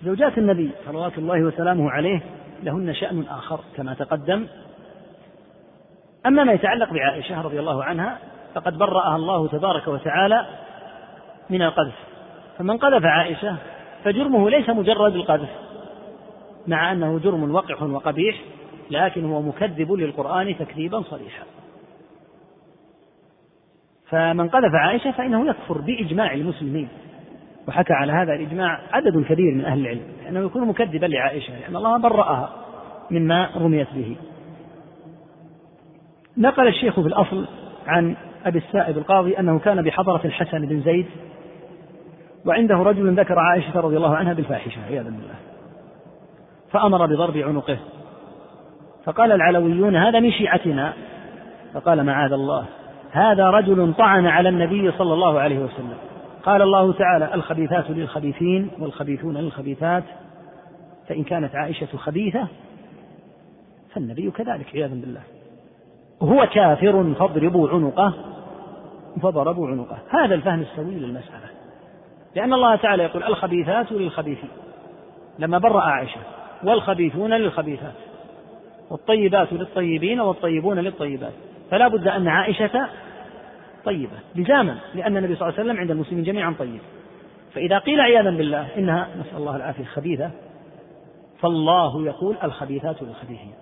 زوجات 0.04 0.38
النبي 0.38 0.70
صلوات 0.86 1.18
الله 1.18 1.42
وسلامه 1.42 1.90
عليه 1.90 2.20
لهن 2.62 2.94
شأن 2.94 3.24
آخر 3.30 3.60
كما 3.76 3.94
تقدم. 3.94 4.46
أما 6.26 6.44
ما 6.44 6.52
يتعلق 6.52 6.92
بعائشة 6.92 7.42
رضي 7.42 7.60
الله 7.60 7.84
عنها 7.84 8.18
فقد 8.54 8.78
برأها 8.78 9.16
الله 9.16 9.48
تبارك 9.48 9.88
وتعالى 9.88 10.46
من 11.50 11.62
القذف. 11.62 11.94
فمن 12.58 12.76
قذف 12.76 13.04
عائشة 13.04 13.56
فجرمه 14.04 14.50
ليس 14.50 14.68
مجرد 14.68 15.14
القذف 15.14 15.48
مع 16.66 16.92
أنه 16.92 17.18
جرم 17.18 17.54
وقح 17.54 17.82
وقبيح 17.82 18.36
لكن 18.90 19.24
هو 19.24 19.42
مكذب 19.42 19.92
للقرآن 19.92 20.58
تكذيبا 20.58 21.02
صريحا. 21.02 21.44
فمن 24.08 24.48
قذف 24.48 24.74
عائشة 24.74 25.10
فإنه 25.10 25.48
يكفر 25.48 25.80
بإجماع 25.80 26.34
المسلمين. 26.34 26.88
وحكى 27.68 27.92
على 27.92 28.12
هذا 28.12 28.32
الإجماع 28.32 28.80
عدد 28.92 29.24
كبير 29.28 29.54
من 29.54 29.64
أهل 29.64 29.80
العلم 29.80 30.02
لأنه 30.24 30.40
يكون 30.40 30.68
مكذبا 30.68 31.06
لعائشة 31.06 31.60
لأن 31.60 31.76
الله 31.76 31.98
برأها 31.98 32.52
مما 33.10 33.50
رميت 33.56 33.88
به. 33.94 34.16
نقل 36.36 36.68
الشيخ 36.68 37.00
في 37.00 37.06
الأصل 37.06 37.46
عن 37.86 38.16
أبي 38.44 38.58
السائب 38.58 38.98
القاضي 38.98 39.38
أنه 39.38 39.58
كان 39.58 39.82
بحضرة 39.82 40.20
الحسن 40.24 40.66
بن 40.66 40.80
زيد 40.80 41.06
وعنده 42.46 42.74
رجل 42.74 43.20
ذكر 43.20 43.38
عائشة 43.38 43.80
رضي 43.80 43.96
الله 43.96 44.16
عنها 44.16 44.32
بالفاحشة 44.32 44.84
عياذا 44.84 45.10
بالله. 45.10 45.34
فأمر 46.74 47.06
بضرب 47.06 47.36
عنقه. 47.36 47.78
فقال 49.04 49.32
العلويون 49.32 49.96
هذا 49.96 50.20
من 50.20 50.32
شيعتنا. 50.32 50.92
فقال 51.74 52.04
معاذ 52.04 52.32
الله 52.32 52.64
هذا 53.10 53.50
رجل 53.50 53.94
طعن 53.98 54.26
على 54.26 54.48
النبي 54.48 54.92
صلى 54.92 55.12
الله 55.14 55.40
عليه 55.40 55.58
وسلم. 55.58 55.96
قال 56.44 56.62
الله 56.62 56.92
تعالى 56.92 57.34
الخبيثات 57.34 57.90
للخبيثين 57.90 58.70
والخبيثون 58.78 59.36
للخبيثات. 59.36 60.04
فإن 61.08 61.24
كانت 61.24 61.54
عائشة 61.54 61.96
خبيثة 61.96 62.46
فالنبي 63.94 64.30
كذلك 64.30 64.66
عياذا 64.74 64.94
بالله. 64.94 65.22
هو 66.22 66.46
كافر 66.46 67.14
فاضربوا 67.18 67.68
عنقه 67.68 68.14
فضربوا 69.22 69.68
عنقه. 69.68 69.98
هذا 70.10 70.34
الفهم 70.34 70.60
السوي 70.60 70.94
للمسألة. 70.94 71.48
لأن 72.36 72.52
الله 72.52 72.76
تعالى 72.76 73.02
يقول 73.02 73.24
الخبيثات 73.24 73.92
للخبيثين. 73.92 74.50
لما 75.38 75.58
برأ 75.58 75.80
عائشة 75.80 76.20
والخبيثون 76.64 77.34
للخبيثات. 77.34 77.94
والطيبات 78.90 79.52
للطيبين 79.52 80.20
والطيبون 80.20 80.78
للطيبات. 80.78 81.32
فلا 81.70 81.88
بد 81.88 82.08
أن 82.08 82.28
عائشة 82.28 82.88
طيبة 83.84 84.16
لزاما 84.34 84.78
لأن 84.94 85.16
النبي 85.16 85.34
صلى 85.34 85.48
الله 85.48 85.60
عليه 85.60 85.70
وسلم 85.70 85.80
عند 85.80 85.90
المسلمين 85.90 86.24
جميعا 86.24 86.54
طيب. 86.58 86.80
فإذا 87.54 87.78
قيل 87.78 88.00
عياذا 88.00 88.30
بالله 88.30 88.66
إنها 88.78 89.08
نسأل 89.20 89.36
الله 89.36 89.56
العافية 89.56 89.84
خبيثة 89.84 90.30
فالله 91.40 92.06
يقول 92.06 92.36
الخبيثات 92.44 93.02
للخبيثين. 93.02 93.52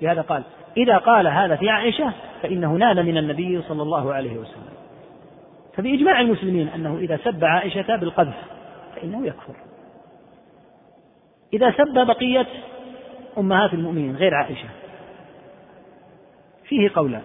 لهذا 0.00 0.20
قال 0.20 0.42
إذا 0.76 0.96
قال 0.96 1.26
هذا 1.26 1.56
في 1.56 1.68
عائشة 1.68 2.12
فإنه 2.42 2.72
نال 2.72 3.06
من 3.06 3.18
النبي 3.18 3.62
صلى 3.62 3.82
الله 3.82 4.14
عليه 4.14 4.38
وسلم. 4.38 4.72
فبإجماع 5.74 6.20
المسلمين 6.20 6.68
أنه 6.68 6.98
إذا 6.98 7.18
سب 7.24 7.44
عائشة 7.44 7.96
بالقذف 7.96 8.36
فإنه 8.96 9.26
يكفر. 9.26 9.54
إذا 11.52 11.70
سب 11.70 12.06
بقية 12.06 12.46
أمهات 13.38 13.74
المؤمنين 13.74 14.16
غير 14.16 14.34
عائشة. 14.34 14.68
فيه 16.64 16.90
قولان. 16.94 17.22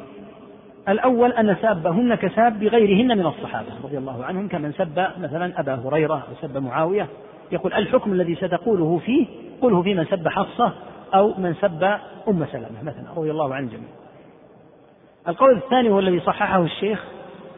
الأول 0.89 1.31
أن 1.31 1.55
سابهن 1.61 2.15
كساب 2.15 2.63
غيرهن 2.63 3.17
من 3.17 3.25
الصحابة 3.25 3.67
رضي 3.83 3.97
الله 3.97 4.25
عنهم 4.25 4.47
كمن 4.47 4.71
سب 4.71 5.07
مثلا 5.19 5.59
أبا 5.59 5.75
هريرة 5.75 6.15
أو 6.15 6.47
سب 6.47 6.57
معاوية. 6.57 7.07
يقول 7.51 7.73
الحكم 7.73 8.13
الذي 8.13 8.35
ستقوله 8.35 8.97
فيه 9.05 9.25
قله 9.61 9.81
في 9.81 9.93
من 9.93 10.05
سب 10.05 10.27
حفصة 10.27 10.73
أو 11.13 11.33
من 11.37 11.55
سب 11.61 11.83
أم 12.27 12.45
سلمة 12.51 12.83
مثلا 12.83 13.05
رضي 13.17 13.31
الله 13.31 13.55
عن 13.55 13.63
الجميع 13.63 13.89
القول 15.27 15.57
الثاني 15.57 15.89
هو 15.89 15.99
الذي 15.99 16.19
صححه 16.19 16.63
الشيخ 16.63 17.03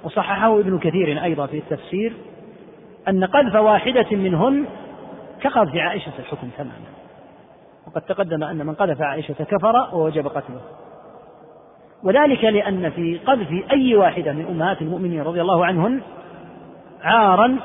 وصححه 0.03 0.59
ابن 0.59 0.79
كثير 0.79 1.23
أيضا 1.23 1.45
في 1.45 1.57
التفسير 1.57 2.13
أن 3.07 3.23
قذف 3.23 3.55
واحدة 3.55 4.05
منهن 4.11 4.65
كقذف 5.41 5.76
عائشة 5.76 6.11
الحكم 6.20 6.49
تماما. 6.57 6.90
وقد 7.88 8.02
تقدم 8.02 8.44
أن 8.44 8.66
من 8.66 8.74
قذف 8.74 9.02
عائشة 9.02 9.34
كفر 9.34 9.95
ووجب 9.95 10.28
قتله. 10.28 10.61
وذلك 12.03 12.44
لأن 12.44 12.90
في 12.90 13.18
قذف 13.18 13.72
أي 13.72 13.95
واحدة 13.95 14.32
من 14.32 14.45
أمهات 14.45 14.82
المؤمنين 14.82 15.22
رضي 15.22 15.41
الله 15.41 15.66
عنهن 15.66 16.02
عارا 17.02 17.60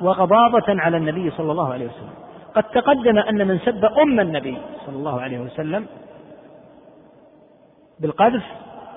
وغضاضة 0.00 0.64
على 0.68 0.96
النبي 0.96 1.30
صلى 1.30 1.52
الله 1.52 1.72
عليه 1.72 1.86
وسلم. 1.86 2.10
قد 2.54 2.62
تقدم 2.62 3.18
أن 3.18 3.46
من 3.46 3.58
سب 3.58 3.84
أم 3.84 4.20
النبي 4.20 4.58
صلى 4.86 4.96
الله 4.96 5.20
عليه 5.20 5.38
وسلم 5.38 5.86
بالقذف 8.00 8.44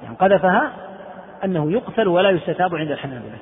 يعني 0.03 0.15
قذفها 0.15 0.71
أنه 1.43 1.71
يقتل 1.71 2.07
ولا 2.07 2.29
يستتاب 2.29 2.75
عند 2.75 2.91
الحنابلة. 2.91 3.37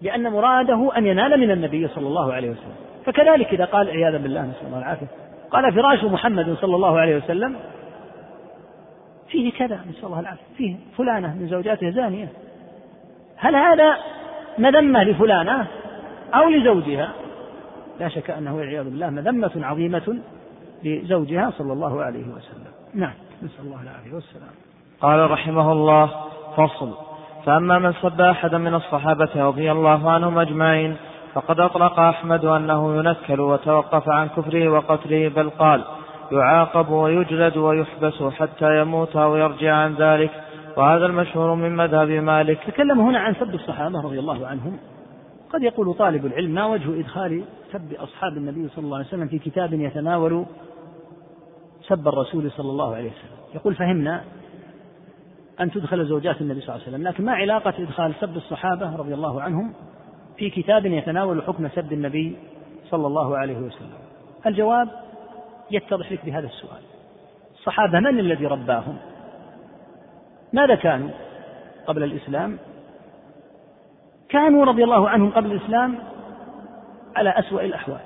لأن 0.00 0.32
مراده 0.32 0.90
أن 0.96 1.06
ينال 1.06 1.40
من 1.40 1.50
النبي 1.50 1.88
صلى 1.88 2.06
الله 2.06 2.32
عليه 2.32 2.50
وسلم. 2.50 2.83
فكذلك 3.06 3.48
إذا 3.48 3.64
قال 3.64 3.90
عياذا 3.90 4.18
بالله 4.18 4.42
نسأل 4.42 4.66
الله 4.66 4.78
العافية. 4.78 5.06
قال 5.50 5.72
فراش 5.72 6.04
محمد 6.04 6.56
صلى 6.60 6.76
الله 6.76 7.00
عليه 7.00 7.16
وسلم 7.16 7.56
فيه 9.28 9.52
كذا 9.52 9.80
نسأل 9.90 10.04
الله 10.04 10.20
العافية. 10.20 10.44
فيه 10.56 10.76
فلانة 10.96 11.34
من 11.34 11.48
زوجاته 11.48 11.90
زانية. 11.90 12.28
هل 13.36 13.56
هذا 13.56 13.96
مذمة 14.58 15.04
لفلانة 15.04 15.66
أو 16.34 16.48
لزوجها؟ 16.48 17.12
لا 18.00 18.08
شك 18.08 18.30
أنه 18.30 18.56
والعياذ 18.56 18.84
بالله 18.84 19.10
مذمة 19.10 19.50
عظيمة 19.56 20.18
لزوجها 20.84 21.52
صلى 21.58 21.72
الله 21.72 22.02
عليه 22.02 22.24
وسلم. 22.24 22.72
نعم 22.94 23.14
نسأل 23.42 23.64
الله 23.64 23.82
العافية. 23.82 24.14
والسلام. 24.14 24.54
قال 25.00 25.30
رحمه 25.30 25.72
الله 25.72 26.10
فصل. 26.56 26.94
فأما 27.46 27.78
من 27.78 27.92
سب 27.92 28.20
أحدا 28.20 28.58
من 28.58 28.74
الصحابة 28.74 29.30
رضي 29.36 29.72
الله 29.72 30.10
عنهم 30.10 30.38
أجمعين 30.38 30.96
فقد 31.34 31.60
أطلق 31.60 32.00
أحمد 32.00 32.44
أنه 32.44 32.96
ينكل 32.96 33.40
وتوقف 33.40 34.08
عن 34.08 34.28
كفره 34.28 34.68
وقتله 34.68 35.28
بل 35.28 35.50
قال 35.50 35.84
يعاقب 36.32 36.88
ويجلد 36.88 37.56
ويحبس 37.56 38.22
حتى 38.22 38.80
يموت 38.80 39.16
أو 39.16 39.36
يرجع 39.36 39.74
عن 39.74 39.94
ذلك. 39.94 40.30
وهذا 40.76 41.06
المشهور 41.06 41.54
من 41.54 41.76
مذهب 41.76 42.08
مالك. 42.08 42.58
تكلم 42.66 43.00
هنا 43.00 43.18
عن 43.18 43.34
سب 43.34 43.54
الصحابة 43.54 44.00
رضي 44.00 44.18
الله 44.18 44.46
عنهم. 44.46 44.78
قد 45.52 45.62
يقول 45.62 45.94
طالب 45.94 46.26
العلم 46.26 46.50
ما 46.50 46.66
وجه 46.66 47.00
إدخال 47.00 47.44
سب 47.72 47.92
أصحاب 47.92 48.32
النبي 48.36 48.68
صلى 48.68 48.84
الله 48.84 48.96
عليه 48.96 49.06
وسلم 49.06 49.28
في 49.28 49.38
كتاب 49.38 49.72
يتناول 49.72 50.44
سب 51.88 52.08
الرسول 52.08 52.50
صلى 52.50 52.70
الله 52.70 52.94
عليه 52.94 53.10
وسلم؟ 53.10 53.54
يقول 53.54 53.74
فهمنا 53.74 54.24
أن 55.60 55.70
تدخل 55.70 56.06
زوجات 56.06 56.40
النبي 56.40 56.60
صلى 56.60 56.74
الله 56.74 56.86
عليه 56.86 56.96
وسلم 56.96 57.08
لكن 57.08 57.24
ما 57.24 57.32
علاقة 57.32 57.74
إدخال 57.78 58.14
سب 58.20 58.36
الصحابة 58.36 58.96
رضي 58.96 59.14
الله 59.14 59.42
عنهم 59.42 59.72
في 60.36 60.50
كتاب 60.50 60.86
يتناول 60.86 61.42
حكم 61.42 61.68
سب 61.68 61.92
النبي 61.92 62.36
صلى 62.90 63.06
الله 63.06 63.38
عليه 63.38 63.56
وسلم. 63.56 63.98
الجواب 64.46 64.88
يتضح 65.70 66.12
لك 66.12 66.24
بهذا 66.24 66.46
السؤال. 66.46 66.82
الصحابة 67.54 68.00
من 68.00 68.18
الذي 68.18 68.46
رباهم؟ 68.46 68.96
ماذا 70.52 70.74
كانوا 70.74 71.10
قبل 71.86 72.02
الإسلام؟ 72.02 72.58
كانوا 74.28 74.64
رضي 74.64 74.84
الله 74.84 75.08
عنهم 75.08 75.30
قبل 75.30 75.52
الإسلام 75.52 75.98
على 77.16 77.30
أسوأ 77.30 77.60
الأحوال. 77.60 78.00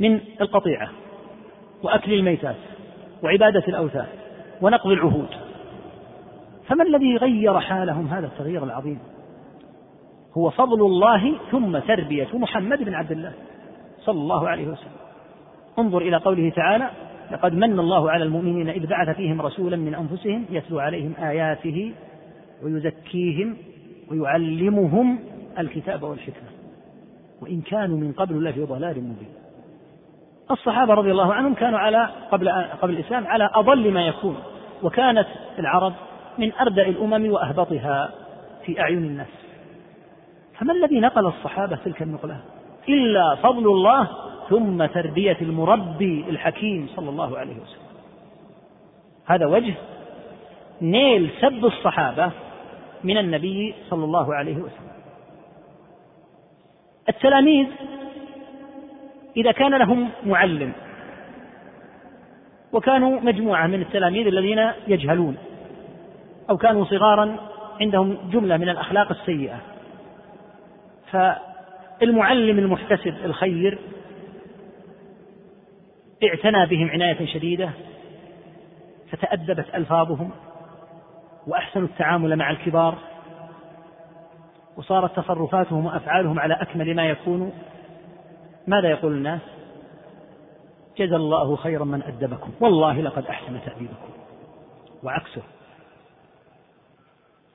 من 0.00 0.20
القطيعة 0.40 0.88
وأكل 1.82 2.12
الميتات 2.12 2.56
وعبادة 3.22 3.62
الأوثان 3.68 4.06
ونقض 4.62 4.90
العهود. 4.90 5.28
فما 6.68 6.84
الذي 6.84 7.16
غير 7.16 7.60
حالهم 7.60 8.06
هذا 8.06 8.26
التغيير 8.26 8.64
العظيم؟ 8.64 8.98
هو 10.36 10.50
فضل 10.50 10.86
الله 10.86 11.34
ثم 11.50 11.78
تربية 11.78 12.28
محمد 12.34 12.82
بن 12.82 12.94
عبد 12.94 13.12
الله 13.12 13.32
صلى 13.98 14.20
الله 14.20 14.48
عليه 14.48 14.68
وسلم. 14.68 14.96
انظر 15.78 15.98
إلى 15.98 16.16
قوله 16.16 16.50
تعالى 16.50 16.90
لقد 17.30 17.52
من 17.52 17.80
الله 17.80 18.10
على 18.10 18.24
المؤمنين 18.24 18.68
إذ 18.68 18.86
بعث 18.86 19.16
فيهم 19.16 19.42
رسولا 19.42 19.76
من 19.76 19.94
أنفسهم 19.94 20.44
يتلو 20.50 20.78
عليهم 20.78 21.14
آياته 21.18 21.92
ويزكيهم 22.62 23.56
ويعلمهم 24.10 25.18
الكتاب 25.58 26.02
والحكمة. 26.02 26.48
وإن 27.42 27.60
كانوا 27.60 27.98
من 27.98 28.12
قبل 28.12 28.44
لفي 28.44 28.64
ضلال 28.64 28.96
مبين. 28.98 29.28
الصحابة 30.50 30.94
رضي 30.94 31.10
الله 31.10 31.34
عنهم 31.34 31.54
كانوا 31.54 31.78
على 31.78 32.08
قبل 32.30 32.48
قبل 32.82 32.94
الإسلام 32.94 33.26
على 33.26 33.50
أضل 33.54 33.92
ما 33.92 34.06
يكون 34.06 34.36
وكانت 34.82 35.26
العرب 35.58 35.92
من 36.38 36.52
أردأ 36.52 36.88
الأمم 36.88 37.30
وأهبطها 37.30 38.10
في 38.64 38.80
أعين 38.80 38.98
الناس. 38.98 39.45
فما 40.58 40.72
الذي 40.72 41.00
نقل 41.00 41.26
الصحابة 41.26 41.76
تلك 41.84 42.02
النقلة؟ 42.02 42.40
إلا 42.88 43.34
فضل 43.34 43.66
الله 43.66 44.08
ثم 44.48 44.86
تربية 44.86 45.36
المربي 45.42 46.24
الحكيم 46.28 46.88
صلى 46.96 47.10
الله 47.10 47.38
عليه 47.38 47.56
وسلم. 47.56 47.86
هذا 49.26 49.46
وجه 49.46 49.74
نيل 50.82 51.30
سب 51.40 51.64
الصحابة 51.64 52.30
من 53.04 53.18
النبي 53.18 53.74
صلى 53.90 54.04
الله 54.04 54.34
عليه 54.34 54.56
وسلم. 54.56 54.96
التلاميذ 57.08 57.66
إذا 59.36 59.52
كان 59.52 59.74
لهم 59.74 60.08
معلم 60.26 60.72
وكانوا 62.72 63.20
مجموعة 63.20 63.66
من 63.66 63.80
التلاميذ 63.80 64.26
الذين 64.26 64.70
يجهلون 64.88 65.36
أو 66.50 66.56
كانوا 66.56 66.84
صغارا 66.84 67.36
عندهم 67.80 68.16
جملة 68.32 68.56
من 68.56 68.68
الأخلاق 68.68 69.10
السيئة. 69.10 69.60
فالمعلم 71.10 72.58
المحتسب 72.58 73.14
الخير 73.24 73.78
اعتنى 76.24 76.66
بهم 76.66 76.90
عناية 76.90 77.26
شديدة 77.26 77.70
فتأدبت 79.10 79.74
ألفاظهم 79.74 80.30
وأحسنوا 81.46 81.86
التعامل 81.86 82.36
مع 82.36 82.50
الكبار 82.50 82.98
وصارت 84.76 85.16
تصرفاتهم 85.16 85.86
وأفعالهم 85.86 86.38
على 86.38 86.54
أكمل 86.54 86.96
ما 86.96 87.08
يكون. 87.08 87.52
ماذا 88.66 88.88
يقول 88.88 89.12
الناس؟ 89.12 89.40
جزى 90.98 91.16
الله 91.16 91.56
خيرا 91.56 91.84
من 91.84 92.02
أدبكم 92.02 92.50
والله 92.60 93.00
لقد 93.00 93.26
أحسن 93.26 93.60
تأديبكم 93.64 94.10
وعكسه. 95.02 95.42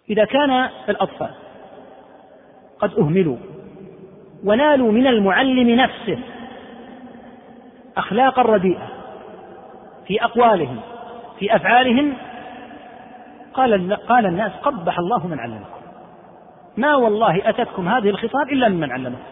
إذا 0.09 0.25
كان 0.25 0.51
الأطفال 0.89 1.33
قد 2.81 2.93
أهملوا 2.99 3.37
ونالوا 4.43 4.91
من 4.91 5.07
المعلم 5.07 5.69
نفسه 5.69 6.19
أخلاقا 7.97 8.41
رديئة 8.41 8.87
في 10.07 10.23
أقوالهم 10.23 10.79
في 11.39 11.55
أفعالهم. 11.55 12.13
قال 13.53 13.95
قال 13.95 14.25
الناس 14.25 14.51
قبح 14.51 14.99
الله 14.99 15.27
من 15.27 15.39
علمكم. 15.39 15.81
ما 16.77 16.95
والله 16.95 17.49
أتتكم 17.49 17.87
هذه 17.87 18.09
الخطاب 18.09 18.49
إلا 18.49 18.69
ممن 18.69 18.91
علمكم. 18.91 19.23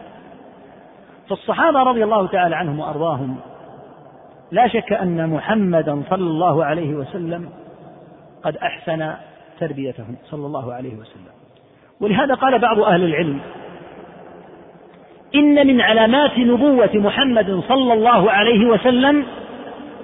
فالصحابة 1.30 1.80
رضي 1.84 2.04
الله 2.04 2.28
تعالى 2.28 2.56
عنهم 2.56 2.80
وأرضاهم 2.80 3.36
لا 4.52 4.68
شك 4.68 4.94
أن 4.94 5.30
محمدا 5.30 6.04
صلى 6.10 6.28
الله 6.28 6.66
عليه 6.66 6.94
وسلم 6.96 7.50
قد 8.44 8.58
أحسن 8.58 9.14
تربيتهم 9.60 10.16
صلى 10.26 10.46
الله 10.46 10.74
عليه 10.74 10.96
وسلم. 10.96 11.39
ولهذا 12.02 12.34
قال 12.34 12.60
بعض 12.60 12.80
أهل 12.80 13.04
العلم 13.04 13.40
إن 15.36 15.68
من 15.68 15.82
علامات 15.82 16.38
نبوة 16.38 16.90
محمد 16.94 17.64
صلى 17.68 17.94
الله 17.94 18.32
عليه 18.32 18.66
وسلم 18.66 19.26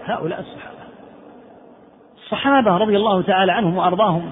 هؤلاء 0.06 0.40
الصحابة. 0.40 0.76
الصحابة 2.24 2.78
رضي 2.78 2.98
الله 2.98 3.22
تعالى 3.22 3.52
عنهم 3.52 3.78
وأرضاهم 3.78 4.30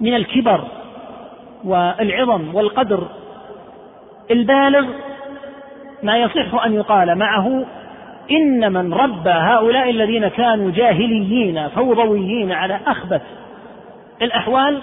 من 0.00 0.14
الكبر 0.14 0.64
والعظم 1.64 2.54
والقدر 2.54 3.08
البالغ 4.30 4.86
ما 6.02 6.18
يصح 6.18 6.64
أن 6.64 6.74
يقال 6.74 7.18
معه 7.18 7.64
إن 8.30 8.72
من 8.72 8.94
ربى 8.94 9.30
هؤلاء 9.30 9.90
الذين 9.90 10.28
كانوا 10.28 10.70
جاهليين 10.70 11.68
فوضويين 11.68 12.52
على 12.52 12.80
أخبث 12.86 13.22
الأحوال 14.22 14.80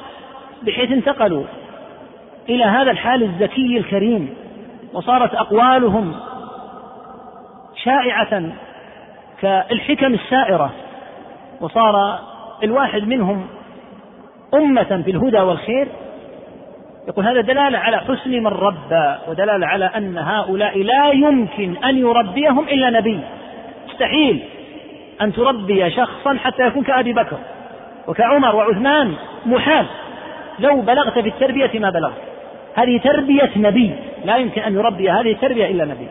بحيث 0.64 0.91
انتقلوا 0.91 1.44
إلى 2.49 2.64
هذا 2.64 2.91
الحال 2.91 3.24
الزكي 3.24 3.78
الكريم 3.78 4.36
وصارت 4.94 5.36
أقوالهم 5.36 6.15
شائعة 7.76 8.44
كالحكم 9.41 10.14
السائرة 10.14 10.72
وصار 11.61 12.19
الواحد 12.64 13.07
منهم 13.07 13.48
أمة 14.53 15.02
في 15.06 15.11
الهدى 15.11 15.40
والخير. 15.40 15.88
يقول 17.07 17.26
هذا 17.26 17.41
دلالة 17.41 17.78
على 17.78 17.98
حسن 17.98 18.32
من 18.32 18.48
ربى 18.48 19.15
ودلالة 19.28 19.68
على 19.68 19.86
أن 19.86 20.18
هؤلاء 20.18 20.84
لا 20.84 21.11
يمكن 21.11 21.76
أن 21.84 21.98
يربيهم 21.98 22.68
إلا 22.68 22.90
نبي. 22.90 23.19
مستحيل 23.90 24.44
أن 25.22 25.34
تربي 25.34 25.91
شخصا 25.91 26.38
حتى 26.38 26.68
يكون 26.68 26.84
كأبي 26.84 27.14
بكر 27.14 27.38
وكعمر 28.07 28.56
وعثمان 28.56 29.14
محال. 29.45 29.86
لو 30.60 30.82
بلغت 30.82 31.19
في 31.19 31.30
التربية 31.30 31.80
ما 31.80 31.90
بلغت. 31.90 32.26
هذه 32.77 32.97
تربية 32.97 33.51
نبي. 33.55 33.95
لا 34.25 34.37
يمكن 34.37 34.61
أن 34.61 34.73
يربي 34.73 35.11
هذه 35.11 35.31
التربية 35.31 35.65
إلا 35.65 35.85
نبي. 35.85 36.07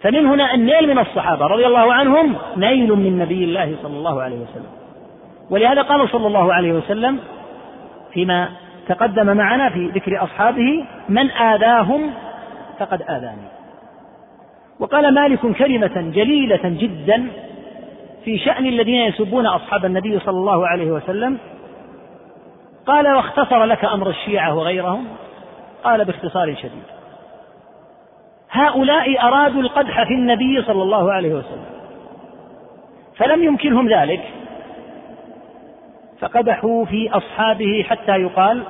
فمن 0.00 0.26
هنا 0.26 0.54
النيل 0.54 0.88
من 0.88 0.98
الصحابة 0.98 1.46
رضي 1.46 1.66
الله 1.66 1.92
عنهم 1.92 2.34
نيل 2.56 2.92
من 2.92 3.18
نبي 3.18 3.44
الله 3.44 3.76
صلى 3.82 3.96
الله 3.96 4.22
عليه 4.22 4.36
وسلم. 4.36 4.70
ولهذا 5.50 5.82
قال 5.82 6.08
صلى 6.08 6.26
الله 6.26 6.54
عليه 6.54 6.72
وسلم 6.72 7.18
فيما 8.12 8.48
تقدم 8.88 9.36
معنا 9.36 9.70
في 9.70 9.86
ذكر 9.86 10.24
أصحابه 10.24 10.84
من 11.08 11.30
آذاهم 11.30 12.10
فقد 12.78 13.02
آذاني. 13.02 13.48
وقال 14.80 15.14
مالك 15.14 15.40
كلمة 15.58 16.12
جليلة 16.14 16.60
جدا 16.64 17.26
في 18.24 18.38
شأن 18.38 18.66
الذين 18.66 19.00
يسبون 19.00 19.46
أصحاب 19.46 19.84
النبي 19.84 20.18
صلى 20.18 20.38
الله 20.38 20.66
عليه 20.66 20.90
وسلم 20.90 21.38
قال 22.86 23.08
واختصر 23.08 23.64
لك 23.64 23.84
أمر 23.84 24.08
الشيعة 24.10 24.54
وغيرهم؟ 24.54 25.06
قال 25.84 26.04
باختصار 26.04 26.54
شديد. 26.54 26.82
هؤلاء 28.50 29.26
أرادوا 29.26 29.62
القدح 29.62 30.02
في 30.02 30.14
النبي 30.14 30.62
صلى 30.62 30.82
الله 30.82 31.12
عليه 31.12 31.34
وسلم. 31.34 31.64
فلم 33.16 33.42
يمكنهم 33.42 33.88
ذلك. 33.88 34.30
فقدحوا 36.20 36.84
في 36.84 37.10
أصحابه 37.12 37.86
حتى 37.88 38.12
يقال 38.12 38.62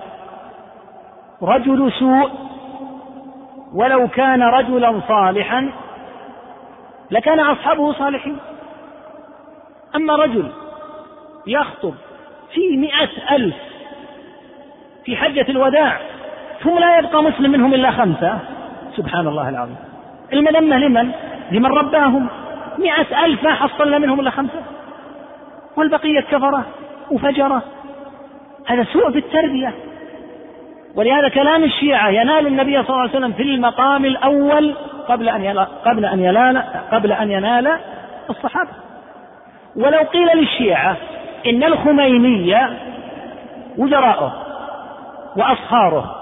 رجل 1.43 1.93
سوء 1.93 2.31
ولو 3.75 4.09
كان 4.09 4.43
رجلا 4.43 5.01
صالحا 5.09 5.73
لكان 7.11 7.41
أصحابه 7.41 7.93
صالحين. 7.93 8.39
أما 9.97 10.17
رجل 10.17 10.51
يخطب 11.47 11.95
في 12.53 12.77
مئة 12.77 13.37
ألف 13.37 13.72
في 15.05 15.17
حجة 15.17 15.47
الوداع 15.49 15.99
ثم 16.63 16.79
لا 16.79 16.99
يبقى 16.99 17.23
مسلم 17.23 17.51
منهم 17.51 17.75
إلا 17.75 17.91
خمسة. 17.91 18.39
سبحان 18.97 19.29
الله 19.29 19.49
العظيم. 19.49 19.77
المذمة 20.33 20.79
لمن؟ 20.79 21.11
لمن 21.51 21.73
رباهم. 21.73 22.29
مئة 22.79 23.25
ألف 23.25 23.45
ما 23.45 23.55
حصلنا 23.55 23.99
منهم 23.99 24.21
إلا 24.21 24.31
خمسة. 24.31 24.63
والبقية 25.77 26.21
كفرة 26.21 26.65
وفجرة. 27.11 27.63
هذا 28.67 28.85
سوء 28.93 29.11
في 29.11 29.19
التربية. 29.19 29.73
ولهذا 30.97 31.29
كلام 31.29 31.65
الشيعة 31.65 32.09
ينال 32.09 32.47
النبي 32.47 32.83
صلى 32.83 32.91
الله 32.91 33.01
عليه 33.01 33.11
وسلم 33.11 33.33
في 33.33 33.43
المقام 33.43 34.05
الأول 34.05 34.75
قبل 35.09 35.29
أن 35.29 35.59
قبل 35.85 36.05
أن 36.05 36.21
ينال 36.21 36.63
قبل 36.93 37.13
أن 37.13 37.31
ينال 37.31 37.77
الصحابة. 38.31 38.71
ولو 39.77 39.99
قيل 39.99 40.29
للشيعة 40.37 40.97
إن 41.47 41.65
الخميني 41.65 42.57
وزراؤه 43.79 44.33
وأصهاره 45.37 46.17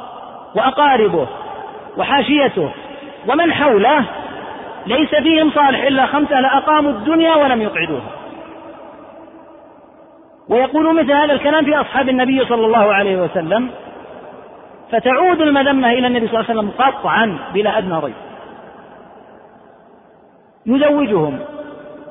وأقاربه 0.54 1.26
وحاشيته 1.96 2.70
ومن 3.28 3.52
حوله 3.52 4.04
ليس 4.86 5.14
فيهم 5.14 5.50
صالح 5.50 5.82
إلا 5.82 6.06
خمسة 6.06 6.40
لأقاموا 6.40 6.90
الدنيا 6.90 7.34
ولم 7.34 7.62
يقعدوها. 7.62 8.10
ويقول 10.48 10.96
مثل 10.96 11.12
هذا 11.12 11.32
الكلام 11.32 11.64
في 11.64 11.80
أصحاب 11.80 12.08
النبي 12.08 12.44
صلى 12.44 12.66
الله 12.66 12.94
عليه 12.94 13.22
وسلم 13.22 13.70
فتعود 14.92 15.40
المذمة 15.40 15.92
إلى 15.92 16.06
النبي 16.06 16.28
صلى 16.28 16.40
الله 16.40 16.50
عليه 16.50 16.60
وسلم 16.60 16.70
قطعا 16.78 17.38
بلا 17.54 17.78
أدنى 17.78 17.98
ريب. 17.98 18.14
يزوجهم 20.66 21.38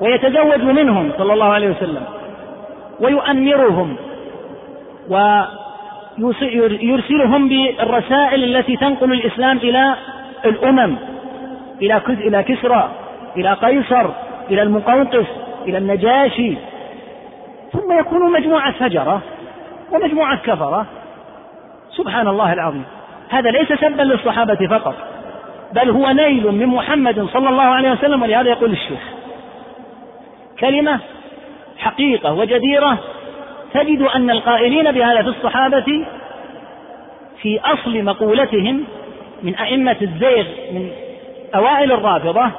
ويتزوج 0.00 0.62
منهم 0.62 1.12
صلى 1.18 1.32
الله 1.32 1.52
عليه 1.52 1.70
وسلم 1.70 2.04
ويؤمرهم 3.00 3.96
ويرسلهم 6.24 7.48
بالرسائل 7.48 8.56
التي 8.56 8.76
تنقل 8.76 9.12
الإسلام 9.12 9.56
إلى 9.56 9.94
الأمم 10.44 10.96
إلى 11.82 12.00
إلى 12.08 12.42
كسرى 12.42 12.90
إلى 13.36 13.52
قيصر 13.52 14.06
إلى 14.50 14.62
المقوقس 14.62 15.26
إلى 15.66 15.78
النجاشي. 15.78 16.54
ثم 17.72 17.98
يكونوا 17.98 18.28
مجموعة 18.28 18.72
فجرة 18.72 19.20
ومجموعة 19.92 20.36
كفرة. 20.36 20.86
سبحان 21.96 22.28
الله 22.28 22.52
العظيم. 22.52 22.84
هذا 23.28 23.50
ليس 23.50 23.72
سبا 23.72 24.02
للصحابة 24.02 24.66
فقط 24.70 24.94
بل 25.72 25.90
هو 25.90 26.10
نيل 26.10 26.52
من 26.52 26.66
محمد 26.66 27.28
صلى 27.32 27.48
الله 27.48 27.62
عليه 27.62 27.92
وسلم. 27.92 28.22
ولهذا 28.22 28.50
يقول 28.50 28.70
الشيخ 28.70 29.00
كلمة 30.60 30.98
حقيقة 31.78 32.32
وجديرة 32.32 32.98
تجد 33.74 34.02
أن 34.02 34.30
القائلين 34.30 34.92
بهذا 34.92 35.22
في 35.22 35.28
الصحابة 35.28 36.06
في 37.42 37.60
أصل 37.64 38.02
مقولتهم 38.04 38.84
من 39.42 39.54
أئمة 39.54 39.96
الزيغ 40.02 40.44
من 40.72 40.90
أوائل 41.54 41.92
الرافضة 41.92 42.50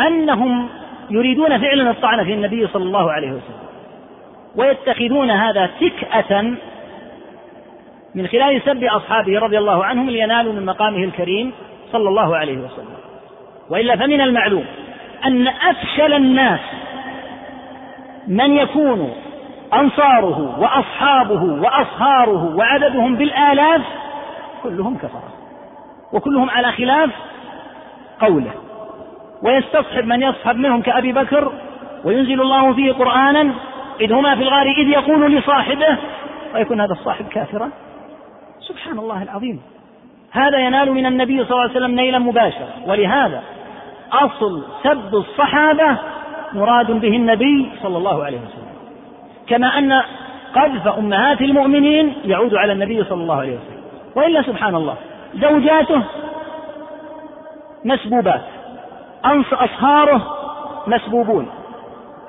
أنهم 0.00 0.68
يريدون 1.10 1.58
فعلا 1.58 1.90
الطعن 1.90 2.24
في 2.24 2.32
النبي 2.32 2.66
صلى 2.66 2.82
الله 2.82 3.12
عليه 3.12 3.28
وسلم 3.28 3.62
ويتخذون 4.56 5.30
هذا 5.30 5.70
تكأة 5.80 6.42
من 8.14 8.26
خلال 8.26 8.62
سب 8.64 8.84
أصحابه 8.84 9.38
رضي 9.38 9.58
الله 9.58 9.84
عنهم 9.84 10.10
لينالوا 10.10 10.52
من 10.52 10.66
مقامه 10.66 11.04
الكريم 11.04 11.52
صلى 11.92 12.08
الله 12.08 12.36
عليه 12.36 12.58
وسلم. 12.58 12.96
وإلا 13.70 13.96
فمن 13.96 14.20
المعلوم 14.20 14.64
أن 15.24 15.48
أفشل 15.48 16.12
الناس 16.12 16.60
من 18.28 18.56
يكون 18.56 19.14
أنصاره 19.74 20.60
وأصحابه 20.60 21.42
وأصهاره 21.42 22.56
وعددهم 22.56 23.16
بالآلاف 23.16 23.82
كلهم 24.62 24.96
كفرة 24.96 25.28
وكلهم 26.12 26.50
على 26.50 26.72
خلاف 26.72 27.10
قوله. 28.20 28.52
ويستصحب 29.42 30.04
من 30.04 30.22
يصحب 30.22 30.56
منهم 30.56 30.82
كأبي 30.82 31.12
بكر 31.12 31.52
وينزل 32.04 32.40
الله 32.40 32.72
فيه 32.72 32.92
قرآنا 32.92 33.54
إذ 34.00 34.12
هما 34.12 34.34
في 34.34 34.42
الغار 34.42 34.66
إذ 34.66 34.88
يقول 34.88 35.36
لصاحبه 35.36 35.98
ويكون 36.54 36.80
هذا 36.80 36.92
الصاحب 36.92 37.28
كافرا؟ 37.28 37.70
سبحان 38.68 38.98
الله 38.98 39.22
العظيم. 39.22 39.62
هذا 40.32 40.58
ينال 40.58 40.92
من 40.92 41.06
النبي 41.06 41.44
صلى 41.44 41.50
الله 41.50 41.62
عليه 41.62 41.72
وسلم 41.72 41.94
نيلا 41.94 42.18
مباشرا. 42.18 42.68
ولهذا 42.86 43.42
أصل 44.12 44.64
سب 44.82 45.14
الصحابة 45.14 45.98
مراد 46.52 46.90
به 46.90 47.16
النبي 47.16 47.70
صلى 47.82 47.96
الله 47.98 48.24
عليه 48.24 48.38
وسلم. 48.38 48.61
كما 49.48 49.78
أن 49.78 50.02
قذف 50.54 50.88
أمهات 50.88 51.40
المؤمنين 51.40 52.14
يعود 52.24 52.54
على 52.54 52.72
النبي 52.72 53.04
صلى 53.04 53.22
الله 53.22 53.36
عليه 53.36 53.52
وسلم. 53.52 53.82
وإلا 54.16 54.42
سبحان 54.42 54.74
الله 54.74 54.94
زوجاته 55.34 56.02
مسبوبات 57.84 58.42
أصهاره 59.52 60.36
مسبوبون 60.86 61.46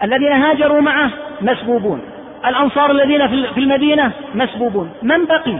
الذين 0.03 0.31
هاجروا 0.31 0.81
معه 0.81 1.09
مسبوبون 1.41 2.01
الأنصار 2.45 2.91
الذين 2.91 3.27
في 3.27 3.57
المدينة 3.57 4.11
مسبوبون. 4.35 4.91
من 5.01 5.25
بقي؟ 5.25 5.59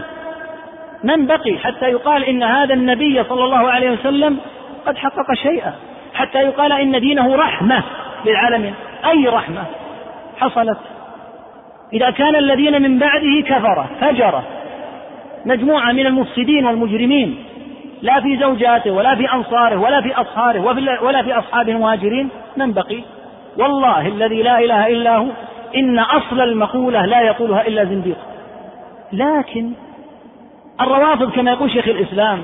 من 1.04 1.26
بقي 1.26 1.58
حتى 1.58 1.86
يقال 1.86 2.24
إن 2.24 2.42
هذا 2.42 2.74
النبي 2.74 3.24
صلى 3.24 3.44
الله 3.44 3.70
عليه 3.70 3.90
وسلم 3.90 4.38
قد 4.86 4.96
حقق 4.96 5.34
شيئا 5.34 5.72
حتى 6.14 6.38
يقال 6.38 6.72
إن 6.72 7.00
دينه 7.00 7.36
رحمة 7.36 7.82
للعالمين. 8.24 8.74
أي 9.06 9.28
رحمة؟ 9.28 9.64
حصلت 10.40 10.78
إذا 11.94 12.10
كان 12.10 12.36
الذين 12.36 12.82
من 12.82 12.98
بعده 12.98 13.40
كفرة 13.46 13.90
فجرة 14.00 14.44
مجموعة 15.44 15.92
من 15.92 16.06
المفسدين 16.06 16.66
والمجرمين. 16.66 17.36
لا 18.02 18.20
في 18.20 18.36
زوجاته 18.36 18.90
ولا 18.90 19.14
في 19.14 19.32
أنصاره 19.32 19.76
ولا 19.76 20.00
في 20.00 20.14
أصهاره 20.14 20.60
ولا 21.02 21.22
في 21.22 21.38
أصحاب 21.38 21.68
المهاجرين. 21.68 22.28
من 22.56 22.72
بقي؟ 22.72 23.00
والله 23.58 24.08
الذي 24.08 24.42
لا 24.42 24.58
إله 24.58 24.86
إلا 24.86 25.16
هو. 25.16 25.26
إن 25.76 25.98
أصل 25.98 26.40
المقولة 26.40 27.06
لا 27.06 27.20
يقولها 27.20 27.66
إلا 27.66 27.84
زنديق. 27.84 28.16
لكن 29.12 29.70
الروافض 30.80 31.30
كما 31.30 31.50
يقول 31.50 31.70
شيخ 31.70 31.88
الإسلام 31.88 32.42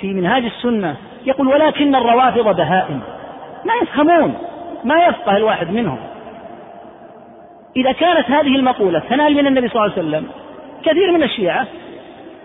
في 0.00 0.12
منهاج 0.12 0.44
السنة 0.44 0.96
يقول 1.26 1.48
ولكن 1.48 1.94
الروافض 1.94 2.56
بهائم. 2.56 3.00
ما 3.64 3.74
يفهمون 3.82 4.34
ما 4.84 5.06
يفقه 5.06 5.36
الواحد 5.36 5.70
منهم. 5.70 5.98
إذا 7.76 7.92
كانت 7.92 8.30
هذه 8.30 8.56
المقولة 8.56 8.98
تنال 8.98 9.34
من 9.34 9.46
النبي 9.46 9.68
صلى 9.68 9.84
الله 9.84 9.92
عليه 9.96 10.08
وسلم 10.08 10.28
كثير 10.84 11.12
من 11.12 11.22
الشيعة 11.22 11.66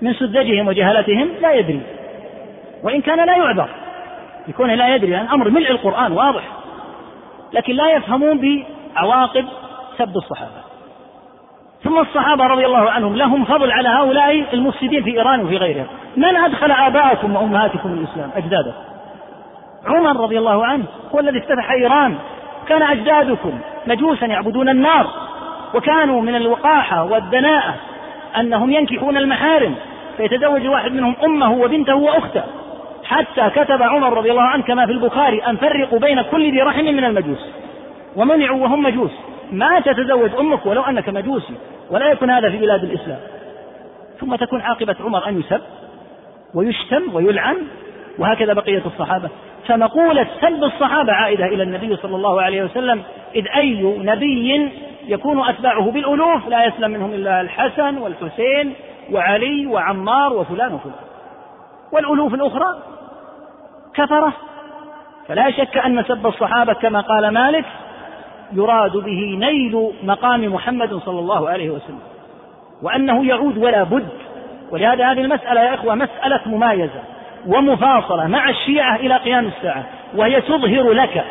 من 0.02 0.14
سذجهم 0.14 0.68
وجهلتهم 0.68 1.30
لا 1.42 1.54
يدري 1.54 1.82
وإن 2.84 3.02
كان 3.02 3.26
لا 3.26 3.38
يعذر 3.38 3.70
يكون 4.48 4.70
لا 4.70 4.96
يدري 4.96 5.12
لأن 5.12 5.28
أمر 5.28 5.50
ملء 5.50 5.72
القرآن 5.72 6.12
واضح 6.12 6.44
لكن 7.54 7.74
لا 7.74 7.92
يفهمون 7.92 8.66
بعواقب 8.96 9.46
سب 9.98 10.18
الصحابة. 10.18 10.62
ثم 11.84 12.00
الصحابة 12.00 12.44
رضي 12.44 12.66
الله 12.66 12.90
عنهم 12.90 13.16
لهم 13.16 13.46
فضل 13.46 13.72
على 13.72 13.90
هؤلاء 13.90 14.46
المفسدين 14.54 15.04
في 15.04 15.10
إيران 15.10 15.46
وفي 15.46 15.58
غيرها 15.58 15.86
من 16.18 16.36
أدخل 16.36 16.72
آباءكم 16.72 17.36
وأمهاتكم 17.36 17.94
الإسلام؟ 17.94 18.30
أجدادكم. 18.36 18.82
عمر 19.86 20.24
رضي 20.24 20.38
الله 20.38 20.66
عنه 20.66 20.84
هو 21.16 21.20
الذي 21.20 21.40
افتتح 21.40 21.72
إيران. 21.72 22.16
كان 22.68 22.82
أجدادكم. 22.84 23.60
مجوسا 23.88 24.26
يعبدون 24.26 24.70
النار 24.70 25.08
وكانوا 25.74 26.22
من 26.22 26.36
الوقاحة 26.36 27.04
والدناءة 27.04 27.76
أنهم 28.40 28.72
ينكحون 28.72 29.18
المحارم 29.18 29.76
فيتزوج 30.18 30.68
واحد 30.68 30.92
منهم 30.92 31.16
أمه 31.24 31.52
وبنته 31.52 31.96
وأخته. 31.96 32.44
حتى 33.04 33.50
كتب 33.50 33.82
عمر 33.82 34.18
رضي 34.18 34.32
الله 34.32 34.44
عنه 34.44 34.64
كما 34.64 34.86
في 34.86 34.92
البخاري 34.92 35.40
أن 35.40 35.58
فرقوا 35.58 36.00
بين 36.00 36.22
كل 36.22 36.52
ذي 36.52 36.62
رحم 36.62 36.86
من 36.86 37.04
المجوس. 37.04 37.50
ومنعوا 38.16 38.64
وهم 38.64 38.84
مجوس. 38.84 39.12
ما 39.52 39.80
تتزوج 39.80 40.30
أمك 40.40 40.66
ولو 40.66 40.82
أنك 40.82 41.10
مجوسي 41.10 41.54
ولا 41.92 42.12
يكون 42.12 42.30
هذا 42.30 42.50
في 42.50 42.58
بلاد 42.58 42.84
الإسلام. 42.84 43.20
ثم 44.20 44.36
تكون 44.36 44.62
عاقبة 44.62 44.96
عمر 45.06 45.28
أن 45.28 45.40
يسب 45.40 45.62
ويشتم 46.54 47.16
ويلعن 47.16 47.58
وهكذا 48.20 48.54
بقية 48.54 48.82
الصحابة. 48.86 49.30
فمقولة 49.72 50.28
سب 50.42 50.64
الصحابة 50.64 51.14
عائدة 51.14 51.46
إلى 51.46 51.64
النبي 51.64 51.96
صلى 51.96 52.16
الله 52.16 52.42
عليه 52.42 52.64
وسلم 52.64 53.04
إذ 53.36 53.48
أي 53.56 53.84
نبي 53.84 54.72
يكون 55.08 55.50
أتباعه 55.50 55.92
بالألوف 55.92 56.48
لا 56.48 56.66
يسلم 56.66 56.92
منهم 56.92 57.14
إلا 57.14 57.42
الحسن 57.42 57.98
والحسين 57.98 58.74
وعلي 59.12 59.68
وعمار 59.68 60.34
وفلان 60.34 60.74
وفلان. 60.74 60.96
والألوف 61.92 62.34
الأخرى 62.34 62.78
كفرة. 63.94 64.34
فلا 65.28 65.52
شك 65.52 65.78
أن 65.78 66.04
سب 66.04 66.28
الصحابة 66.28 66.74
كما 66.74 67.02
قال 67.02 67.30
مالك 67.30 67.66
يراد 68.54 68.98
به 68.98 69.38
نيل 69.40 69.92
مقام 70.04 70.54
محمد 70.54 70.94
صلى 70.94 71.20
الله 71.20 71.50
عليه 71.50 71.70
وسلم 71.70 72.00
وأنه 72.82 73.26
يعود 73.26 73.58
ولا 73.58 73.84
بد. 73.84 74.08
ولهذا 74.72 75.12
هذه 75.12 75.22
المسألة 75.22 75.62
يا 75.62 75.74
إخوة 75.74 75.96
مسألة 75.96 76.42
ممايزة. 76.46 77.04
ومفاصلة 77.48 78.28
مع 78.28 78.50
الشيعة 78.50 78.96
إلى 78.96 79.18
قيام 79.18 79.46
الساعة 79.46 79.84
وهي 80.16 80.42
تظهر 80.42 80.92
لك 80.92 81.26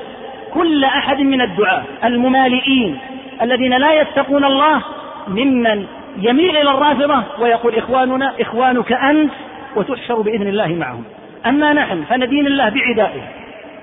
كل 0.54 0.84
أحد 0.84 1.20
من 1.20 1.40
الدعاة 1.40 1.82
الممالئين 2.04 2.98
الذين 3.42 3.72
لا 3.72 4.00
يتقون 4.00 4.44
الله 4.44 4.82
ممن 5.28 5.86
يميل 6.18 6.56
إلى 6.56 6.70
الرافضة 6.70 7.22
ويقول 7.38 7.74
إخواننا 7.74 8.32
إخوانك 8.40 8.92
أنت 8.92 9.32
وتحشر 9.76 10.20
بإذن 10.20 10.48
الله 10.48 10.68
معهم. 10.68 11.04
أما 11.46 11.72
نحن 11.72 12.04
فندين 12.04 12.46
الله 12.46 12.68
بعدائه 12.68 13.22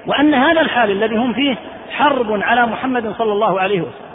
وأن 0.08 0.34
هذا 0.34 0.62
الحال 0.62 0.92
الذي 0.92 1.16
هم 1.16 1.34
فيه 1.34 1.56
حرب 1.92 2.44
على 2.44 2.66
محمد 2.66 3.14
صلى 3.18 3.32
الله 3.32 3.60
عليه 3.60 3.82
وسلم. 3.82 4.08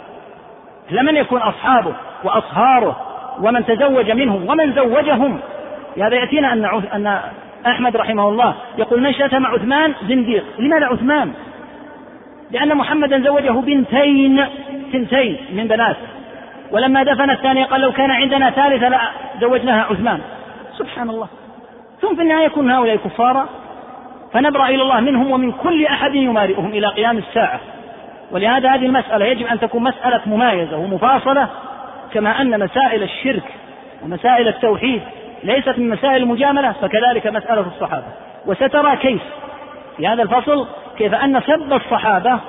لمن 0.91 1.15
يكون 1.15 1.41
أصحابه 1.41 1.93
وأصهاره 2.23 2.97
ومن 3.41 3.65
تزوج 3.65 4.11
منهم 4.11 4.49
ومن 4.49 4.73
زوجهم؟ 4.73 5.39
هذا 5.97 6.15
يأتينا 6.15 6.53
أن 6.53 6.65
أن 6.93 7.19
أحمد 7.67 7.97
رحمه 7.97 8.29
الله. 8.29 8.55
يقول 8.77 9.01
من 9.01 9.13
شتم 9.13 9.45
عثمان 9.45 9.93
زنديق. 10.07 10.43
لماذا 10.59 10.85
عثمان؟ 10.85 11.33
لأن 12.51 12.77
محمدا 12.77 13.19
زوجه 13.19 13.51
بنتين 13.51 14.45
سنتين 14.91 15.37
من 15.53 15.67
بناته 15.67 16.07
ولما 16.71 17.03
دفن 17.03 17.29
الثانية 17.29 17.65
قال 17.65 17.81
لو 17.81 17.91
كان 17.91 18.11
عندنا 18.11 18.49
ثالثة 18.49 18.89
لا 18.89 18.99
زوجناها 19.41 19.83
عثمان. 19.83 20.19
سبحان 20.77 21.09
الله. 21.09 21.27
ثم 22.01 22.15
في 22.15 22.21
النهاية 22.21 22.45
يكون 22.45 22.71
هؤلاء 22.71 22.95
كفارا. 22.95 23.45
فنبرأ 24.33 24.67
إلى 24.67 24.81
الله 24.81 24.99
منهم 24.99 25.31
ومن 25.31 25.51
كل 25.51 25.85
أحد 25.85 26.15
يمارئهم 26.15 26.67
إلى 26.67 26.87
قيام 26.87 27.17
الساعة. 27.17 27.59
ولهذا 28.31 28.69
هذه 28.69 28.85
المسألة 28.85 29.25
يجب 29.25 29.47
أن 29.47 29.59
تكون 29.59 29.83
مسألة 29.83 30.21
ممايزة 30.25 30.77
ومفاصلة 30.77 31.47
كما 32.13 32.41
أن 32.41 32.59
مسائل 32.59 33.03
الشرك 33.03 33.43
ومسائل 34.03 34.47
التوحيد 34.47 35.01
ليست 35.43 35.79
من 35.79 35.89
مسائل 35.89 36.23
المجاملة 36.23 36.71
فكذلك 36.71 37.27
مسألة 37.27 37.65
الصحابة. 37.75 38.05
وسترى 38.45 38.95
كيف 38.95 39.21
في 39.97 40.07
هذا 40.07 40.23
الفصل 40.23 40.67
كيف 40.97 41.13
أن 41.13 41.41
سب 41.41 41.73
الصحابة 41.73 42.39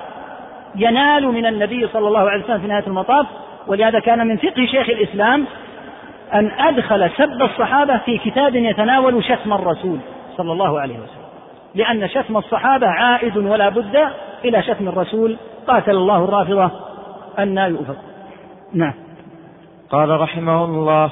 ينال 0.76 1.28
من 1.28 1.46
النبي 1.46 1.88
صلى 1.88 2.08
الله 2.08 2.30
عليه 2.30 2.44
وسلم 2.44 2.58
في 2.58 2.66
نهاية 2.66 2.86
المطاف. 2.86 3.26
ولهذا 3.66 4.00
كان 4.00 4.26
من 4.26 4.36
فقه 4.36 4.66
شيخ 4.66 4.88
الإسلام 4.88 5.44
أن 6.34 6.50
أدخل 6.58 7.10
سب 7.16 7.42
الصحابة 7.42 7.98
في 7.98 8.18
كتاب 8.18 8.54
يتناول 8.54 9.24
شتم 9.24 9.52
الرسول 9.52 9.98
صلى 10.36 10.52
الله 10.52 10.80
عليه 10.80 10.94
وسلم. 10.94 11.24
لأن 11.74 12.08
شتم 12.08 12.36
الصحابة 12.36 12.86
عائد 12.86 13.36
ولا 13.36 13.68
بد 13.68 14.08
إلى 14.44 14.62
شتم 14.62 14.88
الرسول. 14.88 15.36
قاتل 15.66 15.90
الله 15.90 16.24
الرافضة 16.24 16.70
أن 17.38 17.58
يؤفك 17.58 17.96
نعم. 18.72 18.94
قال 19.90 20.20
رحمه 20.20 20.64
الله 20.64 21.10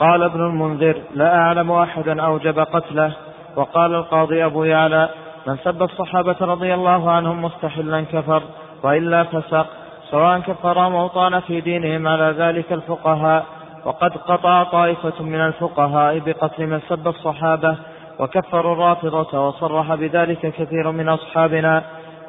قال 0.00 0.22
ابن 0.22 0.40
المنذر 0.40 0.96
لا 1.14 1.36
أعلم 1.36 1.72
أحدا 1.72 2.22
أوجب 2.22 2.58
قتله. 2.58 3.12
وقال 3.56 3.94
القاضي 3.94 4.44
أبو 4.44 4.64
يعلى 4.64 5.08
من 5.46 5.56
سب 5.56 5.82
الصحابة 5.82 6.36
رضي 6.40 6.74
الله 6.74 7.10
عنهم 7.10 7.44
مستحلا 7.44 8.00
كفر 8.12 8.42
وإلا 8.82 9.24
فسق 9.24 9.66
سواء 10.10 10.38
كفر 10.38 10.88
موطان 10.88 11.40
في 11.40 11.60
دينهم 11.60 12.08
على 12.08 12.34
ذلك 12.38 12.72
الفقهاء. 12.72 13.44
وقد 13.84 14.16
قطع 14.16 14.62
طائفة 14.62 15.22
من 15.22 15.40
الفقهاء 15.40 16.18
بقتل 16.18 16.66
من 16.66 16.80
سب 16.88 17.08
الصحابة 17.08 17.76
وكفروا 18.18 18.72
الرافضة 18.72 19.48
وصرح 19.48 19.94
بذلك 19.94 20.40
كثير 20.40 20.90
من 20.90 21.08
أصحابنا. 21.08 21.82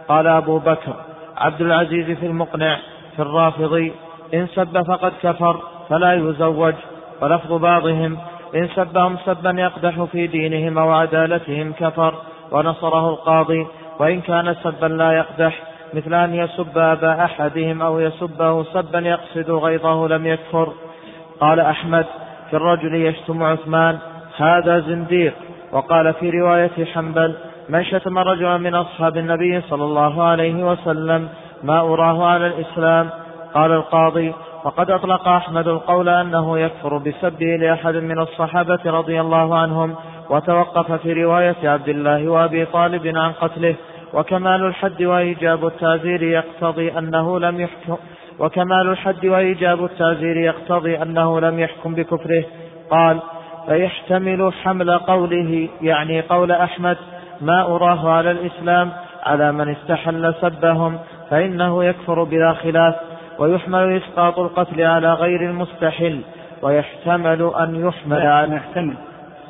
قال 0.07 0.27
أبو 0.27 0.57
بكر 0.59 0.93
عبد 1.37 1.61
العزيز 1.61 2.17
في 2.17 2.25
المقنع 2.25 2.77
في 3.15 3.21
الرافضي 3.21 3.91
إن 4.33 4.47
سب 4.47 4.81
فقد 4.81 5.13
كفر 5.23 5.61
فلا 5.89 6.13
يزوج. 6.13 6.73
ولفظ 7.21 7.53
بعضهم 7.53 8.17
إن 8.55 8.67
سبهم 8.75 9.17
سبا 9.25 9.51
يقدح 9.61 10.03
في 10.03 10.27
دينهم 10.27 10.77
أو 10.77 10.91
عدالتهم 10.91 11.73
كفر 11.73 12.13
ونصره 12.51 13.09
القاضي 13.09 13.67
وإن 13.99 14.21
كان 14.21 14.55
سبا 14.63 14.85
لا 14.85 15.11
يقدح 15.11 15.61
مثل 15.93 16.13
أن 16.13 16.35
يسب 16.35 16.77
أبا 16.77 17.23
أحدهم 17.23 17.81
أو 17.81 17.99
يسبه 17.99 18.63
سبا 18.63 18.99
يقصد 18.99 19.51
غيظه 19.51 20.07
لم 20.07 20.25
يكفر. 20.25 20.73
قال 21.39 21.59
أحمد 21.59 22.05
في 22.49 22.55
الرجل 22.55 22.95
يشتم 22.95 23.43
عثمان 23.43 23.97
هذا 24.37 24.79
زنديق. 24.79 25.33
وقال 25.71 26.13
في 26.13 26.29
رواية 26.29 26.85
حنبل 26.93 27.35
من 27.69 27.83
شتم 27.83 28.17
رجلا 28.17 28.57
من 28.57 28.75
أصحاب 28.75 29.17
النبي 29.17 29.61
صلى 29.61 29.83
الله 29.83 30.23
عليه 30.23 30.71
وسلم 30.71 31.29
ما 31.63 31.79
أراه 31.79 32.25
على 32.25 32.47
الإسلام؟ 32.47 33.09
قال 33.53 33.71
القاضي 33.71 34.33
وقد 34.63 34.91
أطلق 34.91 35.27
أحمد 35.27 35.67
القول 35.67 36.09
أنه 36.09 36.59
يكفر 36.59 36.97
بسبه 36.97 37.45
لأحد 37.45 37.95
من 37.95 38.19
الصحابة 38.19 38.79
رضي 38.85 39.21
الله 39.21 39.57
عنهم 39.57 39.95
وتوقف 40.29 40.91
في 40.91 41.13
رواية 41.13 41.55
عبد 41.63 41.89
الله 41.89 42.29
وأبي 42.29 42.65
طالب 42.65 43.17
عن 43.17 43.31
قتله. 43.31 43.75
وكمال 44.13 44.65
الحد 44.65 45.03
وإيجاب 45.03 45.65
التعزير 45.65 46.23
يقتضي 46.23 46.97
أنه 46.97 47.39
لم 47.39 47.59
يحكم 47.59 47.97
وكمال 48.39 48.87
الحد 48.89 49.25
وإيجاب 49.25 49.85
التعزير 49.85 50.37
يقتضي 50.37 51.01
أنه 51.01 51.39
لم 51.39 51.59
يحكم 51.59 51.95
بكفره. 51.95 52.43
قال 52.89 53.19
فيحتمل 53.67 54.53
حمل 54.63 54.97
قوله 54.97 55.69
يعني 55.81 56.21
قول 56.21 56.51
أحمد 56.51 56.97
ما 57.41 57.61
أراه 57.61 58.09
على 58.11 58.31
الإسلام 58.31 58.89
على 59.23 59.51
من 59.51 59.69
استحل 59.69 60.33
سبهم 60.41 60.99
فإنه 61.29 61.83
يكفر 61.83 62.23
بلا 62.23 62.53
خلاف. 62.53 63.08
ويحمل 63.39 63.97
إسقاط 63.97 64.39
القتل 64.39 64.81
على 64.81 65.13
غير 65.13 65.41
المستحل 65.41 66.21
ويحتمل 66.61 67.51
أن 67.59 67.87
يحمل 67.87 68.21
على 68.27 68.55
يحتمل 68.55 68.93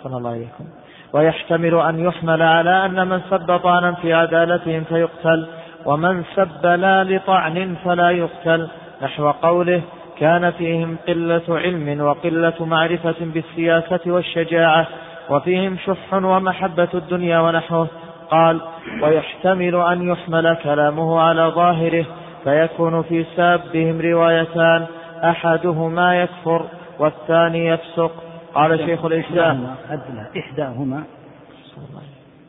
صلى 0.03 0.17
الله 0.17 0.29
عليكم. 0.29 0.65
ويحتمل 1.13 1.75
أن 1.75 1.99
يحمل 1.99 2.41
على 2.41 2.85
أن 2.85 3.07
من 3.07 3.21
سب 3.29 3.57
طعنا 3.57 3.91
في 3.91 4.13
عدالتهم 4.13 4.83
فيقتل 4.83 5.47
ومن 5.85 6.23
سب 6.35 6.65
لا 6.65 7.03
لطعن 7.03 7.75
فلا 7.85 8.09
يقتل. 8.09 8.67
نحو 9.01 9.31
قوله 9.31 9.81
كان 10.19 10.51
فيهم 10.51 10.97
قلة 11.07 11.41
علم 11.49 12.01
وقلة 12.01 12.65
معرفة 12.65 13.15
بالسياسة 13.21 13.99
والشجاعة 14.05 14.87
وفيهم 15.29 15.77
شح 15.85 16.13
ومحبة 16.13 16.89
الدنيا 16.93 17.39
ونحوه. 17.39 17.87
قال 18.31 18.61
ويحتمل 19.01 19.75
أن 19.75 20.09
يحمل 20.09 20.57
كلامه 20.63 21.19
على 21.19 21.41
ظاهره 21.41 22.05
فيكون 22.43 23.01
في 23.01 23.25
سابهم 23.35 24.01
روايتان 24.01 24.85
أحدهما 25.23 26.21
يكفر 26.21 26.65
والثاني 26.99 27.67
يفسق. 27.67 28.11
قال 28.53 28.79
شيخ 28.79 29.05
الإسلام. 29.05 29.75
أدنى 29.89 30.39
إحداهما 30.39 31.03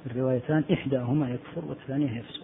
الروايتان 0.07 0.65
إحداهما 0.73 1.31
يكفر 1.31 1.69
والثانية 1.69 2.19
يفسق. 2.19 2.43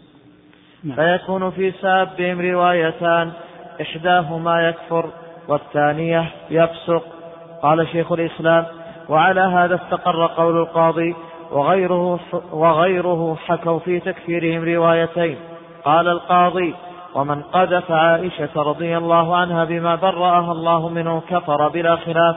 نعم. 0.85 0.97
فيكون 0.97 1.51
في 1.51 1.71
سابهم 1.71 2.41
روايتان 2.41 3.33
إحداهما 3.81 4.69
يكفر 4.69 5.11
والثانية 5.49 6.31
يفسق. 6.51 7.03
قال 7.63 7.89
شيخ 7.89 8.13
الإسلام 8.13 8.65
وعلى 9.09 9.41
هذا 9.41 9.75
استقر 9.75 10.27
قول 10.27 10.57
القاضي 10.57 11.15
وغيره 11.51 12.21
وغيره 12.53 13.37
حكوا 13.47 13.79
في 13.79 14.01
تكفيرهم 14.01 14.65
روايتين. 14.65 15.37
قال 15.85 16.09
القاضي 16.09 16.75
ومن 17.17 17.43
قذف 17.43 17.91
عائشة 17.91 18.63
رضي 18.63 18.97
الله 18.97 19.37
عنها 19.37 19.65
بما 19.65 19.95
برأها 19.95 20.53
الله 20.53 20.89
منه 20.89 21.21
كفر 21.21 21.69
بلا 21.69 21.97
خلاف. 21.97 22.37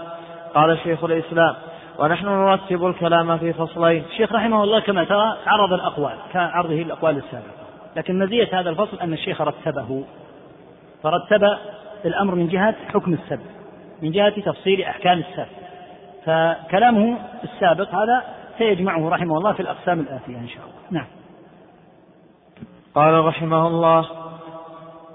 قال 0.55 0.77
شيخ 0.83 1.03
الإسلام 1.03 1.55
ونحن 1.99 2.25
نرتب 2.25 2.85
الكلام 2.85 3.37
في 3.37 3.53
فصلين. 3.53 4.03
الشيخ 4.11 4.33
رحمه 4.33 4.63
الله 4.63 4.79
كما 4.79 5.03
ترى 5.03 5.37
عرض 5.47 5.73
الأقوال 5.73 6.13
كعرضه 6.33 6.81
الأقوال 6.81 7.17
السابقة. 7.17 7.65
لكن 7.95 8.19
مزية 8.19 8.59
هذا 8.59 8.69
الفصل 8.69 8.99
أن 8.99 9.13
الشيخ 9.13 9.41
رتبه. 9.41 10.03
فرتب 11.03 11.57
الأمر 12.05 12.35
من 12.35 12.47
جهة 12.47 12.75
حكم 12.93 13.13
السب 13.13 13.39
من 14.01 14.11
جهة 14.11 14.41
تفصيل 14.41 14.81
أحكام 14.81 15.19
السب 15.19 15.47
فكلامه 16.25 17.17
السابق 17.43 17.89
هذا 17.95 18.23
سيجمعه 18.57 19.09
رحمه 19.09 19.37
الله 19.37 19.53
في 19.53 19.59
الأقسام 19.59 19.99
الآتية 19.99 20.37
إن 20.37 20.47
شاء 20.47 20.63
الله. 20.63 21.01
نعم. 21.01 21.07
قال 22.95 23.25
رحمه 23.25 23.67
الله 23.67 24.05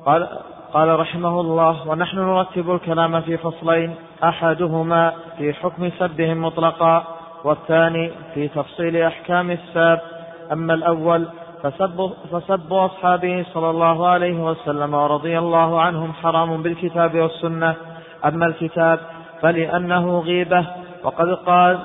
قال 0.07 0.29
قال 0.73 1.01
رحمه 1.01 1.41
الله 1.41 1.89
ونحن 1.89 2.19
نرتب 2.19 2.71
الكلام 2.71 3.21
في 3.21 3.37
فصلين 3.37 3.95
أحدهما 4.25 5.13
في 5.39 5.53
حكم 5.53 5.91
سبهم 5.99 6.43
مطلقا 6.43 7.05
والثاني 7.45 8.11
في 8.35 8.49
تفصيل 8.49 8.97
أحكام 8.97 9.51
الساب. 9.51 10.01
أما 10.53 10.75
الأول 10.75 11.29
فسب, 11.63 12.13
فسب 12.33 12.73
أصحابه 12.73 13.47
صلى 13.53 13.71
الله 13.71 14.09
عليه 14.09 14.45
وسلم 14.45 14.95
ورضي 14.95 15.39
الله 15.39 15.81
عنهم 15.81 16.13
حرام 16.13 16.63
بالكتاب 16.63 17.15
والسنة. 17.15 17.75
أما 18.25 18.47
الكتاب 18.47 19.01
فلأنه 19.43 20.19
غيبة 20.19 20.67
وقد 21.05 21.33
قال 21.35 21.79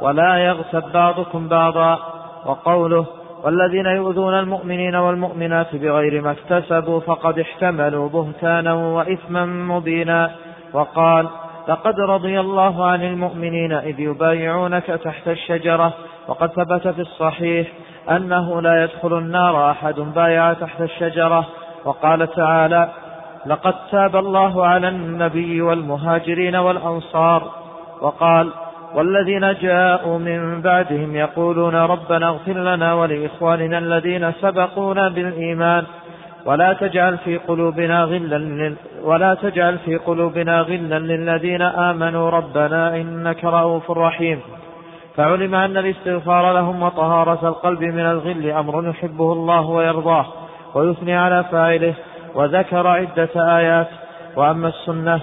ولا 0.00 0.36
يغتب 0.36 0.92
بعضكم 0.92 1.48
بعضا 1.48 1.98
وقوله 2.46 3.06
والذين 3.44 3.86
يؤذون 3.86 4.34
المؤمنين 4.34 4.94
والمؤمنات 4.94 5.76
بغير 5.76 6.22
ما 6.22 6.30
اكتسبوا 6.30 7.00
فقد 7.00 7.38
احتملوا 7.38 8.08
بهتانا 8.08 8.74
وإثما 8.74 9.44
مبينا. 9.44 10.30
وقال 10.72 11.28
لقد 11.68 12.00
رضي 12.00 12.40
الله 12.40 12.86
عن 12.86 13.02
المؤمنين 13.02 13.72
إذ 13.72 14.00
يبايعونك 14.00 14.86
تحت 14.86 15.28
الشجرة. 15.28 15.92
وقد 16.28 16.50
ثبت 16.50 16.88
في 16.88 17.00
الصحيح 17.00 17.68
أنه 18.10 18.62
لا 18.62 18.84
يدخل 18.84 19.18
النار 19.18 19.70
أحد 19.70 19.94
بايع 19.94 20.52
تحت 20.52 20.80
الشجرة. 20.80 21.46
وقال 21.84 22.30
تعالى 22.34 22.88
لقد 23.46 23.74
تاب 23.90 24.16
الله 24.16 24.66
على 24.66 24.88
النبي 24.88 25.62
والمهاجرين 25.62 26.56
والأنصار 26.56 27.50
وقال 28.00 28.52
والذين 28.94 29.54
جاءوا 29.54 30.18
من 30.18 30.60
بعدهم 30.60 31.16
يقولون 31.16 31.74
ربنا 31.74 32.28
اغفر 32.28 32.52
لنا 32.52 32.94
ولإخواننا 32.94 33.78
الذين 33.78 34.32
سبقونا 34.32 35.08
بالإيمان 35.08 35.84
ولا 36.46 36.72
تجعل 36.72 37.18
في 37.18 37.36
قلوبنا 37.36 38.04
غلا 38.04 38.74
ولا 39.02 39.34
تجعل 39.34 39.78
في 39.78 39.96
قلوبنا 39.96 40.60
غلا 40.60 40.98
للذين 40.98 41.62
آمنوا 41.62 42.30
ربنا 42.30 42.96
إنك 42.96 43.44
رؤوف 43.44 43.90
رحيم. 43.90 44.40
فعلم 45.16 45.54
أن 45.54 45.76
الاستغفار 45.76 46.52
لهم 46.52 46.82
وطهارة 46.82 47.48
القلب 47.48 47.82
من 47.82 48.06
الغل 48.06 48.50
أمر 48.50 48.88
يحبه 48.88 49.32
الله 49.32 49.70
ويرضاه 49.70 50.26
ويثني 50.74 51.16
على 51.16 51.44
فاعله 51.44 51.94
وذكر 52.34 52.86
عدة 52.86 53.30
آيات. 53.36 53.88
وأما 54.36 54.68
السنة 54.68 55.20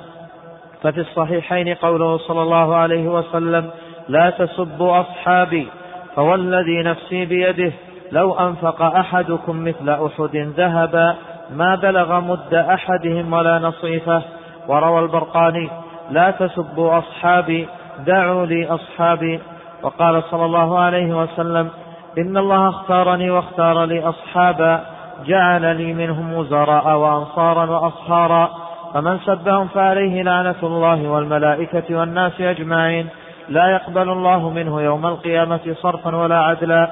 ففي 0.84 1.00
الصحيحين 1.00 1.74
قوله 1.74 2.18
صلى 2.18 2.42
الله 2.42 2.76
عليه 2.76 3.08
وسلم 3.08 3.70
لا 4.08 4.30
تسبوا 4.30 5.00
أصحابي 5.00 5.68
فوالذي 6.16 6.84
نفسي 6.84 7.26
بيده 7.26 7.72
لو 8.12 8.34
أنفق 8.34 8.82
أحدكم 8.82 9.64
مثل 9.66 9.90
أحد 9.90 10.36
ذهبا 10.36 11.16
ما 11.56 11.76
بلغ 11.76 12.20
مد 12.20 12.54
أحدهم 12.54 13.34
ولا 13.34 13.60
نصيفه. 13.60 14.22
وروى 14.68 15.00
البرقاني 15.00 15.70
لا 16.12 16.32
تسبوا 16.32 16.98
أصحابي 16.98 17.68
دعوا 18.06 18.46
لي 18.46 18.68
أصحابي. 18.68 19.40
وقال 19.84 20.24
صلى 20.24 20.46
الله 20.46 20.80
عليه 20.80 21.18
وسلم 21.22 21.70
إن 22.18 22.38
الله 22.38 22.70
اختارني 22.70 23.30
واختار 23.32 23.86
لي 23.86 24.04
أصحابا 24.10 24.82
جعل 25.26 25.76
لي 25.76 25.94
منهم 25.94 26.34
وزراء 26.34 26.98
وأنصارا 26.98 27.66
وأصهارا 27.66 28.69
فمن 28.94 29.20
سبهم 29.20 29.68
فعليه 29.68 30.24
لعنة 30.24 30.56
الله 30.64 31.10
والملائكة 31.10 31.96
والناس 31.96 32.42
أجمعين 32.42 33.08
لا 33.50 33.72
يقبل 33.72 34.10
الله 34.10 34.50
منه 34.50 34.82
يوم 34.82 35.06
القيامة 35.06 35.76
صرفا 35.82 36.16
ولا 36.16 36.40
عدلا. 36.40 36.92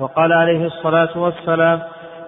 وقال 0.00 0.32
عليه 0.32 0.66
الصلاة 0.66 1.08
والسلام 1.16 1.80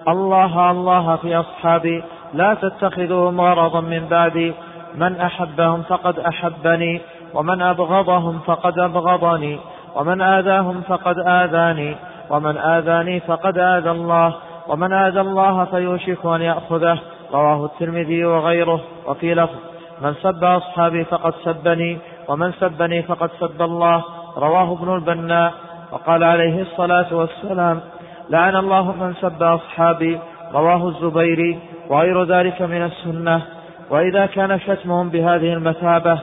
الله 0.07 0.71
الله 0.71 1.15
في 1.15 1.35
أصحابي 1.35 2.03
لا 2.33 2.53
تتخذوهم 2.53 3.41
غرضا 3.41 3.81
من 3.81 4.07
بعدي. 4.07 4.53
من 4.95 5.21
أحبهم 5.21 5.81
فقد 5.81 6.19
أحبني 6.19 7.01
ومن 7.33 7.61
أبغضهم 7.61 8.39
فقد 8.39 8.79
أبغضني 8.79 9.59
ومن 9.95 10.21
آذاهم 10.21 10.81
فقد 10.81 11.19
آذاني 11.19 11.95
ومن 12.29 12.57
آذاني 12.57 13.19
فقد 13.19 13.57
آذى 13.57 13.91
الله 13.91 14.33
ومن 14.67 14.93
آذى 14.93 15.21
الله 15.21 15.65
فيوشك 15.65 16.25
أن 16.25 16.41
يأخذه. 16.41 16.99
رواه 17.33 17.65
الترمذي 17.65 18.25
وغيره. 18.25 18.81
وفي 19.07 19.33
لفظ 19.33 19.55
من 20.01 20.13
سب 20.13 20.43
أصحابي 20.43 21.03
فقد 21.03 21.33
سبني 21.43 21.97
ومن 22.27 22.51
سبني 22.51 23.01
فقد 23.01 23.29
سب 23.39 23.61
الله. 23.61 24.03
رواه 24.37 24.71
ابن 24.73 24.93
البناء. 24.95 25.53
وقال 25.91 26.23
عليه 26.23 26.61
الصلاة 26.61 27.15
والسلام 27.15 27.81
لعن 28.29 28.55
الله 28.55 28.91
من 28.91 29.13
سب 29.21 29.43
أصحابي 29.43 30.19
رواه 30.53 30.87
الزبيري 30.87 31.59
وغير 31.89 32.23
ذلك 32.23 32.61
من 32.61 32.81
السنة. 32.85 33.41
وإذا 33.89 34.25
كان 34.25 34.59
شتمهم 34.59 35.09
بهذه 35.09 35.53
المثابة 35.53 36.19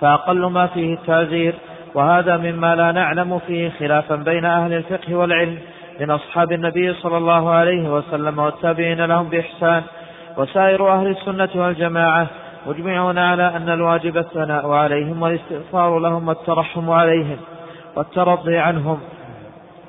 فأقل 0.00 0.46
ما 0.46 0.66
فيه 0.66 0.94
التعزير 0.94 1.54
وهذا 1.94 2.36
مما 2.36 2.76
لا 2.76 2.92
نعلم 2.92 3.38
فيه 3.38 3.70
خلافا 3.70 4.16
بين 4.16 4.44
أهل 4.44 4.72
الفقه 4.72 5.14
والعلم 5.14 5.58
من 6.00 6.10
أصحاب 6.10 6.52
النبي 6.52 6.94
صلى 6.94 7.16
الله 7.16 7.50
عليه 7.50 7.88
وسلم 7.88 8.38
والتابعين 8.38 9.04
لهم 9.04 9.28
بإحسان. 9.28 9.82
وسائر 10.38 10.92
أهل 10.92 11.06
السنة 11.06 11.48
والجماعة 11.54 12.26
مجمعون 12.66 13.18
على 13.18 13.56
أن 13.56 13.68
الواجب 13.68 14.16
الثناء 14.16 14.70
عليهم 14.70 15.22
والاستغفار 15.22 15.98
لهم 15.98 16.28
والترحم 16.28 16.90
عليهم 16.90 17.36
والترضي 17.96 18.58
عنهم 18.58 19.00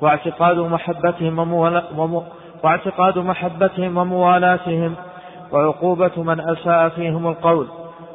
واعتقاد 0.00 0.58
محبتهم. 0.58 1.56
واعتقاد 2.64 3.18
محبتهم 3.18 3.96
وموالاتهم 3.96 4.94
وعقوبة 5.52 6.22
من 6.22 6.40
أساء 6.40 6.88
فيهم 6.88 7.26
القول 7.26 7.66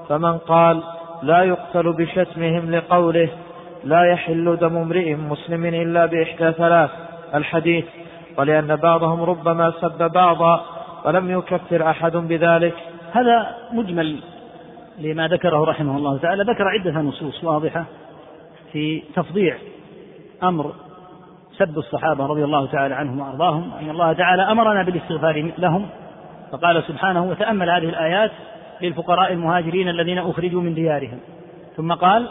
فمن 0.10 0.38
قال 0.38 0.84
لا 1.24 1.44
يقتل 1.44 1.94
بشتمهم 1.94 2.72
لقوله 2.72 3.30
لا 3.84 4.12
يحل 4.12 4.58
دم 4.62 4.78
امرئ 4.78 5.16
مسلم 5.16 5.66
إلا 5.66 6.06
بإحدى 6.06 6.52
ثلاث 6.52 6.90
الحديث 7.36 7.86
ولأن 8.38 8.76
بعضهم 8.76 9.24
ربما 9.24 9.74
سب 9.82 10.12
بعضا 10.12 10.62
ولم 11.06 11.32
يكفر 11.32 11.90
أحد 11.90 12.12
بذلك. 12.12 12.76
هذا 13.12 13.56
مجمل 13.72 14.20
لما 15.00 15.28
ذكره 15.28 15.66
رحمه 15.66 15.98
الله 15.98 16.18
تعالى. 16.18 16.44
ذكر 16.44 16.68
عدة 16.68 17.02
نصوص 17.02 17.44
واضحة 17.44 17.86
في 18.72 19.04
تفضيع 19.16 19.58
أمر 20.44 20.74
سب 21.58 21.78
الصحابة 21.78 22.26
رضي 22.26 22.44
الله 22.44 22.66
تعالى 22.66 22.96
عنهم 22.96 23.20
وأرضاهم 23.20 23.72
أن 23.82 23.90
الله 23.90 24.14
تعالى 24.14 24.42
أمرنا 24.42 24.84
بالاستغفار 24.84 25.52
لهم 25.58 25.90
فقال 26.52 26.84
سبحانه 26.84 27.24
وتأمل 27.24 27.70
هذه 27.70 27.90
الآيات 27.90 28.32
للفقراء 28.82 29.34
المهاجرين 29.34 29.90
الذين 29.90 30.18
أخرجوا 30.18 30.62
من 30.62 30.74
ديارهم. 30.74 31.20
ثم 31.78 31.94
قال 31.94 32.28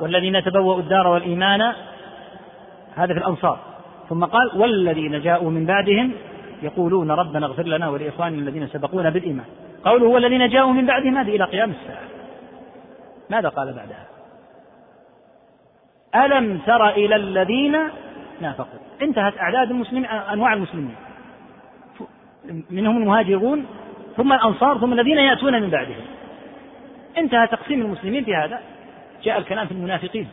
والذين 0.00 0.44
تبوأوا 0.44 0.80
الدار 0.80 1.06
والإيمان 1.06 1.72
هذا 2.96 3.14
في 3.14 3.20
الأنصار. 3.20 3.58
ثم 4.08 4.24
قال 4.24 4.50
والذين 4.56 5.20
جاءوا 5.20 5.50
من 5.50 5.66
بعدهم 5.66 6.12
يقولون 6.62 7.10
ربنا 7.10 7.46
اغفر 7.46 7.62
لنا 7.62 7.88
ولإخواننا 7.88 8.38
الذين 8.38 8.68
سبقونا 8.68 9.10
بالإيمان. 9.10 9.46
قوله 9.84 10.06
والذين 10.06 10.48
جاءوا 10.48 10.72
من 10.72 10.86
بعدهم 10.86 11.18
هذه 11.18 11.36
إلى 11.36 11.44
قيام 11.44 11.70
الساعة. 11.70 12.02
ماذا 13.30 13.48
قال 13.48 13.72
بعدها؟ 13.72 14.06
ألم 16.14 16.58
تر 16.58 16.88
إلى 16.88 17.16
الذين 17.16 17.78
نافقوا؟ 18.40 18.80
انتهت 19.02 19.38
أعداد 19.38 19.70
المسلمين 19.70 20.04
أنواع 20.06 20.52
المسلمين. 20.52 20.94
منهم 22.70 22.96
المهاجرون 22.96 23.66
ثم 24.16 24.32
الأنصار 24.32 24.78
ثم 24.78 24.92
الذين 24.92 25.18
يأتون 25.18 25.62
من 25.62 25.70
بعدهم. 25.70 26.04
انتهى 27.18 27.46
تقسيم 27.46 27.80
المسلمين 27.80 28.24
في 28.24 28.34
هذا. 28.34 28.60
جاء 29.22 29.38
الكلام 29.38 29.66
في 29.66 29.72
المنافقين. 29.72 30.28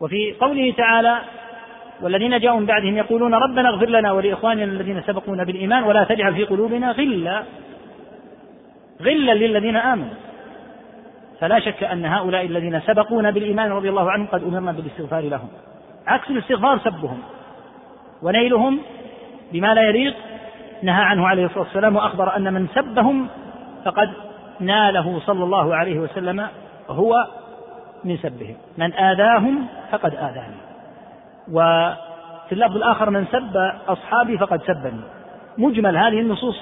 وفي 0.00 0.32
قوله 0.40 0.72
تعالى 0.76 1.18
والذين 2.02 2.38
جاءوا 2.38 2.60
من 2.60 2.66
بعدهم 2.66 2.96
يقولون 2.96 3.34
ربنا 3.34 3.68
اغفر 3.68 3.88
لنا 3.88 4.12
ولإخواننا 4.12 4.64
الذين 4.64 5.02
سبقونا 5.02 5.44
بالإيمان 5.44 5.82
ولا 5.84 6.04
تجعل 6.04 6.34
في 6.34 6.44
قلوبنا 6.44 6.90
غلا. 6.90 7.42
غلا 9.02 9.34
للذين 9.34 9.76
آمنوا. 9.76 10.14
فلا 11.40 11.60
شك 11.60 11.84
أن 11.84 12.04
هؤلاء 12.04 12.46
الذين 12.46 12.80
سبقونا 12.80 13.30
بالإيمان 13.30 13.72
رضي 13.72 13.88
الله 13.88 14.10
عنهم 14.10 14.26
قد 14.26 14.42
أمرنا 14.44 14.72
بالاستغفار 14.72 15.22
لهم. 15.22 15.48
عكس 16.06 16.30
الاستغفار 16.30 16.78
سبهم. 16.78 17.18
ونيلهم 18.22 18.78
بما 19.52 19.74
لا 19.74 19.82
يليق 19.82 20.14
نهى 20.82 21.02
عنه 21.02 21.28
عليه 21.28 21.44
الصلاة 21.44 21.64
والسلام 21.64 21.96
وأخبر 21.96 22.36
أن 22.36 22.52
من 22.52 22.66
سبهم 22.74 23.28
فقد 23.84 24.10
ناله 24.60 25.20
صلى 25.26 25.44
الله 25.44 25.76
عليه 25.76 25.98
وسلم 25.98 26.46
هو 26.88 27.26
من 28.04 28.16
سبهم. 28.16 28.56
من 28.78 28.92
آذاهم 28.92 29.66
فقد 29.90 30.14
آذاني 30.14 30.67
وفي 31.52 32.52
اللفظ 32.52 32.76
الآخر 32.76 33.10
من 33.10 33.26
سب 33.32 33.56
أصحابي 33.88 34.38
فقد 34.38 34.62
سبني. 34.62 35.00
مجمل 35.58 35.96
هذه 35.96 36.20
النصوص 36.20 36.56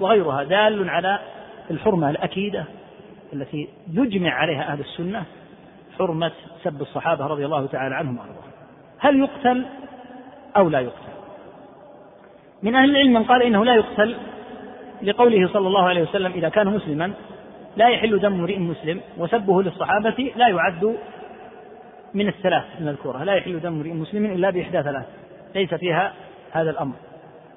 وغيرها 0.00 0.44
دال 0.44 0.90
على 0.90 1.18
الحرمة 1.70 2.10
الأكيدة 2.10 2.64
التي 3.32 3.68
يجمع 3.92 4.30
عليها 4.30 4.72
أهل 4.72 4.80
السنة 4.80 5.24
حرمة 5.98 6.32
سب 6.64 6.80
الصحابة 6.80 7.26
رضي 7.26 7.44
الله 7.44 7.66
تعالى 7.66 7.94
عنهم 7.94 8.18
وأرضاهم. 8.18 8.52
هل 8.98 9.18
يقتل 9.18 9.66
أو 10.56 10.68
لا 10.68 10.80
يقتل؟ 10.80 11.08
من 12.62 12.74
أهل 12.74 12.90
العلم 12.90 13.12
من 13.12 13.24
قال 13.24 13.42
إنه 13.42 13.64
لا 13.64 13.74
يقتل 13.74 14.16
لقوله 15.02 15.48
صلى 15.52 15.66
الله 15.66 15.88
عليه 15.88 16.02
وسلم 16.02 16.32
إذا 16.32 16.48
كان 16.48 16.66
مسلما 16.66 17.12
لا 17.76 17.88
يحل 17.88 18.18
دم 18.18 18.32
امرئ 18.32 18.58
مسلم 18.58 19.00
وسبه 19.18 19.62
للصحابة 19.62 20.32
لا 20.36 20.48
يعد 20.48 20.96
من 22.14 22.28
الثلاث 22.28 22.64
المذكورة 22.80 23.24
لا 23.24 23.34
يحل 23.34 23.60
دم 23.60 23.72
امرئ 23.72 23.92
مسلم 23.92 24.24
إلا 24.24 24.50
بإحدى 24.50 24.82
ثلاث. 24.82 25.06
ليس 25.54 25.74
فيها 25.74 26.12
هذا 26.52 26.70
الأمر. 26.70 26.94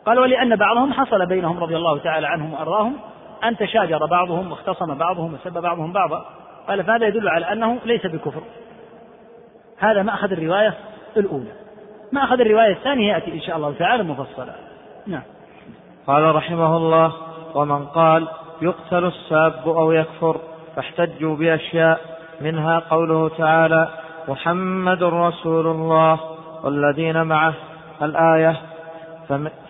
قال 0.05 0.19
ولأن 0.19 0.55
بعضهم 0.55 0.93
حصل 0.93 1.25
بينهم 1.25 1.59
رضي 1.59 1.75
الله 1.75 1.97
تعالى 1.97 2.27
عنهم 2.27 2.53
وأرضاهم 2.53 2.97
أن 3.43 3.57
تشاجر 3.57 4.05
بعضهم 4.05 4.51
واختصم 4.51 4.97
بعضهم 4.97 5.33
وسب 5.33 5.61
بعضهم 5.61 5.93
بعضا. 5.93 6.25
قال 6.67 6.83
فهذا 6.83 7.07
يدل 7.07 7.29
على 7.29 7.51
أنه 7.51 7.79
ليس 7.85 8.05
بكفر. 8.05 8.41
هذا 9.79 10.03
مأخذ 10.03 10.31
الرواية 10.31 10.73
الأولى. 11.17 11.51
ما 12.11 12.23
أخذ 12.23 12.41
الرواية 12.41 12.71
الثانية 12.71 13.13
يأتي 13.13 13.33
إن 13.33 13.41
شاء 13.41 13.55
الله 13.55 13.73
تعالى 13.79 14.03
مفصلا. 14.03 14.55
نعم. 15.07 15.23
قال 16.07 16.35
رحمه 16.35 16.77
الله 16.77 17.13
ومن 17.55 17.85
قال 17.85 18.27
يقتل 18.61 19.05
الساب 19.05 19.53
أو 19.65 19.91
يكفر 19.91 20.37
فاحتجوا 20.75 21.35
بأشياء 21.35 21.99
منها 22.41 22.79
قوله 22.79 23.29
تعالى 23.37 23.89
محمد 24.27 25.03
رسول 25.03 25.67
الله 25.67 26.19
والذين 26.63 27.23
معه 27.23 27.53
الآية 28.01 28.55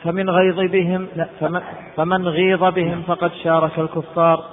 فمن 0.04 0.30
غيظ 0.30 0.60
بهم 0.72 1.08
فمن, 1.40 1.62
فمن 1.96 2.28
غيظ 2.28 2.64
بهم 2.64 3.02
فقد 3.02 3.32
شارك 3.44 3.80
الكفار 3.80 4.44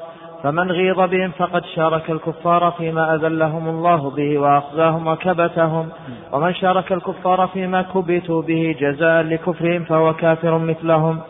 فمن 0.43 0.71
غيظ 0.71 1.01
بهم 1.01 1.31
فقد 1.31 1.65
شارك 1.65 2.11
الكفار 2.11 2.71
فيما 2.71 3.15
أذلهم 3.15 3.69
الله 3.69 4.11
به 4.11 4.39
وأخزاهم 4.39 5.07
وكبتهم 5.07 5.89
ومن 6.33 6.55
شارك 6.55 6.93
الكفار 6.93 7.47
فيما 7.47 7.83
كبتوا 7.83 8.43
به 8.43 8.77
جزاء 8.81 9.23
لكفرهم 9.23 9.85
فهو 9.85 10.15
كافر 10.15 10.59
مثلهم 10.59 11.21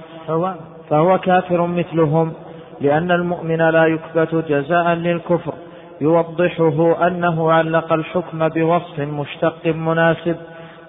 فهو 0.90 1.18
كافر 1.18 1.66
مثلهم 1.66 2.32
لأن 2.80 3.10
المؤمن 3.10 3.70
لا 3.70 3.84
يكبت 3.86 4.34
جزاء 4.34 4.94
للكفر. 4.94 5.54
يوضحه 6.00 7.06
أنه 7.06 7.52
علق 7.52 7.92
الحكم 7.92 8.48
بوصف 8.48 9.00
مشتق 9.00 9.66
مناسب 9.66 10.36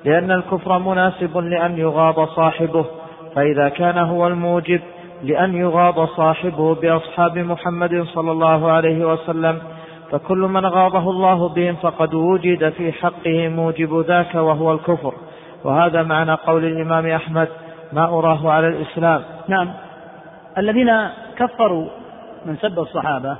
لأن 0.05 0.31
الكفر 0.31 0.79
مناسب 0.79 1.37
لأن 1.37 1.77
يغاض 1.77 2.27
صاحبه 2.27 2.85
فإذا 3.35 3.69
كان 3.69 3.97
هو 3.97 4.27
الموجب 4.27 4.81
لأن 5.23 5.55
يغاض 5.55 6.07
صاحبه 6.07 6.75
بأصحاب 6.75 7.37
محمد 7.37 8.03
صلى 8.03 8.31
الله 8.31 8.71
عليه 8.71 9.13
وسلم 9.13 9.59
فكل 10.11 10.37
من 10.37 10.65
غاضه 10.65 11.09
الله 11.09 11.49
بهم 11.49 11.75
فقد 11.75 12.13
وجد 12.13 12.69
في 12.69 12.91
حقه 12.91 13.47
موجب 13.47 14.05
ذاك 14.07 14.35
وهو 14.35 14.73
الكفر. 14.73 15.13
وهذا 15.63 16.03
معنى 16.03 16.33
قول 16.33 16.65
الإمام 16.65 17.07
أحمد 17.07 17.47
ما 17.93 18.05
أراه 18.05 18.51
على 18.51 18.67
الإسلام 18.67 19.21
نعم. 19.47 19.69
الذين 20.57 21.09
كفروا 21.37 21.87
من 22.45 22.57
سب 22.57 22.79
الصحابة 22.79 23.37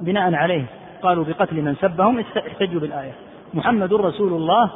وبناء 0.00 0.34
عليه. 0.34 0.64
قالوا 1.02 1.24
بقتل 1.24 1.62
من 1.62 1.74
سبهم 1.74 2.20
احتجوا 2.20 2.80
بالآية. 2.80 3.12
محمد 3.54 3.94
رسول 3.94 4.32
الله 4.32 4.70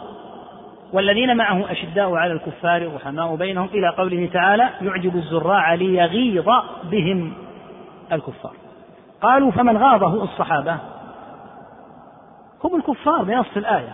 والذين 0.93 1.37
معه 1.37 1.73
أشداء 1.73 2.15
على 2.15 2.33
الكفار 2.33 2.95
رحماء 2.95 3.37
بينهم 3.37 3.69
إلى 3.75 3.89
قوله 3.89 4.29
تعالى 4.33 4.69
يعجب 4.81 5.17
الزراع 5.17 5.75
ليغيظ 5.75 6.49
بهم 6.91 7.33
الكفار. 8.13 8.53
قالوا 9.23 9.51
فمن 9.51 9.77
غاضه 9.77 10.23
الصحابة؟ 10.25 10.77
هم 12.65 12.77
الكفار 12.77 13.23
بنص 13.23 13.57
الآية. 13.57 13.93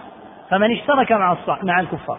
فمن 0.50 0.72
اشترك 0.72 1.12
مع 1.12 1.36
مع 1.62 1.80
الكفار. 1.80 2.18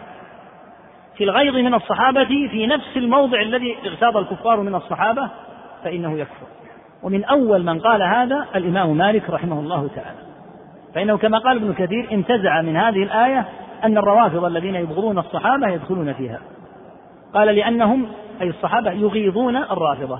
في 1.16 1.24
الغيظ 1.24 1.56
من 1.56 1.74
الصحابة 1.74 2.24
في 2.24 2.66
نفس 2.66 2.96
الموضع 2.96 3.40
الذي 3.40 3.76
اغتاظ 3.86 4.16
الكفار 4.16 4.60
من 4.60 4.74
الصحابة 4.74 5.28
فإنه 5.84 6.18
يكفر. 6.18 6.46
ومن 7.02 7.24
أول 7.24 7.64
من 7.64 7.80
قال 7.80 8.02
هذا 8.02 8.46
الإمام 8.54 8.96
مالك 8.96 9.30
رحمه 9.30 9.60
الله 9.60 9.88
تعالى. 9.88 10.18
فإنه 10.94 11.16
كما 11.16 11.38
قال 11.38 11.56
ابن 11.56 11.74
كثير 11.74 12.08
انتزع 12.12 12.62
من 12.62 12.76
هذه 12.76 13.02
الآية 13.02 13.48
أن 13.84 13.98
الروافض 13.98 14.44
الذين 14.44 14.74
يبغضون 14.74 15.18
الصحابة 15.18 15.68
يدخلون 15.68 16.12
فيها. 16.12 16.40
قال 17.34 17.48
لأنهم 17.48 18.08
أي 18.40 18.48
الصحابة 18.48 18.90
يغيظون 18.90 19.56
الرافضة. 19.56 20.18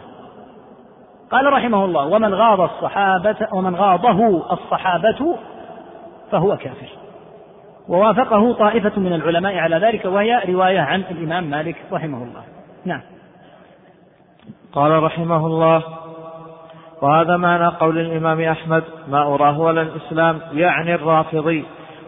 قال 1.30 1.52
رحمه 1.52 1.84
الله 1.84 2.06
ومن 2.06 2.34
غاض 2.34 2.60
الصحابة 2.60 3.36
ومن 3.52 3.76
غاضه 3.76 4.52
الصحابة 4.52 5.36
فهو 6.30 6.56
كافر. 6.56 6.88
ووافقه 7.88 8.52
طائفة 8.52 9.00
من 9.00 9.12
العلماء 9.12 9.58
على 9.58 9.76
ذلك 9.76 10.04
وهي 10.04 10.42
رواية 10.48 10.80
عن 10.80 11.00
الإمام 11.10 11.44
مالك 11.44 11.76
رحمه 11.92 12.22
الله. 12.22 12.42
نعم. 12.84 13.00
قال 14.72 15.02
رحمه 15.02 15.46
الله 15.46 15.82
وهذا 17.02 17.36
معنى 17.36 17.66
قول 17.66 17.98
الإمام 17.98 18.40
أحمد 18.40 18.82
ما 19.09 19.23
أراه 19.23 19.60
ولا 19.60 19.82
الإسلام 19.82 20.40
يعني 20.52 20.94
الرافضي. 20.94 21.64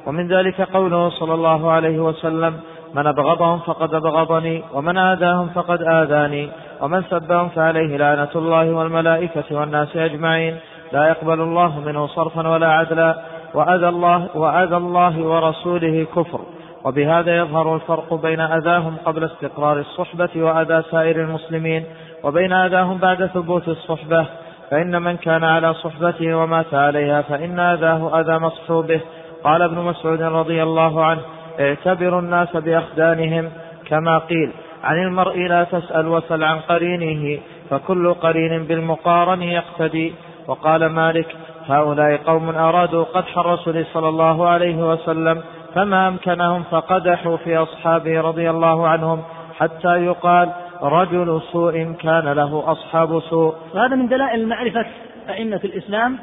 ومن 0.07 0.29
ذلك 0.29 0.61
قوله 0.61 1.11
صلى 1.11 1.35
الله 1.35 1.71
عليه 1.71 1.99
وسلم 1.99 2.61
من 2.95 3.07
أبغضهم 3.07 3.59
فقد 3.59 3.95
أبغضني 3.95 4.63
ومن 4.75 4.99
آذاهم 4.99 5.49
فقد 5.49 5.83
آذاني 5.83 6.51
ومن 6.81 7.03
سبهم 7.03 7.49
فعليه 7.49 7.97
لعنة 7.97 8.29
الله 8.37 8.73
والملائكة 8.73 9.45
والناس 9.51 9.97
أجمعين 9.97 10.57
لا 10.93 11.09
يقبل 11.09 11.41
الله 11.41 11.81
منه 11.81 12.07
صرفا 12.07 12.49
ولا 12.49 12.73
عدلا 12.73 13.19
وأذى 13.55 13.89
الله, 13.89 14.29
وأذى 14.35 14.77
الله 14.77 15.23
ورسوله 15.23 16.07
كفر. 16.17 16.41
وبهذا 16.85 17.39
يظهر 17.39 17.75
الفرق 17.75 18.15
بين 18.15 18.41
أذاهم 18.41 18.97
قبل 19.05 19.25
استقرار 19.25 19.79
الصحبة 19.79 20.29
وأذى 20.37 20.83
سائر 20.91 21.17
المسلمين 21.17 21.85
وبين 22.25 22.53
أذاهم 22.53 22.99
بعد 22.99 23.27
ثبوت 23.27 23.69
الصحبة. 23.69 24.27
فإن 24.71 25.03
من 25.03 25.17
كان 25.17 25.45
على 25.45 25.75
صحبته 25.75 26.35
ومات 26.35 26.75
عليها 26.75 27.23
فإن 27.23 27.59
أذاه 27.59 28.21
أذى 28.21 28.39
مصحوبه. 28.39 29.01
قال 29.45 29.63
ابن 29.63 29.79
مسعود 29.79 30.23
رضي 30.23 30.63
الله 30.63 31.05
عنه 31.05 31.21
اعتبروا 31.61 32.21
الناس 32.21 32.57
بأخدانهم 32.57 33.51
كما 33.89 34.19
قيل 34.19 34.53
عن 34.85 34.97
المرء 34.97 35.39
لا 35.39 35.65
تسأل 35.65 36.09
وسل 36.09 36.45
عن 36.45 36.59
قرينه 36.59 37.41
فكل 37.71 38.15
قرين 38.15 38.65
بالمقارن 38.65 39.43
يقتدي. 39.43 40.15
وقال 40.49 40.87
مالك 40.87 41.37
هؤلاء 41.67 42.17
قوم 42.17 42.49
أرادوا 42.49 43.05
قدح 43.05 43.39
الرسول 43.39 43.87
صلى 43.93 44.09
الله 44.09 44.49
عليه 44.49 44.77
وسلم 44.77 45.43
فما 45.75 46.09
أمكنهم 46.09 46.63
فقدحوا 46.63 47.37
في 47.37 47.57
أصحابه 47.57 48.21
رضي 48.21 48.51
الله 48.51 48.89
عنهم 48.89 49.23
حتى 49.59 50.05
يقال 50.05 50.53
رجل 50.83 51.43
سوء 51.53 51.93
كان 51.93 52.33
له 52.33 52.73
أصحاب 52.73 53.21
سوء. 53.21 53.55
وهذا 53.75 53.97
من 53.97 54.09
دلائل 54.09 54.49
معرفة 54.49 54.87
أئمة 55.29 55.61
الإسلام 55.65 56.19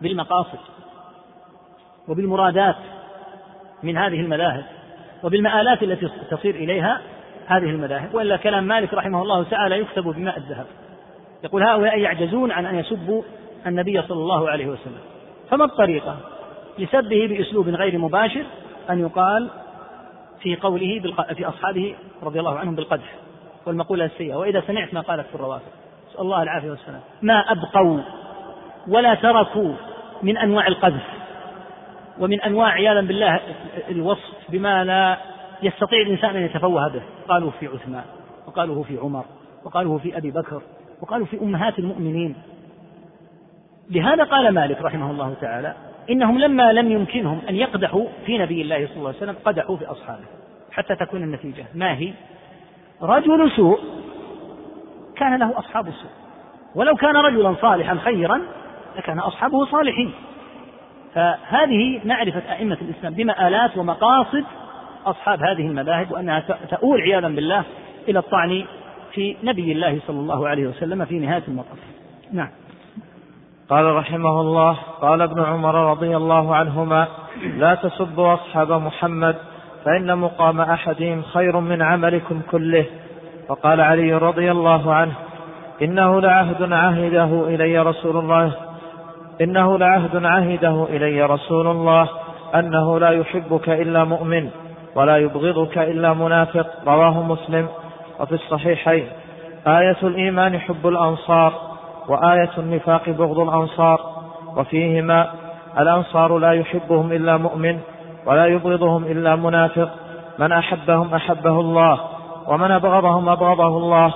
بالمقاصد 0.00 0.58
وبالمرادات 2.08 2.76
من 3.82 3.96
هذه 3.96 4.20
المذاهب 4.20 4.64
وبالمآلات 5.22 5.82
التي 5.82 6.08
تصير 6.30 6.54
إليها 6.54 7.00
هذه 7.46 7.70
المذاهب. 7.70 8.14
وإلا 8.14 8.36
كلام 8.36 8.64
مالك 8.64 8.94
رحمه 8.94 9.22
الله 9.22 9.42
تعالى 9.42 9.78
يكتب 9.78 10.04
بماء 10.04 10.36
الذهب. 10.36 10.66
يقول 11.44 11.62
هؤلاء 11.62 11.98
يعجزون 11.98 12.52
عن 12.52 12.66
أن 12.66 12.74
يسبوا 12.74 13.22
النبي 13.66 14.02
صلى 14.02 14.18
الله 14.18 14.50
عليه 14.50 14.66
وسلم. 14.66 15.00
فما 15.50 15.64
الطريقة 15.64 16.16
لسبه 16.78 17.26
بأسلوب 17.26 17.68
غير 17.68 17.98
مباشر 17.98 18.44
أن 18.90 19.00
يقال 19.00 19.50
في 20.40 20.56
قوله 20.56 21.14
في 21.34 21.48
أصحابه 21.48 21.94
رضي 22.22 22.40
الله 22.40 22.58
عنهم 22.58 22.74
بالقدح؟ 22.74 23.14
والمقولة 23.66 24.04
السيئة. 24.04 24.34
وإذا 24.34 24.62
سمعت 24.66 24.94
ما 24.94 25.00
قالت 25.00 25.26
في 25.26 25.34
الروافض 25.34 25.66
نسأل 26.10 26.20
الله 26.20 26.42
العافية 26.42 26.70
والسلام. 26.70 27.00
ما 27.22 27.34
أبقوا 27.52 28.00
ولا 28.88 29.14
تركوا 29.14 29.72
من 30.22 30.38
أنواع 30.38 30.66
القذف 30.66 31.06
ومن 32.18 32.40
أنواع 32.40 32.68
عياذا 32.68 33.00
بالله 33.00 33.40
الوصف 33.88 34.30
بما 34.48 34.84
لا 34.84 35.16
يستطيع 35.62 36.02
الإنسان 36.02 36.36
أن 36.36 36.42
يتفوه 36.42 36.88
به. 36.88 37.02
قالوا 37.28 37.50
في 37.50 37.66
عثمان 37.66 38.04
وقالوا 38.46 38.84
في 38.84 38.98
عمر 38.98 39.24
وقالوا 39.64 39.98
في 39.98 40.16
أبي 40.16 40.30
بكر 40.30 40.62
وقالوا 41.02 41.26
في 41.26 41.40
أمهات 41.40 41.78
المؤمنين. 41.78 42.34
لهذا 43.90 44.24
قال 44.24 44.54
مالك 44.54 44.82
رحمه 44.82 45.10
الله 45.10 45.34
تعالى 45.40 45.74
إنهم 46.10 46.38
لما 46.38 46.72
لم 46.72 46.92
يمكنهم 46.92 47.40
أن 47.48 47.56
يقدحوا 47.56 48.06
في 48.26 48.38
نبي 48.38 48.62
الله 48.62 48.86
صلى 48.86 48.96
الله 48.96 49.08
عليه 49.08 49.18
وسلم 49.18 49.36
قدحوا 49.44 49.76
في 49.76 49.86
أصحابه 49.86 50.24
حتى 50.72 50.96
تكون 50.96 51.22
النتيجة. 51.22 51.64
ما 51.74 51.96
هي؟ 51.96 52.12
رجل 53.02 53.50
سوء 53.50 53.78
كان 55.16 55.38
له 55.38 55.58
أصحاب 55.58 55.84
سوء. 55.84 56.10
ولو 56.74 56.94
كان 56.94 57.16
رجلا 57.16 57.54
صالحا 57.60 57.94
خيرا 57.94 58.40
لكان 58.96 59.18
أصحابه 59.18 59.64
صالحين. 59.64 60.12
فهذه 61.14 62.00
معرفة 62.04 62.52
أئمة 62.52 62.78
الإسلام 62.82 63.14
بمآلات 63.14 63.78
ومقاصد 63.78 64.44
أصحاب 65.06 65.42
هذه 65.42 65.66
المذاهب 65.66 66.12
وأنها 66.12 66.40
تؤول 66.70 67.00
عياذا 67.00 67.28
بالله 67.28 67.64
إلى 68.08 68.18
الطعن 68.18 68.64
في 69.12 69.36
نبي 69.42 69.72
الله 69.72 70.00
صلى 70.06 70.20
الله 70.20 70.48
عليه 70.48 70.66
وسلم 70.66 71.04
في 71.04 71.18
نهاية 71.18 71.42
المطاف. 71.48 71.78
نعم. 72.32 72.48
قال 73.70 73.94
رحمه 73.94 74.40
الله 74.40 74.72
قال 75.00 75.22
ابن 75.22 75.42
عمر 75.42 75.90
رضي 75.90 76.16
الله 76.16 76.54
عنهما 76.56 77.08
لا 77.56 77.74
تسبوا 77.74 78.34
أصحاب 78.34 78.72
محمد 78.72 79.36
فإن 79.84 80.18
مقام 80.18 80.60
أحدهم 80.60 81.22
خير 81.22 81.60
من 81.60 81.82
عملكم 81.82 82.40
كله. 82.50 82.84
وقال 83.48 83.80
علي 83.80 84.14
رضي 84.14 84.50
الله 84.50 84.94
عنه 84.94 85.12
إنه 85.82 86.20
لعهد 86.20 86.72
عهده 86.72 87.44
إلي 87.46 87.78
رسول 87.78 88.16
الله 88.16 88.52
إنه 89.40 89.78
لعهد 89.78 90.24
عهده 90.24 90.86
إلي 90.90 91.22
رسول 91.22 91.66
الله 91.66 92.08
أنه 92.54 92.98
لا 92.98 93.10
يحبك 93.10 93.68
إلا 93.68 94.04
مؤمن 94.04 94.48
ولا 94.94 95.16
يبغضك 95.16 95.78
إلا 95.78 96.12
منافق. 96.12 96.66
رواه 96.86 97.22
مسلم. 97.22 97.68
وفي 98.20 98.34
الصحيحين 98.34 99.06
آية 99.66 99.96
الإيمان 100.02 100.58
حب 100.58 100.86
الأنصار 100.86 101.52
وآية 102.08 102.50
النفاق 102.58 103.10
بغض 103.10 103.38
الأنصار 103.38 104.00
وفيهما 104.56 105.30
الأنصار 105.78 106.38
لا 106.38 106.52
يحبهم 106.52 107.12
إلا 107.12 107.36
مؤمن 107.36 107.78
ولا 108.26 108.46
يبغضهم 108.46 109.04
إلا 109.04 109.36
منافق 109.36 109.88
من 110.38 110.52
أحبهم 110.52 111.14
أحبه 111.14 111.60
الله 111.60 112.00
ومن 112.48 112.70
أبغضهم 112.70 113.28
أبغضه 113.28 113.76
الله. 113.76 114.14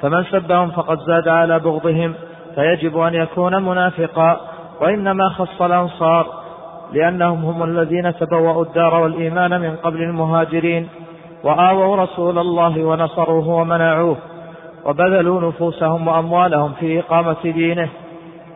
فمن 0.00 0.24
سبهم 0.24 0.70
فقد 0.70 0.98
زاد 0.98 1.28
على 1.28 1.58
بغضهم 1.58 2.14
فيجب 2.54 2.98
أن 2.98 3.14
يكون 3.14 3.62
منافقا. 3.62 4.40
وإنما 4.80 5.28
خص 5.28 5.62
الأنصار 5.62 6.26
لأنهم 6.92 7.44
هم 7.44 7.62
الذين 7.62 8.14
تبوأوا 8.14 8.64
الدار 8.64 8.94
والإيمان 8.94 9.60
من 9.60 9.76
قبل 9.76 10.02
المهاجرين. 10.02 10.88
وآووا 11.44 11.96
رسول 11.96 12.38
الله 12.38 12.84
ونصروه 12.84 13.48
ومنعوه 13.48 14.16
وبذلوا 14.84 15.48
نفوسهم 15.48 16.08
وأموالهم 16.08 16.72
في 16.72 17.00
إقامة 17.00 17.36
دينه. 17.44 17.88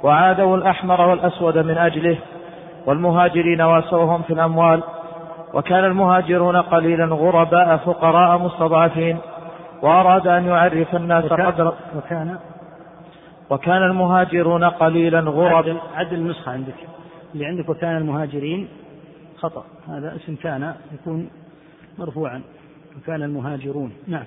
وعادوا 0.03 0.57
الأحمر 0.57 1.01
والأسود 1.01 1.59
من 1.59 1.79
أجله 1.79 2.19
والمهاجرين 2.89 3.61
واسوهم 3.61 4.23
في 4.23 4.33
الأموال 4.33 4.83
وكان 5.55 5.85
المهاجرون 5.85 6.57
قليلا 6.57 7.05
غرباء 7.05 7.77
فقراء 7.77 8.39
مستضعفين 8.39 9.19
وأراد 9.83 10.27
أن 10.27 10.47
يعرف 10.47 10.95
الناس 10.95 11.25
قدر 11.25 11.75
وكان 11.97 12.39
وكان 13.51 13.83
المهاجرون 13.83 14.65
قليلا 14.65 15.21
غرباء 15.21 15.77
عدل 15.95 16.15
النسخة 16.15 16.53
عندك. 16.53 16.75
اللي 17.35 17.47
عندك 17.47 17.69
وكان 17.69 17.97
المهاجرين 17.97 18.69
خطأ. 19.39 19.65
هذا 19.89 20.17
اسم 20.17 20.35
كان 20.35 20.75
يكون 20.93 21.31
مرفوعا. 21.99 22.43
وكان 22.97 23.23
المهاجرون 23.23 23.93
نعم. 24.07 24.25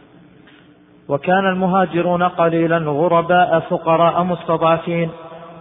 وكان 1.10 1.46
المهاجرون 1.46 2.24
قليلا 2.24 2.78
غرباء 2.78 3.60
فقراء 3.60 4.24
مستضعفين 4.24 5.10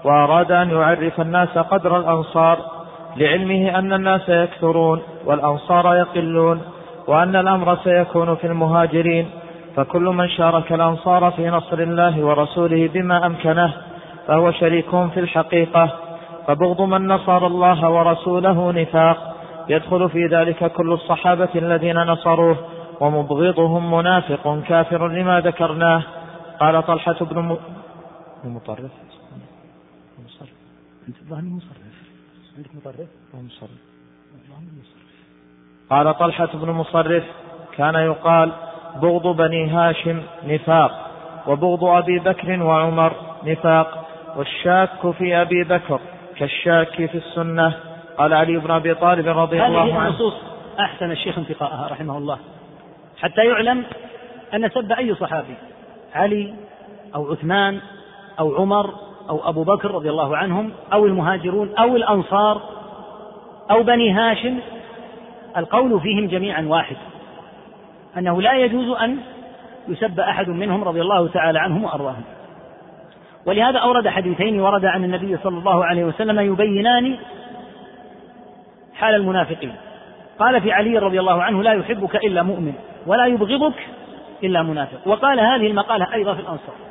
وأراد 0.05 0.53
أن 0.53 0.71
يعرف 0.71 1.21
الناس 1.21 1.59
قدر 1.59 1.97
الأنصار 1.97 2.80
لعلمه 3.16 3.78
أن 3.78 3.93
الناس 3.93 4.28
يكثرون 4.28 5.03
والأنصار 5.24 5.97
يقلون 5.97 6.62
وأن 7.07 7.37
الأمر 7.37 7.77
سيكون 7.85 8.35
في 8.35 8.47
المهاجرين 8.47 9.31
فكل 9.77 10.03
من 10.03 10.28
شارك 10.28 10.73
الأنصار 10.73 11.31
في 11.31 11.51
نصر 11.51 11.78
الله 11.78 12.24
ورسوله 12.24 12.89
بما 12.89 13.27
أمكنه 13.27 13.73
فهو 14.27 14.53
شريك 14.53 14.91
في 14.91 15.20
الحقيقة 15.20 15.91
فبغض 16.47 16.81
من 16.81 17.07
نصر 17.07 17.47
الله 17.47 17.91
ورسوله 17.91 18.73
نفاق 18.73 19.37
يدخل 19.69 20.09
في 20.09 20.27
ذلك 20.27 20.73
كل 20.73 20.93
الصحابة 20.93 21.49
الذين 21.55 21.97
نصروه 21.97 22.57
ومبغضهم 23.01 23.95
منافق 23.95 24.62
كافر 24.69 25.09
لما 25.09 25.41
ذكرناه. 25.41 26.03
قال 26.61 26.87
طلحة 26.87 27.24
بن 27.24 27.57
مطرف 28.45 28.91
أنت 31.09 31.16
الظاهر 31.23 31.43
مصرف 31.43 31.80
عندك 32.57 32.71
مطرف 32.75 33.09
مصرف. 33.35 33.71
قال 35.91 36.19
طلحة 36.19 36.49
بن 36.55 36.71
مصرف 36.71 37.25
كان 37.77 37.95
يقال 37.95 38.53
بغض 39.03 39.37
بني 39.37 39.71
هاشم 39.71 40.23
نفاق 40.45 41.11
وبغض 41.47 41.85
أبي 41.85 42.19
بكر 42.19 42.63
وعمر 42.63 43.13
نفاق 43.45 44.09
والشاك 44.37 45.11
في 45.11 45.37
أبي 45.43 45.65
بكر 45.65 46.01
كالشاك 46.37 47.07
في 47.07 47.19
السنة. 47.19 47.75
قال 48.19 48.35
علي 48.35 48.57
بن 48.57 48.71
أبي 48.71 48.95
طالب 48.95 49.29
رضي 49.29 49.67
الله 49.67 49.81
عنه. 49.81 49.99
هذه 49.99 50.09
النصوص 50.09 50.35
أحسن 50.81 51.11
الشيخ 51.11 51.39
انتقاءها 51.39 51.89
رحمه 51.89 52.19
الله. 52.19 52.39
حتى 53.19 53.41
يعلم 53.45 53.85
أن 54.55 54.71
سب 54.71 54.93
أي 54.93 55.15
صحابي 55.15 55.55
علي 56.15 56.55
أو 57.15 57.33
عثمان 57.33 57.81
أو 58.39 58.57
عمر 58.57 58.95
أو 59.31 59.48
أبو 59.48 59.65
بكر 59.65 59.90
رضي 59.90 60.11
الله 60.11 60.36
عنهم 60.36 60.73
أو 60.93 61.07
المهاجرون 61.07 61.70
أو 61.78 61.97
الأنصار 61.97 62.61
أو 63.70 63.82
بني 63.82 64.12
هاشم 64.12 64.59
القول 65.57 66.01
فيهم 66.01 66.27
جميعا 66.27 66.66
واحد 66.69 66.97
أنه 68.19 68.43
لا 68.43 68.52
يجوز 68.52 68.97
أن 68.97 69.19
يسب 69.89 70.20
أحد 70.20 70.48
منهم 70.48 70.85
رضي 70.85 71.01
الله 71.01 71.28
تعالى 71.28 71.59
عنهم 71.59 71.85
وأرضاهم. 71.85 72.23
ولهذا 73.47 73.78
أورد 73.78 74.09
حديثين 74.09 74.61
ورد 74.61 74.85
عن 74.85 75.05
النبي 75.05 75.36
صلى 75.36 75.59
الله 75.59 75.85
عليه 75.85 76.05
وسلم 76.05 76.40
يبينان 76.40 77.16
حال 78.94 79.15
المنافقين. 79.15 79.74
قال 80.39 80.61
في 80.61 80.73
علي 80.73 80.98
رضي 80.98 81.20
الله 81.20 81.43
عنه 81.43 81.62
لا 81.62 81.73
يحبك 81.73 82.16
إلا 82.16 82.43
مؤمن 82.43 82.73
ولا 83.07 83.27
يبغضك 83.27 83.86
إلا 84.44 84.62
منافق. 84.62 85.09
وقال 85.09 85.40
هذه 85.40 85.66
المقالة 85.66 86.15
أيضا 86.15 86.35
في 86.35 86.40
الأنصار. 86.40 86.90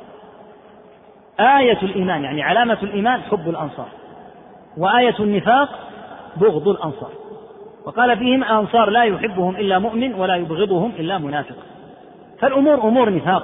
آية 1.39 1.77
الإيمان 1.83 2.23
يعني 2.23 2.43
علامة 2.43 2.77
الإيمان 2.83 3.21
حب 3.21 3.49
الأنصار 3.49 3.87
وآية 4.77 5.15
النفاق 5.19 5.69
بغض 6.37 6.67
الأنصار. 6.67 7.11
وقال 7.85 8.17
فيهم 8.17 8.43
الأنصار 8.43 8.89
لا 8.89 9.03
يحبهم 9.03 9.55
إلا 9.55 9.79
مؤمن 9.79 10.13
ولا 10.13 10.35
يبغضهم 10.35 10.91
إلا 10.99 11.17
منافق. 11.17 11.55
فالأمور 12.39 12.75
أمور 12.75 13.13
نفاق. 13.13 13.43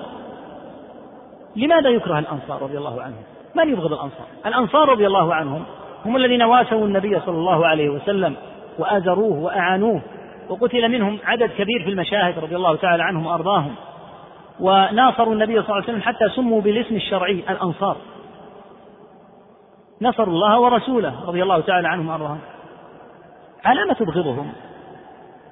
لماذا 1.55 1.89
يكره 1.89 2.19
الأنصار 2.19 2.61
رضي 2.61 2.77
الله 2.77 3.01
عنهم؟ 3.01 3.23
من 3.55 3.69
يبغض 3.69 3.93
الأنصار؟ 3.93 4.27
الأنصار 4.45 4.89
رضي 4.89 5.07
الله 5.07 5.33
عنهم 5.33 5.63
هم 6.05 6.15
الذين 6.15 6.43
واسوا 6.43 6.85
النبي 6.85 7.19
صلى 7.19 7.37
الله 7.37 7.67
عليه 7.67 7.89
وسلم 7.89 8.35
وآزروه 8.79 9.39
وأعانوه 9.39 10.01
وقتل 10.49 10.89
منهم 10.89 11.17
عدد 11.25 11.49
كبير 11.49 11.83
في 11.83 11.89
المشاهد 11.89 12.39
رضي 12.39 12.55
الله 12.55 12.75
تعالى 12.75 13.03
عنهم 13.03 13.25
وأرضاهم. 13.25 13.75
وناصروا 14.59 15.33
النبي 15.33 15.53
صلى 15.53 15.63
الله 15.63 15.75
عليه 15.75 15.83
وسلم 15.83 16.01
حتى 16.01 16.29
سموا 16.35 16.61
بالاسم 16.61 16.95
الشرعي 16.95 17.43
الأنصار. 17.49 17.97
نصروا 20.01 20.33
الله 20.33 20.59
ورسوله 20.59 21.25
رضي 21.27 21.43
الله 21.43 21.59
تعالى 21.59 21.87
عنهم 21.87 22.09
وأرضاهم. 22.09 22.39
على 23.65 23.85
ما 23.85 23.93
تبغضهم. 23.93 24.53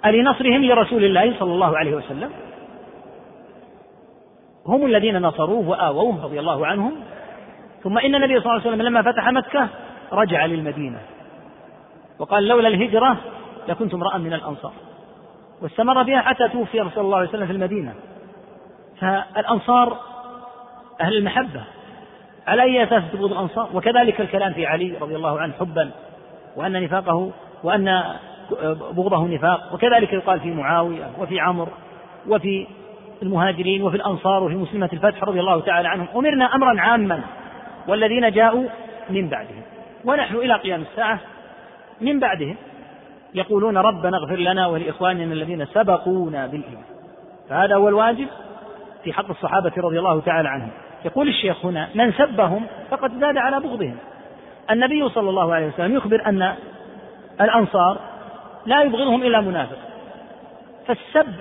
ألنصرهم 0.06 0.64
لرسول 0.64 1.04
الله 1.04 1.40
صلى 1.40 1.52
الله 1.52 1.78
عليه 1.78 1.96
وسلم؟ 1.96 2.30
هم 4.68 4.86
الذين 4.86 5.22
نصروه 5.22 5.70
وآووه 5.70 6.24
رضي 6.24 6.40
الله 6.40 6.68
عنهم. 6.68 6.94
ثم 7.84 7.98
إن 7.98 8.16
النبي 8.16 8.40
صلى 8.40 8.46
الله 8.46 8.62
عليه 8.62 8.70
وسلم 8.70 8.82
لما 8.82 9.02
فتح 9.02 9.30
مكة 9.30 9.68
رجع 10.12 10.46
للمدينة. 10.46 11.00
وقال 12.20 12.48
لولا 12.48 12.68
الهجرة 12.68 13.18
لكنت 13.68 13.94
امرأ 13.94 14.18
من 14.18 14.34
الأنصار. 14.34 14.74
واستمر 15.62 16.04
بها 16.04 16.22
حتى 16.22 16.48
توفي 16.48 16.90
صلى 16.96 17.04
الله 17.04 17.18
عليه 17.18 17.30
وسلم 17.30 17.46
في 17.46 17.54
المدينة. 17.54 17.94
فالأنصار 19.04 19.98
أهل 21.02 21.18
المحبة. 21.18 21.64
على 22.48 22.64
أي 22.64 22.84
أساس 22.84 23.04
تبغض 23.14 23.32
الأنصار؟ 23.32 23.70
وكذلك 23.74 24.22
الكلام 24.22 24.54
في 24.54 24.66
علي 24.66 24.98
رضي 25.02 25.16
الله 25.16 25.40
عنه 25.40 25.54
حبا 25.60 25.92
وأن 26.56 26.84
نفاقه 26.84 27.32
وأن 27.64 28.04
بغضه 28.72 29.28
نفاق. 29.28 29.74
وكذلك 29.74 30.14
يقال 30.14 30.40
في 30.40 30.52
معاوية 30.52 31.10
وفي 31.20 31.40
عمرو 31.40 31.72
وفي 32.28 32.68
المهاجرين 33.22 33.84
وفي 33.84 33.96
الأنصار 33.96 34.44
وفي 34.44 34.56
مسلمة 34.56 34.90
الفتح 34.94 35.24
رضي 35.24 35.40
الله 35.40 35.62
تعالى 35.62 35.88
عنهم. 35.88 36.08
أمرنا 36.16 36.56
أمرا 36.56 36.82
عاما 36.82 37.22
والذين 37.88 38.32
جاءوا 38.32 38.64
من 39.10 39.30
بعدهم. 39.30 39.62
ونحن 40.06 40.36
إلى 40.36 40.54
قيام 40.54 40.82
الساعة 40.82 41.20
من 42.02 42.20
بعدهم 42.20 42.56
يقولون 43.36 43.78
ربنا 43.78 44.18
اغفر 44.18 44.36
لنا 44.36 44.68
ولإخواننا 44.68 45.34
الذين 45.34 45.66
سبقونا 45.66 46.48
بالإيمان. 46.48 46.84
فهذا 47.50 47.76
هو 47.76 47.90
الواجب. 47.90 48.28
في 49.04 49.14
حق 49.14 49.30
الصحابة 49.30 49.72
رضي 49.78 50.00
الله 50.00 50.22
تعالى 50.22 50.50
عنهم. 50.50 50.72
يقول 51.06 51.28
الشيخ 51.28 51.66
هنا 51.66 51.90
من 51.96 52.12
سبهم 52.12 52.66
فقد 52.92 53.20
زاد 53.20 53.38
على 53.38 53.60
بغضهم. 53.60 53.98
النبي 54.72 55.10
صلى 55.10 55.30
الله 55.30 55.54
عليه 55.54 55.68
وسلم 55.68 55.96
يخبر 55.96 56.24
أن 56.26 56.56
الأنصار 57.42 57.98
لا 58.66 58.82
يبغضهم 58.82 59.24
إلا 59.24 59.42
منافق. 59.42 59.78
فالسب 60.88 61.34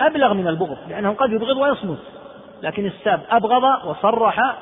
أبلغ 0.00 0.34
من 0.34 0.48
البغض 0.48 0.78
لأنه 0.88 1.12
قد 1.12 1.32
يبغض 1.32 1.56
ويصمت. 1.56 1.98
لكن 2.62 2.86
السب 2.86 3.20
أبغض 3.30 3.86
وصرح 3.86 4.56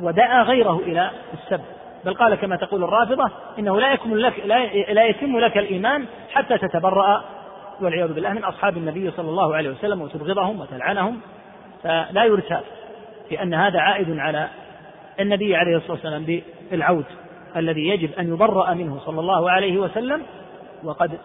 ودعا 0.00 0.42
غيره 0.42 0.80
إلى 0.86 1.10
السب. 1.34 1.60
بل 2.04 2.14
قال 2.14 2.34
كما 2.34 2.56
تقول 2.56 2.84
الرافضة 2.84 3.30
إنه 3.58 3.80
لا 3.80 3.92
يكمل 3.92 4.22
لك 4.22 4.46
لا 4.88 5.04
يتم 5.04 5.38
لك 5.38 5.58
الإيمان 5.58 6.06
حتى 6.32 6.58
تتبرأ 6.58 7.24
والعياذ 7.80 8.12
بالله 8.12 8.32
من 8.32 8.44
أصحاب 8.44 8.76
النبي 8.76 9.10
صلى 9.10 9.28
الله 9.28 9.56
عليه 9.56 9.70
وسلم 9.70 10.02
وتبغضهم 10.02 10.60
وتلعنهم 10.60 11.20
فلا 11.82 12.24
يرتاب 12.24 12.62
في 13.28 13.42
أن 13.42 13.54
هذا 13.54 13.80
عائد 13.80 14.18
على 14.18 14.48
النبي 15.20 15.56
عليه 15.56 15.76
الصلاة 15.76 15.92
والسلام 15.92 16.42
بالعود 16.70 17.04
الذي 17.56 17.88
يجب 17.88 18.10
أن 18.18 18.28
يبرأ 18.28 18.74
منه 18.74 18.98
صلى 18.98 19.20
الله 19.20 19.50
عليه 19.50 19.78
وسلم 19.78 20.22
وقد 20.84 21.18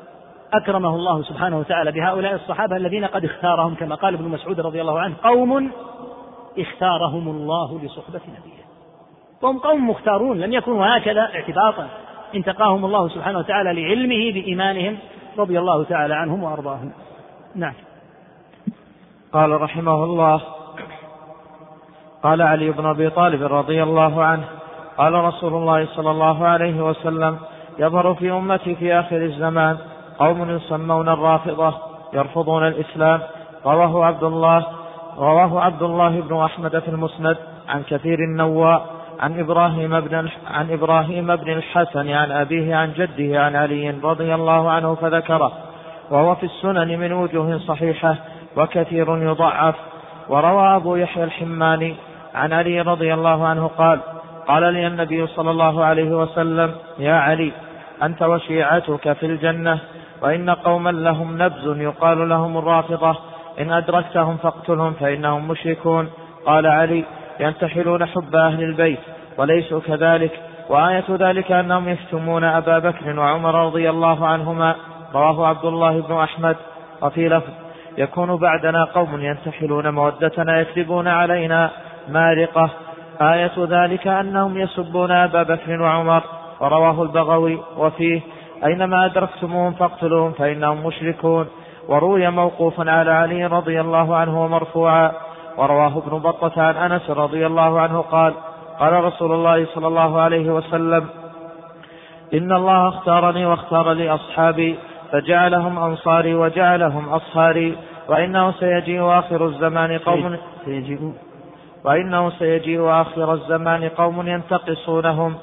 أكرمه 0.53 0.95
الله 0.95 1.23
سبحانه 1.23 1.59
وتعالى 1.59 1.91
بهؤلاء 1.91 2.33
الصحابة 2.33 2.77
الذين 2.77 3.05
قد 3.05 3.25
اختارهم 3.25 3.75
كما 3.75 3.95
قال 3.95 4.13
ابن 4.13 4.25
مسعود 4.25 4.59
رضي 4.59 4.81
الله 4.81 4.99
عنه 4.99 5.15
قوم 5.23 5.71
اختارهم 6.59 7.29
الله 7.29 7.79
لصحبة 7.83 8.21
نبيه. 8.27 8.67
وهم 9.41 9.59
قوم 9.59 9.89
مختارون 9.89 10.39
لم 10.39 10.53
يكونوا 10.53 10.97
هكذا 10.97 11.21
اعتباطا. 11.21 11.87
انتقاهم 12.35 12.85
الله 12.85 13.07
سبحانه 13.07 13.39
وتعالى 13.39 13.81
لعلمه 13.81 14.31
بإيمانهم 14.33 14.97
رضي 15.37 15.59
الله 15.59 15.83
تعالى 15.83 16.15
عنهم 16.15 16.43
وأرضاهم. 16.43 16.91
نعم. 17.55 17.73
قال 19.37 19.61
رحمه 19.61 20.03
الله. 20.03 20.41
قال 22.23 22.41
علي 22.41 22.71
بن 22.71 22.85
أبي 22.85 23.09
طالب 23.09 23.43
رضي 23.53 23.83
الله 23.83 24.23
عنه 24.23 24.43
قال 24.97 25.13
رسول 25.13 25.53
الله 25.53 25.85
صلى 25.85 26.11
الله 26.11 26.47
عليه 26.47 26.81
وسلم 26.81 27.37
يظهر 27.79 28.13
في 28.13 28.31
أمتي 28.31 28.75
في 28.75 28.93
آخر 28.93 29.15
الزمان 29.15 29.77
قوم 30.19 30.49
يسمون 30.49 31.09
الرافضة 31.09 31.73
يرفضون 32.13 32.67
الإسلام. 32.67 33.19
رواه 33.65 34.05
عبد 34.05 34.23
الله 34.23 34.65
رواه 35.17 35.61
عبد 35.61 35.83
الله 35.83 36.21
بن 36.21 36.41
أحمد 36.41 36.79
في 36.79 36.87
المسند 36.87 37.37
عن 37.69 37.83
كثير 37.83 38.19
النواء 38.19 38.85
عن 39.19 39.39
إبراهيم 39.39 39.99
بن 39.99 40.29
عن 40.47 40.71
إبراهيم 40.71 41.35
بن 41.35 41.51
الحسن 41.51 42.09
عن 42.09 42.31
أبيه 42.31 42.75
عن 42.75 42.93
جده 42.93 43.43
عن 43.43 43.55
علي 43.55 43.89
رضي 44.03 44.35
الله 44.35 44.69
عنه 44.69 44.95
فذكره. 44.95 45.51
وهو 46.11 46.35
في 46.35 46.45
السنن 46.45 46.99
من 46.99 47.13
وجوه 47.13 47.57
صحيحة 47.57 48.15
وكثير 48.57 49.17
يضعف. 49.17 49.75
وروى 50.29 50.75
أبو 50.75 50.95
يحيى 50.95 51.23
الحماني 51.23 51.95
عن 52.35 52.53
علي 52.53 52.81
رضي 52.81 53.13
الله 53.13 53.47
عنه 53.47 53.67
قال 53.67 53.99
قال 54.47 54.73
لي 54.73 54.87
النبي 54.87 55.27
صلى 55.27 55.51
الله 55.51 55.85
عليه 55.85 56.17
وسلم 56.17 56.75
يا 56.99 57.13
علي 57.13 57.51
أنت 58.03 58.21
وشيعتك 58.21 59.13
في 59.13 59.25
الجنة 59.25 59.79
وإن 60.21 60.49
قوما 60.49 60.89
لهم 60.89 61.43
نبز 61.43 61.77
يقال 61.77 62.29
لهم 62.29 62.57
الرافضة. 62.57 63.15
إن 63.59 63.71
أدركتهم 63.71 64.37
فاقتلهم 64.37 64.93
فإنهم 64.93 65.47
مشركون. 65.47 66.09
قال 66.45 66.67
علي 66.67 67.03
ينتحلون 67.39 68.05
حب 68.05 68.35
أهل 68.35 68.63
البيت 68.63 68.99
وليسوا 69.37 69.79
كذلك. 69.79 70.31
وآية 70.69 71.05
ذلك 71.09 71.51
أنهم 71.51 71.89
يشتمون 71.89 72.43
أبا 72.43 72.79
بكر 72.79 73.19
وعمر 73.19 73.65
رضي 73.65 73.89
الله 73.89 74.27
عنهما. 74.27 74.75
رواه 75.13 75.47
عبد 75.47 75.65
الله 75.65 76.01
بن 76.01 76.15
أحمد. 76.15 76.55
وفي 77.01 77.29
لفظ 77.29 77.66
يكون 77.97 78.35
بعدنا 78.35 78.83
قوم 78.83 79.21
ينتحلون 79.21 79.89
مودتنا 79.89 80.59
يكذبون 80.59 81.07
علينا 81.07 81.71
مارقة. 82.09 82.69
آية 83.21 83.53
ذلك 83.57 84.07
أنهم 84.07 84.57
يسبون 84.57 85.11
أبا 85.11 85.43
بكر 85.43 85.81
وعمر 85.81 86.23
ورواه 86.59 87.03
البغوي. 87.03 87.59
وفيه 87.77 88.21
أينما 88.65 89.05
أدركتموهم 89.05 89.73
فاقتلوهم 89.73 90.31
فإنهم 90.31 90.85
مشركون. 90.87 91.47
وروي 91.87 92.29
موقوفا 92.29 92.91
على 92.91 93.11
علي 93.11 93.45
رضي 93.45 93.81
الله 93.81 94.15
عنه 94.15 94.43
ومرفوعا 94.43 95.11
ورواه 95.57 95.97
ابن 95.97 96.17
بطة 96.17 96.61
عن 96.61 96.91
أنس 96.91 97.09
رضي 97.09 97.45
الله 97.45 97.79
عنه 97.79 98.01
قال 98.01 98.33
قال 98.79 99.03
رسول 99.03 99.31
الله 99.31 99.65
صلى 99.65 99.87
الله 99.87 100.21
عليه 100.21 100.49
وسلم 100.49 101.07
إن 102.33 102.51
الله 102.51 102.87
اختارني 102.87 103.45
واختار 103.45 103.91
لي 103.91 104.09
أصحابي 104.09 104.79
فجعلهم 105.11 105.79
أنصاري 105.79 106.35
وجعلهم 106.35 107.09
أصهاري 107.09 107.77
وإنه 108.07 108.51
سيجيء 108.51 109.19
آخر 109.19 109.45
الزمان 109.45 109.97
قوم 109.97 110.37
سيجيء 110.65 111.13
وإنه 111.83 112.29
سيجيء 112.29 112.89
آخر 112.89 113.33
الزمان 113.33 113.89
قوم 113.89 114.27
ينتقصونهم. 114.27 115.35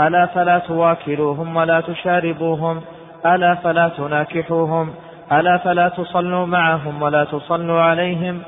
ألا 0.00 0.26
فلا 0.26 0.58
تواكلوهم 0.58 1.56
ولا 1.56 1.80
تشاربوهم. 1.80 2.80
ألا 3.26 3.54
فلا 3.54 3.88
تناكحوهم. 3.88 4.94
ألا 5.32 5.56
فلا 5.56 5.88
تصلوا 5.88 6.46
معهم 6.46 7.02
ولا 7.02 7.24
تصلوا 7.24 7.80
عليهم. 7.80 8.42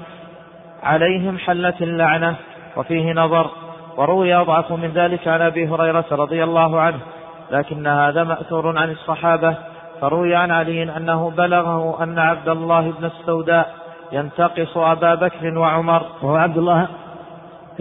عليهم 0.82 1.38
حلت 1.38 1.82
اللعنة. 1.82 2.34
وفيه 2.76 3.12
نظر. 3.12 3.50
وروي 3.96 4.34
أضعف 4.34 4.72
من 4.72 4.90
ذلك 4.94 5.28
عن 5.28 5.40
أبي 5.40 5.68
هريرة 5.68 6.04
رضي 6.12 6.44
الله 6.44 6.80
عنه. 6.80 6.98
لكن 7.50 7.86
هذا 7.86 8.24
مأثور 8.24 8.78
عن 8.78 8.90
الصحابة. 8.90 9.54
فروي 10.02 10.34
عن 10.34 10.50
علي 10.50 10.96
أنه 10.96 11.30
بلغه 11.30 12.02
أن 12.02 12.18
عبد 12.18 12.48
الله 12.48 12.90
بن 12.90 13.04
السوداء 13.04 13.74
ينتقص 14.12 14.76
أبا 14.76 15.14
بكر 15.14 15.58
وعمر. 15.58 16.02
وهو 16.22 16.36
عبد 16.36 16.58
الله 16.58 16.88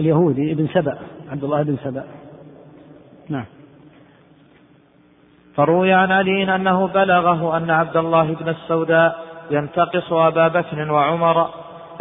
اليهودي 0.00 0.52
ابن 0.52 0.66
سبأ. 0.66 0.98
عبد 1.32 1.44
الله 1.44 1.62
بن 1.62 1.76
سبأ. 1.84 2.04
نعم. 3.28 3.44
فروي 5.56 5.92
عن 5.92 6.12
علي 6.12 6.54
أنه 6.54 6.86
بلغه 6.86 7.56
أن 7.56 7.70
عبد 7.70 7.96
الله 7.96 8.34
بن 8.34 8.48
السوداء 8.48 9.18
ينتقص 9.50 10.12
أبا 10.12 10.48
بكر 10.48 10.92
وعمر. 10.92 11.46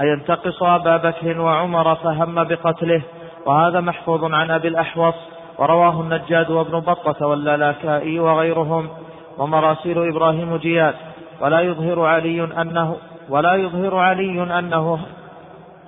أي 0.01 0.07
ينتقص 0.07 0.63
أبا 0.63 0.97
بكر 0.97 1.41
وعمر 1.41 1.95
فهم 1.95 2.43
بقتله. 2.43 3.01
وهذا 3.45 3.79
محفوظ 3.79 4.23
عن 4.23 4.51
أبي 4.51 4.67
الأحوص. 4.67 5.15
ورواه 5.57 6.01
النجاد 6.01 6.49
وابن 6.49 6.79
بطة 6.79 7.27
واللالكائي 7.27 8.19
وغيرهم. 8.19 8.89
ومراسيل 9.37 10.07
إبراهيم 10.07 10.57
جياد. 10.57 10.95
ولا 11.41 11.59
يظهر 11.59 12.05
علي 12.05 12.43
أنه 12.43 12.97
ولا 13.29 13.55
يظهر 13.55 13.95
علي 13.95 14.59
أنه 14.59 14.99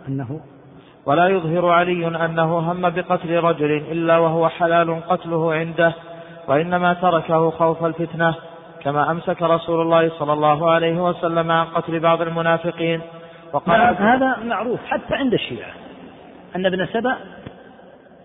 أنه. 0.07 0.39
ولا 1.05 1.27
يظهر 1.27 1.69
علي 1.69 2.07
أنه 2.07 2.59
هم 2.59 2.89
بقتل 2.89 3.39
رجل 3.43 3.71
إلا 3.71 4.17
وهو 4.17 4.49
حلال 4.49 5.07
قتله 5.07 5.53
عنده 5.53 5.93
وإنما 6.47 6.93
تركه 6.93 7.49
خوف 7.49 7.85
الفتنة 7.85 8.35
كما 8.83 9.11
أمسك 9.11 9.41
رسول 9.41 9.81
الله 9.81 10.09
صلى 10.19 10.33
الله 10.33 10.71
عليه 10.71 11.03
وسلم 11.03 11.51
عن 11.51 11.65
قتل 11.65 11.99
بعض 11.99 12.21
المنافقين. 12.21 13.01
وقال 13.53 13.95
هذا 13.99 14.37
معروف 14.43 14.79
حتى 14.85 15.15
عند 15.15 15.33
الشيعة. 15.33 15.71
أن 16.55 16.65
ابن 16.65 16.85
سبأ 16.85 17.17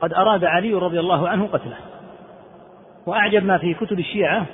قد 0.00 0.12
أراد 0.12 0.44
علي 0.44 0.74
رضي 0.74 1.00
الله 1.00 1.28
عنه 1.28 1.46
قتله. 1.52 1.76
وأعجب 3.06 3.44
ما 3.44 3.58
في 3.58 3.74
كتب 3.74 3.98
الشيعة 3.98 4.46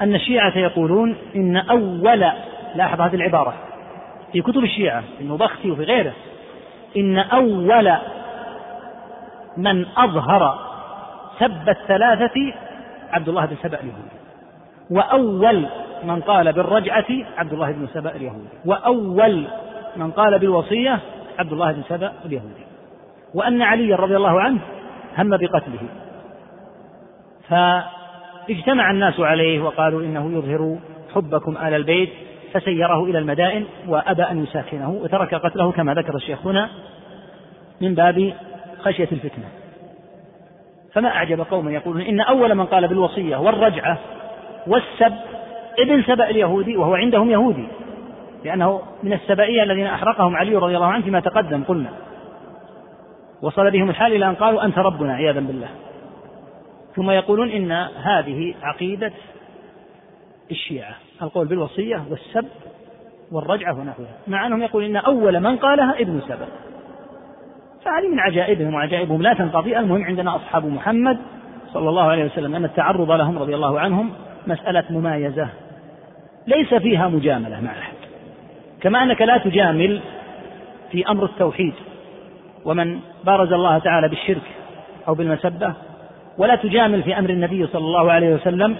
أن 0.00 0.14
الشيعة 0.14 0.58
يقولون 0.58 1.16
إن 1.36 1.56
أول 1.56 2.24
لاحظ 2.74 3.00
هذه 3.00 3.14
العبارة 3.14 3.54
في 4.32 4.42
كتب 4.42 4.64
الشيعة 4.64 5.00
في 5.00 5.20
المبختي 5.20 5.70
وفي 5.70 5.82
غيره 5.82 6.12
إن 6.96 7.18
أول 7.18 7.92
من 9.56 9.86
أظهر 9.96 10.58
سب 11.38 11.68
الثلاثة 11.68 12.54
عبد 13.12 13.28
الله 13.28 13.46
بن 13.46 13.56
سبأ 13.62 13.80
اليهودي 13.80 14.16
وأول 14.90 15.66
من 16.04 16.20
قال 16.20 16.52
بالرجعة 16.52 17.06
عبد 17.36 17.52
الله 17.52 17.72
بن 17.72 17.86
سبأ 17.94 18.10
اليهودي 18.10 18.48
وأول 18.64 19.46
من 19.96 20.10
قال 20.10 20.38
بالوصية 20.38 21.00
عبد 21.38 21.52
الله 21.52 21.72
بن 21.72 21.82
سبأ 21.88 22.12
اليهودي 22.24 22.66
وأن 23.34 23.62
علي 23.62 23.94
رضي 23.94 24.16
الله 24.16 24.40
عنه 24.40 24.58
هم 25.18 25.30
بقتله. 25.30 25.88
فاجتمع 28.48 28.90
الناس 28.90 29.20
عليه 29.20 29.60
وقالوا 29.60 30.00
إنه 30.02 30.38
يظهر 30.38 30.78
حبكم 31.14 31.56
آل 31.56 31.74
البيت 31.74 32.10
فسيره 32.52 33.04
إلى 33.04 33.18
المدائن 33.18 33.64
وأبى 33.88 34.22
أن 34.22 34.42
يساكنه 34.42 34.90
وترك 34.90 35.34
قتله 35.34 35.72
كما 35.72 35.94
ذكر 35.94 36.16
الشيخ 36.16 36.46
هنا 36.46 36.68
من 37.80 37.94
باب 37.94 38.32
خشية 38.80 39.08
الفتنة. 39.12 39.44
فما 40.92 41.08
أعجب 41.08 41.40
قوما 41.40 41.72
يقولون 41.72 42.02
إن 42.02 42.20
أول 42.20 42.54
من 42.54 42.66
قال 42.66 42.88
بالوصية 42.88 43.36
والرجعة 43.36 43.98
والسب 44.66 45.14
ابن 45.78 46.02
سبأ 46.02 46.30
اليهودي 46.30 46.76
وهو 46.76 46.94
عندهم 46.94 47.30
يهودي 47.30 47.68
لأنه 48.44 48.80
من 49.02 49.12
السبائية 49.12 49.62
الذين 49.62 49.86
أحرقهم 49.86 50.36
علي 50.36 50.56
رضي 50.56 50.76
الله 50.76 50.86
عنه 50.86 51.04
فيما 51.04 51.20
تقدم 51.20 51.64
قلنا. 51.64 51.90
وصل 53.42 53.70
بهم 53.70 53.90
الحال 53.90 54.12
إلى 54.12 54.28
أن 54.28 54.34
قالوا 54.34 54.64
أنت 54.64 54.78
ربنا 54.78 55.14
عياذا 55.14 55.40
بالله. 55.40 55.68
ثم 56.96 57.10
يقولون 57.10 57.50
إن 57.50 57.72
هذه 58.02 58.54
عقيدة 58.62 59.12
الشيعة 60.50 60.94
القول 61.22 61.46
بالوصية 61.46 62.04
والسب 62.10 62.48
والرجعة 63.32 63.80
ونحوها 63.80 64.16
مع 64.28 64.46
أنهم 64.46 64.62
يقولون 64.62 64.90
إن 64.90 64.96
أول 64.96 65.40
من 65.40 65.56
قالها 65.56 66.00
ابن 66.00 66.20
سبأ. 66.20 66.48
فهذه 67.84 68.08
من 68.08 68.20
عجائبهم 68.20 68.74
وعجائبهم 68.74 69.22
لا 69.22 69.34
تنقضي. 69.34 69.78
المهم 69.78 70.04
عندنا 70.04 70.36
أصحاب 70.36 70.66
محمد 70.66 71.18
صلى 71.72 71.88
الله 71.88 72.02
عليه 72.02 72.24
وسلم 72.24 72.54
أن 72.54 72.64
التعرض 72.64 73.10
لهم 73.10 73.38
رضي 73.38 73.54
الله 73.54 73.80
عنهم 73.80 74.12
مسألة 74.46 74.84
ممايزة 74.90 75.48
ليس 76.46 76.74
فيها 76.74 77.08
مجاملة 77.08 77.60
مع 77.60 77.70
أحد. 77.70 77.94
كما 78.80 79.02
أنك 79.02 79.22
لا 79.22 79.38
تجامل 79.38 80.00
في 80.92 81.08
أمر 81.08 81.24
التوحيد 81.24 81.74
ومن 82.64 83.00
بارز 83.24 83.52
الله 83.52 83.78
تعالى 83.78 84.08
بالشرك 84.08 84.42
أو 85.08 85.14
بالمسبة 85.14 85.72
ولا 86.38 86.56
تجامل 86.56 87.02
في 87.02 87.18
أمر 87.18 87.30
النبي 87.30 87.66
صلى 87.66 87.84
الله 87.84 88.12
عليه 88.12 88.34
وسلم 88.34 88.76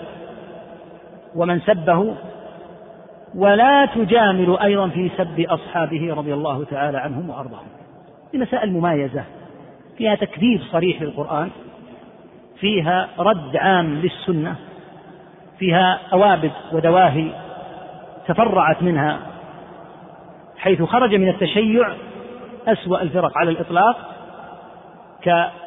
ومن 1.35 1.61
سبه 1.61 2.15
ولا 3.35 3.87
تجامل 3.87 4.59
أيضا 4.59 4.89
في 4.89 5.11
سب 5.17 5.41
أصحابه 5.41 6.15
رضي 6.15 6.35
الله 6.35 6.65
تعالى 6.65 6.99
عنهم 6.99 7.31
وأرضاهم. 7.31 7.67
في 8.33 8.39
مسائل 8.39 8.73
ممايزة 8.73 9.25
فيها 9.99 10.15
تكذيب 10.15 10.61
صريح 10.73 11.03
للقرآن 11.03 11.51
فيها 12.61 13.09
رد 13.19 13.57
عام 13.57 13.95
للسنة 13.95 14.55
فيها 15.59 15.99
أوابد 16.13 16.53
ودواهي 16.73 17.31
تفرعت 18.27 18.83
منها 18.83 19.19
حيث 20.59 20.83
خرج 20.83 21.15
من 21.15 21.29
التشيع 21.29 21.93
أسوأ 22.67 23.03
الفرق 23.03 23.39
على 23.39 23.51
الإطلاق 23.51 23.97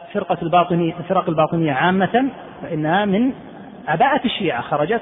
كفرقة 0.09 0.37
الباطنية 0.41 0.93
الفرق 0.99 1.29
الباطنية 1.29 1.71
عامة 1.71 2.29
فإنها 2.61 3.05
من 3.05 3.33
عباءة 3.87 4.25
الشيعة 4.25 4.61
خرجت. 4.61 5.01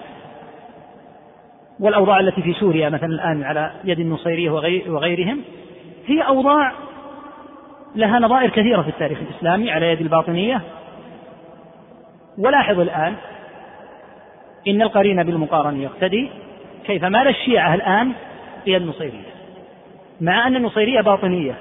والأوضاع 1.79 2.19
التي 2.19 2.41
في 2.41 2.53
سوريا 2.53 2.89
مثلا 2.89 3.09
الآن 3.09 3.43
على 3.43 3.71
يد 3.83 3.99
النصيرية 3.99 4.49
وغيرهم 4.87 5.41
هي 6.05 6.21
أوضاع 6.21 6.71
لها 7.95 8.19
نظائر 8.19 8.49
كثيرة 8.49 8.81
في 8.81 8.89
التاريخ 8.89 9.19
الإسلامي 9.19 9.71
على 9.71 9.91
يد 9.91 10.01
الباطنية. 10.01 10.61
ولاحظ 12.37 12.79
الآن 12.79 13.15
إن 14.67 14.81
القرين 14.81 15.23
بالمقارن 15.23 15.81
يقتدي 15.81 16.29
كيف 16.85 17.03
مال 17.03 17.27
الشيعة 17.27 17.73
الآن 17.73 18.11
هي 18.65 18.77
النصيرية. 18.77 19.27
مع 20.21 20.47
أن 20.47 20.55
النصيرية 20.55 21.01
باطنية 21.01 21.53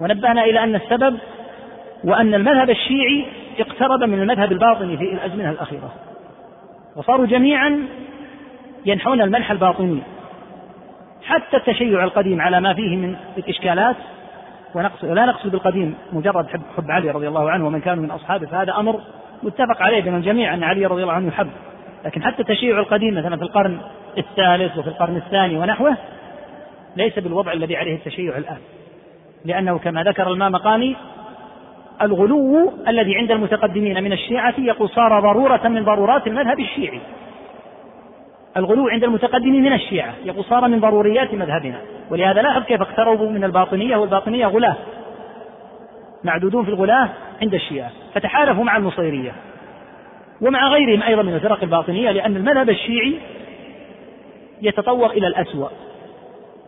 ونبهنا 0.00 0.44
إلى 0.44 0.64
أن 0.64 0.74
السبب 0.74 1.18
وأن 2.04 2.34
المذهب 2.34 2.70
الشيعي 2.70 3.24
اقترب 3.58 4.02
من 4.02 4.22
المذهب 4.22 4.52
الباطني 4.52 4.96
في 4.96 5.04
الأزمنة 5.04 5.50
الأخيرة. 5.50 5.92
وصاروا 6.96 7.26
جميعا 7.26 7.86
ينحون 8.86 9.20
المنح 9.20 9.50
الباطني. 9.50 10.02
حتى 11.22 11.56
التشيع 11.56 12.04
القديم 12.04 12.40
على 12.40 12.60
ما 12.60 12.74
فيه 12.74 12.96
من 12.96 13.16
الإشكالات 13.38 13.96
ونقصد 14.74 15.10
ولا 15.10 15.26
نقصد 15.26 15.50
بالقديم 15.50 15.94
مجرد 16.12 16.48
حب, 16.48 16.62
حب 16.76 16.90
علي 16.90 17.10
رضي 17.10 17.28
الله 17.28 17.50
عنه 17.50 17.66
ومن 17.66 17.80
كانوا 17.80 18.02
من 18.02 18.10
أصحابه 18.10 18.46
فهذا 18.46 18.72
أمر 18.72 19.00
متفق 19.42 19.82
عليه 19.82 20.02
بين 20.02 20.16
الجميع 20.16 20.54
أن 20.54 20.62
علي 20.62 20.86
رضي 20.86 21.02
الله 21.02 21.12
عنه 21.12 21.28
يحب 21.28 21.50
لكن 22.04 22.22
حتى 22.22 22.42
التشيع 22.42 22.78
القديم 22.78 23.14
مثلا 23.14 23.36
في 23.36 23.42
القرن 23.42 23.78
الثالث 24.18 24.78
وفي 24.78 24.88
القرن 24.88 25.16
الثاني 25.16 25.56
ونحوه 25.56 25.96
ليس 26.96 27.18
بالوضع 27.18 27.52
الذي 27.52 27.76
عليه 27.76 27.94
التشيع 27.94 28.36
الآن. 28.36 28.58
لأنه 29.44 29.78
كما 29.78 30.02
ذكر 30.02 30.32
المامقاني 30.32 30.96
الغلو 32.02 32.72
الذي 32.88 33.16
عند 33.16 33.30
المتقدمين 33.30 34.04
من 34.04 34.12
الشيعة 34.12 34.54
يقول 34.58 34.88
صار 34.88 35.20
ضرورة 35.20 35.68
من 35.68 35.84
ضرورات 35.84 36.26
المذهب 36.26 36.60
الشيعي. 36.60 37.00
الغلو 38.56 38.88
عند 38.88 39.04
المتقدمين 39.04 39.62
من 39.62 39.72
الشيعة 39.72 40.14
يقول 40.24 40.44
صار 40.44 40.68
من 40.68 40.80
ضروريات 40.80 41.34
مذهبنا. 41.34 41.80
ولهذا 42.10 42.42
لاحظ 42.42 42.62
كيف 42.62 42.80
اقتربوا 42.80 43.30
من 43.30 43.44
الباطنية 43.44 43.96
والباطنية 43.96 44.46
غلاة. 44.46 44.76
معدودون 46.24 46.64
في 46.64 46.70
الغلاة 46.70 47.08
عند 47.42 47.54
الشيعة. 47.54 47.90
فتحالفوا 48.14 48.64
مع 48.64 48.76
النصيرية 48.76 49.32
ومع 50.40 50.68
غيرهم 50.68 51.02
أيضا 51.02 51.22
من 51.22 51.34
الفرق 51.34 51.62
الباطنية 51.62 52.10
لأن 52.10 52.36
المذهب 52.36 52.70
الشيعي 52.70 53.14
يتطور 54.62 55.10
إلى 55.10 55.26
الأسوأ. 55.26 55.68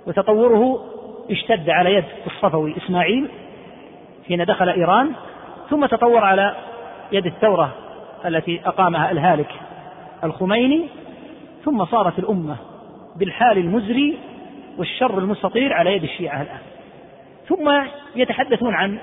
وتطوره 0.07 0.85
اشتد 1.31 1.71
على 1.71 1.95
يد 1.95 2.05
الصفوي 2.27 2.75
إسماعيل 2.77 3.29
حين 4.31 4.45
دخل 4.45 4.69
إيران 4.69 5.13
ثم 5.71 5.87
تطور 5.87 6.25
على 6.25 6.55
يد 7.13 7.27
الثورة 7.27 7.75
التي 8.27 8.61
أقامها 8.65 9.11
الهالك 9.11 9.49
الخميني 10.25 10.89
ثم 11.65 11.85
صارت 11.85 12.19
الأمة 12.19 12.57
بالحال 13.17 13.59
المزري 13.59 14.19
والشر 14.79 15.19
المستطير 15.19 15.73
على 15.73 15.97
يد 15.97 16.03
الشيعة 16.03 16.43
الآن. 16.43 16.59
ثم 17.49 17.71
يتحدثون 18.17 18.75
عن 18.75 18.99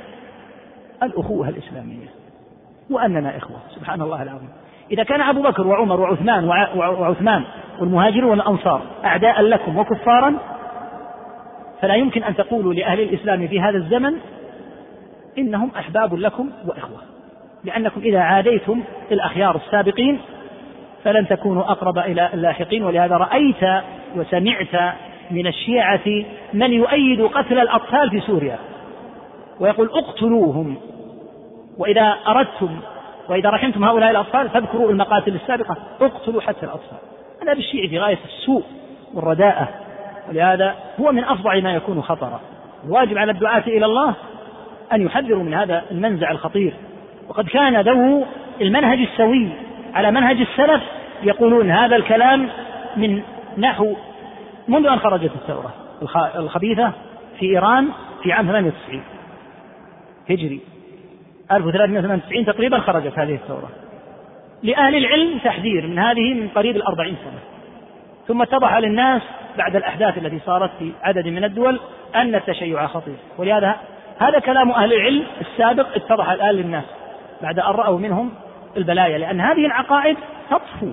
الأخوة 1.03 1.49
الإسلامية 1.49 2.07
وأننا 2.89 3.37
إخوة 3.37 3.57
سبحان 3.75 4.01
الله 4.01 4.23
العظيم. 4.23 4.49
إذا 4.91 5.03
كان 5.03 5.21
أبو 5.21 5.41
بكر 5.41 5.67
وعمر 5.67 6.01
وعثمان 6.01 6.45
وعثمان 6.75 7.43
والمهاجرون 7.79 8.29
والأنصار 8.29 8.81
أعداء 9.05 9.41
لكم 9.41 9.77
وكفارا 9.77 10.33
فلا 11.81 11.95
يمكن 11.95 12.23
أن 12.23 12.35
تقولوا 12.35 12.73
لأهل 12.73 12.99
الإسلام 12.99 13.47
في 13.47 13.61
هذا 13.61 13.77
الزمن 13.77 14.13
إنهم 15.37 15.71
أحباب 15.77 16.13
لكم 16.13 16.49
وإخوة 16.67 16.99
لأنكم 17.63 18.01
إذا 18.01 18.19
عاديتم 18.19 18.83
الأخيار 19.11 19.55
السابقين 19.55 20.19
فلن 21.03 21.27
تكونوا 21.27 21.71
أقرب 21.71 21.97
إلى 21.97 22.29
اللاحقين 22.33 22.83
ولهذا 22.83 23.17
رأيت 23.17 23.83
وسمعت 24.15 24.95
من 25.31 25.47
الشيعة 25.47 26.25
من 26.53 26.73
يؤيد 26.73 27.21
قتل 27.21 27.59
الأطفال 27.59 28.09
في 28.09 28.19
سوريا 28.19 28.57
ويقول 29.59 29.89
اقتلوهم 29.89 30.75
وإذا 31.77 32.15
أردتم 32.27 32.79
وإذا 33.29 33.49
رحمتم 33.49 33.83
هؤلاء 33.83 34.11
الأطفال 34.11 34.49
فاذكروا 34.49 34.91
المقاتل 34.91 35.35
السابقة 35.35 35.77
اقتلوا 36.01 36.41
حتى 36.41 36.65
الأطفال. 36.65 36.97
هذا 37.41 37.53
بالشيعي 37.53 37.87
في 37.87 37.99
غاية 37.99 38.17
السوء 38.25 38.63
والرداءة 39.13 39.69
ولهذا 40.29 40.75
هو 40.99 41.11
من 41.11 41.23
أفظع 41.23 41.59
ما 41.59 41.73
يكون 41.73 42.01
خطرا. 42.01 42.39
الواجب 42.85 43.17
على 43.17 43.31
الدعاة 43.31 43.63
إلى 43.67 43.85
الله 43.85 44.13
أن 44.93 45.01
يحذروا 45.01 45.43
من 45.43 45.53
هذا 45.53 45.83
المنزع 45.91 46.31
الخطير. 46.31 46.73
وقد 47.29 47.47
كان 47.47 47.81
ذو 47.81 48.25
المنهج 48.61 48.99
السوي 48.99 49.49
على 49.93 50.11
منهج 50.11 50.41
السلف 50.41 50.83
يقولون 51.23 51.71
هذا 51.71 51.95
الكلام 51.95 52.49
من 52.97 53.21
نحو 53.57 53.95
منذ 54.67 54.87
أن 54.87 54.99
خرجت 54.99 55.31
الثورة 55.35 55.73
الخبيثة 56.35 56.91
في 57.39 57.45
إيران 57.45 57.87
في 58.23 58.31
عام 58.31 58.47
98 58.47 59.01
هجري. 60.29 60.59
1398 61.51 62.45
تقريبا 62.45 62.79
خرجت 62.79 63.19
هذه 63.19 63.33
الثورة. 63.33 63.69
لأهل 64.63 64.95
العلم 64.95 65.37
تحذير 65.37 65.87
من 65.87 65.99
هذه 65.99 66.33
من 66.33 66.47
قريب 66.55 66.75
الأربعين 66.75 67.15
سنة. 67.23 67.39
ثم 68.27 68.41
اتضح 68.41 68.77
للناس 68.77 69.21
بعد 69.57 69.75
الأحداث 69.75 70.17
التي 70.17 70.39
صارت 70.45 70.71
في 70.79 70.91
عدد 71.03 71.27
من 71.27 71.43
الدول 71.43 71.79
أن 72.15 72.35
التشيع 72.35 72.87
خطير. 72.87 73.15
ولهذا 73.37 73.75
هذا 74.19 74.39
كلام 74.39 74.71
أهل 74.71 74.93
العلم 74.93 75.23
السابق 75.41 75.87
اتضح 75.95 76.29
الآن 76.29 76.55
للناس 76.55 76.83
بعد 77.41 77.59
أن 77.59 77.71
رأوا 77.71 77.99
منهم 77.99 78.31
البلايا 78.77 79.17
لأن 79.17 79.41
هذه 79.41 79.65
العقائد 79.65 80.17
تطفو. 80.49 80.91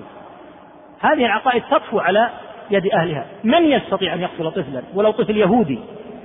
هذه 1.01 1.25
العقائد 1.25 1.63
تطفو 1.71 1.99
على 1.99 2.29
يد 2.71 2.87
أهلها. 2.93 3.25
من 3.43 3.65
يستطيع 3.65 4.13
أن 4.13 4.21
يقتل 4.21 4.51
طفلا؟ 4.51 4.81
ولو 4.93 5.11
طفل 5.11 5.37
يهودي 5.37 5.79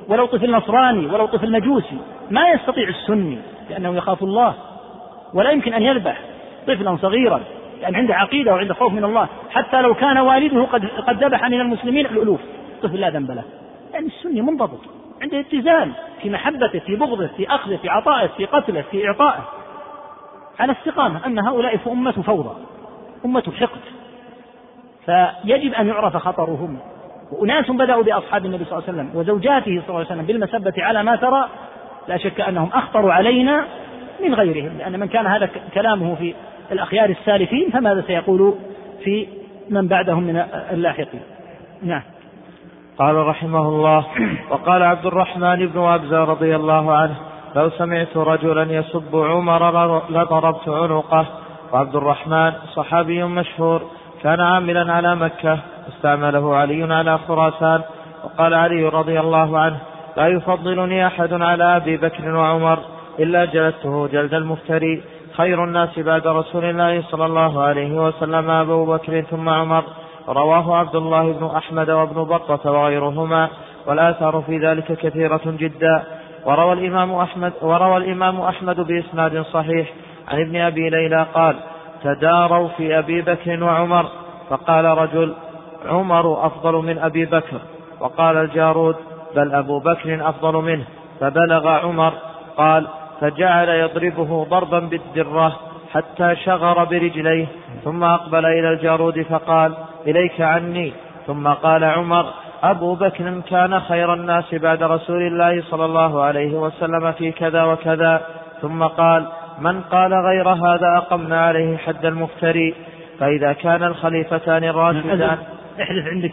ولو 0.08 0.26
طفل 0.26 0.50
نصراني 0.50 1.06
ولو 1.06 1.26
طفل 1.26 1.52
مجوسي. 1.52 1.98
ما 2.30 2.48
يستطيع 2.48 2.88
السني 2.88 3.38
لأنه 3.70 3.96
يخاف 3.96 4.22
الله؟ 4.22 4.54
ولا 5.34 5.50
يمكن 5.50 5.74
أن 5.74 5.82
يذبح 5.82 6.20
طفلا 6.66 6.96
صغيرا 6.96 7.40
لأن 7.80 7.96
عنده 7.96 8.14
عقيدة 8.14 8.54
وعنده 8.54 8.74
خوف 8.74 8.92
من 8.92 9.04
الله. 9.04 9.28
حتى 9.50 9.80
لو 9.80 9.94
كان 9.94 10.18
والده 10.18 10.62
قد 10.62 10.86
قد 10.86 11.24
ذبح 11.24 11.44
من 11.44 11.60
المسلمين 11.60 12.06
الألوف 12.06 12.40
طفل 12.82 13.00
لا 13.00 13.10
ذنب 13.10 13.30
له. 13.30 13.44
يعني 13.92 14.06
السني 14.06 14.40
منضبط. 14.40 14.99
عنده 15.22 15.40
اتزان 15.40 15.92
في 16.22 16.30
محبته 16.30 16.78
في 16.78 16.96
بغضه 16.96 17.26
في 17.26 17.48
أخذه 17.48 17.76
في 17.76 17.88
عطائه 17.88 18.26
في 18.26 18.44
قتله 18.44 18.84
في 18.90 19.06
إعطائه. 19.06 19.44
على 20.60 20.72
استقامة 20.72 21.26
أما 21.26 21.48
هؤلاء 21.48 21.76
فأمة 21.76 22.12
فوضى 22.12 22.56
أمة 23.24 23.52
حقد. 23.60 23.80
فيجب 25.06 25.74
أن 25.74 25.86
يعرف 25.86 26.16
خطرهم. 26.16 26.78
وأناس 27.32 27.70
بدأوا 27.70 28.02
بأصحاب 28.02 28.46
النبي 28.46 28.64
صلى 28.64 28.78
الله 28.78 28.88
عليه 28.88 28.98
وسلم 28.98 29.10
وزوجاته 29.14 29.64
صلى 29.64 29.88
الله 29.88 29.96
عليه 29.96 30.06
وسلم 30.06 30.22
بالمسبة 30.22 30.72
على 30.78 31.02
ما 31.02 31.16
ترى 31.16 31.48
لا 32.08 32.16
شك 32.16 32.40
أنهم 32.40 32.70
أخطر 32.74 33.10
علينا 33.10 33.64
من 34.22 34.34
غيرهم. 34.34 34.78
لأن 34.78 35.00
من 35.00 35.08
كان 35.08 35.26
هذا 35.26 35.50
كلامه 35.74 36.14
في 36.14 36.34
الأخيار 36.72 37.10
السالفين 37.10 37.70
فماذا 37.70 38.04
سيقول 38.06 38.54
في 39.04 39.26
من 39.70 39.88
بعدهم 39.88 40.22
من 40.22 40.36
اللاحقين؟ 40.70 41.20
نعم. 41.82 42.02
قال 43.00 43.16
رحمه 43.16 43.68
الله 43.68 44.06
وقال 44.50 44.82
عبد 44.82 45.06
الرحمن 45.06 45.66
بن 45.66 45.80
أبزة 45.80 46.24
رضي 46.24 46.56
الله 46.56 46.92
عنه 46.92 47.14
لو 47.56 47.70
سمعت 47.70 48.16
رجلا 48.16 48.72
يسب 48.72 49.16
عمر 49.16 50.02
لضربت 50.10 50.68
عنقه. 50.68 51.26
وعبد 51.72 51.96
الرحمن 51.96 52.52
صحابي 52.74 53.24
مشهور 53.24 53.82
كان 54.22 54.40
عاملا 54.40 54.92
على 54.92 55.16
مكة 55.16 55.58
استعمله 55.88 56.56
علي 56.56 56.94
على 56.94 57.18
خراسان. 57.18 57.80
وقال 58.24 58.54
علي 58.54 58.88
رضي 58.88 59.20
الله 59.20 59.58
عنه 59.58 59.76
لا 60.16 60.26
يفضلني 60.26 61.06
أحد 61.06 61.42
على 61.42 61.76
أبي 61.76 61.96
بكر 61.96 62.36
وعمر 62.36 62.78
إلا 63.18 63.44
جلدته 63.44 64.06
جلد 64.06 64.34
المفتري. 64.34 65.02
خير 65.36 65.64
الناس 65.64 65.98
بعد 65.98 66.26
رسول 66.26 66.64
الله 66.64 67.02
صلى 67.02 67.26
الله 67.26 67.62
عليه 67.62 68.06
وسلم 68.06 68.50
أبو 68.50 68.84
بكر 68.84 69.20
ثم 69.20 69.48
عمر. 69.48 69.84
رواه 70.30 70.76
عبد 70.76 70.96
الله 70.96 71.32
بن 71.32 71.46
أحمد 71.56 71.90
وابن 71.90 72.24
بطة 72.24 72.70
وغيرهما 72.70 73.48
والآثار 73.86 74.42
في 74.46 74.58
ذلك 74.58 74.92
كثيرة 74.92 75.40
جدا. 75.46 76.02
وروى 76.44 76.72
الإمام 76.72 77.14
أحمد 77.14 77.52
وروى 77.62 77.96
الإمام 77.96 78.40
أحمد 78.40 78.80
بإسناد 78.80 79.42
صحيح. 79.42 79.92
عن 80.28 80.40
ابن 80.40 80.56
أبي 80.56 80.90
ليلى 80.90 81.26
قال 81.34 81.56
تداروا 82.04 82.68
في 82.68 82.98
أبي 82.98 83.22
بكر 83.22 83.64
وعمر. 83.64 84.06
فقال 84.50 84.84
رجل 84.84 85.34
عمر 85.86 86.46
أفضل 86.46 86.74
من 86.74 86.98
أبي 86.98 87.24
بكر. 87.24 87.60
وقال 88.00 88.36
الجارود 88.36 88.96
بل 89.36 89.54
أبو 89.54 89.78
بكر 89.78 90.28
أفضل 90.28 90.54
منه. 90.54 90.84
فبلغ 91.20 91.68
عمر 91.68 92.12
قال 92.56 92.86
فجعل 93.20 93.68
يضربه 93.68 94.44
ضربا 94.44 94.78
بالدرة. 94.78 95.56
حتى 95.92 96.36
شغر 96.36 96.84
برجليه 96.84 97.46
ثم 97.84 98.04
أقبل 98.04 98.46
إلى 98.46 98.72
الجارود 98.72 99.22
فقال 99.22 99.74
إليك 100.06 100.40
عني. 100.40 100.92
ثم 101.26 101.48
قال 101.48 101.84
عمر 101.84 102.26
أبو 102.62 102.94
بكر 102.94 103.40
كان 103.40 103.80
خير 103.80 104.14
الناس 104.14 104.54
بعد 104.54 104.82
رسول 104.82 105.22
الله 105.22 105.62
صلى 105.62 105.84
الله 105.84 106.22
عليه 106.22 106.54
وسلم 106.54 107.12
في 107.12 107.32
كذا 107.32 107.64
وكذا. 107.64 108.26
ثم 108.62 108.82
قال 108.82 109.26
من 109.60 109.80
قال 109.80 110.14
غير 110.14 110.48
هذا 110.48 110.96
أقمنا 110.96 111.40
عليه 111.40 111.76
حد 111.76 112.06
المفتري. 112.06 112.74
فإذا 113.18 113.52
كان 113.52 113.82
الخليفتان 113.82 114.64
الراشدان 114.64 115.38
احذف 115.80 116.06
عندك 116.06 116.32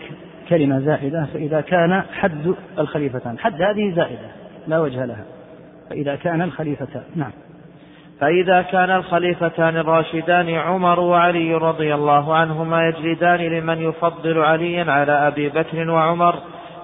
كلمة 0.50 0.80
زائدة 0.80 1.28
فإذا 1.34 1.62
كان 1.62 2.04
حد 2.14 2.54
الخليفتان 2.80 3.40
حد 3.40 3.62
هذه 3.62 3.94
زائدة 3.96 4.30
لا 4.68 4.80
وجه 4.80 5.06
لها. 5.06 5.26
فإذا 5.90 6.16
كان 6.16 6.42
الخليفتان 6.42 7.04
نعم. 7.16 7.32
فإذا 8.20 8.62
كان 8.62 8.92
الخليفتان 8.92 9.78
الراشدان 9.78 10.50
عمر 10.50 11.00
وعلي 11.00 11.56
رضي 11.56 11.96
الله 11.96 12.36
عنهما 12.36 12.88
يجلدان 12.88 13.40
لمن 13.40 13.82
يفضل 13.82 14.38
عليا 14.38 14.92
على 14.92 15.28
أبي 15.28 15.50
بكر 15.50 15.90
وعمر 15.90 16.40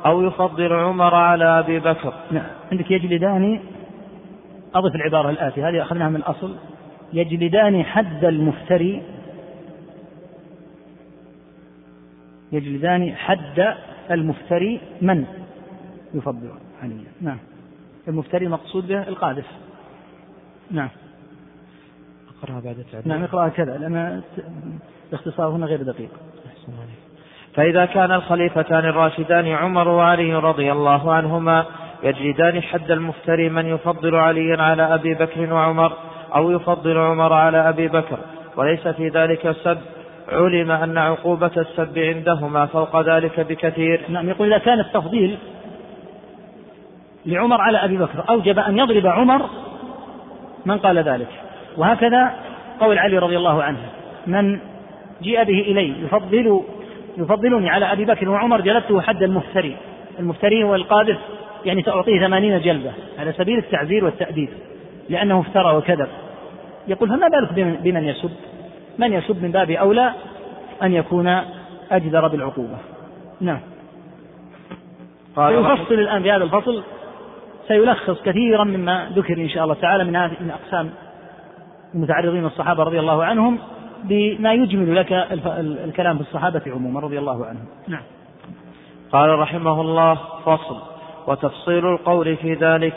أو 0.06 0.22
يفضل 0.22 0.74
عمر 0.74 1.16
على 1.16 1.60
أبي 1.60 1.80
بكر. 1.80 2.14
نعم. 2.32 2.48
عندك 2.72 2.92
يجلدان؟ 2.92 3.60
أضف 4.76 4.96
العبارة 4.96 5.30
الآتية 5.30 5.70
هذه 5.70 5.82
أخذناها 5.82 6.10
من 6.10 6.16
الأصل. 6.16 6.56
يجلدان 7.14 7.84
حد 7.84 8.26
المفتري. 8.26 9.02
يجلدان 12.52 13.16
حد 13.16 13.76
المفتري 14.12 14.80
من 15.02 15.26
يفضل 16.14 16.50
عليا 16.84 17.12
نعم. 17.22 17.38
المفتري 18.08 18.48
مقصود 18.48 18.88
به 18.88 19.08
القاذف 19.08 19.46
نعم. 20.72 20.90
أقرأها 22.44 22.61
بعد 22.61 22.80
التعديل 22.80 23.11
نعم 23.11 23.24
اقرأها 23.24 23.49
كذا 23.49 23.78
لأن 23.78 24.22
الاختصار 25.10 25.49
هنا 25.49 25.65
غير 25.65 25.84
دقيق. 25.84 26.10
فإذا 27.56 27.86
كان 27.86 28.11
الخليفتان 28.11 28.86
الراشدان 28.86 29.48
عمر 29.48 29.88
وعلي 29.88 30.36
رضي 30.36 30.72
الله 30.72 31.14
عنهما 31.14 31.65
يجلدان 32.03 32.61
حد 32.61 32.91
المفتري 32.91 33.49
من 33.49 33.65
يفضل 33.65 34.15
عليا 34.15 34.61
على 34.61 34.94
أبي 34.94 35.14
بكر 35.14 35.53
وعمر 35.53 35.94
أو 36.36 36.52
يفضل 36.52 36.98
عمر 36.98 37.34
على 37.34 37.70
أبي 37.70 37.88
بكر 37.88 38.18
وليس 38.56 38.88
في 38.88 39.10
ذلك 39.10 39.56
سب 39.64 39.78
علم 40.32 40.72
أن 40.72 40.98
عقوبة 40.98 41.52
السب 41.57 41.99
عندهما 41.99 42.65
فوق 42.65 43.02
ذلك 43.02 43.40
بكثير. 43.40 44.06
نعم 44.10 44.30
يقول 44.30 44.53
إذا 44.53 44.64
كان 44.64 44.80
التفضيل 44.80 45.38
لعمر 47.26 47.61
على 47.61 47.78
أبي 47.78 47.98
بكر 47.98 48.24
أوجب 48.30 48.60
أن 48.60 48.78
يضرب 48.78 49.07
عمر 49.07 49.49
من 50.65 50.78
قال 50.78 50.98
ذلك. 50.98 51.43
وهكذا 51.78 52.34
قول 52.80 52.98
علي 53.00 53.18
رضي 53.18 53.38
الله 53.38 53.64
عنه 53.64 53.80
من 54.28 54.60
جيء 55.22 55.44
به 55.44 55.60
إلي 55.60 56.04
يفضل 56.04 56.62
يفضلني 57.18 57.70
على 57.70 57.91
أبي 57.91 58.06
بكر 58.06 58.30
وعمر 58.30 58.62
جلدته 58.62 59.02
حد 59.02 59.24
المفتري 59.24 59.78
المفتري 60.20 60.64
هو 60.64 60.76
القاذف 60.76 61.18
يعني 61.66 61.84
سأعطيه 61.84 62.20
ثمانين 62.20 62.62
جلدة 62.62 62.91
على 63.20 63.34
سبيل 63.34 63.58
التعزير 63.58 64.06
والتأديب 64.06 64.50
لأنه 65.10 65.40
افترى 65.40 65.76
وكذب. 65.76 66.08
يقول 66.88 67.10
فما 67.10 67.28
بالك 67.28 67.54
بمن 67.84 68.04
يسب؟ 68.04 68.32
من 68.98 69.14
يسب 69.14 69.44
من 69.44 69.52
باب 69.52 69.72
أولى 69.72 70.14
أن 70.84 70.94
يكون 70.94 71.40
أجدر 71.91 72.28
بالعقوبة. 72.28 72.78
نعم. 73.41 73.60
ويفصل 75.38 75.94
الآن 75.94 76.24
في 76.24 76.32
هذا 76.32 76.44
الفصل 76.44 76.84
سيلخص 77.68 78.22
كثيرا 78.22 78.64
مما 78.64 79.10
ذكر 79.16 79.38
إن 79.38 79.50
شاء 79.50 79.64
الله 79.64 79.76
تعالى 79.76 80.04
من 80.04 80.16
هذه 80.16 80.36
من 80.40 80.52
أقسام 80.52 80.90
المتعرضين 81.95 82.45
الصحابة 82.45 82.84
رضي 82.84 82.99
الله 82.99 83.24
عنهم 83.24 83.60
بما 84.03 84.53
يجمل 84.53 84.95
لك 84.95 85.11
الكلام 85.86 86.18
في 86.18 86.22
الصحابة 86.22 86.61
عموما 86.68 86.99
رضي 86.99 87.20
الله 87.20 87.45
عنهم. 87.45 87.65
نعم. 87.88 88.03
قال 89.11 89.40
رحمه 89.40 89.82
الله 89.82 90.18
فصل. 90.45 90.94
وتفصيل 91.28 91.86
القول 91.86 92.38
في 92.38 92.53
ذلك 92.53 92.94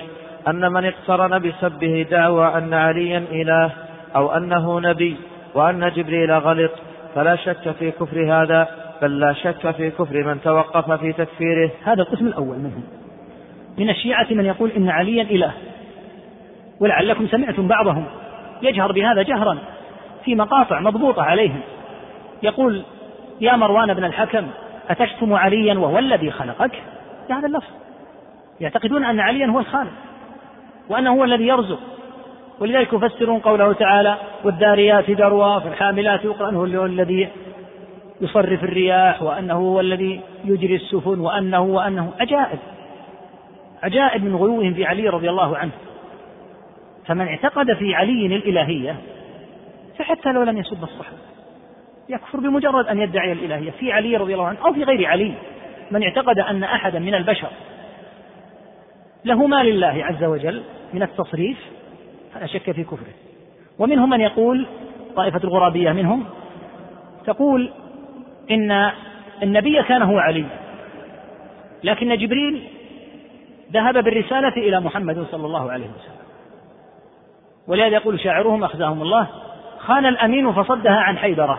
أن 0.48 0.72
من 0.72 0.84
اقترن 0.84 1.38
بسبه 1.38 2.06
دعوى 2.10 2.46
أن 2.46 2.74
عليا 2.74 3.24
إله 3.30 3.72
أو 4.16 4.36
أنه 4.36 4.80
نبي 4.80 5.16
وأن 5.54 5.92
جبريل 5.96 6.32
غلط 6.32 6.70
فلا 7.14 7.36
شك 7.36 7.70
في 7.78 7.90
كفر 7.90 8.42
هذا 8.42 8.68
بل 9.02 9.20
لا 9.20 9.32
شك 9.32 9.70
في 9.70 9.90
كفر 9.90 10.24
من 10.24 10.40
توقف 10.40 10.92
في 10.92 11.12
تكفيره. 11.12 11.70
هذا 11.84 12.02
القسم 12.02 12.26
الأول 12.26 12.58
منهم. 12.58 12.82
من 13.78 13.90
الشيعة 13.90 14.26
من 14.30 14.44
يقول 14.44 14.70
إن 14.70 14.88
عليا 14.88 15.22
إله. 15.22 15.52
ولعلكم 16.80 17.26
سمعتم 17.26 17.68
بعضهم. 17.68 18.04
يجهر 18.62 18.92
بهذا 18.92 19.22
جهرا 19.22 19.58
في 20.24 20.34
مقاطع 20.34 20.80
مضبوطة 20.80 21.22
عليهم. 21.22 21.60
يقول 22.42 22.82
يا 23.40 23.56
مروان 23.56 23.94
بن 23.94 24.04
الحكم 24.04 24.46
أتشتم 24.88 25.34
عليا 25.34 25.78
وهو 25.78 25.98
الذي 25.98 26.30
خلقك؟ 26.30 26.82
بهذا 27.28 27.46
اللفظ. 27.46 27.70
يعتقدون 28.60 29.04
أن 29.04 29.20
عليا 29.20 29.46
هو 29.46 29.58
الخالق 29.58 29.92
وأنه 30.88 31.10
هو 31.10 31.24
الذي 31.24 31.46
يرزق. 31.46 31.78
ولذلك 32.60 32.92
يفسرون 32.92 33.38
قوله 33.38 33.72
تعالى 33.72 34.16
والذاريات 34.44 35.10
ذروا 35.10 35.58
فالحاملات 35.58 36.24
أنه 36.24 36.60
هو 36.60 36.84
الذي 36.84 37.28
يصرف 38.20 38.64
الرياح 38.64 39.22
وأنه 39.22 39.54
هو 39.54 39.80
الذي 39.80 40.20
يجري 40.44 40.74
السفن 40.74 41.20
وأنه 41.20 41.60
وأنه 41.60 42.12
عجائب. 42.20 42.58
عجائب 43.82 44.24
من 44.24 44.36
غلوهم 44.36 44.74
في 44.74 44.84
علي 44.84 45.08
رضي 45.08 45.30
الله 45.30 45.56
عنه. 45.56 45.72
فمن 47.06 47.28
اعتقد 47.28 47.72
في 47.72 47.94
علي 47.94 48.26
الإلهية 48.26 48.96
فحتى 49.98 50.32
لو 50.32 50.42
لم 50.42 50.58
يسب 50.58 50.82
الصحابة 50.82 51.18
يكفر 52.08 52.40
بمجرد 52.40 52.86
أن 52.86 53.00
يدعي 53.00 53.32
الإلهية 53.32 53.70
في 53.70 53.92
علي 53.92 54.16
رضي 54.16 54.34
الله 54.34 54.46
عنه 54.46 54.58
أو 54.66 54.72
في 54.72 54.84
غير 54.84 55.06
علي 55.06 55.32
من 55.90 56.02
اعتقد 56.02 56.38
أن 56.38 56.64
أحدا 56.64 56.98
من 56.98 57.14
البشر 57.14 57.50
له 59.24 59.46
ما 59.46 59.62
لله 59.62 60.04
عز 60.04 60.24
وجل 60.24 60.62
من 60.92 61.02
التصريف 61.02 61.58
فلا 62.34 62.46
شك 62.46 62.70
في 62.70 62.84
كفره. 62.84 63.14
ومنهم 63.78 64.10
من 64.10 64.20
يقول 64.20 64.66
طائفة 65.16 65.40
الغرابية 65.44 65.92
منهم 65.92 66.24
تقول 67.26 67.70
إن 68.50 68.90
النبي 69.42 69.82
كان 69.82 70.02
هو 70.02 70.18
علي 70.18 70.44
لكن 71.84 72.16
جبريل 72.16 72.62
ذهب 73.72 74.04
بالرسالة 74.04 74.56
إلى 74.56 74.80
محمد 74.80 75.26
صلى 75.30 75.46
الله 75.46 75.72
عليه 75.72 75.86
وسلم. 75.86 76.25
ولهذا 77.68 77.94
يقول 77.94 78.20
شاعرهم 78.20 78.64
أخزاهم 78.64 79.02
الله 79.02 79.26
خان 79.78 80.06
الأمين 80.06 80.52
فصدها 80.52 81.00
عن 81.00 81.18
حيدرة. 81.18 81.58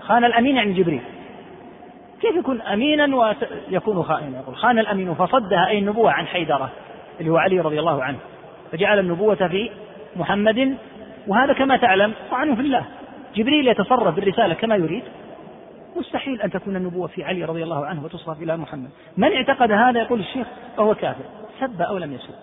خان 0.00 0.24
الأمين 0.24 0.56
يعني 0.56 0.72
جبريل. 0.72 1.02
كيف 2.20 2.36
يكون 2.36 2.60
أمينا 2.60 3.16
ويكون 3.16 4.02
خائنا؟ 4.02 4.38
يقول 4.38 4.56
خان 4.56 4.78
الأمين 4.78 5.14
فصدها 5.14 5.68
أي 5.68 5.78
النبوة 5.78 6.12
عن 6.12 6.26
حيدرة 6.26 6.70
اللي 7.20 7.30
هو 7.30 7.36
علي 7.36 7.60
رضي 7.60 7.80
الله 7.80 8.02
عنه. 8.04 8.18
فجعل 8.72 8.98
النبوة 8.98 9.48
في 9.48 9.70
محمد 10.16 10.76
وهذا 11.26 11.52
كما 11.52 11.76
تعلم 11.76 12.12
طعن 12.30 12.54
في 12.54 12.60
الله. 12.60 12.84
جبريل 13.36 13.68
يتصرف 13.68 14.14
بالرسالة 14.14 14.54
كما 14.54 14.76
يريد. 14.76 15.02
مستحيل 15.96 16.42
أن 16.42 16.50
تكون 16.50 16.76
النبوة 16.76 17.06
في 17.06 17.24
علي 17.24 17.44
رضي 17.44 17.62
الله 17.62 17.86
عنه 17.86 18.04
وتصرف 18.04 18.42
إلى 18.42 18.56
محمد. 18.56 18.90
من 19.16 19.32
اعتقد 19.32 19.72
هذا؟ 19.72 20.00
يقول 20.02 20.20
الشيخ 20.20 20.46
فهو 20.76 20.94
كافر. 20.94 21.24
سب 21.60 21.82
أو 21.82 21.98
لم 21.98 22.12
يسب. 22.12 22.34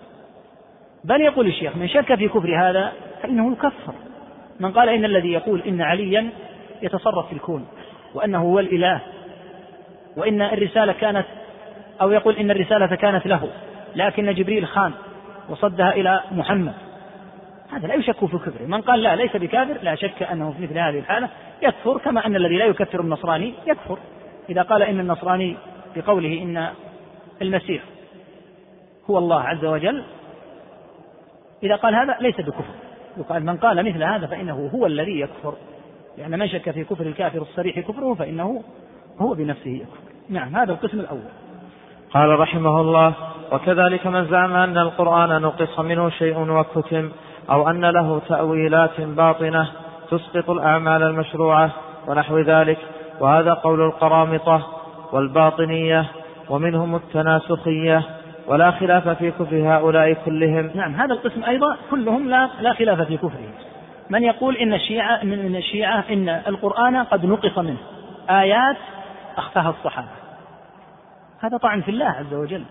بل 1.06 1.20
يقول 1.20 1.46
الشيخ 1.46 1.76
من 1.76 1.88
شك 1.88 2.14
في 2.14 2.28
كفر 2.28 2.68
هذا 2.68 2.92
فإنه 3.22 3.52
يكفر 3.52 3.94
من 4.60 4.72
قال 4.72 4.88
إن 4.88 5.04
الذي 5.04 5.32
يقول 5.32 5.62
إن 5.62 5.80
عليا 5.82 6.30
يتصرف 6.82 7.26
في 7.26 7.32
الكون 7.32 7.66
وأنه 8.14 8.42
هو 8.42 8.58
الإله 8.58 9.00
وإن 10.16 10.42
الرسالة 10.42 10.92
كانت 10.92 11.26
أو 12.00 12.10
يقول 12.10 12.36
إن 12.36 12.50
الرسالة 12.50 12.96
كانت 12.96 13.26
له 13.26 13.48
لكن 13.96 14.34
جبريل 14.34 14.66
خان 14.66 14.92
وصدها 15.48 15.92
إلى 15.92 16.20
محمد. 16.32 16.74
هذا 17.72 17.86
لا 17.86 17.94
يشك 17.94 18.24
في 18.24 18.38
كفره. 18.38 18.66
من 18.66 18.80
قال 18.80 19.02
لا 19.02 19.16
ليس 19.16 19.36
بكافر 19.36 19.76
لا 19.82 19.94
شك 19.94 20.22
أنه 20.22 20.52
في 20.52 20.62
مثل 20.62 20.78
هذه 20.78 20.98
الحالة 20.98 21.28
يكفر 21.62 21.98
كما 21.98 22.26
أن 22.26 22.36
الذي 22.36 22.56
لا 22.56 22.64
يكفر 22.64 23.00
النصراني 23.00 23.54
يكفر. 23.66 23.98
إذا 24.50 24.62
قال 24.62 24.82
إن 24.82 25.00
النصراني 25.00 25.56
بقوله 25.96 26.42
إن 26.42 26.68
المسيح 27.42 27.82
هو 29.10 29.18
الله 29.18 29.40
عز 29.40 29.64
وجل 29.64 30.02
إذا 31.62 31.76
قال 31.76 31.94
هذا 31.94 32.16
ليس 32.20 32.40
بكفر. 32.40 32.74
يقال 33.16 33.46
من 33.46 33.56
قال 33.56 33.88
مثل 33.88 34.02
هذا 34.02 34.26
فإنه 34.26 34.70
هو 34.74 34.86
الذي 34.86 35.20
يكفر. 35.20 35.54
لأن 36.18 36.38
من 36.38 36.48
شك 36.48 36.70
في 36.70 36.84
كفر 36.84 37.06
الكافر 37.06 37.42
الصريح 37.42 37.78
كفره 37.80 38.14
فإنه 38.14 38.62
هو 39.20 39.34
بنفسه 39.34 39.70
يكفر. 39.70 40.00
نعم 40.28 40.56
هذا 40.56 40.72
القسم 40.72 41.00
الأول. 41.00 41.20
قال 42.14 42.40
رحمه 42.40 42.80
الله 42.80 43.14
وكذلك 43.52 44.06
من 44.06 44.24
زعم 44.24 44.52
أن 44.52 44.78
القرآن 44.78 45.42
نقص 45.42 45.80
منه 45.80 46.10
شيء 46.10 46.50
وكتم 46.50 47.10
أو 47.50 47.70
أن 47.70 47.84
له 47.84 48.20
تأويلات 48.28 49.00
باطنة 49.00 49.68
تسقط 50.10 50.50
الأعمال 50.50 51.02
المشروعة 51.02 51.70
ونحو 52.08 52.38
ذلك. 52.38 52.78
وهذا 53.20 53.52
قول 53.52 53.80
القرامطة 53.80 54.66
والباطنية 55.12 56.06
ومنهم 56.50 56.96
التناسخية 56.96 58.02
ولا 58.46 58.70
خلاف 58.70 59.08
في 59.08 59.30
كفر 59.30 59.56
هؤلاء 59.56 60.12
كلهم. 60.12 60.70
نعم 60.74 60.94
هذا 60.94 61.14
القسم 61.14 61.44
أيضا 61.44 61.76
كلهم 61.90 62.28
لا, 62.28 62.50
لا 62.60 62.72
خلاف 62.72 63.00
في 63.00 63.16
كفرهم. 63.16 63.50
من 64.10 64.22
يقول 64.22 64.56
إن 64.56 64.74
الشيعة 64.74 65.24
من 65.24 65.56
الشيعة 65.56 66.04
إن 66.10 66.28
القرآن 66.28 66.96
قد 66.96 67.26
نقص 67.26 67.58
منه. 67.58 67.76
آيات 68.30 68.76
أخفاها 69.36 69.70
الصحابة. 69.70 70.08
هذا 71.40 71.56
طعن 71.56 71.80
في 71.80 71.90
الله 71.90 72.06
عز 72.06 72.34
وجل. 72.34 72.64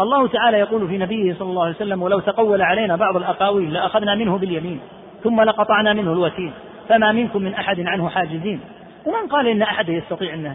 الله 0.00 0.28
تعالى 0.28 0.58
يقول 0.58 0.88
في 0.88 0.98
نبيه 0.98 1.34
صلى 1.34 1.50
الله 1.50 1.64
عليه 1.64 1.74
وسلم 1.74 2.02
ولو 2.02 2.20
تقول 2.20 2.62
علينا 2.62 2.96
بعض 2.96 3.16
الأقاويل 3.16 3.72
لأخذنا 3.72 4.14
منه 4.14 4.38
باليمين 4.38 4.80
ثم 5.24 5.40
لقطعنا 5.40 5.92
منه 5.92 6.12
الوتين 6.12 6.52
فما 6.88 7.12
منكم 7.12 7.42
من 7.42 7.54
أحد 7.54 7.80
عنه 7.80 8.08
حاجزين. 8.08 8.60
ومن 9.06 9.28
قال 9.30 9.46
إن 9.46 9.62
أحد 9.62 9.88
يستطيع 9.88 10.34
أنه 10.34 10.54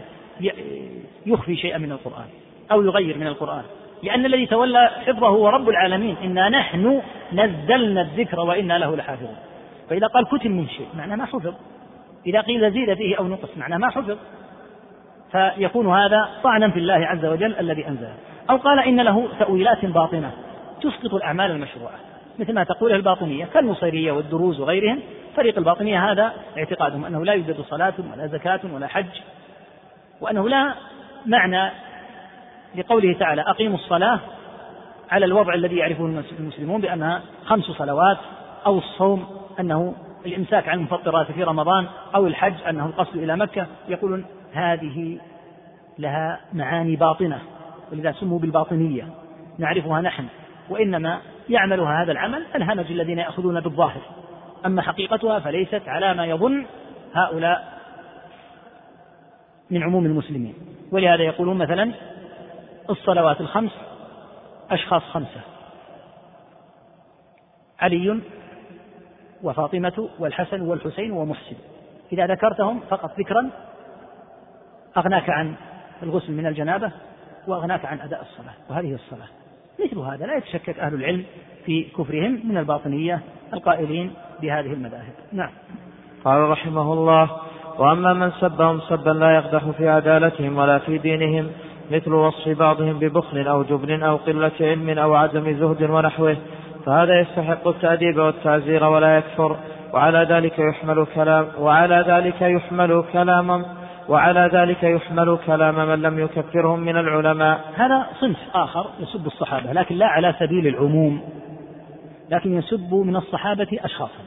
يخفي 1.26 1.56
شيئا 1.56 1.78
من 1.78 1.92
القرآن 1.92 2.26
أو 2.72 2.82
يغير 2.82 3.18
من 3.18 3.26
القرآن؟ 3.26 3.62
لأن 4.02 4.26
الذي 4.26 4.46
تولى 4.46 4.90
حفظه 5.06 5.28
هو 5.28 5.48
رب 5.48 5.68
العالمين. 5.68 6.16
إنا 6.24 6.48
نحن 6.48 7.02
نزلنا 7.32 8.00
الذكر 8.00 8.40
وإنا 8.40 8.78
له 8.78 8.96
لحافظون. 8.96 9.36
فإذا 9.90 10.06
قال 10.06 10.24
كتم 10.24 10.50
من 10.50 10.68
شيء 10.68 10.88
معناه 10.94 11.16
ما 11.16 11.26
حفظ. 11.26 11.54
إذا 12.26 12.40
قيل 12.40 12.72
زيد 12.72 12.94
فيه 12.94 13.18
أو 13.18 13.26
نقص 13.26 13.48
معناه 13.56 13.76
ما 13.76 13.90
حفظ. 13.90 14.16
فيكون 15.32 15.96
هذا 15.96 16.28
طعنا 16.42 16.70
في 16.70 16.78
الله 16.78 17.06
عز 17.06 17.24
وجل 17.24 17.54
الذي 17.60 17.88
أنزله. 17.88 18.14
أو 18.50 18.56
قال 18.56 18.78
إن 18.78 19.00
له 19.00 19.28
تأويلات 19.38 19.84
باطنة 19.84 20.30
تسقط 20.82 21.14
الأعمال 21.14 21.50
المشروعة. 21.50 21.94
مثل 22.38 22.54
ما 22.54 22.64
تقوله 22.64 22.96
الباطنية 22.96 23.44
كالنصيرية 23.44 24.12
والدروز 24.12 24.60
وغيرهم. 24.60 25.00
فريق 25.36 25.58
الباطنية 25.58 26.12
هذا 26.12 26.32
اعتقادهم 26.58 27.04
أنه 27.04 27.24
لا 27.24 27.32
يوجد 27.32 27.60
صلاة 27.60 27.94
ولا 28.12 28.26
زكاة 28.26 28.60
ولا 28.72 28.86
حج 28.86 29.20
وأنه 30.20 30.48
لا 30.48 30.74
معنى 31.26 31.70
لقوله 32.76 33.12
تعالى 33.18 33.42
أقيموا 33.42 33.78
الصلاة 33.78 34.20
على 35.10 35.26
الوضع 35.26 35.54
الذي 35.54 35.76
يعرفه 35.76 36.24
المسلمون 36.38 36.80
بأنها 36.80 37.22
خمس 37.44 37.64
صلوات 37.64 38.18
أو 38.66 38.78
الصوم 38.78 39.26
أنه 39.60 39.94
الإمساك 40.26 40.68
عن 40.68 40.78
المفطرات 40.78 41.32
في 41.32 41.42
رمضان 41.42 41.86
أو 42.14 42.26
الحج 42.26 42.54
أنه 42.68 42.86
القصد 42.86 43.16
إلى 43.16 43.36
مكة. 43.36 43.66
يقولون 43.88 44.24
هذه 44.52 45.18
لها 45.98 46.40
معاني 46.52 46.96
باطنة 46.96 47.38
ولذا 47.92 48.12
سموا 48.12 48.38
بالباطنية. 48.38 49.08
نعرفها 49.58 50.00
نحن 50.00 50.24
وإنما 50.70 51.20
يعملها 51.48 52.02
هذا 52.02 52.12
العمل 52.12 52.46
الهمج 52.54 52.90
الذين 52.90 53.18
يأخذون 53.18 53.60
بالظاهر. 53.60 54.00
أما 54.66 54.82
حقيقتها 54.82 55.38
فليست 55.38 55.82
على 55.86 56.14
ما 56.14 56.26
يظن 56.26 56.66
هؤلاء 57.14 57.78
من 59.70 59.82
عموم 59.82 60.06
المسلمين. 60.06 60.54
ولهذا 60.92 61.22
يقولون 61.22 61.58
مثلا 61.58 61.92
الصلوات 62.90 63.40
الخمس 63.40 63.72
أشخاص 64.70 65.02
خمسة. 65.02 65.40
علي 67.80 68.20
وفاطمة 69.42 70.08
والحسن 70.18 70.60
والحسين 70.60 71.10
ومحسن. 71.10 71.56
إذا 72.12 72.26
ذكرتهم 72.26 72.80
فقط 72.80 73.18
ذكرا 73.18 73.50
أغناك 74.96 75.30
عن 75.30 75.54
الغسل 76.02 76.32
من 76.32 76.46
الجنابة 76.46 76.92
وأغناك 77.46 77.84
عن 77.84 78.00
أداء 78.00 78.22
الصلاة. 78.22 78.54
وهذه 78.70 78.94
الصلاة. 78.94 79.28
مثل 79.84 79.98
هذا 79.98 80.26
لا 80.26 80.36
يتشكك 80.36 80.78
أهل 80.78 80.94
العلم 80.94 81.24
في 81.66 81.82
كفرهم 81.82 82.40
من 82.44 82.56
الباطنية 82.58 83.20
القائلين 83.52 84.14
بهذه 84.42 84.72
المذاهب. 84.72 85.12
نعم. 85.32 85.50
قال 86.24 86.40
رحمه 86.40 86.92
الله 86.92 87.30
وأما 87.78 88.12
من 88.12 88.32
سبهم 88.40 88.80
سبا 88.80 89.10
لا 89.10 89.34
يقدح 89.34 89.70
في 89.70 89.88
عدالتهم 89.88 90.58
ولا 90.58 90.78
في 90.78 90.98
دينهم 90.98 91.50
مثل 91.92 92.12
وصف 92.12 92.48
بعضهم 92.48 92.98
ببخل 92.98 93.48
أو 93.48 93.62
جبن 93.62 94.02
أو 94.02 94.16
قلة 94.16 94.52
علم 94.60 94.98
أو 94.98 95.14
عدم 95.14 95.52
زهد 95.58 95.90
ونحوه 95.90 96.36
فهذا 96.86 97.20
يستحق 97.20 97.68
التأديب 97.68 98.18
والتعزير 98.18 98.84
ولا 98.84 99.18
يكفر 99.18 99.56
وعلى 99.92 100.26
ذلك 100.30 100.58
يحمل 100.58 101.06
كلام 101.14 101.46
وعلى 101.58 102.04
ذلك 102.08 102.42
يحمل 102.42 103.04
كلام 103.12 103.64
وعلى 104.08 104.50
ذلك 104.52 104.82
يحمل 104.82 105.38
كلام 105.46 105.88
من 105.88 106.02
لم 106.02 106.18
يكفرهم 106.18 106.80
من 106.80 106.96
العلماء. 106.96 107.60
هذا 107.74 108.06
صنف 108.20 108.38
آخر 108.54 108.86
يسب 109.00 109.26
الصحابة 109.26 109.72
لكن 109.72 109.94
لا 109.94 110.06
على 110.06 110.34
سبيل 110.38 110.66
العموم 110.66 111.20
لكن 112.30 112.58
يسب 112.58 112.94
من 112.94 113.16
الصحابة 113.16 113.68
أشخاصا. 113.84 114.22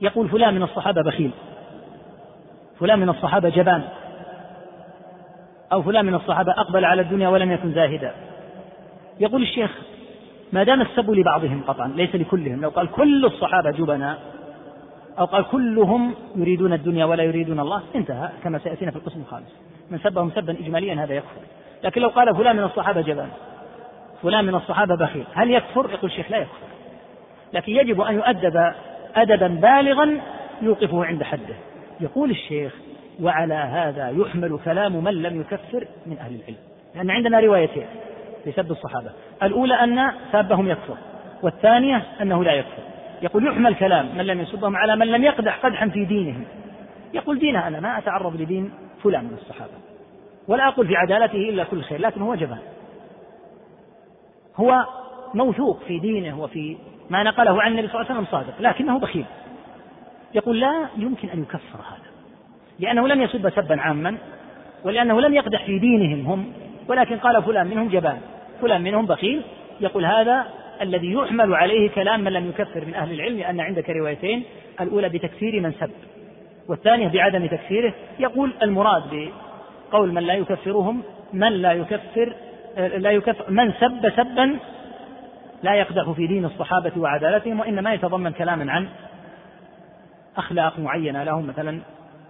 يقول 0.00 0.28
فلان 0.28 0.54
من 0.54 0.62
الصحابة 0.62 1.02
بخيل 1.02 1.30
فلان 2.80 2.98
من 2.98 3.08
الصحابة 3.08 3.48
جبان 3.48 3.82
أو 5.72 5.82
فلان 5.82 6.06
من 6.06 6.14
الصحابة 6.14 6.52
أقبل 6.52 6.84
على 6.84 7.02
الدنيا 7.02 7.28
ولم 7.28 7.52
يكن 7.52 7.72
زاهدا. 7.72 8.14
يقول 9.20 9.42
الشيخ 9.42 9.78
ما 10.52 10.64
دام 10.64 10.80
السب 10.80 11.10
لبعضهم 11.10 11.62
قطعا 11.68 11.88
ليس 11.88 12.14
لكلهم. 12.14 12.60
لو 12.60 12.68
قال 12.68 12.90
كل 12.90 13.24
الصحابة 13.24 13.70
جبناء 13.70 14.18
أو 15.18 15.24
قال 15.24 15.44
كلهم 15.44 16.14
يريدون 16.36 16.72
الدنيا 16.72 17.04
ولا 17.04 17.22
يريدون 17.22 17.60
الله 17.60 17.82
انتهى 17.94 18.28
كما 18.44 18.58
سيأتينا 18.58 18.90
في 18.90 18.96
القسم 18.96 19.20
الخامس. 19.20 19.56
من 19.90 19.98
سبهم 19.98 20.30
سبا 20.30 20.52
إجماليا 20.52 21.04
هذا 21.04 21.14
يكفر. 21.14 21.40
لكن 21.84 22.00
لو 22.00 22.08
قال 22.08 22.36
فلان 22.36 22.56
من 22.56 22.64
الصحابة 22.64 23.00
جبان 23.00 23.28
فلان 24.22 24.44
من 24.44 24.54
الصحابة 24.54 24.94
بخيل 24.94 25.24
هل 25.34 25.50
يكفر؟ 25.50 25.90
يقول 25.90 26.10
الشيخ 26.10 26.30
لا 26.30 26.38
يكفر. 26.38 26.68
لكن 27.52 27.72
يجب 27.72 28.00
أن 28.00 28.14
يؤدب 28.14 28.72
أدبا 29.16 29.48
بالغا 29.48 30.20
يوقفه 30.62 31.04
عند 31.04 31.22
حده. 31.22 31.54
يقول 32.00 32.30
الشيخ 32.30 32.72
وعلى 33.22 33.54
هذا 33.54 34.10
يحمل 34.10 34.58
كلام 34.64 35.04
من 35.04 35.22
لم 35.22 35.40
يكفر 35.40 35.86
من 36.06 36.18
أهل 36.18 36.34
العلم. 36.34 36.56
لأن 36.94 37.10
عندنا 37.10 37.40
روايتين 37.40 37.86
في 38.44 38.52
سب 38.52 38.70
الصحابة. 38.70 39.10
الأولى 39.42 39.74
أن 39.74 40.12
سابهم 40.32 40.68
يكفر 40.68 40.96
والثانية 41.42 42.02
أنه 42.22 42.44
لا 42.44 42.52
يكفر. 42.52 42.82
يقول 43.22 43.46
يحمل 43.46 43.74
كلام 43.74 44.16
من 44.16 44.26
لم 44.26 44.40
يسبهم 44.40 44.76
على 44.76 44.96
من 44.96 45.06
لم 45.06 45.24
يقدح 45.24 45.66
قدحا 45.66 45.88
في 45.88 46.04
دينهم. 46.04 46.44
يقول 47.14 47.38
دينه 47.38 47.66
أنا 47.68 47.80
ما 47.80 47.98
أتعرض 47.98 48.40
لدين 48.40 48.72
فلان 49.02 49.24
من 49.24 49.34
الصحابة. 49.34 49.72
ولا 50.48 50.68
أقول 50.68 50.86
في 50.86 50.96
عدالته 50.96 51.48
إلا 51.48 51.64
كل 51.64 51.82
خير 51.82 52.00
لكن 52.00 52.22
هو 52.22 52.34
جبان. 52.34 52.58
هو 54.56 54.86
موثوق 55.34 55.80
في 55.80 55.98
دينه 55.98 56.40
وفي 56.40 56.76
ما 57.10 57.22
نقله 57.22 57.62
عن 57.62 57.70
النبي 57.70 57.88
صلى 57.88 58.00
الله 58.00 58.10
عليه 58.10 58.20
وسلم 58.20 58.30
صادق 58.30 58.60
لكنه 58.60 58.98
بخيل. 58.98 59.24
يقول 60.34 60.60
لا 60.60 60.88
يمكن 60.96 61.28
أن 61.28 61.42
يكفر 61.42 61.78
هذا. 61.78 62.07
لأنه 62.78 63.08
لم 63.08 63.22
يسب 63.22 63.50
سبا 63.50 63.80
عاما 63.80 64.16
ولأنه 64.84 65.20
لم 65.20 65.34
يقدح 65.34 65.64
في 65.64 65.78
دينهم 65.78 66.26
هم 66.26 66.52
ولكن 66.88 67.16
قال 67.16 67.42
فلان 67.42 67.66
منهم 67.66 67.88
جبان 67.88 68.18
فلان 68.60 68.80
منهم 68.82 69.06
بخيل. 69.06 69.42
يقول 69.80 70.04
هذا 70.04 70.46
الذي 70.82 71.12
يحمل 71.12 71.54
عليه 71.54 71.90
كلام 71.90 72.20
من 72.20 72.32
لم 72.32 72.48
يكفر 72.48 72.84
من 72.84 72.94
أهل 72.94 73.12
العلم 73.12 73.38
لأن 73.38 73.60
عندك 73.60 73.90
روايتين 73.90 74.42
الأولى 74.80 75.08
بتكفير 75.08 75.60
من 75.60 75.72
سب 75.72 75.90
والثانية 76.68 77.08
بعدم 77.08 77.46
تكفيره. 77.46 77.94
يقول 78.18 78.52
المراد 78.62 79.30
بقول 79.90 80.12
من 80.12 80.22
لا 80.22 80.34
يكفرهم 80.34 81.02
من 81.32 81.52
لا 81.52 81.72
يكفر 81.72 82.32
لا 82.76 83.10
يكفر 83.10 83.50
من 83.50 83.72
سب 83.72 84.12
سبا 84.16 84.58
لا 85.62 85.74
يقدح 85.74 86.10
في 86.10 86.26
دين 86.26 86.44
الصحابة 86.44 86.92
وعدالتهم 86.96 87.60
وإنما 87.60 87.94
يتضمن 87.94 88.32
كلاما 88.32 88.72
عن 88.72 88.88
أخلاق 90.36 90.78
معينة 90.78 91.24
لهم 91.24 91.46
مثلا 91.46 91.80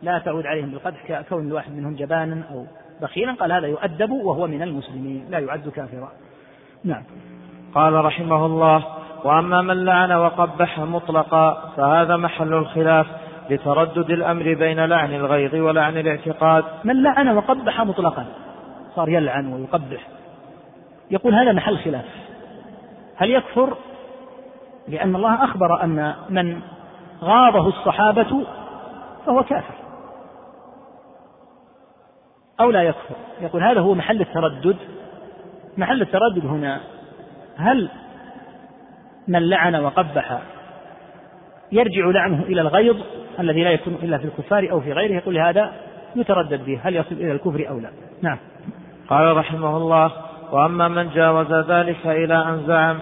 لا 0.02 0.18
تعود 0.18 0.46
عليهم 0.46 0.70
بالقدح 0.70 1.06
ككون 1.08 1.46
الواحد 1.46 1.72
منهم 1.72 1.94
جبانا 1.94 2.42
أو 2.50 2.66
بخيلا. 3.02 3.34
قال 3.34 3.52
هذا 3.52 3.66
يؤدب 3.66 4.10
وهو 4.10 4.46
من 4.46 4.62
المسلمين 4.62 5.26
لا 5.30 5.38
يعد 5.38 5.68
كافرا. 5.68 6.12
نعم. 6.84 7.02
قال 7.74 8.04
رحمه 8.04 8.46
الله 8.46 8.84
وأما 9.24 9.62
من 9.62 9.84
لعن 9.84 10.12
وقبح 10.12 10.80
مطلقا 10.80 11.72
فهذا 11.76 12.16
محل 12.16 12.54
الخلاف 12.54 13.06
لتردد 13.50 14.10
الأمر 14.10 14.54
بين 14.54 14.84
لعن 14.84 15.14
الغيظ 15.14 15.54
ولعن 15.54 15.96
الاعتقاد. 15.96 16.64
من 16.84 17.02
لعن 17.02 17.28
وقبح 17.28 17.80
مطلقا 17.80 18.26
صار 18.94 19.08
يلعن 19.08 19.52
ويقبح. 19.52 20.08
يقول 21.10 21.34
هذا 21.34 21.52
محل 21.52 21.78
خلاف. 21.78 22.04
هل 23.16 23.30
يكفر؟ 23.30 23.76
لأن 24.88 25.16
الله 25.16 25.44
أخبر 25.44 25.82
أن 25.84 26.14
من 26.30 26.60
غاضه 27.22 27.68
الصحابة 27.68 28.44
فهو 29.26 29.42
كافر. 29.42 29.87
أو 32.60 32.70
لا 32.70 32.82
يكفر. 32.82 33.14
يقول 33.40 33.62
هذا 33.62 33.80
هو 33.80 33.94
محل 33.94 34.20
التردد. 34.20 34.76
محل 35.76 36.02
التردد 36.02 36.46
هنا 36.46 36.80
هل 37.56 37.88
من 39.28 39.48
لعن 39.48 39.74
وقبح 39.74 40.38
يرجع 41.72 42.06
لعنه 42.06 42.42
إلى 42.42 42.60
الغيظ 42.60 42.96
الذي 43.40 43.64
لا 43.64 43.70
يكون 43.70 43.98
إلا 44.02 44.18
في 44.18 44.24
الكفار 44.24 44.70
أو 44.70 44.80
في 44.80 44.92
غيره؟ 44.92 45.14
يقول 45.14 45.38
هذا 45.38 45.72
يتردد 46.16 46.64
به 46.64 46.80
هل 46.82 46.96
يصل 46.96 47.14
إلى 47.14 47.32
الكفر 47.32 47.68
أو 47.68 47.78
لا؟ 47.78 47.90
نعم. 48.22 48.38
قال 49.08 49.36
رحمه 49.36 49.76
الله 49.76 50.12
وأما 50.52 50.88
من 50.88 51.10
جاوز 51.14 51.52
ذلك 51.52 52.06
إلى 52.06 52.34
أن 52.34 52.64
زعم 52.66 52.98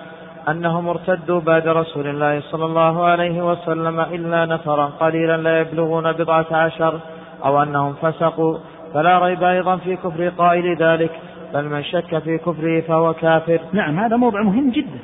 أنهم 0.49 0.89
ارتدوا 0.89 1.41
بعد 1.41 1.68
رسول 1.68 2.07
الله 2.07 2.41
صلى 2.41 2.65
الله 2.65 3.05
عليه 3.05 3.51
وسلم 3.51 4.01
إلا 4.01 4.47
نفرا 4.47 4.86
قليلا 4.86 5.36
لا 5.36 5.60
يبلغون 5.60 6.12
بضعة 6.12 6.47
عشر 6.51 7.01
أو 7.44 7.62
أنهم 7.62 7.94
فسقوا 8.02 8.59
فلا 8.97 9.18
ريب 9.18 9.42
أيضا 9.42 9.76
في 9.76 9.97
كفر 9.97 10.28
قائل 10.28 10.76
ذلك 10.76 11.10
بل 11.55 11.65
من 11.65 11.84
شك 11.84 12.18
في 12.18 12.39
كفره 12.39 12.81
فهو 12.81 13.15
كافر. 13.15 13.60
نعم 13.73 13.99
هذا 13.99 14.16
موضع 14.16 14.42
مهم 14.42 14.70
جدا. 14.70 14.99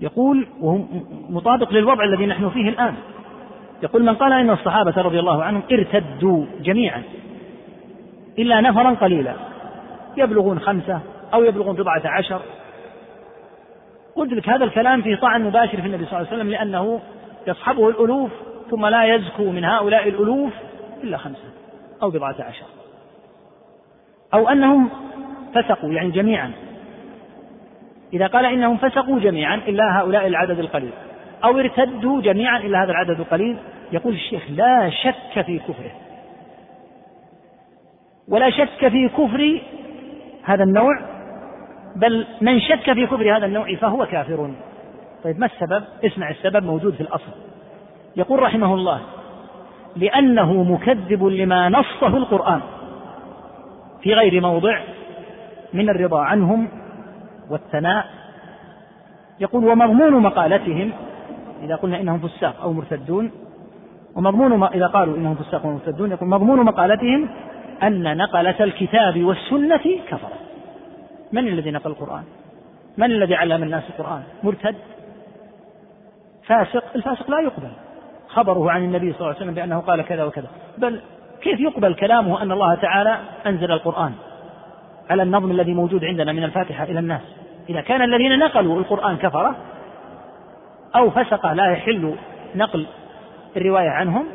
يقول 0.00 0.46
وهو 0.60 0.78
مطابق 1.30 1.72
للوضع 1.72 2.04
الذي 2.04 2.26
نحن 2.26 2.48
فيه 2.50 2.68
الآن. 2.68 2.94
يقول 3.82 4.04
من 4.04 4.14
قال 4.14 4.32
إن 4.32 4.50
الصحابة 4.50 5.02
رضي 5.02 5.20
الله 5.20 5.44
عنهم 5.44 5.62
ارتدوا 5.72 6.44
جميعا 6.60 7.02
إلا 8.38 8.60
نفرا 8.60 8.90
قليلا 8.90 9.32
يبلغون 10.16 10.58
خمسة 10.58 11.00
أو 11.34 11.44
يبلغون 11.44 11.76
بضعة 11.76 12.02
عشر. 12.04 12.40
قلت 14.16 14.32
لك 14.32 14.48
هذا 14.48 14.64
الكلام 14.64 15.02
فيه 15.02 15.16
طعن 15.16 15.44
مباشر 15.44 15.80
في 15.80 15.86
النبي 15.86 16.04
صلى 16.04 16.18
الله 16.18 16.28
عليه 16.30 16.36
وسلم 16.36 16.50
لأنه 16.50 17.00
يصحبه 17.46 17.88
الألوف 17.88 18.30
ثم 18.70 18.86
لا 18.86 19.14
يزكو 19.14 19.50
من 19.50 19.64
هؤلاء 19.64 20.08
الألوف 20.08 20.52
إلا 21.04 21.16
خمسة. 21.16 21.55
أو 22.02 22.10
بضعة 22.10 22.36
عشر. 22.38 22.66
أو 24.34 24.48
أنهم 24.48 24.88
فسقوا 25.54 25.90
يعني 25.90 26.10
جميعا. 26.10 26.52
إذا 28.12 28.26
قال 28.26 28.44
إنهم 28.44 28.76
فسقوا 28.76 29.18
جميعا 29.18 29.54
إلا 29.54 30.00
هؤلاء 30.00 30.26
العدد 30.26 30.58
القليل. 30.58 30.92
أو 31.44 31.58
ارتدوا 31.58 32.22
جميعا 32.22 32.58
إلا 32.58 32.84
هذا 32.84 32.90
العدد 32.90 33.20
القليل. 33.20 33.56
يقول 33.92 34.14
الشيخ 34.14 34.42
لا 34.50 34.90
شك 34.90 35.42
في 35.42 35.58
كفره. 35.58 35.92
ولا 38.28 38.50
شك 38.50 38.88
في 38.88 39.08
كفر 39.08 39.60
هذا 40.42 40.64
النوع 40.64 41.00
بل 41.96 42.26
من 42.40 42.60
شك 42.60 42.92
في 42.92 43.06
كفر 43.06 43.36
هذا 43.36 43.46
النوع 43.46 43.74
فهو 43.74 44.06
كافر. 44.06 44.54
طيب 45.24 45.38
ما 45.40 45.46
السبب؟ 45.46 45.84
اسمع 46.04 46.30
السبب 46.30 46.64
موجود 46.64 46.94
في 46.94 47.00
الأصل. 47.00 47.32
يقول 48.16 48.42
رحمه 48.42 48.74
الله 48.74 49.00
لأنه 49.96 50.62
مكذب 50.62 51.24
لما 51.24 51.68
نصه 51.68 52.16
القرآن 52.16 52.60
في 54.02 54.14
غير 54.14 54.40
موضع 54.40 54.80
من 55.72 55.90
الرضا 55.90 56.20
عنهم 56.20 56.68
والثناء. 57.50 58.06
يقول 59.40 59.64
ومضمون 59.64 60.22
مقالتهم 60.22 60.92
إذا 61.62 61.76
قلنا 61.76 62.00
إنهم 62.00 62.18
فساق 62.18 62.60
أو 62.62 62.72
مرتدون 62.72 63.30
ومضمون 64.16 64.54
ما 64.54 64.74
إذا 64.74 64.86
قالوا 64.86 65.16
إنهم 65.16 65.34
فساق 65.34 65.66
أو 65.66 65.72
مرتدون 65.72 66.10
يقول 66.10 66.28
مضمون 66.28 66.64
مقالتهم 66.64 67.28
أن 67.82 68.16
نقلة 68.16 68.56
الكتاب 68.60 69.24
والسنة 69.24 70.00
كفر. 70.08 70.28
من 71.32 71.48
الذي 71.48 71.70
نقل 71.70 71.90
القرآن؟ 71.90 72.24
من 72.96 73.10
الذي 73.10 73.34
علم 73.34 73.62
الناس 73.62 73.82
القرآن؟ 73.90 74.22
مرتد 74.42 74.76
فاسق 76.46 76.84
الفاسق 76.96 77.30
لا 77.30 77.40
يقبل. 77.40 77.70
خبره 78.28 78.70
عن 78.70 78.84
النبي 78.84 79.12
صلى 79.12 79.20
الله 79.20 79.28
عليه 79.28 79.36
وسلم 79.36 79.54
بأنه 79.54 79.80
قال 79.80 80.02
كذا 80.02 80.24
وكذا. 80.24 80.48
بل 80.78 81.00
كيف 81.42 81.60
يقبل 81.60 81.94
كلامه 81.94 82.42
أن 82.42 82.52
الله 82.52 82.74
تعالى 82.74 83.18
أنزل 83.46 83.72
القرآن 83.72 84.12
على 85.10 85.22
النظم 85.22 85.50
الذي 85.50 85.74
موجود 85.74 86.04
عندنا 86.04 86.32
من 86.32 86.44
الفاتحة 86.44 86.84
إلى 86.84 86.98
الناس؟ 86.98 87.20
إذا 87.68 87.80
كان 87.80 88.02
الذين 88.02 88.38
نقلوا 88.38 88.78
القرآن 88.78 89.16
كفرة 89.16 89.56
أو 90.96 91.10
فسق 91.10 91.52
لا 91.52 91.72
يحل 91.72 92.14
نقل 92.54 92.86
الرواية 93.56 93.90
عنهم 93.90 94.26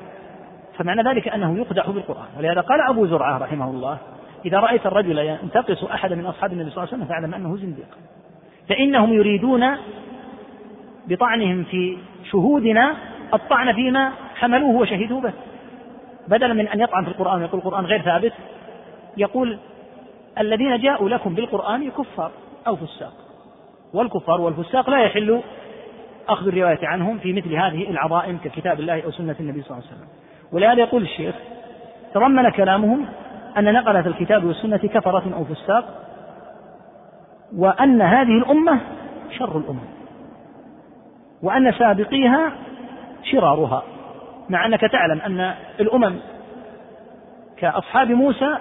فمعنى 0.78 1.02
ذلك 1.02 1.28
أنه 1.28 1.58
يقدح 1.58 1.90
بالقرآن. 1.90 2.28
ولهذا 2.38 2.61
قال 2.61 2.82
أبو 2.82 3.06
زرعة 3.06 3.38
رحمه 3.38 3.70
الله 3.70 3.98
إذا 4.45 4.60
رأيت 4.60 4.86
الرجل 4.86 5.18
ينتقص 5.18 5.84
أحدا 5.84 6.16
من 6.16 6.26
أصحاب 6.26 6.53
النبي 6.53 6.70
صلى 6.70 6.84
الله 6.84 6.94
عليه 6.94 7.03
وسلم 7.03 7.10
فاعلم 7.10 7.34
أنه 7.34 7.58
زنديق. 7.58 7.88
فإنهم 8.70 9.14
يريدون 9.14 9.66
بطعنهم 11.08 11.64
في 11.64 11.98
شهودنا 12.32 12.95
الطعن 13.34 13.74
فيما 13.74 14.11
حملوه 14.35 14.76
وشهدوا 14.76 15.22
به. 15.22 15.34
بدلا 16.27 16.53
من 16.53 16.68
أن 16.68 16.80
يطعن 16.80 17.03
في 17.03 17.10
القرآن 17.10 17.42
ويقول 17.42 17.61
القرآن 17.61 17.85
غير 17.85 18.01
ثابت 18.01 18.34
يقول 19.18 19.58
الذين 20.40 20.77
جاءوا 20.77 21.10
لكم 21.10 21.35
بالقرآن 21.35 21.92
كفار 21.92 22.32
أو 22.68 22.76
فساق. 22.76 23.14
والكفار 23.93 24.42
والفساق 24.42 24.90
لا 24.90 25.00
يحل 25.00 25.42
أخذ 26.30 26.48
الرواية 26.48 26.88
عنهم 26.88 27.18
في 27.18 27.34
مثل 27.34 27.53
هذه 27.53 27.90
العظائم 27.90 28.38
ككتاب 28.43 28.80
الله 28.80 29.01
أو 29.06 29.11
سنة 29.11 29.35
النبي 29.40 29.61
صلى 29.61 29.77
الله 29.77 29.88
عليه 29.88 29.98
وسلم. 29.98 30.08
ولهذا 30.51 30.80
يقول 30.80 31.01
الشيخ 31.01 31.35
تضمن 32.14 32.50
كلامهم 32.50 33.06
أن 33.58 33.74
نقلة 33.74 34.08
الكتاب 34.08 34.45
والسنة 34.45 34.77
كفرة 34.77 35.24
أو 35.35 35.45
فساق 35.45 35.85
وأن 37.58 38.01
هذه 38.01 38.38
الأمة 38.38 38.80
شر 39.38 39.58
الأمم 39.58 39.88
وأن 41.43 41.74
سابقيها 41.74 42.51
شرارها 43.24 43.83
مع 44.50 44.66
أنك 44.66 44.82
تعلم 44.82 45.22
أن 45.22 45.56
الأمم 45.80 46.16
كأصحاب 47.58 48.11
موسى 48.11 48.58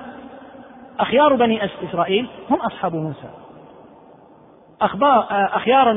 أخيار 1.01 1.35
بني 1.35 1.65
إسرائيل 1.65 2.29
هم 2.51 2.57
أصحاب 2.61 2.95
موسى. 2.95 3.31
أخبار 4.83 5.27
أخيار 5.31 5.93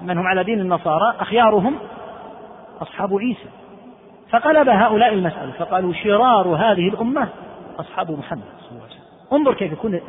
من 0.00 0.18
هم 0.18 0.26
على 0.26 0.44
دين 0.44 0.60
النصارى 0.60 1.14
أخيارهم 1.20 1.78
أصحاب 2.80 3.14
عيسى. 3.14 3.48
فقلب 4.30 4.68
هؤلاء 4.68 5.14
المسألة 5.14 5.52
فقالوا 5.52 5.92
شرار 5.92 6.48
هذه 6.48 6.88
الأمة 6.88 7.28
أصحاب 7.78 8.10
محمد 8.10 8.42
صلى 8.60 8.70
الله 8.70 8.82
عليه 8.82 8.94
وسلم. 8.94 9.04
انظر 9.32 9.54
كيف 9.54 9.72
يكون 9.72 10.00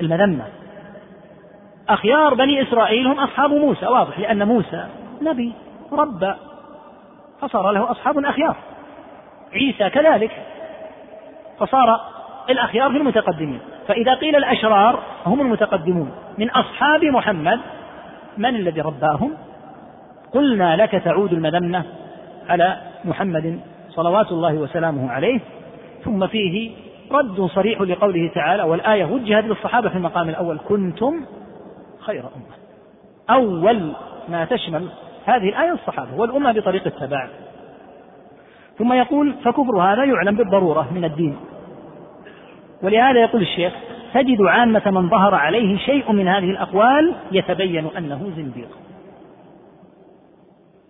المذمة. 0.00 0.44
أخيار 1.88 2.34
بني 2.34 2.62
إسرائيل 2.62 3.06
هم 3.06 3.20
أصحاب 3.20 3.50
موسى 3.50 3.86
واضح 3.86 4.18
لأن 4.18 4.48
موسى 4.48 4.86
نبي 5.22 5.52
ربى 5.92 6.34
فصار 7.40 7.70
له 7.70 7.90
أصحاب 7.90 8.24
أخيار. 8.24 8.56
عيسى 9.52 9.90
كذلك. 9.90 10.30
فصار 11.58 12.00
الأخيار 12.50 12.90
في 12.90 12.96
المتقدمين. 12.96 13.60
فإذا 13.88 14.14
قيل 14.14 14.36
الأشرار 14.36 15.02
هم 15.26 15.40
المتقدمون. 15.40 16.10
من 16.38 16.50
أصحاب 16.50 17.04
محمد 17.04 17.60
من 18.38 18.56
الذي 18.56 18.80
رباهم؟ 18.80 19.32
قلنا 20.32 20.76
لك 20.76 20.90
تعود 20.90 21.32
المذمة 21.32 21.84
على 22.48 22.76
محمد 23.04 23.60
صلوات 23.90 24.32
الله 24.32 24.54
وسلامه 24.54 25.10
عليه 25.12 25.40
ثم 26.04 26.26
فيه 26.26 26.70
رد 27.12 27.40
صريح 27.54 27.80
لقوله 27.80 28.30
تعالى 28.34 28.62
والآية 28.62 29.04
وجهت 29.04 29.44
للصحابة 29.44 29.88
في 29.88 29.96
المقام 29.96 30.28
الأول 30.28 30.58
كنتم 30.68 31.24
خير 32.00 32.20
أمة. 32.20 32.56
أول 33.30 33.92
ما 34.28 34.44
تشمل 34.44 34.88
هذه 35.26 35.48
الآية 35.48 35.72
الصحابة 35.72 36.16
والأمة 36.16 36.52
بطريق 36.52 36.86
التبع 36.86 37.28
ثم 38.78 38.92
يقول 38.92 39.34
فكفر 39.44 39.80
هذا 39.80 40.04
يعلم 40.04 40.36
بالضرورة 40.36 40.88
من 40.92 41.04
الدين. 41.04 41.36
ولهذا 42.82 43.20
يقول 43.20 43.42
الشيخ 43.42 43.72
تجد 44.14 44.42
عامة 44.42 44.90
من 44.90 45.08
ظهر 45.08 45.34
عليه 45.34 45.78
شيء 45.78 46.12
من 46.12 46.28
هذه 46.28 46.50
الأقوال 46.50 47.14
يتبين 47.32 47.86
أنه 47.98 48.32
زنديق. 48.36 48.68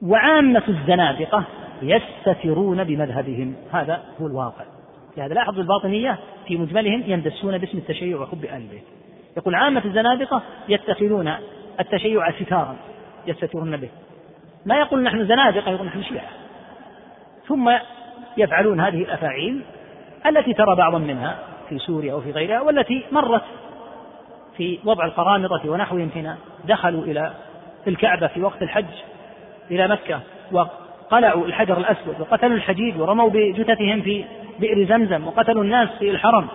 وعامة 0.03 0.63
الزنادقة 0.69 1.45
يستترون 1.83 2.85
بمذهبهم. 2.85 3.55
هذا 3.73 4.03
هو 4.21 4.27
الواقع. 4.27 4.65
لهذا 5.17 5.35
لاحظوا 5.35 5.63
الباطنية؟ 5.63 6.19
في 6.47 6.57
مجملهم 6.57 7.03
يندسون 7.07 7.59
باسم 7.59 7.79
التشيع 7.79 8.21
وحب 8.21 8.45
آل 8.45 8.53
البيت 8.53 8.85
يقول 9.37 9.55
عامة 9.55 9.85
الزنادقة 9.85 10.43
يتخذون 10.69 11.33
التشيع 11.81 12.31
ستارا 12.31 12.77
يستترون 13.27 13.77
به. 13.77 13.89
ما 14.67 14.77
يقول 14.77 15.03
نحن 15.03 15.27
زنادقة 15.27 15.71
يقول 15.71 15.87
نحن 15.87 16.03
شيعة. 16.03 16.29
ثم 17.47 17.79
يفعلون 18.37 18.81
هذه 18.81 19.03
الأفاعيل 19.03 19.63
التي 20.27 20.55
ترى 20.55 20.77
بعضا 20.77 20.99
منها 20.99 21.39
في 21.69 21.79
سوريا 21.79 22.13
أو 22.13 22.21
في 22.21 22.31
غيرها 22.31 22.61
والتي 22.61 23.05
مرت 23.13 23.43
في 24.57 24.79
وضع 24.85 25.05
القرامطة 25.05 25.71
ونحوهم 25.71 26.11
حين 26.15 26.35
دخلوا 26.65 27.03
إلى 27.03 27.33
الكعبة 27.87 28.27
في 28.27 28.43
وقت 28.43 28.63
الحج 28.63 28.85
إلى 29.71 29.89
مكة 29.89 30.21
وقلعوا 30.53 31.47
الحجر 31.47 31.79
الأسود 31.79 32.21
وقتلوا 32.21 32.57
الحجيج 32.57 33.01
ورموا 33.01 33.31
بجثثهم 33.31 34.03
في 34.03 34.25
بئر 34.61 34.85
زمزم 34.85 35.27
وقتلوا 35.27 35.63
الناس 35.63 35.89
في 35.99 36.11
الحرم. 36.11 36.47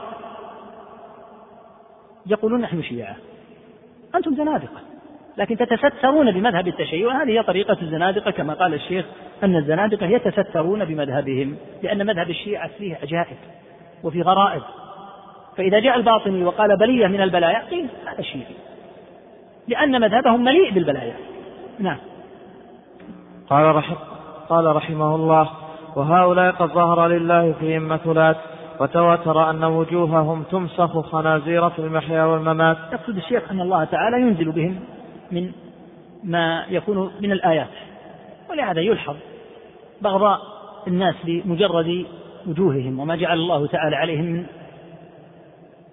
يقولون 2.25 2.61
نحن 2.61 2.83
شيعة. 2.83 3.15
أنتم 4.15 4.35
زنادقة. 4.35 4.90
لكن 5.37 5.57
تتسترون 5.57 6.31
بمذهب 6.31 6.67
التشيع. 6.67 7.23
هذه 7.23 7.29
هي 7.29 7.43
طريقة 7.43 7.77
الزنادقة 7.81 8.31
كما 8.31 8.53
قال 8.53 8.73
الشيخ 8.73 9.05
أن 9.43 9.55
الزنادقة 9.55 10.05
يتسترون 10.05 10.85
بمذهبهم 10.85 11.55
لأن 11.83 12.05
مذهب 12.05 12.29
الشيعة 12.29 12.69
فيه 12.77 12.97
عجائب 13.01 13.37
وفي 14.03 14.21
غرائب. 14.21 14.61
فإذا 15.57 15.79
جاء 15.79 15.95
الباطني 15.97 16.43
وقال 16.43 16.77
بلية 16.77 17.07
من 17.07 17.21
البلايا 17.21 17.63
قيل 17.69 17.87
هذا 18.05 18.21
شيعي 18.21 18.55
لأن 19.67 20.01
مذهبهم 20.01 20.43
مليء 20.43 20.71
بالبلايا. 20.71 21.15
نعم. 21.79 21.97
قال 23.49 23.75
رحم 23.75 23.95
قال 24.49 24.75
رحمه 24.75 25.15
الله 25.15 25.49
وهؤلاء 25.95 26.51
قد 26.51 26.69
ظهر 26.69 27.07
لله 27.07 27.53
فيهم 27.59 27.87
مثلات 27.87 28.37
وتواتر 28.79 29.49
أن 29.49 29.63
وجوههم 29.63 30.43
تمسخ 30.51 30.99
خنازير 30.99 31.69
في 31.69 31.79
المحيا 31.79 32.23
والممات. 32.23 32.77
يقصد 32.93 33.17
الشيخ 33.17 33.51
أن 33.51 33.61
الله 33.61 33.83
تعالى 33.83 34.21
ينزل 34.21 34.51
بهم 34.51 34.79
من 35.31 35.51
ما 36.23 36.65
يكون 36.69 37.11
من 37.21 37.31
الآيات. 37.31 37.69
ولهذا 38.49 38.81
يلحظ 38.81 39.15
بغضاء 40.01 40.41
الناس 40.87 41.15
لمجرد 41.23 42.05
وجوههم 42.47 42.99
وما 42.99 43.15
جعل 43.15 43.37
الله 43.37 43.67
تعالى 43.67 43.95
عليهم 43.95 44.25
من 44.25 44.45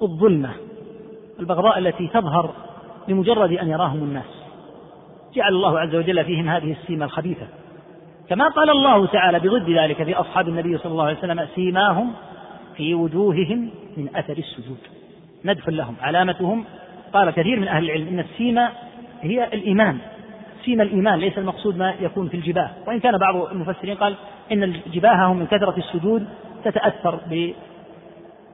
الظلمة. 0.03 0.51
البغضاء 1.41 1.79
التي 1.79 2.09
تظهر 2.09 2.55
لمجرد 3.09 3.53
أن 3.53 3.69
يراهم 3.69 3.99
الناس. 3.99 4.45
جعل 5.35 5.55
الله 5.55 5.81
عز 5.81 5.95
وجل 5.95 6.25
فيهم 6.25 6.49
هذه 6.49 6.73
السيمة 6.73 7.05
الخبيثة. 7.05 7.47
كما 8.29 8.49
قال 8.49 8.71
الله 8.71 9.07
تعالى 9.07 9.41
بضد 9.41 9.71
ذلك 9.71 10.03
في 10.03 10.15
أصحاب 10.15 10.49
النبي 10.49 10.79
صلى 10.79 10.93
الله 10.93 11.05
عليه 11.05 11.19
وسلم 11.19 11.49
سيماهم 11.55 12.13
في 12.77 12.95
وجوههم 12.95 13.71
من 13.97 14.17
أثر 14.17 14.39
السجود. 14.39 14.79
ندخل 15.45 15.77
لهم 15.77 15.95
علامتهم. 16.01 16.65
قال 17.13 17.31
كثير 17.31 17.61
من 17.61 17.69
أهل 17.69 17.85
العلم 17.85 18.09
إن 18.09 18.19
السيمة 18.19 18.69
هي 19.21 19.45
الإيمان. 19.45 19.99
سيما 20.65 20.83
الإيمان 20.83 21.19
ليس 21.19 21.39
المقصود 21.39 21.77
ما 21.77 21.95
يكون 22.01 22.29
في 22.29 22.37
الجباه. 22.37 22.71
وإن 22.87 23.01
كان 23.01 23.19
بعض 23.19 23.37
المفسرين 23.37 23.97
قال 23.97 24.15
إن 24.53 24.81
جباههم 24.93 25.37
من 25.37 25.47
كثرة 25.47 25.75
السجود 25.79 26.29
تتأثر 26.65 27.21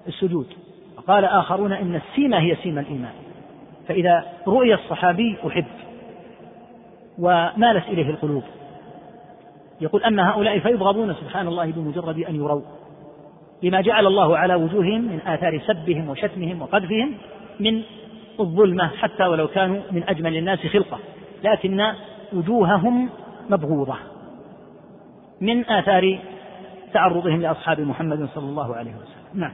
بالسجود. 0.07 0.47
وقال 0.97 1.25
آخرون 1.25 1.73
إن 1.73 1.95
السيمة 1.95 2.39
هي 2.39 2.57
سيما 2.63 2.81
الإيمان. 2.81 3.13
فإذا 3.89 4.25
رؤي 4.47 4.75
الصحابي 4.75 5.37
أحب. 5.47 5.65
ومالت 7.19 7.89
إليه 7.89 8.11
القلوب. 8.11 8.43
يقول 9.81 10.05
أما 10.05 10.31
هؤلاء 10.31 10.59
فيبغضون 10.59 11.15
سبحان 11.15 11.49
الله 11.49 11.73
بمجرد 11.73 12.19
أن 12.19 12.37
يروا. 12.37 12.63
لما 13.63 13.81
جعل 13.81 14.07
الله 14.07 14.39
على 14.39 14.55
وجوههم 14.55 15.01
من 15.01 15.21
آثار 15.27 15.61
سبهم 15.67 16.09
وشتمهم 16.09 16.63
وقذفهم 16.63 17.15
من 17.61 17.83
الظلمة 18.41 18.87
حتى 18.87 19.27
ولو 19.27 19.49
كانوا 19.49 19.81
من 19.91 20.09
أجمل 20.09 20.37
الناس 20.37 20.59
خلقة 20.59 20.99
لكن 21.45 21.93
وجوههم 22.33 23.09
مبغوضة 23.51 23.97
من 25.41 25.71
آثار 25.71 26.19
تعرضهم 26.93 27.43
لأصحاب 27.43 27.81
محمد 27.81 28.29
صلى 28.35 28.45
الله 28.45 28.77
عليه 28.77 28.91
وسلم. 28.91 29.41
نعم. 29.41 29.53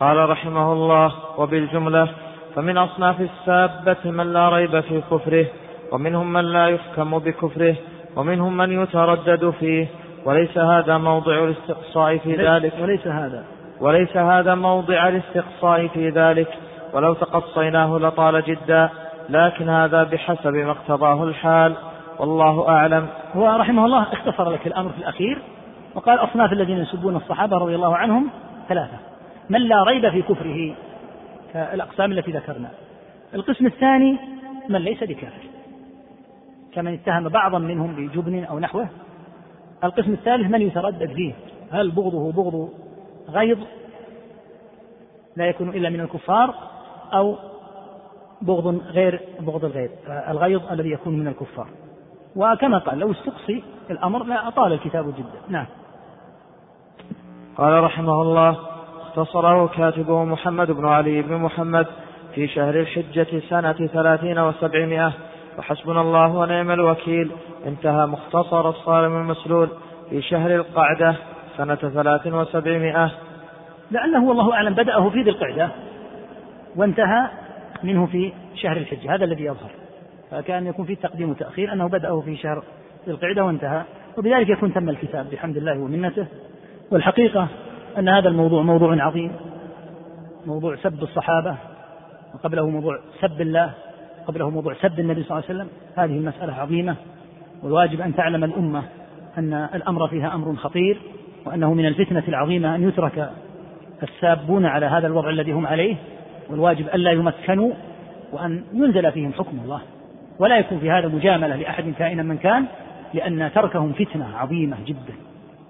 قال 0.00 0.30
رحمه 0.30 0.72
الله 0.72 1.12
وبالجملة 1.38 2.08
فمن 2.54 2.78
أصناف 2.78 3.20
السابة 3.20 4.10
من 4.10 4.32
لا 4.32 4.48
ريب 4.48 4.80
في 4.80 5.00
كفره 5.00 5.46
ومنهم 5.92 6.32
من 6.32 6.44
لا 6.44 6.68
يحكم 6.68 7.18
بكفره 7.18 7.76
ومنهم 8.16 8.56
من 8.56 8.82
يتردد 8.82 9.50
فيه 9.50 9.86
وليس 10.24 10.58
هذا 10.58 10.98
موضع 10.98 11.44
الاستقصاء 11.44 12.18
في 12.18 12.36
ذلك؟ 12.36 12.72
وليس 12.80 13.06
هذا. 13.06 13.44
وليس 13.80 14.16
هذا 14.16 14.54
موضع 14.54 15.08
الاستقصاء 15.08 15.88
في 15.88 16.08
ذلك؟ 16.08 16.48
ولو 16.92 17.14
تقصيناه 17.14 17.98
لطال 17.98 18.42
جدا 18.44 18.90
لكن 19.28 19.68
هذا 19.68 20.04
بحسب 20.04 20.54
ما 20.54 20.70
اقتضاه 20.70 21.24
الحال. 21.24 21.76
والله 22.18 22.68
أعلم. 22.68 23.06
هو 23.34 23.46
رحمه 23.46 23.84
الله 23.84 24.02
اختصر 24.02 24.50
لك 24.50 24.66
الأمر 24.66 24.90
في 24.90 24.98
الأخير 24.98 25.42
وقال 25.94 26.18
أصناف 26.18 26.52
الذين 26.52 26.78
يسبون 26.78 27.16
الصحابة 27.16 27.56
رضي 27.56 27.74
الله 27.74 27.96
عنهم 27.96 28.30
ثلاثة. 28.68 28.98
من 29.50 29.60
لا 29.60 29.82
ريب 29.82 30.08
في 30.10 30.22
كفره 30.22 30.74
كالأقسام 31.52 32.12
التي 32.12 32.30
ذكرنا. 32.30 32.68
القسم 33.34 33.66
الثاني 33.66 34.18
من 34.68 34.78
ليس 34.80 35.04
بكافر. 35.04 35.42
كمن 36.74 36.94
اتهم 36.94 37.28
بعضا 37.28 37.58
منهم 37.58 37.94
بجبن 37.96 38.44
أو 38.44 38.58
نحوه. 38.58 38.88
القسم 39.84 40.12
الثالث 40.12 40.50
من 40.50 40.62
يتردد 40.62 41.12
فيه. 41.12 41.32
هل 41.72 41.90
بغضه 41.90 42.32
بغض 42.32 42.68
غيظ؟ 43.30 43.58
لا 45.36 45.46
يكون 45.46 45.68
إلا 45.68 45.90
من 45.90 46.00
الكفار. 46.00 46.54
أو 47.14 47.36
بغض 48.42 48.80
غير 48.86 49.20
بغض 49.40 49.64
الغيظ 49.64 49.90
الغيظ 50.28 50.72
الذي 50.72 50.90
يكون 50.90 51.18
من 51.18 51.28
الكفار. 51.28 51.66
وكما 52.36 52.78
قال 52.78 52.98
لو 52.98 53.10
استقصي 53.10 53.62
الأمر 53.90 54.24
لا 54.24 54.48
أطال 54.48 54.72
الكتاب 54.72 55.14
جدا. 55.18 55.40
نعم. 55.48 55.66
قال 57.58 57.84
رحمه 57.84 58.22
الله 58.22 58.56
اختصره 59.00 59.66
كاتبه 59.66 60.24
محمد 60.24 60.70
بن 60.70 60.86
علي 60.86 61.22
بن 61.22 61.34
محمد 61.34 61.86
في 62.34 62.48
شهر 62.48 62.80
الحجة 62.80 63.40
سنة 63.48 63.72
ثلاثين 63.72 64.38
وسبعمائة. 64.38 65.12
وحسبنا 65.58 66.00
الله 66.00 66.36
ونعم 66.36 66.70
الوكيل 66.70 67.30
انتهى 67.66 68.06
مختصر 68.06 68.68
الصارم 68.68 69.16
المسلول 69.16 69.68
في 70.10 70.22
شهر 70.22 70.54
القعدة 70.54 71.16
سنة 71.56 71.74
ثلاث 71.74 72.26
وسبعمائة. 72.26 73.10
لعله 73.90 74.24
والله 74.24 74.54
أعلم 74.54 74.74
بدأه 74.74 75.10
في 75.10 75.22
ذي 75.22 75.30
القعدة. 75.30 75.70
وانتهى 76.76 77.28
منه 77.82 78.06
في 78.06 78.32
شهر 78.54 78.76
الحجة 78.76 79.14
هذا 79.14 79.24
الذي 79.24 79.44
يظهر. 79.44 79.70
فكان 80.30 80.66
يكون 80.66 80.84
فيه 80.84 80.94
تقديم 80.94 81.30
وتأخير 81.30 81.72
أنه 81.72 81.86
بدأه 81.86 82.20
في 82.20 82.36
شهر 82.36 82.62
ذي 83.06 83.12
القعدة 83.12 83.44
وانتهى. 83.44 83.82
وبذلك 84.18 84.48
يكون 84.48 84.74
تم 84.74 84.88
الكتاب 84.88 85.30
بحمد 85.30 85.56
الله 85.56 85.78
ومنته. 85.78 86.26
والحقيقة 86.90 87.48
أن 87.98 88.08
هذا 88.08 88.28
الموضوع 88.28 88.62
موضوع 88.62 89.02
عظيم. 89.02 89.32
موضوع 90.46 90.76
سب 90.76 91.02
الصحابة. 91.02 91.56
وقبله 92.34 92.68
موضوع 92.68 92.98
سب 93.20 93.40
الله. 93.40 93.70
قبله 94.26 94.50
موضوع 94.50 94.74
سب 94.74 95.00
النبي 95.00 95.22
صلى 95.22 95.38
الله 95.38 95.44
عليه 95.48 95.60
وسلم. 95.60 95.68
هذه 95.96 96.18
المسألة 96.18 96.54
عظيمة. 96.54 96.96
والواجب 97.62 98.00
أن 98.00 98.14
تعلم 98.14 98.44
الأمة 98.44 98.82
أن 99.38 99.68
الأمر 99.74 100.08
فيها 100.08 100.34
أمر 100.34 100.56
خطير. 100.56 100.98
وأنه 101.46 101.74
من 101.74 101.86
الفتنة 101.86 102.22
العظيمة 102.28 102.74
أن 102.74 102.88
يترك 102.88 103.30
السابون 104.02 104.66
على 104.66 104.86
هذا 104.86 105.06
الوضع 105.06 105.30
الذي 105.30 105.52
هم 105.52 105.66
عليه. 105.66 105.96
والواجب 106.50 106.88
ألا 106.94 107.10
يمكنوا 107.10 107.72
وأن 108.32 108.64
ينزل 108.72 109.12
فيهم 109.12 109.32
حكم 109.32 109.60
الله. 109.64 109.80
ولا 110.38 110.58
يكون 110.58 110.78
في 110.78 110.90
هذا 110.90 111.08
مجاملة 111.08 111.56
لأحد 111.56 111.94
كائنا 111.98 112.22
من 112.22 112.38
كان 112.38 112.66
لأن 113.14 113.50
تركهم 113.54 113.92
فتنة 113.92 114.36
عظيمة 114.36 114.76
جدا. 114.86 115.14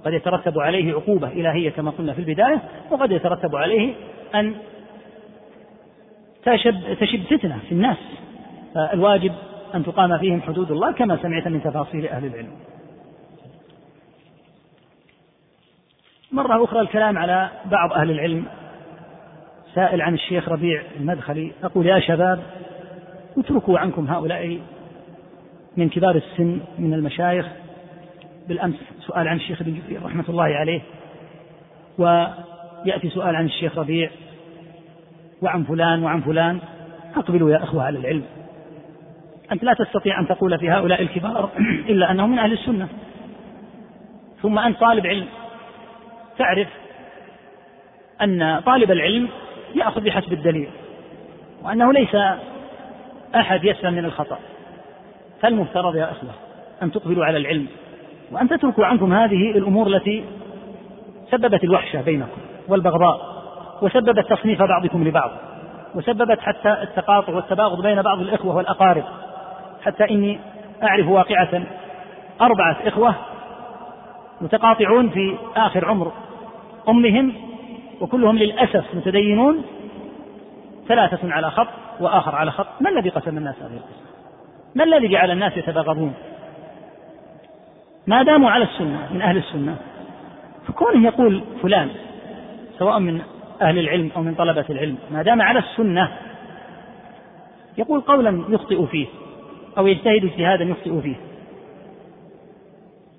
قد 0.05 0.13
يترتب 0.13 0.59
عليه 0.59 0.93
عقوبة 0.93 1.29
إلهية 1.29 1.71
كما 1.71 1.91
قلنا 1.91 2.13
في 2.13 2.19
البداية 2.19 2.63
وقد 2.91 3.13
يترتب 3.13 3.57
عليه 3.57 3.95
أن 4.35 4.55
تشب, 6.45 6.95
تشب 7.01 7.23
فتنة 7.23 7.59
في 7.69 7.73
الناس. 7.73 7.97
فالواجب 8.75 9.33
أن 9.75 9.85
تقام 9.85 10.19
فيهم 10.19 10.43
حدود 10.43 10.71
الله 10.71 10.93
كما 10.93 11.19
سمعت 11.23 11.49
من 11.49 11.63
تفاصيل 11.63 12.07
أهل 12.07 12.27
العلم. 12.27 12.53
مرة 16.33 16.65
أخرى 16.65 16.81
الكلام 16.81 17.19
على 17.19 17.51
بعض 17.71 17.93
أهل 17.93 18.11
العلم 18.11 18.45
سائل 19.75 20.03
عن 20.03 20.15
الشيخ 20.15 20.49
ربيع 20.49 20.83
المدخلي 21.01 21.53
أقول 21.63 21.87
يا 21.87 22.01
شباب 22.01 22.41
اتركوا 23.39 23.79
عنكم 23.79 24.07
هؤلاء 24.07 24.61
من 25.77 25.89
كبار 25.89 26.17
السن 26.17 26.61
من 26.79 26.95
المشايخ. 26.95 27.47
بالأمس 28.49 28.77
سؤال 29.01 29.29
عن 29.29 29.37
الشيخ 29.37 29.61
ابن 29.61 29.75
جبريل 29.75 30.03
رحمة 30.03 30.25
الله 30.29 30.45
عليه 30.45 30.81
ويأتي 31.99 33.11
سؤال 33.11 33.37
عن 33.37 33.45
الشيخ 33.45 33.79
ربيع 33.79 34.11
وعن 35.43 35.65
فلان 35.65 36.03
وعن 36.03 36.21
فلان. 36.21 36.59
أقبلوا 37.17 37.51
يا 37.51 37.63
أخوة 37.63 37.83
على 37.83 37.99
العلم. 37.99 38.25
أنت 39.53 39.65
لا 39.65 39.75
تستطيع 39.75 40.21
أن 40.21 40.29
تقول 40.29 40.59
في 40.59 40.71
هؤلاء 40.71 41.03
الكبار 41.03 41.51
إلا 41.91 42.11
أنهم 42.11 42.33
من 42.33 42.39
أهل 42.39 42.53
السنة. 42.53 42.89
ثم 44.43 44.59
أنت 44.59 44.81
طالب 44.81 45.07
علم 45.07 45.27
تعرف 46.39 46.69
أن 48.23 48.61
طالب 48.61 48.91
العلم 48.91 49.29
يأخذ 49.75 50.01
بحسب 50.01 50.33
الدليل 50.33 50.69
وأنه 51.63 51.93
ليس 51.93 52.17
أحد 53.35 53.65
يسلم 53.65 53.95
من 53.95 54.05
الخطأ. 54.05 54.39
فالمفترض 55.43 55.97
يا 55.97 56.11
أخوة 56.11 56.31
أن 56.83 56.93
تقبلوا 56.93 57.25
على 57.25 57.39
العلم 57.39 57.67
وأن 58.33 58.49
تتركوا 58.49 58.87
عنكم 58.87 59.13
هذه 59.13 59.51
الأمور 59.51 59.87
التي 59.87 60.25
سببت 61.31 61.65
الوحشة 61.65 62.03
بينكم 62.03 62.39
والبغضاء 62.69 63.41
وسببت 63.83 64.33
تصنيف 64.33 64.63
بعضكم 64.63 65.05
لبعض 65.09 65.31
وسببت 65.95 66.41
حتى 66.41 66.73
التقاطع 66.83 67.33
والتباغض 67.33 67.83
بين 67.83 68.03
بعض 68.03 68.21
الإخوة 68.21 68.57
والأقارب. 68.57 69.05
حتى 69.83 70.11
إني 70.11 70.41
أعرف 70.83 71.09
واقعة 71.09 71.63
أربعة 72.41 72.77
إخوة 72.87 73.15
متقاطعون 74.41 75.11
في 75.11 75.37
آخر 75.57 75.89
عمر 75.89 76.13
أمهم 76.89 77.50
وكلهم 78.01 78.39
للأسف 78.39 78.95
متدينون 78.95 79.63
ثلاثة 80.89 81.33
على 81.33 81.51
خط 81.51 81.69
وآخر 82.01 82.35
على 82.35 82.51
خط. 82.51 82.67
ما 82.81 82.91
الذي 82.91 83.09
قسم 83.09 83.39
الناس 83.39 83.55
هذه 83.63 83.77
القسمة 83.77 84.11
ما 84.75 84.85
الذي 84.85 85.09
جعل 85.09 85.31
الناس 85.31 85.57
يتباغضون؟ 85.57 86.15
ما 88.07 88.23
داموا 88.23 88.51
على 88.51 88.65
السنة 88.65 89.09
من 89.13 89.23
أهل 89.23 89.37
السنة. 89.37 89.77
فكونه 90.69 91.07
يقول 91.07 91.45
فلان 91.63 91.91
سواء 92.79 92.99
من 92.99 93.21
أهل 93.63 93.79
العلم 93.79 94.11
أو 94.17 94.23
من 94.23 94.35
طلبة 94.35 94.65
العلم 94.71 94.97
ما 95.11 95.23
دام 95.23 95.43
على 95.43 95.59
السنة 95.59 96.13
يقول 97.79 98.01
قولا 98.01 98.45
يخطئ 98.49 98.87
فيه 98.87 99.07
أو 99.79 99.87
يجتهد 99.87 100.25
اجتهادا 100.25 100.65
يخطئ 100.65 101.01
فيه. 101.01 101.17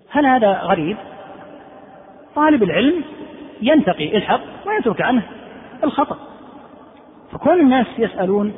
هل 0.10 0.26
هذا 0.26 0.62
غريب؟ 0.62 0.98
طالب 2.36 2.64
العلم 2.64 3.04
ينتقي 3.62 4.18
الحق 4.18 4.42
ويترك 4.68 5.02
عنه 5.02 5.22
الخطأ. 5.84 6.18
فكون 7.32 7.60
الناس 7.60 7.88
يسألون 7.98 8.54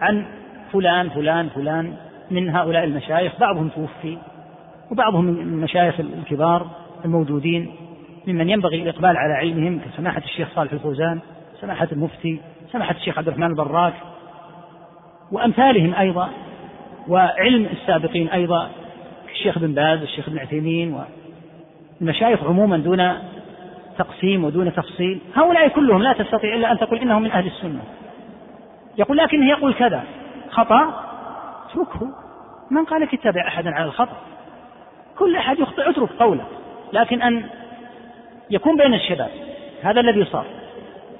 عن 0.00 0.26
فلان 0.72 1.08
فلان 1.08 1.48
فلان 1.48 1.92
من 2.30 2.50
هؤلاء 2.50 2.84
المشايخ. 2.84 3.40
بعضهم 3.40 3.68
توفي 3.68 4.18
وبعضهم 4.90 5.24
من 5.24 5.40
المشايخ 5.40 6.00
الكبار 6.00 6.66
الموجودين 7.04 7.72
ممن 8.26 8.50
ينبغي 8.50 8.82
الإقبال 8.82 9.16
على 9.16 9.32
علمهم 9.32 9.80
كسماحة 9.80 10.22
الشيخ 10.24 10.48
صالح 10.54 10.72
الفوزان 10.72 11.20
سماحة 11.60 11.88
المفتي 11.92 12.40
سماحة 12.72 12.94
الشيخ 12.94 13.18
عبد 13.18 13.28
الرحمن 13.28 13.46
البراك 13.46 13.94
وأمثالهم 15.32 15.94
أيضا 15.94 16.30
وعلم 17.08 17.66
السابقين 17.66 18.28
أيضا 18.28 18.70
الشيخ 19.32 19.58
بن 19.58 19.74
باز 19.74 20.02
الشيخ 20.02 20.28
ابن 20.28 20.38
عثيمين 20.38 21.00
والمشايخ 22.00 22.44
عموما 22.44 22.78
دون 22.78 23.12
تقسيم 23.98 24.44
ودون 24.44 24.74
تفصيل. 24.74 25.20
هؤلاء 25.34 25.68
كلهم 25.68 26.02
لا 26.02 26.12
تستطيع 26.12 26.54
إلا 26.54 26.72
أن 26.72 26.78
تقول 26.78 26.98
إنهم 26.98 27.22
من 27.22 27.30
أهل 27.30 27.46
السنة. 27.46 27.82
يقول 28.98 29.16
لكنه 29.16 29.48
يقول 29.48 29.74
كذا. 29.74 30.04
خطأ؟ 30.50 31.04
اتركه. 31.70 32.08
من 32.70 32.84
قال 32.84 33.00
لك 33.00 33.14
اتبع 33.14 33.48
أحدا 33.48 33.74
على 33.74 33.84
الخطأ؟ 33.84 34.16
كل 35.18 35.36
أحد 35.36 35.58
يخطئ 35.58 35.90
اترك 35.90 36.08
قوله. 36.18 36.44
لكن 36.92 37.22
أن 37.22 37.44
يكون 38.50 38.76
بين 38.76 38.94
الشباب. 38.94 39.30
هذا 39.82 40.00
الذي 40.00 40.24
صار. 40.24 40.44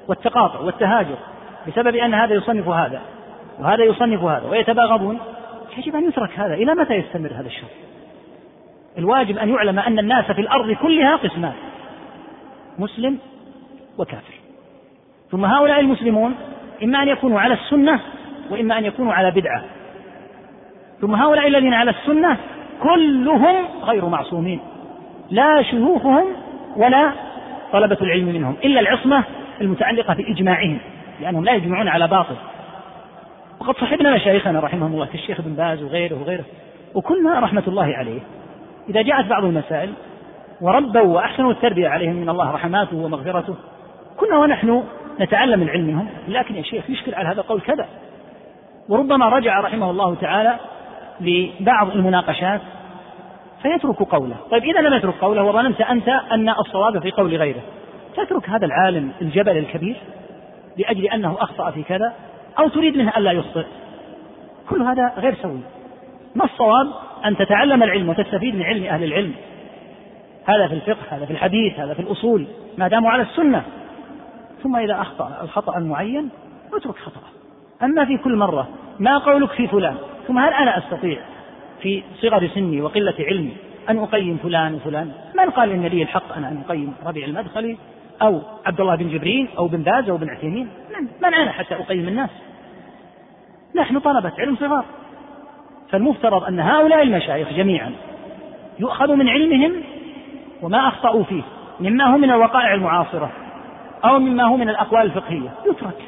والتقاطع 0.09 0.61
والتهاجر. 0.61 1.17
بسبب 1.69 1.97
أن 1.97 2.15
هذا 2.15 2.35
يصنف 2.35 2.69
هذا. 2.69 3.01
وهذا 3.59 3.85
يصنف 3.85 4.23
هذا. 4.23 4.49
ويتباغضون. 4.49 5.19
يجب 5.79 5.97
أن 5.97 6.09
يترك 6.09 6.39
هذا. 6.39 6.55
إلى 6.55 6.75
متى 6.75 6.95
يستمر 6.95 7.31
هذا 7.33 7.47
الشر 7.47 7.67
الواجب 8.99 9.39
أن 9.39 9.49
يعلم 9.49 9.79
أن 9.79 9.99
الناس 9.99 10.25
في 10.25 10.41
الأرض 10.41 10.73
كلها 10.73 11.17
قسمان. 11.17 11.53
مسلم 12.79 13.19
وكافر. 13.99 14.35
ثم 15.31 15.45
هؤلاء 15.45 15.81
المسلمون 15.81 16.35
إما 16.83 17.03
أن 17.03 17.09
يكونوا 17.09 17.41
على 17.41 17.55
السنة 17.55 18.01
وإما 18.51 18.79
أن 18.79 18.85
يكونوا 18.85 19.13
على 19.13 19.31
بدعة. 19.31 19.65
ثم 21.01 21.15
هؤلاء 21.15 21.47
الذين 21.47 21.75
على 21.75 21.91
السنة 21.91 22.37
كلهم 22.83 23.67
غير 23.83 24.07
معصومين. 24.07 24.61
لا 25.31 25.63
شيوخهم 25.63 26.25
ولا 26.77 27.13
طلبة 27.73 27.99
العلم 28.03 28.27
منهم 28.27 28.57
إلا 28.65 28.81
العصمة 28.81 29.25
المتعلقة 29.61 30.15
بإجماعهم 30.15 30.79
لأنهم 31.21 31.45
لا 31.45 31.53
يجمعون 31.53 31.89
على 31.89 32.09
باطل. 32.09 32.37
وقد 33.61 33.75
صحبنا 33.75 34.15
مشايخنا 34.15 34.61
رحمهم 34.61 34.93
الله 34.93 35.07
كالشيخ 35.07 35.41
ابن 35.41 35.55
باز 35.55 35.83
وغيره 35.83 36.21
وغيره 36.21 36.45
وكلنا 36.95 37.41
رحمة 37.41 37.63
الله 37.69 37.95
عليه. 37.97 38.21
إذا 38.89 39.03
جاءت 39.03 39.27
بعض 39.27 39.45
المسائل 39.45 39.93
وربوا 40.61 41.15
وأحسنوا 41.15 41.53
التربية 41.53 41.89
عليهم 41.89 42.17
من 42.17 42.29
الله 42.29 42.51
رحماته 42.51 42.97
ومغفرته. 42.97 43.55
كنا 44.17 44.39
ونحن 44.39 44.83
نتعلم 45.21 45.63
العلم 45.63 45.87
منهم 45.87 46.09
لكن 46.29 46.57
يا 46.57 46.63
شيخ 46.63 46.91
يشكل 46.91 47.15
على 47.15 47.29
هذا 47.29 47.41
القول 47.41 47.61
كذا. 47.61 47.87
وربما 48.89 49.29
رجع 49.29 49.61
رحمه 49.61 49.91
الله 49.91 50.15
تعالى 50.15 50.57
لبعض 51.21 51.91
المناقشات 51.91 52.61
فيترك 53.63 54.03
قوله. 54.03 54.37
طيب 54.51 54.65
إذا 54.65 54.81
لم 54.81 54.95
يترك 54.95 55.15
قوله 55.15 55.43
وظننت 55.43 55.81
أنت 55.81 56.09
أن 56.09 56.49
الصواب 56.49 57.03
في 57.03 57.11
قول 57.11 57.37
غيره 57.37 57.63
تترك 58.17 58.51
هذا 58.51 58.67
العالم 58.67 59.13
الجبل 59.23 59.59
الكبير 59.59 59.97
لأجل 60.77 61.07
أنه 61.07 61.37
أخطأ 61.41 61.71
في 61.71 61.83
كذا 61.83 62.13
أو 62.59 62.69
تريد 62.69 62.97
منه 62.97 63.13
ألا 63.17 63.33
يخطئ؟ 63.33 63.65
كل 64.71 64.83
هذا 64.83 65.13
غير 65.19 65.35
سوي. 65.35 65.61
ما 66.35 66.45
الصواب 66.45 66.87
أن 67.25 67.37
تتعلم 67.37 67.83
العلم 67.83 68.09
وتستفيد 68.09 68.55
من 68.55 68.63
علم 68.63 68.85
أهل 68.85 69.05
العلم؟ 69.05 69.33
هذا 70.47 70.69
في 70.69 70.75
الفقه 70.75 71.17
هذا 71.17 71.27
في 71.27 71.33
الحديث 71.33 71.81
هذا 71.81 71.95
في 71.95 72.01
الأصول 72.01 72.47
ما 72.79 72.89
داموا 72.89 73.11
على 73.11 73.23
السنة. 73.23 73.63
ثم 74.63 74.77
إذا 74.77 75.01
أخطأ 75.01 75.39
الخطأ 75.43 75.79
المعين 75.79 76.29
اترك 76.73 76.97
خطأه. 76.97 77.29
أما 77.83 78.05
في 78.05 78.19
كل 78.19 78.37
مرة 78.37 78.69
ما 78.99 79.19
قولك 79.19 79.51
في 79.51 79.67
فلان؟ 79.67 79.97
ثم 80.29 80.39
هل 80.39 80.53
أنا 80.53 80.79
أستطيع 80.79 81.19
في 81.81 82.03
صغر 82.23 82.49
سني 82.49 82.81
وقلة 82.81 83.15
علمي 83.19 83.57
أن 83.91 83.99
أقيم 83.99 84.39
فلان 84.43 84.75
وفلان؟ 84.75 85.13
من 85.39 85.51
قال 85.51 85.71
إن 85.71 85.87
لي 85.87 86.03
الحق 86.03 86.37
أنا 86.37 86.49
أن 86.49 86.63
أقيم 86.69 86.95
ربيع 87.07 87.27
المدخلي 87.27 87.77
أو 88.23 88.43
عبد 88.67 88.81
الله 88.81 88.97
بن 88.97 89.09
جبرين 89.09 89.49
أو 89.59 89.69
بن 89.69 89.83
باز 89.83 90.09
أو 90.09 90.17
بن 90.17 90.31
عثيمين؟ 90.31 90.69
من, 90.99 91.09
من 91.23 91.35
أنا 91.35 91.51
حتى 91.51 91.75
أقيم 91.75 92.09
الناس؟ 92.09 92.31
نحن 93.75 93.99
طلبة 93.99 94.33
علم 94.39 94.57
صغار. 94.57 94.85
فالمفترض 95.91 96.45
أن 96.45 96.61
هؤلاء 96.61 97.03
المشايخ 97.03 97.53
جميعا 97.53 97.93
يؤخذ 98.79 99.15
من 99.15 99.29
علمهم 99.29 99.73
وما 100.63 100.89
أخطأوا 100.89 101.25
فيه 101.25 101.43
مما 101.81 102.05
هو 102.05 102.19
من 102.19 102.31
الوقائع 102.31 102.75
المعاصرة 102.75 103.31
أو 104.05 104.19
مما 104.19 104.45
هو 104.45 104.57
من 104.57 104.69
الأقوال 104.69 105.03
الفقهية. 105.03 105.51
يترك. 105.67 106.03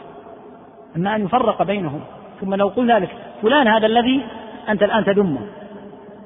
أما 0.96 1.16
أن 1.16 1.24
يفرق 1.24 1.62
بينهم. 1.62 2.00
ثم 2.40 2.54
لو 2.54 2.68
قلنا 2.68 2.98
لك 2.98 3.08
فلان 3.42 3.68
هذا 3.68 3.86
الذي 3.86 4.22
أنت 4.68 4.82
الآن 4.82 5.04
تذمه 5.04 5.40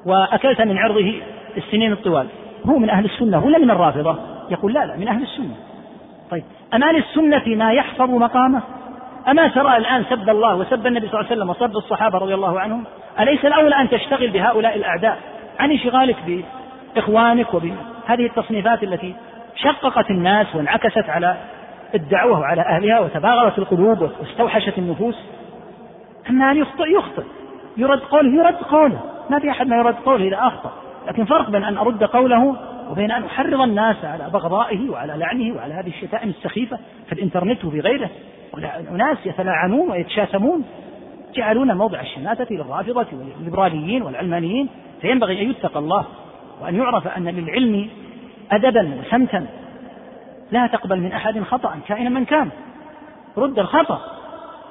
وأكلت 0.05 0.61
من 0.61 0.77
عرضه 0.77 1.13
السنين 1.57 1.91
الطوال. 1.91 2.27
هو 2.65 2.77
من 2.77 2.89
أهل 2.89 3.05
السنة 3.05 3.45
ولا 3.45 3.57
من 3.57 3.71
الرافضة. 3.71 4.17
يقول 4.49 4.73
لا 4.73 4.85
لا 4.85 4.97
من 4.97 5.07
أهل 5.07 5.23
السنة. 5.23 5.55
طيب 6.31 6.43
أما 6.73 6.91
للسنة 6.91 7.55
ما 7.55 7.73
يحفظ 7.73 8.09
مقامه؟ 8.09 8.61
أما 9.27 9.47
ترى 9.47 9.77
الآن 9.77 10.03
سب 10.09 10.29
الله 10.29 10.55
وسب 10.55 10.87
النبي 10.87 11.07
صلى 11.07 11.19
الله 11.19 11.31
عليه 11.31 11.41
وسلم 11.41 11.49
وسب 11.49 11.77
الصحابة 11.77 12.17
رضي 12.17 12.33
الله 12.33 12.59
عنهم؟ 12.59 12.83
أليس 13.19 13.45
الأولى 13.45 13.75
أن 13.75 13.89
تشتغل 13.89 14.29
بهؤلاء 14.29 14.75
الأعداء؟ 14.75 15.17
عن 15.59 15.71
انشغالك 15.71 16.43
بإخوانك 16.95 17.53
وبهذه 18.03 18.25
التصنيفات 18.25 18.83
التي 18.83 19.15
شققت 19.55 20.09
الناس 20.09 20.55
وانعكست 20.55 21.09
على 21.09 21.37
الدعوة 21.95 22.39
وعلى 22.39 22.61
أهلها 22.61 22.99
وتباغرت 22.99 23.57
القلوب 23.59 24.09
واستوحشت 24.19 24.77
النفوس 24.77 25.15
أما 26.29 26.51
أن 26.51 26.57
يخطئ 26.57 26.97
يخطئ. 26.97 27.23
يرد 27.77 27.99
قوله 27.99 28.43
يرد 28.43 28.55
قوله. 28.55 28.99
ما 29.29 29.39
في 29.39 29.49
أحد 29.49 29.67
ما 29.67 29.75
يرد 29.75 29.95
قوله 29.95 30.27
إذا 30.27 30.37
أخطأ. 30.47 30.71
لكن 31.07 31.25
فرق 31.25 31.49
بين 31.49 31.63
أن 31.63 31.77
أرد 31.77 32.03
قوله 32.03 32.55
وبين 32.89 33.11
أن 33.11 33.23
أحرض 33.23 33.61
الناس 33.61 34.05
على 34.05 34.29
بغضائه 34.33 34.89
وعلى 34.89 35.13
لعنه 35.17 35.55
وعلى 35.55 35.73
هذه 35.73 35.87
الشتائم 35.87 36.29
السخيفة 36.29 36.79
في 37.05 37.13
الإنترنت 37.13 37.65
وفي 37.65 37.79
غيره. 37.79 38.09
أناس 38.91 39.17
يتلاعنون 39.25 39.91
ويتشاتمون 39.91 40.63
جعلون 41.35 41.77
موضع 41.77 42.01
الشماتة 42.01 42.55
للرافضة 42.55 43.07
والليبراليين 43.13 44.01
والعلمانيين 44.01 44.69
فينبغي 45.01 45.41
أن 45.41 45.49
يتقى 45.49 45.79
الله. 45.79 46.05
وأن 46.61 46.75
يعرف 46.75 47.07
أن 47.07 47.27
للعلم 47.27 47.89
أدبا 48.51 48.99
وسمتا 48.99 49.45
لا 50.51 50.67
تقبل 50.67 50.99
من 50.99 51.11
أحد 51.11 51.39
خطأ 51.39 51.79
كائنا 51.87 52.09
من 52.09 52.25
كان. 52.25 52.49
رد 53.37 53.59
الخطأ. 53.59 54.01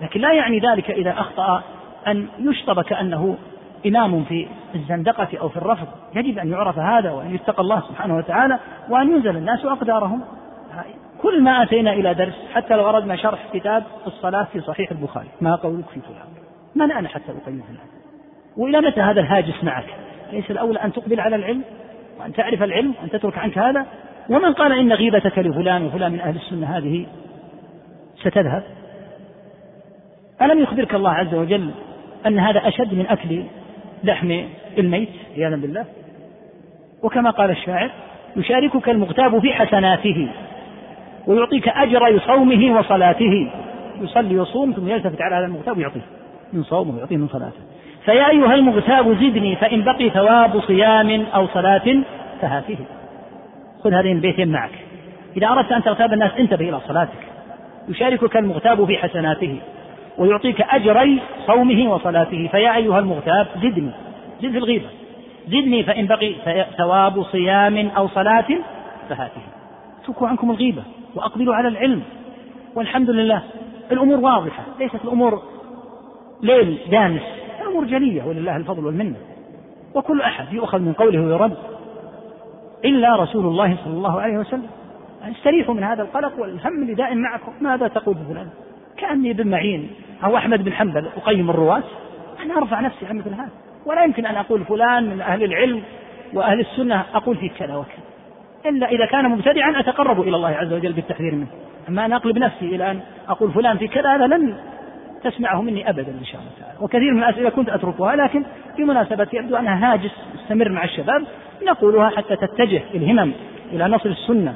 لكن 0.00 0.20
لا 0.20 0.32
يعني 0.32 0.58
ذلك 0.58 0.90
إذا 0.90 1.10
أخطأ 1.10 1.62
أن 2.06 2.28
يشطب 2.38 2.80
كأنه 2.80 3.36
إمام 3.86 4.24
في 4.24 4.48
الزندقة 4.74 5.28
أو 5.40 5.48
في 5.48 5.56
الرفض. 5.56 5.86
يجب 6.14 6.38
أن 6.38 6.50
يعرف 6.50 6.78
هذا 6.78 7.10
وأن 7.10 7.34
يتقى 7.34 7.62
الله 7.62 7.80
سبحانه 7.80 8.16
وتعالى 8.16 8.58
وأن 8.88 9.10
ينزل 9.10 9.36
الناس 9.36 9.64
أقدارهم. 9.64 10.20
كل 11.22 11.42
ما 11.42 11.62
أتينا 11.62 11.92
إلى 11.92 12.14
درس 12.14 12.34
حتى 12.54 12.76
لو 12.76 12.88
أردنا 12.88 13.16
شرح 13.16 13.38
كتاب 13.52 13.84
الصلاة 14.06 14.46
في 14.52 14.60
صحيح 14.60 14.90
البخاري. 14.90 15.28
ما 15.40 15.54
قولك 15.54 15.84
في 15.94 16.00
فلان؟ 16.00 16.26
من 16.74 16.92
أنا 16.92 17.08
حتى 17.08 17.32
أقيم 17.44 17.62
فلان 17.68 17.86
وإلى 18.56 18.80
متى 18.80 19.00
هذا 19.00 19.20
الهاجس 19.20 19.64
معك؟ 19.64 19.86
ليس 20.32 20.50
الأولى 20.50 20.78
أن 20.78 20.92
تقبل 20.92 21.20
على 21.20 21.36
العلم 21.36 21.62
وأن 22.20 22.32
تعرف 22.32 22.62
العلم 22.62 22.94
وأن 23.00 23.10
تترك 23.10 23.38
عنك 23.38 23.58
هذا. 23.58 23.86
ومن 24.28 24.52
قال 24.52 24.72
إن 24.72 24.92
غيبتك 24.92 25.38
لفلان 25.38 25.86
وفلان 25.86 26.12
من 26.12 26.20
أهل 26.20 26.36
السنة 26.36 26.76
هذه 26.78 27.06
ستذهب. 28.16 28.62
ألم 30.42 30.58
يخبرك 30.58 30.94
الله 30.94 31.10
عز 31.10 31.34
وجل 31.34 31.70
أن 32.26 32.38
هذا 32.38 32.68
أشد 32.68 32.94
من 32.94 33.06
أكل 33.06 33.42
لحم 34.04 34.40
الميت؟ 34.78 35.08
عياذا 35.36 35.56
بالله. 35.56 35.84
وكما 37.02 37.30
قال 37.30 37.50
الشاعر 37.50 37.90
يشاركك 38.36 38.88
المغتاب 38.88 39.38
في 39.38 39.52
حسناته 39.52 40.28
ويعطيك 41.26 41.68
أجر 41.68 42.18
صومه 42.18 42.78
وصلاته. 42.78 43.50
يصلي 44.00 44.38
ويصوم 44.38 44.72
ثم 44.72 44.88
يلتفت 44.88 45.20
على 45.20 45.34
هذا 45.34 45.44
المغتاب 45.44 45.78
ويعطيه. 45.78 46.06
من 46.52 46.62
صومه 46.62 46.96
ويعطيه 46.96 47.16
من 47.16 47.28
صلاته. 47.28 47.71
فيا 48.04 48.30
أيها 48.30 48.54
المغتاب 48.54 49.14
زدني 49.14 49.56
فإن 49.56 49.82
بقي 49.82 50.10
ثواب 50.10 50.60
صيام 50.60 51.26
أو 51.34 51.46
صلاة 51.46 52.02
فهاته 52.40 52.78
خذ 53.84 53.92
هذين 53.92 54.16
البيتين 54.16 54.52
معك. 54.52 54.70
إذا 55.36 55.48
أردت 55.48 55.72
أن 55.72 55.82
تغتاب 55.82 56.12
الناس 56.12 56.30
انتبه 56.38 56.68
إلى 56.68 56.80
صلاتك. 56.88 57.28
يشاركك 57.88 58.36
المغتاب 58.36 58.84
في 58.84 58.96
حسناته 58.96 59.60
ويعطيك 60.18 60.60
أجري 60.60 61.20
صومه 61.46 61.92
وصلاته. 61.94 62.48
فيا 62.52 62.76
أيها 62.76 62.98
المغتاب 62.98 63.46
زدني. 63.56 63.90
زد 64.42 64.50
في 64.50 64.58
الغيبة. 64.58 64.88
زدني 65.48 65.82
فإن 65.82 66.06
بقي 66.06 66.34
ثواب 66.78 67.22
صيام 67.22 67.90
أو 67.96 68.08
صلاة 68.08 68.46
فهاته 69.08 69.42
اتركوا 70.02 70.28
عنكم 70.28 70.50
الغيبة 70.50 70.82
وأقبلوا 71.14 71.54
على 71.54 71.68
العلم. 71.68 72.02
والحمد 72.74 73.10
لله 73.10 73.42
الأمور 73.92 74.20
واضحة 74.20 74.62
ليست 74.80 75.04
الأمور 75.04 75.42
ليل 76.42 76.78
دامس. 76.90 77.41
الأمور 77.72 77.98
جلية 77.98 78.22
ولله 78.22 78.56
الفضل 78.56 78.86
والمنة. 78.86 79.16
وكل 79.94 80.20
أحد 80.20 80.52
يؤخذ 80.52 80.78
من 80.78 80.92
قوله 80.92 81.20
ويرد. 81.20 81.56
إلا 82.84 83.16
رسول 83.16 83.46
الله 83.46 83.76
صلى 83.84 83.94
الله 83.94 84.20
عليه 84.20 84.38
وسلم. 84.38 84.66
استريحوا 85.30 85.74
من 85.74 85.84
هذا 85.84 86.02
القلق 86.02 86.40
والهم 86.40 86.82
اللي 86.82 86.94
دائم 86.94 87.18
معكم. 87.18 87.52
ماذا 87.60 87.88
تقول 87.88 88.16
فلان؟ 88.28 88.48
كأني 88.96 89.30
ابن 89.30 89.50
معين 89.50 89.90
أو 90.24 90.36
أحمد 90.36 90.64
بن 90.64 90.72
حنبل 90.72 91.06
أقيم 91.16 91.50
الرواة. 91.50 91.82
أنا 92.42 92.58
أرفع 92.58 92.80
نفسي 92.80 93.06
عن 93.06 93.16
مثل 93.18 93.34
هذا. 93.34 93.50
ولا 93.86 94.04
يمكن 94.04 94.26
أن 94.26 94.34
أقول 94.34 94.64
فلان 94.64 95.10
من 95.10 95.20
أهل 95.20 95.44
العلم 95.44 95.82
وأهل 96.34 96.60
السنة 96.60 97.04
أقول 97.14 97.36
فيه 97.36 97.50
كذا 97.50 97.76
وكذا. 97.76 98.02
إلا 98.66 98.88
إذا 98.88 99.06
كان 99.06 99.28
مبتدعا 99.30 99.80
أتقرب 99.80 100.20
إلى 100.20 100.36
الله 100.36 100.48
عز 100.48 100.72
وجل 100.72 100.92
بالتحذير 100.92 101.34
منه. 101.34 101.46
أما 101.88 102.06
أن 102.06 102.12
أقلب 102.12 102.38
نفسي 102.38 102.64
إلى 102.64 102.90
أن 102.90 103.00
أقول 103.28 103.52
فلان 103.52 103.78
في 103.78 103.88
كذا 103.88 104.14
هذا 104.16 104.26
لن 104.26 104.56
تسمعه 105.24 105.62
مني 105.62 105.90
أبدا 105.90 106.12
إن 106.20 106.24
شاء 106.24 106.40
الله 106.40 106.52
تعالى. 106.60 106.78
وكثير 106.80 107.14
من 107.14 107.22
الأسئلة 107.22 107.50
كنت 107.50 107.68
أتركها 107.68 108.16
لكن 108.16 108.44
بمناسبة 108.78 109.26
يبدو 109.32 109.56
أنها 109.56 109.92
هاجس 109.92 110.10
مستمر 110.34 110.68
مع 110.68 110.84
الشباب 110.84 111.24
نقولها 111.62 112.08
حتى 112.08 112.36
تتجه 112.36 112.82
الهمم 112.94 113.32
إلى 113.72 113.88
نصر 113.88 114.08
السنة 114.08 114.54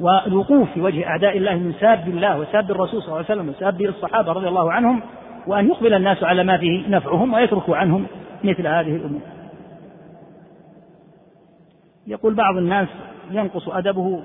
والوقوف 0.00 0.68
في 0.74 0.80
وجه 0.80 1.06
أعداء 1.06 1.38
الله 1.38 1.54
من 1.54 1.74
ساب 1.80 2.08
الله 2.08 2.38
وساب 2.38 2.70
الرسول 2.70 3.02
صلى 3.02 3.06
الله 3.06 3.16
عليه 3.16 3.24
وسلم 3.24 3.48
وساب 3.48 3.82
الصحابة 3.82 4.32
رضي 4.32 4.48
الله 4.48 4.72
عنهم 4.72 5.02
وأن 5.46 5.68
يقبل 5.68 5.94
الناس 5.94 6.22
على 6.22 6.44
ما 6.44 6.58
فيه 6.58 6.88
نفعهم 6.88 7.34
ويتركوا 7.34 7.76
عنهم 7.76 8.06
مثل 8.44 8.66
هذه 8.66 8.96
الأمور. 8.96 9.20
يقول 12.06 12.34
بعض 12.34 12.56
الناس 12.56 12.88
ينقص 13.30 13.68
أدبه 13.68 14.22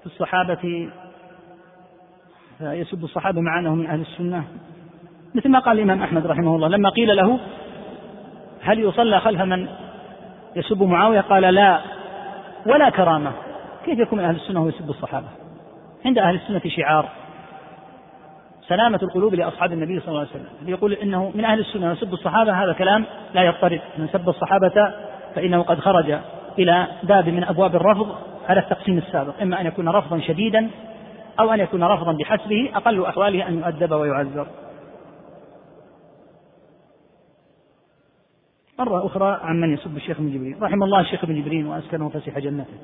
في 0.00 0.06
الصحابة 0.06 0.88
فيسب 2.58 3.04
الصحابة 3.04 3.40
مع 3.40 3.58
أنهم 3.58 3.78
من 3.78 3.86
أهل 3.86 4.00
السنة. 4.00 4.44
مثل 5.34 5.48
ما 5.48 5.58
قال 5.58 5.78
الإمام 5.78 6.02
أحمد 6.02 6.26
رحمه 6.26 6.56
الله 6.56 6.68
لما 6.68 6.88
قيل 6.88 7.16
له 7.16 7.38
هل 8.62 8.78
يصلى 8.78 9.20
خلف 9.20 9.40
من 9.40 9.68
يسب 10.56 10.82
معاوية؟ 10.82 11.20
قال 11.20 11.42
لا 11.42 11.80
ولا 12.66 12.90
كرامة. 12.90 13.32
كيف 13.84 13.98
يكون 13.98 14.18
من 14.18 14.24
أهل 14.24 14.34
السنة 14.34 14.62
ويسب 14.62 14.90
الصحابة؟ 14.90 15.26
عند 16.04 16.18
أهل 16.18 16.34
السنة 16.34 16.60
شعار. 16.66 17.08
سلامة 18.68 19.00
القلوب 19.02 19.34
لأصحاب 19.34 19.72
النبي 19.72 20.00
صلى 20.00 20.08
الله 20.08 20.20
عليه 20.20 20.30
وسلم. 20.30 20.46
اللي 20.60 20.72
يقول 20.72 20.92
إنه 20.92 21.32
من 21.34 21.44
أهل 21.44 21.60
السنة 21.60 21.92
يسب 21.92 22.12
الصحابة 22.12 22.64
هذا 22.64 22.72
كلام 22.72 23.04
لا 23.34 23.42
يضطرد 23.42 23.80
من 23.98 24.08
سب 24.08 24.28
الصحابة 24.28 24.92
فإنه 25.34 25.62
قد 25.62 25.80
خرج 25.80 26.18
إلى 26.58 26.86
باب 27.02 27.28
من 27.28 27.44
أبواب 27.44 27.76
الرفض 27.76 28.16
على 28.48 28.60
التقسيم 28.60 28.98
السابق. 28.98 29.42
إما 29.42 29.60
أن 29.60 29.66
يكون 29.66 29.88
رفضا 29.88 30.20
شديدا 30.20 30.70
أو 31.40 31.52
أن 31.52 31.60
يكون 31.60 31.84
رفضا 31.84 32.12
بحسبه 32.12 32.70
أقل 32.74 33.06
أحواله 33.06 33.48
أن 33.48 33.58
يؤدب 33.58 33.92
ويعذر. 33.92 34.46
مرة 38.78 39.06
أخرى 39.06 39.40
عن 39.42 39.60
من 39.60 39.74
يسب 39.74 39.96
الشيخ 39.96 40.20
ابن 40.20 40.30
جبرين 40.30 40.56
رحم 40.62 40.82
الله 40.82 41.00
الشيخ 41.00 41.24
ابن 41.24 41.42
جبرين 41.42 41.66
وأسكنه 41.66 42.08
فسيح 42.08 42.38
جنته. 42.38 42.74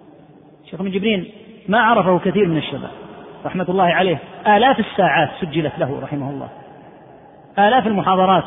الشيخ 0.65 0.81
ابن 0.81 0.91
جبرين 0.91 1.31
ما 1.69 1.81
عرفه 1.81 2.19
كثير 2.19 2.49
من 2.49 2.57
الشباب. 2.57 2.91
رحمة 3.45 3.67
الله 3.69 3.85
عليه. 3.85 4.19
آلاف 4.47 4.79
الساعات 4.79 5.31
سجلت 5.41 5.79
له 5.79 6.01
رحمه 6.01 6.31
الله. 6.31 6.49
آلاف 7.59 7.87
المحاضرات. 7.87 8.45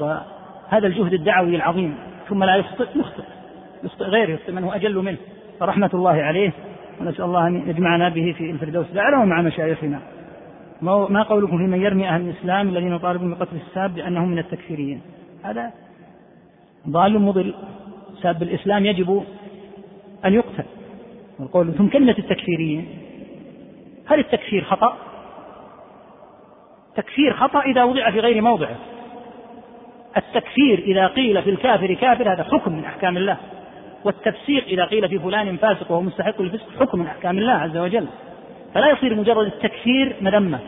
وهذا 0.00 0.86
الجهد 0.86 1.12
الدعوي 1.12 1.56
العظيم. 1.56 1.94
ثم 2.28 2.44
لا 2.44 2.56
يخطئ 2.56 2.98
يخطئ. 2.98 3.22
يخطئ 3.84 4.04
غيره 4.04 4.30
يخطئ 4.30 4.52
من 4.52 4.64
هو 4.64 4.72
أجل 4.72 4.98
منه. 4.98 5.18
فرحمة 5.60 5.90
الله 5.94 6.22
عليه. 6.22 6.52
ونسأل 7.00 7.24
الله 7.24 7.46
أن 7.46 7.68
يجمعنا 7.70 8.08
به 8.08 8.34
في 8.38 8.50
الفردوس. 8.50 8.86
الأعلى 8.92 9.16
ومع 9.16 9.42
مشايخنا. 9.42 10.00
ما 10.82 11.22
قولكم 11.22 11.58
في 11.58 11.64
من 11.64 11.82
يرمي 11.82 12.08
أهل 12.08 12.20
الإسلام 12.20 12.68
الذين 12.68 12.94
يطالبون 12.94 13.34
بقتل 13.34 13.56
الساب 13.56 13.96
لأنهم 13.96 14.28
من 14.28 14.38
التكفيريين؟ 14.38 15.00
هذا 15.44 15.72
ضال 16.88 17.18
مضل. 17.18 17.54
ساب 18.22 18.42
الإسلام 18.42 18.86
يجب 18.86 19.24
أن 20.24 20.34
يقتل. 20.34 20.64
والقول 21.38 21.74
ثم 21.74 21.86
كلمة 21.86 22.14
التكفيريين 22.18 22.88
هل 24.06 24.18
التكفير 24.18 24.64
خطأ؟ 24.64 24.96
تكفير 26.96 27.34
خطأ 27.34 27.60
إذا 27.60 27.84
وضع 27.84 28.10
في 28.10 28.20
غير 28.20 28.42
موضعه. 28.42 28.76
التكفير 30.16 30.78
إذا 30.78 31.06
قيل 31.06 31.42
في 31.42 31.50
الكافر 31.50 31.94
كافر 31.94 32.32
هذا 32.32 32.42
حكم 32.42 32.72
من 32.72 32.84
أحكام 32.84 33.16
الله. 33.16 33.36
والتفسيق 34.04 34.64
إذا 34.66 34.84
قيل 34.84 35.08
في 35.08 35.18
فلان 35.18 35.56
فاسق 35.56 35.90
وهو 35.90 36.00
مستحق 36.00 36.42
للفسق 36.42 36.66
حكم 36.80 36.98
من 36.98 37.06
أحكام 37.06 37.38
الله 37.38 37.52
عز 37.52 37.76
وجل. 37.76 38.06
فلا 38.74 38.90
يصير 38.90 39.14
مجرد 39.14 39.46
التكفير 39.46 40.16
مذمة. 40.20 40.58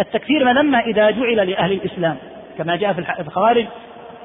التكفير 0.00 0.44
مذمة 0.44 0.78
إذا 0.78 1.10
جعل 1.10 1.50
لأهل 1.50 1.72
الإسلام 1.72 2.16
كما 2.58 2.76
جاء 2.76 2.92
في 2.92 3.20
الخوارج 3.20 3.66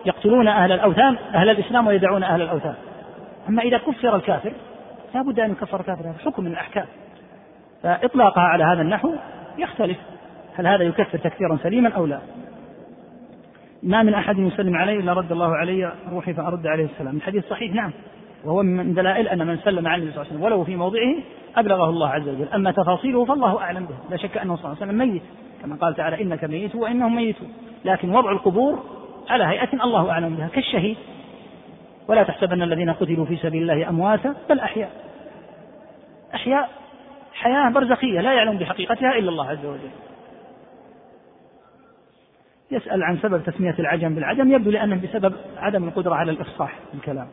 يقتلون 0.05 0.47
أهل 0.47 0.71
الأوثان 0.71 1.17
أهل 1.35 1.49
الإسلام 1.49 1.87
ويدعون 1.87 2.23
أهل 2.23 2.41
الأوثان. 2.41 2.75
أما 3.49 3.61
إذا 3.61 3.77
كفر 3.77 4.15
الكافر 4.15 4.51
لا 5.15 5.21
بد 5.21 5.39
أن 5.39 5.51
يكفر 5.51 5.81
كافر 5.81 6.01
هذا 6.01 6.15
حكم 6.25 6.43
من 6.43 6.51
الأحكام. 6.51 6.85
فإطلاقها 7.83 8.43
على 8.43 8.63
هذا 8.63 8.81
النحو 8.81 9.13
يختلف. 9.57 9.97
هل 10.55 10.67
هذا 10.67 10.83
يكفر 10.83 11.17
تكفيرا 11.17 11.57
سليما 11.63 11.89
أو 11.89 12.05
لا؟ 12.05 12.19
ما 13.83 14.03
من 14.03 14.13
أحد 14.13 14.39
يسلم 14.39 14.75
علي 14.75 14.95
إلا 14.95 15.13
رد 15.13 15.31
الله 15.31 15.55
علي 15.55 15.93
روحي 16.11 16.33
فأرد 16.33 16.67
عليه 16.67 16.85
السلام. 16.85 17.15
الحديث 17.15 17.45
صحيح 17.49 17.73
نعم. 17.73 17.91
وهو 18.45 18.63
من 18.63 18.93
دلائل 18.93 19.27
أن 19.27 19.47
من 19.47 19.57
سلم 19.57 19.87
النبي 19.87 20.11
صلى 20.11 20.21
الله 20.21 20.25
عليه 20.25 20.29
وسلم 20.29 20.43
ولو 20.43 20.63
في 20.63 20.75
موضعه 20.75 21.15
أبلغه 21.55 21.89
الله 21.89 22.09
عز 22.09 22.29
وجل. 22.29 22.47
أما 22.55 22.71
تفاصيله 22.71 23.25
فالله 23.25 23.61
أعلم 23.61 23.85
به. 23.85 23.95
لا 24.09 24.17
شك 24.17 24.37
أنه 24.37 24.55
صلى 24.55 24.65
الله 24.65 24.77
عليه 24.81 24.91
وسلم 24.91 24.97
ميت. 24.97 25.21
كما 25.61 25.75
قال 25.75 25.95
تعالى 25.95 26.21
إنك 26.21 26.43
ميت 26.43 26.75
وإنهم 26.75 27.15
ميتون. 27.15 27.47
لكن 27.85 28.15
وضع 28.15 28.31
القبور 28.31 28.83
على 29.29 29.43
هيئة 29.43 29.83
الله 29.83 30.11
أعلم 30.11 30.35
بها 30.35 30.47
كالشهيد. 30.47 30.97
ولا 32.07 32.23
تحسبن 32.23 32.61
الذين 32.61 32.89
قتلوا 32.89 33.25
في 33.25 33.37
سبيل 33.37 33.61
الله 33.61 33.89
أمواتا 33.89 34.35
بل 34.49 34.59
أحياء. 34.59 34.91
أحياء 36.35 36.69
حياة 37.33 37.69
برزخية 37.69 38.21
لا 38.21 38.33
يعلم 38.33 38.57
بحقيقتها 38.57 39.11
إلا 39.17 39.29
الله 39.29 39.49
عز 39.49 39.65
وجل. 39.65 39.89
يسأل 42.71 43.03
عن 43.03 43.17
سبب 43.17 43.43
تسمية 43.43 43.75
العجم 43.79 44.15
بالعجم 44.15 44.51
يبدو 44.51 44.71
لأنه 44.71 44.95
بسبب 44.95 45.33
عدم 45.57 45.83
القدرة 45.87 46.15
على 46.15 46.31
الإفصاح 46.31 46.79
في 46.91 46.97
الكلام. 46.97 47.27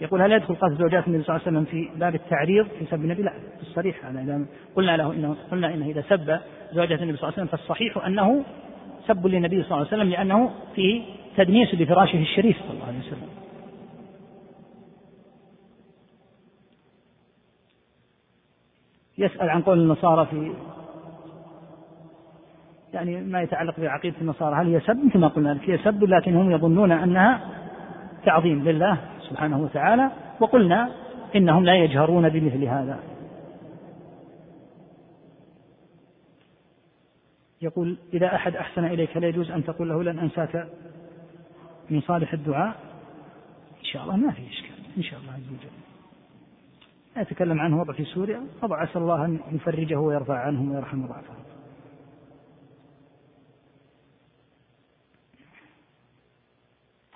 يقول 0.00 0.22
هل 0.22 0.32
يدخل 0.32 0.54
قتل 0.54 0.74
زوجات 0.74 1.06
النبي 1.06 1.22
صلى 1.22 1.36
الله 1.36 1.46
عليه 1.46 1.58
وسلم 1.58 1.64
في 1.64 1.98
باب 1.98 2.14
التعريض 2.14 2.66
في 2.78 2.86
سب 2.90 2.94
النبي؟ 2.94 3.22
لا 3.22 3.30
في 3.30 3.62
الصريح. 3.62 4.04
أنا 4.04 4.22
إذا 4.22 4.46
قلنا 4.76 4.96
له 4.96 5.12
إنه 5.12 5.36
قلنا 5.50 5.74
إنه 5.74 5.86
إذا 5.86 6.02
سب 6.08 6.40
زوجات 6.72 7.02
النبي 7.02 7.16
صلى 7.16 7.28
الله 7.28 7.38
عليه 7.38 7.42
وسلم 7.42 7.46
فالصحيح 7.46 8.06
أنه 8.06 8.44
سب 9.06 9.26
للنبي 9.26 9.62
صلى 9.62 9.66
الله 9.66 9.76
عليه 9.76 9.86
وسلم 9.86 10.10
لأنه 10.10 10.50
فيه 10.74 11.02
تدنيس 11.36 11.74
لفراشه 11.74 12.18
الشريف 12.18 12.56
صلى 12.58 12.70
الله 12.70 12.86
عليه 12.86 12.98
وسلم. 12.98 13.28
يسأل 19.18 19.50
عن 19.50 19.62
قول 19.62 19.78
النصارى 19.78 20.26
في 20.26 20.52
يعني 22.94 23.20
ما 23.20 23.42
يتعلق 23.42 23.80
بعقيدة 23.80 24.16
النصارى. 24.20 24.56
هل 24.56 24.74
هي 24.74 24.80
سب؟ 24.80 25.04
مثل 25.06 25.18
ما 25.18 25.28
قلنا 25.28 25.58
هي 25.62 25.78
سب 25.78 26.04
لكن 26.04 26.36
هم 26.36 26.50
يظنون 26.50 26.92
أنها 26.92 27.40
تعظيم 28.24 28.64
لله 28.64 28.98
سبحانه 29.30 29.62
وتعالى. 29.62 30.10
وقلنا 30.40 30.90
إنهم 31.36 31.64
لا 31.64 31.74
يجهرون 31.74 32.28
بمثل 32.28 32.64
هذا. 32.64 32.98
يقول 37.64 37.96
إذا 38.14 38.34
أحد 38.34 38.56
أحسن 38.56 38.84
إليك 38.84 39.16
لا 39.16 39.28
يجوز 39.28 39.50
أن 39.50 39.64
تقول 39.64 39.88
له 39.88 40.02
لن 40.02 40.18
أنساك 40.18 40.68
من 41.90 42.00
صالح 42.00 42.32
الدعاء؟ 42.32 42.76
إن 43.80 43.84
شاء 43.84 44.02
الله 44.02 44.16
ما 44.16 44.32
في 44.32 44.48
إشكال 44.48 44.76
إن 44.96 45.02
شاء 45.02 45.20
الله 45.20 45.32
عز 45.32 45.48
وجل. 45.48 45.70
يتكلم 47.16 47.60
عنه 47.60 47.80
وضع 47.80 47.92
في 47.92 48.04
سوريا 48.04 48.46
وضع 48.62 48.84
أسأل 48.84 49.02
الله 49.02 49.24
أن 49.24 49.40
يفرجه 49.52 50.00
ويرفع 50.00 50.38
عنهم 50.38 50.72
ويرحم 50.72 51.06
ضعفه 51.06 51.34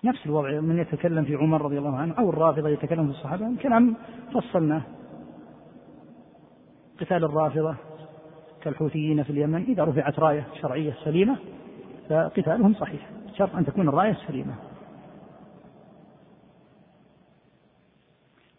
نفس 0.05 0.27
الوضع 0.27 0.61
من 0.61 0.79
يتكلم 0.79 1.25
في 1.25 1.35
عمر 1.35 1.63
رضي 1.63 1.79
الله 1.79 1.97
عنه 1.97 2.15
أو 2.19 2.31
الرافضة 2.31 2.69
يتكلم 2.69 3.05
في 3.05 3.19
الصحابة 3.19 3.57
كلام 3.63 3.97
فصلناه. 4.35 4.83
قتال 7.01 7.25
الرافضة 7.25 7.77
كالحوثيين 8.63 9.23
في 9.23 9.31
اليمن 9.31 9.63
إذا 9.63 9.85
رفعت 9.85 10.19
راية 10.19 10.47
شرعية 10.63 10.95
سليمة 11.05 11.37
فقتالهم 12.09 12.75
صحيح. 12.75 13.11
شرط 13.39 13.57
أن 13.57 13.67
تكون 13.67 13.89
الراية 13.89 14.17
سليمة. 14.29 14.55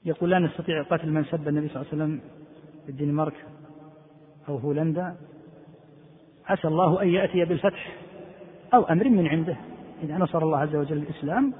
يقول 0.05 0.29
لا 0.29 0.39
نستطيع 0.39 0.83
قتل 0.83 1.09
من 1.09 1.23
سب 1.23 1.47
النبي 1.47 1.67
صلى 1.67 1.75
الله 1.81 1.87
عليه 1.91 2.03
وسلم 2.03 2.21
في 2.85 2.91
الدنمارك 2.91 3.45
أو 4.49 4.57
هولندا. 4.57 5.15
عسى 6.45 6.67
الله 6.67 7.01
أن 7.01 7.07
يأتي 7.07 7.45
بالفتح 7.45 7.91
أو 8.73 8.83
أمر 8.83 9.09
من 9.09 9.27
عنده. 9.27 9.55
إذا 10.03 10.17
نصر 10.17 10.43
الله 10.43 10.57
عز 10.57 10.75
وجل 10.75 10.97
الإسلام 10.97 11.53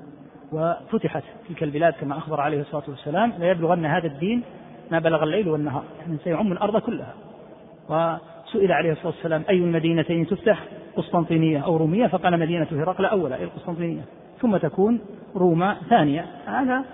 وفتحت 0.52 1.24
تلك 1.48 1.64
البلاد 1.64 1.94
كما 1.94 2.18
أخبر 2.18 2.42
عليه 2.42 2.62
الصلاة 2.62 2.84
والسلام 2.88 3.34
ليبلغن 3.40 3.86
هذا 3.86 4.08
الدين 4.08 4.44
ما 4.92 5.00
بلغ 5.00 5.24
الليل 5.24 5.50
والنهار. 5.50 5.84
يعني 6.00 6.18
سيعم 6.24 6.52
الأرض 6.52 6.82
كلها. 6.82 7.14
وسئل 7.90 8.72
عليه 8.72 8.92
الصلاة 8.92 9.08
والسلام 9.08 9.44
أي 9.50 9.56
المدينتين 9.56 10.28
تفتح؟ 10.28 10.64
قسطنطينية 10.96 11.60
أو 11.60 11.78
رومية؟ 11.78 12.08
فقال 12.08 12.40
مدينة 12.40 12.68
هرقل 12.72 13.06
أولا 13.06 13.36
أي 13.36 13.44
القسطنطينية. 13.44 14.02
ثم 14.42 14.58
تكون 14.58 15.02
روما 15.36 15.78
ثانية. 15.90 16.26
هذا 16.46 16.86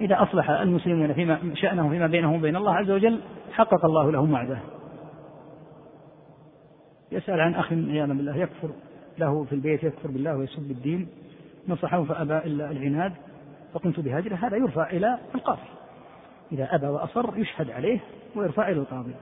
إذا 0.00 0.22
أصلح 0.22 0.50
المسلمون 0.50 1.12
فيما 1.12 1.38
شأنهم 1.54 1.90
فيما 1.90 2.06
بينهم 2.06 2.34
وبين 2.34 2.56
الله 2.56 2.74
عز 2.74 2.90
وجل 2.90 3.20
حقق 3.52 3.84
الله 3.84 4.12
لهم 4.12 4.32
وعده. 4.32 4.58
يسأل 7.12 7.40
عن 7.40 7.54
أخ 7.54 7.72
عياذا 7.72 8.12
بالله 8.12 8.36
يكفر 8.36 8.70
له 9.18 9.44
في 9.44 9.52
البيت 9.52 9.84
يكفر 9.84 10.10
بالله 10.10 10.36
ويسب 10.36 10.70
الدين 10.70 11.08
نصحه 11.68 12.04
فأبى 12.04 12.36
إلا 12.38 12.70
العناد 12.70 13.12
فقمت 13.74 14.00
بهجرة. 14.00 14.34
هذا 14.34 14.56
يرفع 14.56 14.90
إلى 14.90 15.18
القاضي 15.34 15.68
إذا 16.52 16.74
أبى 16.74 16.86
وأصر 16.86 17.38
يشهد 17.38 17.70
عليه 17.70 18.00
ويرفع 18.36 18.68
إلى 18.68 18.80
القاضي 18.80 19.14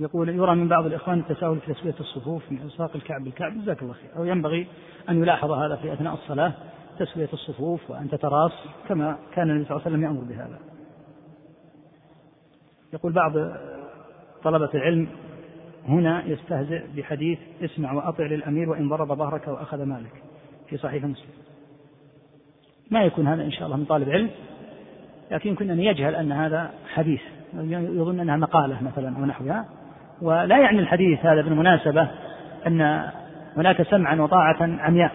يقول 0.00 0.28
يرى 0.28 0.54
من 0.54 0.68
بعض 0.68 0.86
الإخوان 0.86 1.18
التساهل 1.18 1.60
في 1.60 1.74
تسوية 1.74 1.94
الصفوف 2.00 2.52
من 2.52 2.58
إلصاق 2.62 2.90
الكعب 2.94 3.24
بالكعب 3.24 3.60
جزاك 3.60 3.82
الله 3.82 3.94
خير 3.94 4.10
أو 4.16 4.24
ينبغي 4.24 4.66
أن 5.08 5.22
يلاحظ 5.22 5.50
هذا 5.50 5.76
في 5.76 5.92
أثناء 5.92 6.14
الصلاة 6.14 6.52
تسوية 6.98 7.28
الصفوف 7.32 7.90
وأن 7.90 8.10
تتراص 8.10 8.52
كما 8.88 9.18
كان 9.34 9.50
النبي 9.50 9.64
صلى 9.64 9.76
الله 9.76 9.86
عليه 9.86 9.96
وسلم 9.96 10.04
يأمر 10.04 10.24
بهذا. 10.24 10.58
يقول 12.92 13.12
بعض 13.12 13.32
طلبة 14.42 14.70
العلم 14.74 15.08
هنا 15.88 16.24
يستهزئ 16.24 16.82
بحديث 16.96 17.38
اسمع 17.62 17.92
وأطع 17.92 18.24
للأمير 18.24 18.70
وإن 18.70 18.88
ضرب 18.88 19.12
ظهرك 19.12 19.48
وأخذ 19.48 19.82
مالك 19.82 20.22
في 20.68 20.76
صحيح 20.76 21.04
مسلم. 21.04 21.30
ما 22.90 23.02
يكون 23.02 23.26
هذا 23.26 23.42
إن 23.42 23.52
شاء 23.52 23.66
الله 23.66 23.76
من 23.76 23.84
طالب 23.84 24.08
علم 24.08 24.30
لكن 25.30 25.48
يمكن 25.48 25.70
أن 25.70 25.80
يجهل 25.80 26.14
أن 26.14 26.32
هذا 26.32 26.70
حديث 26.94 27.20
يظن 27.70 28.20
أنها 28.20 28.36
مقالة 28.36 28.82
مثلا 28.82 29.16
أو 29.16 29.24
نحوها. 29.24 29.83
ولا 30.22 30.58
يعني 30.58 30.78
الحديث 30.78 31.26
هذا 31.26 31.42
بالمناسبة 31.42 32.08
أن 32.66 33.10
هناك 33.56 33.82
سمعا 33.82 34.16
وطاعة 34.20 34.56
عمياء. 34.60 35.12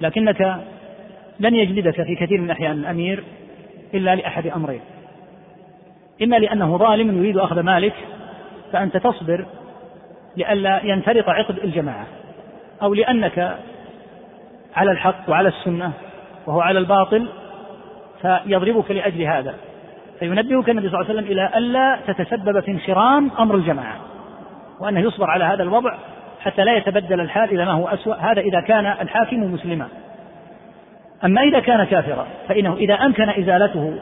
لكنك 0.00 0.60
لن 1.40 1.54
يجلدك 1.54 2.02
في 2.02 2.14
كثير 2.14 2.38
من 2.38 2.44
الأحيان 2.44 2.72
الأمير 2.72 3.24
إلا 3.94 4.14
لأحد 4.14 4.46
أمرين. 4.46 4.80
إما 6.22 6.36
لأنه 6.36 6.76
ظالم 6.76 7.18
يريد 7.18 7.36
أخذ 7.36 7.60
مالك 7.60 7.94
فأنت 8.72 8.96
تصبر 8.96 9.46
لئلا 10.36 10.80
ينفرط 10.84 11.28
عقد 11.28 11.58
الجماعة 11.58 12.06
أو 12.82 12.94
لأنك 12.94 13.58
على 14.76 14.90
الحق 14.90 15.30
وعلى 15.30 15.48
السنة 15.48 15.92
وهو 16.46 16.60
على 16.60 16.78
الباطل 16.78 17.28
فيضربك 18.22 18.90
لأجل 18.90 19.22
هذا. 19.22 19.54
فينبهك 20.18 20.70
النبي 20.70 20.88
صلى 20.88 21.00
الله 21.00 21.10
عليه 21.10 21.18
وسلم 21.18 21.32
إلى 21.32 21.58
ألا 21.58 21.98
تتسبب 22.06 22.60
في 22.60 22.70
انخرام 22.70 23.30
أمر 23.38 23.54
الجماعة 23.54 23.96
وأنه 24.80 25.00
يصبر 25.00 25.30
على 25.30 25.44
هذا 25.44 25.62
الوضع 25.62 25.98
حتى 26.40 26.64
لا 26.64 26.76
يتبدل 26.76 27.20
الحال 27.20 27.50
إلى 27.50 27.64
ما 27.64 27.72
هو 27.72 27.88
أسوأ 27.88 28.14
هذا 28.14 28.40
إذا 28.40 28.60
كان 28.60 28.86
الحاكم 28.86 29.54
مسلما. 29.54 29.88
أما 31.24 31.42
إذا 31.42 31.60
كان 31.60 31.84
كافرا 31.84 32.26
فإنه 32.48 32.74
إذا 32.74 32.94
أمكن 32.94 33.28
إزالته 33.28 33.98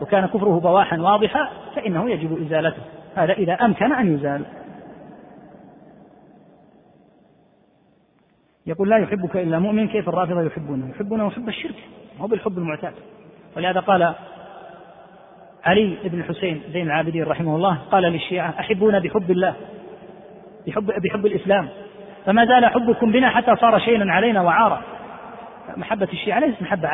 وكان 0.00 0.26
كفره 0.26 0.60
بواحا 0.60 1.00
واضحا 1.00 1.48
فإنه 1.76 2.10
يجب 2.10 2.42
إزالته 2.46 2.82
هذا 3.16 3.32
إذا 3.32 3.52
أمكن 3.52 3.92
أن 3.92 4.14
يزال. 4.14 4.42
يقول 8.66 8.90
لا 8.90 8.96
يحبك 8.96 9.36
إلا 9.36 9.58
مؤمن 9.58 9.88
كيف 9.88 10.08
الرافضة 10.08 10.42
يحبونه؟ 10.42 10.90
يحبونه 10.90 11.30
حب 11.30 11.48
الشرك 11.48 11.74
هو 12.20 12.26
بالحب 12.26 12.58
المعتاد. 12.58 12.92
ولهذا 13.56 13.80
قال 13.80 14.14
علي 15.64 15.96
بن 16.04 16.20
الحسين 16.20 16.62
زين 16.72 16.86
العابدين 16.86 17.24
رحمه 17.24 17.56
الله 17.56 17.78
قال 17.90 18.02
للشيعة 18.02 18.54
أحبونا 18.60 18.98
بحب 18.98 19.30
الله 19.30 19.54
بحب, 20.66 20.86
بحب 20.86 21.26
الإسلام 21.26 21.68
فما 22.26 22.46
زال 22.46 22.66
حبكم 22.66 23.12
بنا 23.12 23.30
حتى 23.30 23.56
صار 23.56 23.78
شيئا 23.78 24.12
علينا 24.12 24.42
وعارا 24.42 24.82
محبة 25.76 26.08
الشيعة 26.12 26.40
ليست 26.40 26.62
محبة 26.62 26.88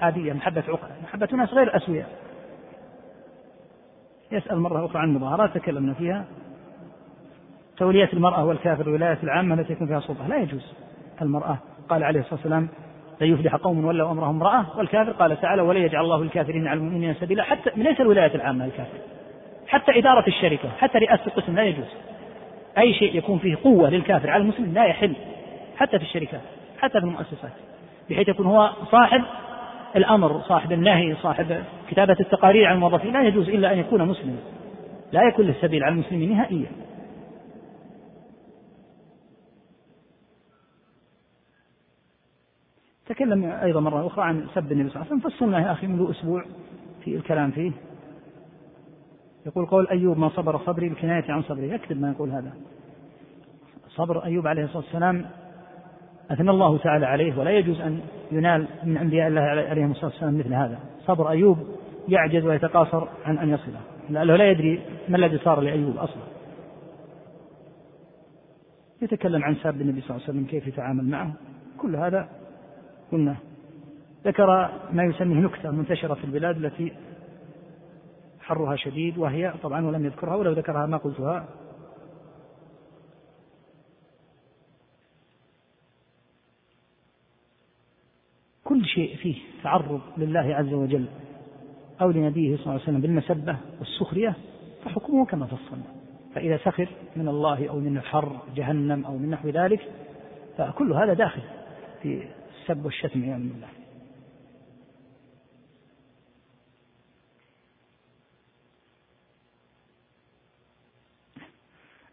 عادية 0.00 0.32
محبة 0.32 0.62
عقل 0.68 0.88
محبة 1.02 1.28
ناس 1.32 1.54
غير 1.54 1.76
أسوياء 1.76 2.08
يسأل 4.32 4.58
مرة 4.58 4.86
أخرى 4.86 5.02
عن 5.02 5.14
مظاهرات 5.14 5.54
تكلمنا 5.54 5.94
فيها. 5.94 6.24
تولية 7.76 8.08
المرأة 8.12 8.44
والكافر 8.44 8.82
الولاية 8.82 9.18
العامة 9.22 9.54
التي 9.54 9.72
يكون 9.72 9.86
فيها 9.86 10.00
سلطة 10.00 10.26
لا 10.28 10.36
يجوز. 10.36 10.74
المرأة 11.22 11.58
قال 11.88 12.04
عليه 12.04 12.20
الصلاة 12.20 12.34
والسلام 12.34 12.68
لن 13.20 13.32
يفلح 13.32 13.56
قوم 13.56 13.84
ولوا 13.84 14.10
أمرهم 14.10 14.28
امرأة 14.28 14.66
والكافر 14.76 15.12
قال 15.12 15.40
تعالى 15.40 15.62
ولا 15.62 15.78
يجعل 15.78 16.04
الله 16.04 16.22
الكافرين 16.22 16.68
على 16.68 16.78
المؤمنين 16.78 17.14
سبيلا 17.14 17.42
حتى 17.42 17.70
ليس 17.76 18.00
الولاية 18.00 18.34
العامة 18.34 18.64
الكافر. 18.64 18.98
حتى 19.68 19.98
إدارة 19.98 20.24
الشركة 20.28 20.68
حتى 20.78 20.98
رئاسة 20.98 21.26
القسم 21.26 21.56
لا 21.56 21.62
يجوز. 21.62 21.86
أي 22.78 22.94
شيء 22.94 23.16
يكون 23.16 23.38
فيه 23.38 23.56
قوة 23.64 23.90
للكافر 23.90 24.30
على 24.30 24.42
المسلم 24.42 24.74
لا 24.74 24.84
يحل 24.84 25.12
حتى 25.76 25.98
في 25.98 26.04
الشركات 26.04 26.40
حتى 26.78 27.00
في 27.00 27.06
المؤسسات. 27.06 27.52
بحيث 28.10 28.28
يكون 28.28 28.46
هو 28.46 28.70
صاحب 28.90 29.22
الأمر 29.96 30.40
صاحب 30.40 30.72
النهي 30.72 31.14
صاحب 31.14 31.62
كتابة 31.90 32.16
التقارير 32.20 32.66
عن 32.66 32.74
الموظفين 32.74 33.12
لا 33.12 33.22
يجوز 33.22 33.48
إلا 33.48 33.72
أن 33.72 33.78
يكون 33.78 34.08
مسلما. 34.08 34.38
لا 35.12 35.22
يكون 35.28 35.46
له 35.46 35.54
سبيل 35.60 35.84
على 35.84 35.92
المسلمين 35.92 36.32
نهائيا. 36.32 36.66
تكلم 43.08 43.44
أيضا 43.44 43.80
مرة 43.80 44.06
أخرى 44.06 44.24
عن 44.24 44.46
سب 44.54 44.72
النبي 44.72 44.90
صلى 44.90 45.02
الله 45.02 45.12
عليه 45.12 45.20
وسلم 45.20 45.30
فصلنا 45.30 45.60
يا 45.60 45.72
أخي 45.72 45.86
منذ 45.86 46.10
أسبوع 46.10 46.44
في 47.04 47.16
الكلام 47.16 47.50
فيه. 47.50 47.72
يقول 49.46 49.66
قول 49.66 49.88
أيوب 49.88 50.18
ما 50.18 50.28
صبر 50.28 50.58
صبري 50.58 50.88
بالكناية 50.88 51.32
عن 51.32 51.42
صبري. 51.42 51.70
يكتب 51.70 52.00
ما 52.00 52.10
يقول 52.10 52.30
هذا. 52.30 52.52
صبر 53.88 54.24
أيوب 54.24 54.46
عليه 54.46 54.64
الصلاة 54.64 54.82
والسلام 54.82 55.26
أثنى 56.30 56.50
الله 56.50 56.78
تعالى 56.78 57.06
عليه 57.06 57.38
ولا 57.38 57.50
يجوز 57.50 57.80
أن 57.80 58.00
ينال 58.32 58.68
من 58.84 58.96
أنبياء 58.96 59.28
الله 59.28 59.40
عليهم 59.40 59.90
الصلاة 59.90 60.10
والسلام 60.10 60.38
مثل 60.38 60.54
هذا. 60.54 60.78
صبر 61.06 61.30
أيوب 61.30 61.58
يعجز 62.08 62.44
ويتقاصر 62.44 63.08
عن 63.24 63.38
أن 63.38 63.48
يصله 63.48 63.80
لأنه 64.10 64.36
لا 64.36 64.50
يدري 64.50 64.82
ما 65.08 65.16
الذي 65.16 65.38
صار 65.38 65.60
لأيوب 65.60 65.96
أصلا. 65.96 66.22
يتكلم 69.02 69.44
عن 69.44 69.54
ساب 69.54 69.80
النبي 69.80 70.00
صلى 70.00 70.10
الله 70.10 70.22
عليه 70.22 70.32
وسلم 70.38 70.44
كيف 70.44 70.66
يتعامل 70.66 71.04
معه. 71.04 71.32
كل 71.78 71.96
هذا 71.96 72.28
قلنا 73.12 73.36
ذكر 74.24 74.70
ما 74.92 75.04
يسميه 75.04 75.40
نكتة 75.40 75.70
منتشرة 75.70 76.14
في 76.14 76.24
البلاد 76.24 76.64
التي 76.64 76.92
حرها 78.40 78.76
شديد 78.76 79.18
وهي 79.18 79.54
طبعا 79.62 79.86
ولم 79.86 80.04
يذكرها 80.04 80.34
ولو 80.36 80.52
ذكرها 80.52 80.86
ما 80.86 80.96
قلتها. 80.96 81.48
كل 88.64 88.84
شيء 88.84 89.16
فيه 89.16 89.36
تعرض 89.62 90.00
لله 90.16 90.54
عز 90.54 90.72
وجل 90.72 91.06
أو 92.00 92.10
لنبيه 92.10 92.56
صلى 92.56 92.62
الله 92.62 92.72
عليه 92.72 92.82
وسلم 92.82 93.00
بالمسبة 93.00 93.56
والسخرية 93.78 94.34
فحكمه 94.84 95.26
كما 95.26 95.46
فصلنا 95.46 95.84
فإذا 96.34 96.56
سخر 96.56 96.88
من 97.16 97.28
الله 97.28 97.68
أو 97.68 97.80
من 97.80 97.96
الحر 97.96 98.36
جهنم 98.56 99.04
أو 99.04 99.18
من 99.18 99.30
نحو 99.30 99.48
ذلك 99.48 99.88
فكل 100.58 100.92
هذا 100.92 101.12
داخل 101.14 101.42
في 102.02 102.22
السب 102.70 102.84
والشتم 102.84 103.22
عياذا 103.22 103.36
بالله 103.38 103.68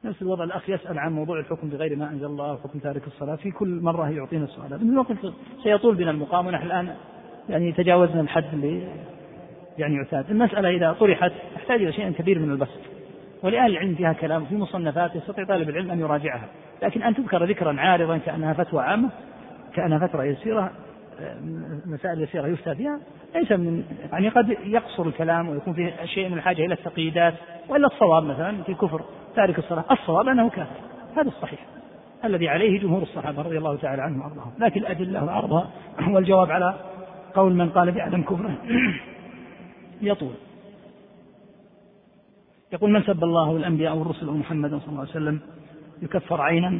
نفس 0.05 0.21
الوضع 0.21 0.43
الأخ 0.43 0.69
يسأل 0.69 0.99
عن 0.99 1.13
موضوع 1.13 1.39
الحكم 1.39 1.69
بغير 1.69 1.95
ما 1.95 2.09
أنزل 2.09 2.25
الله 2.25 2.53
وحكم 2.53 2.79
تارك 2.79 3.07
الصلاة. 3.07 3.35
في 3.35 3.51
كل 3.51 3.67
مرة 3.81 4.09
يعطينا 4.09 4.43
السؤال 4.43 4.85
من 4.85 4.91
الوقت 4.91 5.17
سيطول 5.63 5.95
بنا 5.95 6.11
المقام 6.11 6.47
ونحن 6.47 6.65
الآن 6.65 6.95
يعني 7.49 7.71
تجاوزنا 7.71 8.21
الحد 8.21 8.53
اللي 8.53 8.87
يعني 9.77 9.95
يعتاد. 9.95 10.29
المسألة 10.31 10.69
إذا 10.69 10.93
طرحت 10.93 11.31
تحتاج 11.55 11.81
إلى 11.81 11.93
شيء 11.93 12.11
كبير 12.11 12.39
من 12.39 12.51
البسط. 12.51 12.79
ولأهل 13.43 13.71
العلم 13.71 13.95
فيها 13.95 14.13
كلام 14.13 14.45
في 14.45 14.55
مصنفات 14.55 15.15
يستطيع 15.15 15.45
طالب 15.45 15.69
العلم 15.69 15.91
أن 15.91 15.99
يراجعها. 15.99 16.49
لكن 16.83 17.03
أن 17.03 17.15
تذكر 17.15 17.45
ذكرا 17.45 17.79
عارضا 17.79 18.17
كأنها 18.17 18.53
فتوى 18.53 18.81
عامة 18.81 19.09
كأنها 19.75 20.07
فترة 20.07 20.23
يسيرة 20.23 20.71
مسائل 21.85 22.21
يسيرة 22.21 22.47
يفتى 22.47 22.75
فيها 22.75 22.99
ليس 23.35 23.51
من 23.51 23.83
يعني 24.11 24.29
قد 24.29 24.49
يقصر 24.63 25.03
الكلام 25.03 25.49
ويكون 25.49 25.73
فيه 25.73 26.05
شيء 26.05 26.29
من 26.29 26.37
الحاجة 26.37 26.65
إلى 26.65 26.73
التقييدات 26.73 27.33
وإلا 27.69 27.87
الصواب 27.87 28.23
مثلا 28.23 28.63
في 28.63 28.73
كفر 28.73 29.01
تارك 29.35 29.59
الصلاة 29.59 29.85
الصواب 29.91 30.27
أنه 30.27 30.49
كافر 30.49 30.79
هذا 31.17 31.27
الصحيح 31.27 31.59
الذي 32.25 32.49
عليه 32.49 32.79
جمهور 32.79 33.03
الصحابة 33.03 33.41
رضي 33.41 33.57
الله 33.57 33.75
تعالى 33.75 34.01
عنهم 34.01 34.21
وأرضاهم. 34.21 34.51
لكن 34.59 34.79
الأدلة 34.79 35.23
وعرضها 35.23 35.69
والجواب 36.07 36.51
على 36.51 36.75
قول 37.35 37.53
من 37.53 37.69
قال 37.69 37.91
بعدم 37.91 38.21
كفره 38.21 38.57
يطول. 40.01 40.33
يقول 42.73 42.91
من 42.91 43.03
سب 43.03 43.23
الله 43.23 43.49
والأنبياء 43.49 43.95
والرسل 43.95 44.29
ومحمدا 44.29 44.79
صلى 44.79 44.87
الله 44.87 44.99
عليه 44.99 45.09
وسلم 45.09 45.39
يكفر 46.01 46.41
عينا؟ 46.41 46.79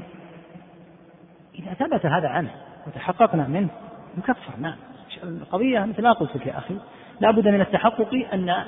إذا 1.59 1.73
ثبت 1.73 2.05
هذا 2.05 2.27
عنه 2.27 2.51
وتحققنا 2.87 3.47
منه. 3.47 3.69
يكفر 4.17 4.59
نعم. 4.59 4.75
القضية 5.23 5.79
مثل 5.79 6.03
ما 6.03 6.11
قلت 6.11 6.35
لك 6.35 6.47
يا 6.47 6.57
أخي 6.57 6.75
لا 7.19 7.31
بد 7.31 7.47
من 7.47 7.61
التحقق 7.61 8.27
أن 8.33 8.65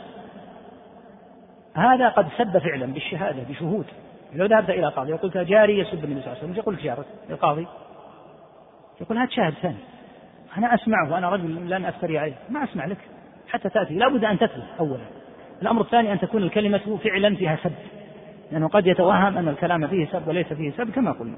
هذا 1.73 2.09
قد 2.09 2.27
سب 2.37 2.57
فعلا 2.57 2.85
بالشهادة 2.85 3.43
بشهود. 3.49 3.85
لو 4.33 4.45
ذهبت 4.45 4.69
إلى 4.69 4.87
قاضي 4.87 5.13
وقلت 5.13 5.37
جاري 5.37 5.79
يسب 5.79 6.03
النبي 6.03 6.21
صلى 6.21 6.31
الله 6.31 6.37
عليه 6.37 6.39
وسلم 6.39 6.53
يقول 6.53 6.77
جارك 6.77 7.05
القاضي 7.29 7.67
يقول 9.01 9.17
هات 9.17 9.31
شاهد 9.31 9.53
ثاني. 9.53 9.77
أنا 10.57 10.73
أسمعه 10.73 11.13
وأنا 11.13 11.29
رجل 11.29 11.69
لن 11.69 11.85
أفتري 11.85 12.19
عليه. 12.19 12.33
ما 12.49 12.63
أسمع 12.63 12.85
لك. 12.85 12.97
حتى 13.49 13.69
تأتي. 13.69 13.93
لا 13.93 14.09
بد 14.09 14.23
أن 14.23 14.39
تتلو 14.39 14.63
أولا. 14.79 15.05
الأمر 15.61 15.81
الثاني 15.81 16.13
أن 16.13 16.19
تكون 16.19 16.43
الكلمة 16.43 16.99
فعلا 17.03 17.35
فيها 17.35 17.55
سب. 17.63 17.71
لأنه 18.51 18.67
قد 18.67 18.87
يتوهم 18.87 19.37
أن 19.37 19.47
الكلام 19.47 19.87
فيه 19.87 20.05
سب 20.05 20.27
وليس 20.27 20.53
فيه 20.53 20.71
سب 20.71 20.91
كما 20.91 21.11
قلنا. 21.11 21.37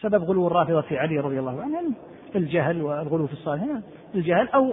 سبب 0.00 0.24
غلو 0.24 0.46
الرافضة 0.46 0.80
في 0.80 0.98
علي 0.98 1.18
رضي 1.18 1.38
الله 1.38 1.62
عنه 1.62 1.92
الجهل 2.36 2.82
والغلو 2.82 3.26
في 3.26 3.32
الصالحين 3.32 3.82
الجهل 4.14 4.48
أو 4.48 4.72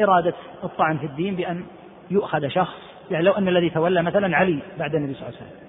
إرادة 0.00 0.34
الطعن 0.64 0.98
في 0.98 1.06
الدين 1.06 1.36
بأن 1.36 1.64
يؤخذ 2.10 2.48
شخص 2.48 2.76
يعني 3.10 3.24
لو 3.24 3.32
أن 3.32 3.48
الذي 3.48 3.70
تولى 3.70 4.02
مثلا 4.02 4.36
علي 4.36 4.62
بعد 4.78 4.94
النبي 4.94 5.14
صلى 5.14 5.28
الله 5.28 5.38
عليه 5.38 5.48
وسلم. 5.48 5.64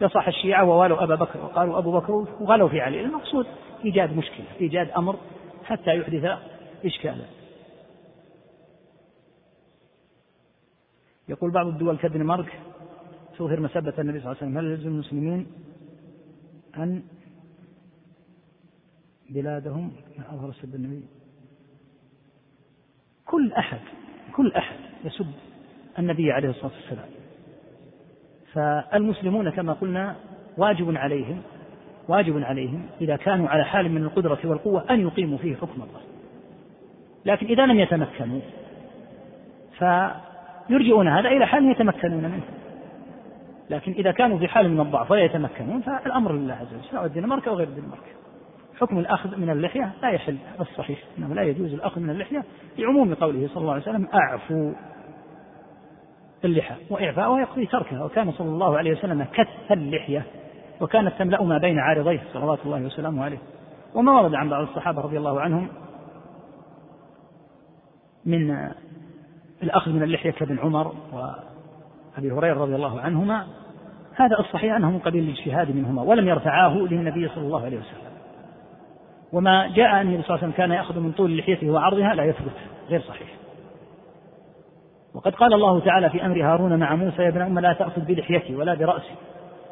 يصح 0.00 0.28
الشيعة 0.28 0.64
ووالوا 0.64 1.02
أبا 1.02 1.14
بكر 1.14 1.40
وقالوا 1.44 1.78
أبو 1.78 1.92
بكر 1.92 2.12
وغلوا 2.12 2.68
في 2.68 2.80
علي. 2.80 3.00
المقصود 3.00 3.46
إيجاد 3.84 4.16
مشكلة 4.16 4.46
إيجاد 4.60 4.90
أمر 4.90 5.16
حتى 5.64 5.96
يحدث 5.96 6.38
إشكالا. 6.84 7.24
يقول 11.28 11.50
بعض 11.50 11.66
الدول 11.66 11.96
كالدنمارك 11.96 12.60
تظهر 13.38 13.60
مسبة 13.60 13.94
النبي 13.98 14.20
صلى 14.20 14.32
الله 14.32 14.36
عليه 14.42 14.52
وسلم 14.52 14.58
هل 14.58 14.64
يلزم 14.64 14.88
المسلمين 14.88 15.46
أن 16.76 17.02
بلادهم 19.30 19.92
أظهر 20.32 20.52
سب 20.52 20.74
النبي. 20.74 21.02
كل 23.26 23.52
أحد 23.52 23.80
كل 24.36 24.52
أحد 24.52 24.76
يسب 25.04 25.32
النبي 25.98 26.32
عليه 26.32 26.50
الصلاة 26.50 26.72
والسلام. 26.72 27.08
فالمسلمون 28.52 29.50
كما 29.50 29.72
قلنا 29.72 30.16
واجب 30.58 30.96
عليهم 30.96 31.42
واجب 32.08 32.42
عليهم 32.42 32.86
إذا 33.00 33.16
كانوا 33.16 33.48
على 33.48 33.64
حال 33.64 33.90
من 33.92 34.02
القدرة 34.02 34.38
والقوة 34.44 34.90
أن 34.90 35.00
يقيموا 35.00 35.38
فيه 35.38 35.56
حكم 35.56 35.82
الله. 35.82 36.00
لكن 37.24 37.46
إذا 37.46 37.66
لم 37.66 37.80
يتمكنوا 37.80 38.40
فيرجعون 39.78 41.08
هذا 41.08 41.28
إلى 41.28 41.46
حال 41.46 41.70
يتمكنون 41.70 42.24
منه. 42.24 42.44
لكن 43.70 43.92
إذا 43.92 44.12
كانوا 44.12 44.38
في 44.38 44.48
حال 44.48 44.70
من 44.70 44.80
الضعف 44.80 45.10
ولا 45.10 45.24
يتمكنون 45.24 45.80
فالأمر 45.80 46.32
لله 46.32 46.54
عز 46.54 46.74
وجل 46.74 46.84
سواء 46.90 47.04
الدنمارك 47.04 47.48
أو 47.48 47.54
غير 47.54 47.68
الدنمارك. 47.68 48.02
حكم 48.80 48.98
الأخذ 48.98 49.36
من 49.36 49.50
اللحية 49.50 49.92
لا 50.02 50.10
يحل 50.10 50.36
الصحيح 50.60 50.98
أنه 51.18 51.34
لا 51.34 51.42
يجوز 51.42 51.74
الأخذ 51.74 52.00
من 52.00 52.10
اللحية 52.10 52.44
لعموم 52.78 53.14
قوله 53.14 53.48
صلى 53.48 53.60
الله 53.60 53.72
عليه 53.72 53.82
وسلم 53.82 54.08
أعفوا 54.14 54.72
اللحى 56.44 56.74
وإعفاؤها 56.90 57.40
يقضي 57.40 57.66
تركها 57.66 58.04
وكان 58.04 58.32
صلى 58.32 58.48
الله 58.48 58.78
عليه 58.78 58.92
وسلم 58.92 59.26
كث 59.32 59.72
اللحية 59.72 60.26
وكانت 60.80 61.12
تملأ 61.18 61.42
ما 61.42 61.58
بين 61.58 61.78
عارضيه 61.78 62.20
صلوات 62.32 62.58
الله 62.64 62.82
وسلامه 62.82 63.24
عليه. 63.24 63.38
وما 63.94 64.12
ورد 64.12 64.34
عن 64.34 64.48
بعض 64.48 64.62
الصحابة 64.68 65.00
رضي 65.02 65.18
الله 65.18 65.40
عنهم 65.40 65.68
من 68.26 68.70
الأخذ 69.62 69.92
من 69.92 70.02
اللحية 70.02 70.30
كابن 70.30 70.58
عمر 70.58 70.94
وأبي 71.12 72.32
هريرة 72.32 72.60
رضي 72.60 72.74
الله 72.74 73.00
عنهما 73.00 73.46
هذا 74.14 74.38
الصحيح 74.38 74.76
أنه 74.76 74.90
من 74.90 74.98
قبيل 74.98 75.24
الاجتهاد 75.24 75.76
منهما 75.76 76.02
ولم 76.02 76.28
يرفعاه 76.28 76.74
للنبي 76.74 77.28
صلى 77.28 77.44
الله 77.44 77.64
عليه 77.64 77.78
وسلم. 77.78 78.09
وما 79.32 79.72
جاء 79.74 80.00
أن 80.00 80.00
النبي 80.00 80.22
صلى 80.22 80.34
الله 80.34 80.38
عليه 80.38 80.38
وسلم 80.38 80.50
كان 80.50 80.70
يأخذ 80.70 81.00
من 81.00 81.12
طول 81.12 81.38
لحيته 81.38 81.70
وعرضها 81.70 82.14
لا 82.14 82.24
يثبت 82.24 82.52
غير 82.88 83.00
صحيح. 83.00 83.28
وقد 85.14 85.34
قال 85.34 85.54
الله 85.54 85.80
تعالى 85.80 86.10
في 86.10 86.26
أمر 86.26 86.42
هارون 86.42 86.78
مع 86.78 86.94
موسى 86.94 87.22
يا 87.22 87.28
ابن 87.28 87.40
أم 87.40 87.58
لا 87.58 87.72
تأخذ 87.72 88.00
بلحيتي 88.00 88.56
ولا 88.56 88.74
برأسي. 88.74 89.14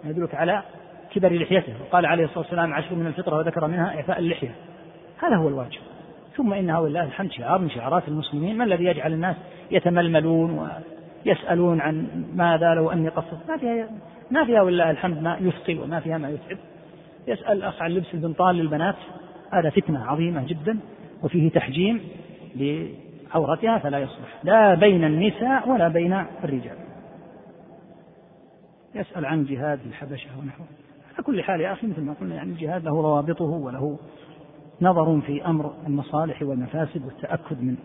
يدلك 0.04 0.34
على 0.34 0.62
كبر 1.10 1.32
لحيته. 1.32 1.74
وقال 1.80 2.06
عليه 2.06 2.24
الصلاة 2.24 2.38
والسلام 2.38 2.74
عشر 2.74 2.94
من 2.94 3.06
الفطرة 3.06 3.36
وذكر 3.36 3.66
منها 3.66 3.96
إعفاء 3.96 4.18
اللحية. 4.18 4.54
هذا 5.18 5.36
هو 5.36 5.48
الواجب. 5.48 5.80
ثم 6.36 6.52
إنها 6.52 6.78
ولله 6.78 7.04
الحمد 7.04 7.32
شعار 7.32 7.58
من 7.58 7.70
شعارات 7.70 8.08
المسلمين 8.08 8.58
ما 8.58 8.64
الذي 8.64 8.84
يجعل 8.84 9.12
الناس 9.12 9.36
يتململون 9.70 10.68
ويسألون 11.24 11.80
عن 11.80 12.06
ماذا 12.34 12.74
لو 12.74 12.90
أني 12.90 13.08
قصرت. 13.08 13.48
ما 13.48 13.56
فيها 13.56 13.88
ما 14.30 14.44
فيها 14.44 14.62
ولله 14.62 14.90
الحمد 14.90 15.22
ما 15.22 15.36
يثقل 15.40 15.78
وما 15.78 16.00
فيها 16.00 16.18
ما 16.18 16.28
يتعب. 16.28 16.58
يسأل 17.26 17.52
الأخ 17.52 17.82
عن 17.82 17.90
لبس 17.90 18.14
البنطال 18.14 18.56
للبنات. 18.56 18.96
هذا 19.50 19.70
فتنة 19.70 20.04
عظيمة 20.04 20.46
جدا 20.46 20.78
وفيه 21.22 21.50
تحجيم 21.50 22.00
لعورتها 22.56 23.78
فلا 23.78 23.98
يصلح. 23.98 24.38
لا 24.44 24.74
بين 24.74 25.04
النساء 25.04 25.68
ولا 25.68 25.88
بين 25.88 26.24
الرجال. 26.44 26.76
يسأل 28.94 29.26
عن 29.26 29.44
جهاد 29.44 29.80
الحبشة 29.86 30.30
ونحوه. 30.40 30.66
على 31.14 31.24
كل 31.26 31.42
حال 31.42 31.60
يا 31.60 31.72
أخي 31.72 31.86
مثل 31.86 32.00
ما 32.00 32.14
قلنا 32.20 32.34
يعني 32.34 32.50
الجهاد 32.50 32.84
له 32.84 32.90
روابطه 32.90 33.44
وله 33.44 33.98
نظر 34.82 35.20
في 35.20 35.46
أمر 35.46 35.72
المصالح 35.86 36.42
والمفاسد 36.42 37.04
والتأكد 37.04 37.62
من 37.62 37.76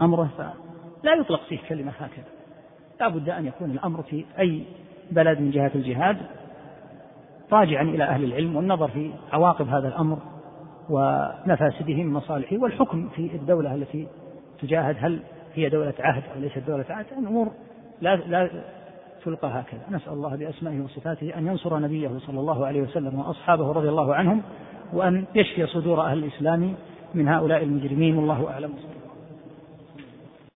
أمره 0.00 0.30
فلا 0.38 1.14
يطلق 1.14 1.40
فيه 1.48 1.58
كلمة 1.68 1.92
هكذا. 1.98 2.24
لا 3.00 3.08
بد 3.08 3.28
أن 3.28 3.46
يكون 3.46 3.70
الأمر 3.70 4.02
في 4.02 4.24
أي 4.38 4.64
بلد 5.10 5.40
من 5.40 5.50
جهة 5.50 5.70
الجهاد 5.74 6.16
راجعا 7.52 7.82
إلى 7.82 8.04
أهل 8.04 8.24
العلم 8.24 8.56
والنظر 8.56 8.88
في 8.88 9.10
عواقب 9.32 9.68
هذا 9.68 9.88
الأمر 9.88 10.18
ومفاسده 10.90 11.94
من 11.94 12.12
مصالحه 12.12 12.56
والحكم 12.56 13.08
في 13.08 13.30
الدولة 13.34 13.74
التي 13.74 14.06
تجاهد 14.62 14.96
هل 14.98 15.20
هي 15.54 15.68
دولة 15.68 15.94
عهد 16.00 16.22
أو 16.34 16.40
ليست 16.40 16.58
دولة 16.58 16.84
عهد 16.90 17.06
الأمور 17.18 17.52
لا 18.00 18.16
لا 18.16 18.50
تلقى 19.24 19.48
هكذا. 19.48 19.80
نسأل 19.90 20.12
الله 20.12 20.36
بأسمائه 20.36 20.80
وصفاته 20.80 21.38
أن 21.38 21.46
ينصر 21.46 21.78
نبيه 21.78 22.10
صلى 22.26 22.40
الله 22.40 22.66
عليه 22.66 22.82
وسلم 22.82 23.18
وأصحابه 23.18 23.72
رضي 23.72 23.88
الله 23.88 24.14
عنهم 24.14 24.42
وأن 24.92 25.24
يشفي 25.34 25.66
صدور 25.66 26.00
أهل 26.00 26.18
الإسلام 26.18 26.74
من 27.14 27.28
هؤلاء 27.28 27.62
المجرمين 27.62 28.16
والله 28.16 28.50
أعلم. 28.50 28.70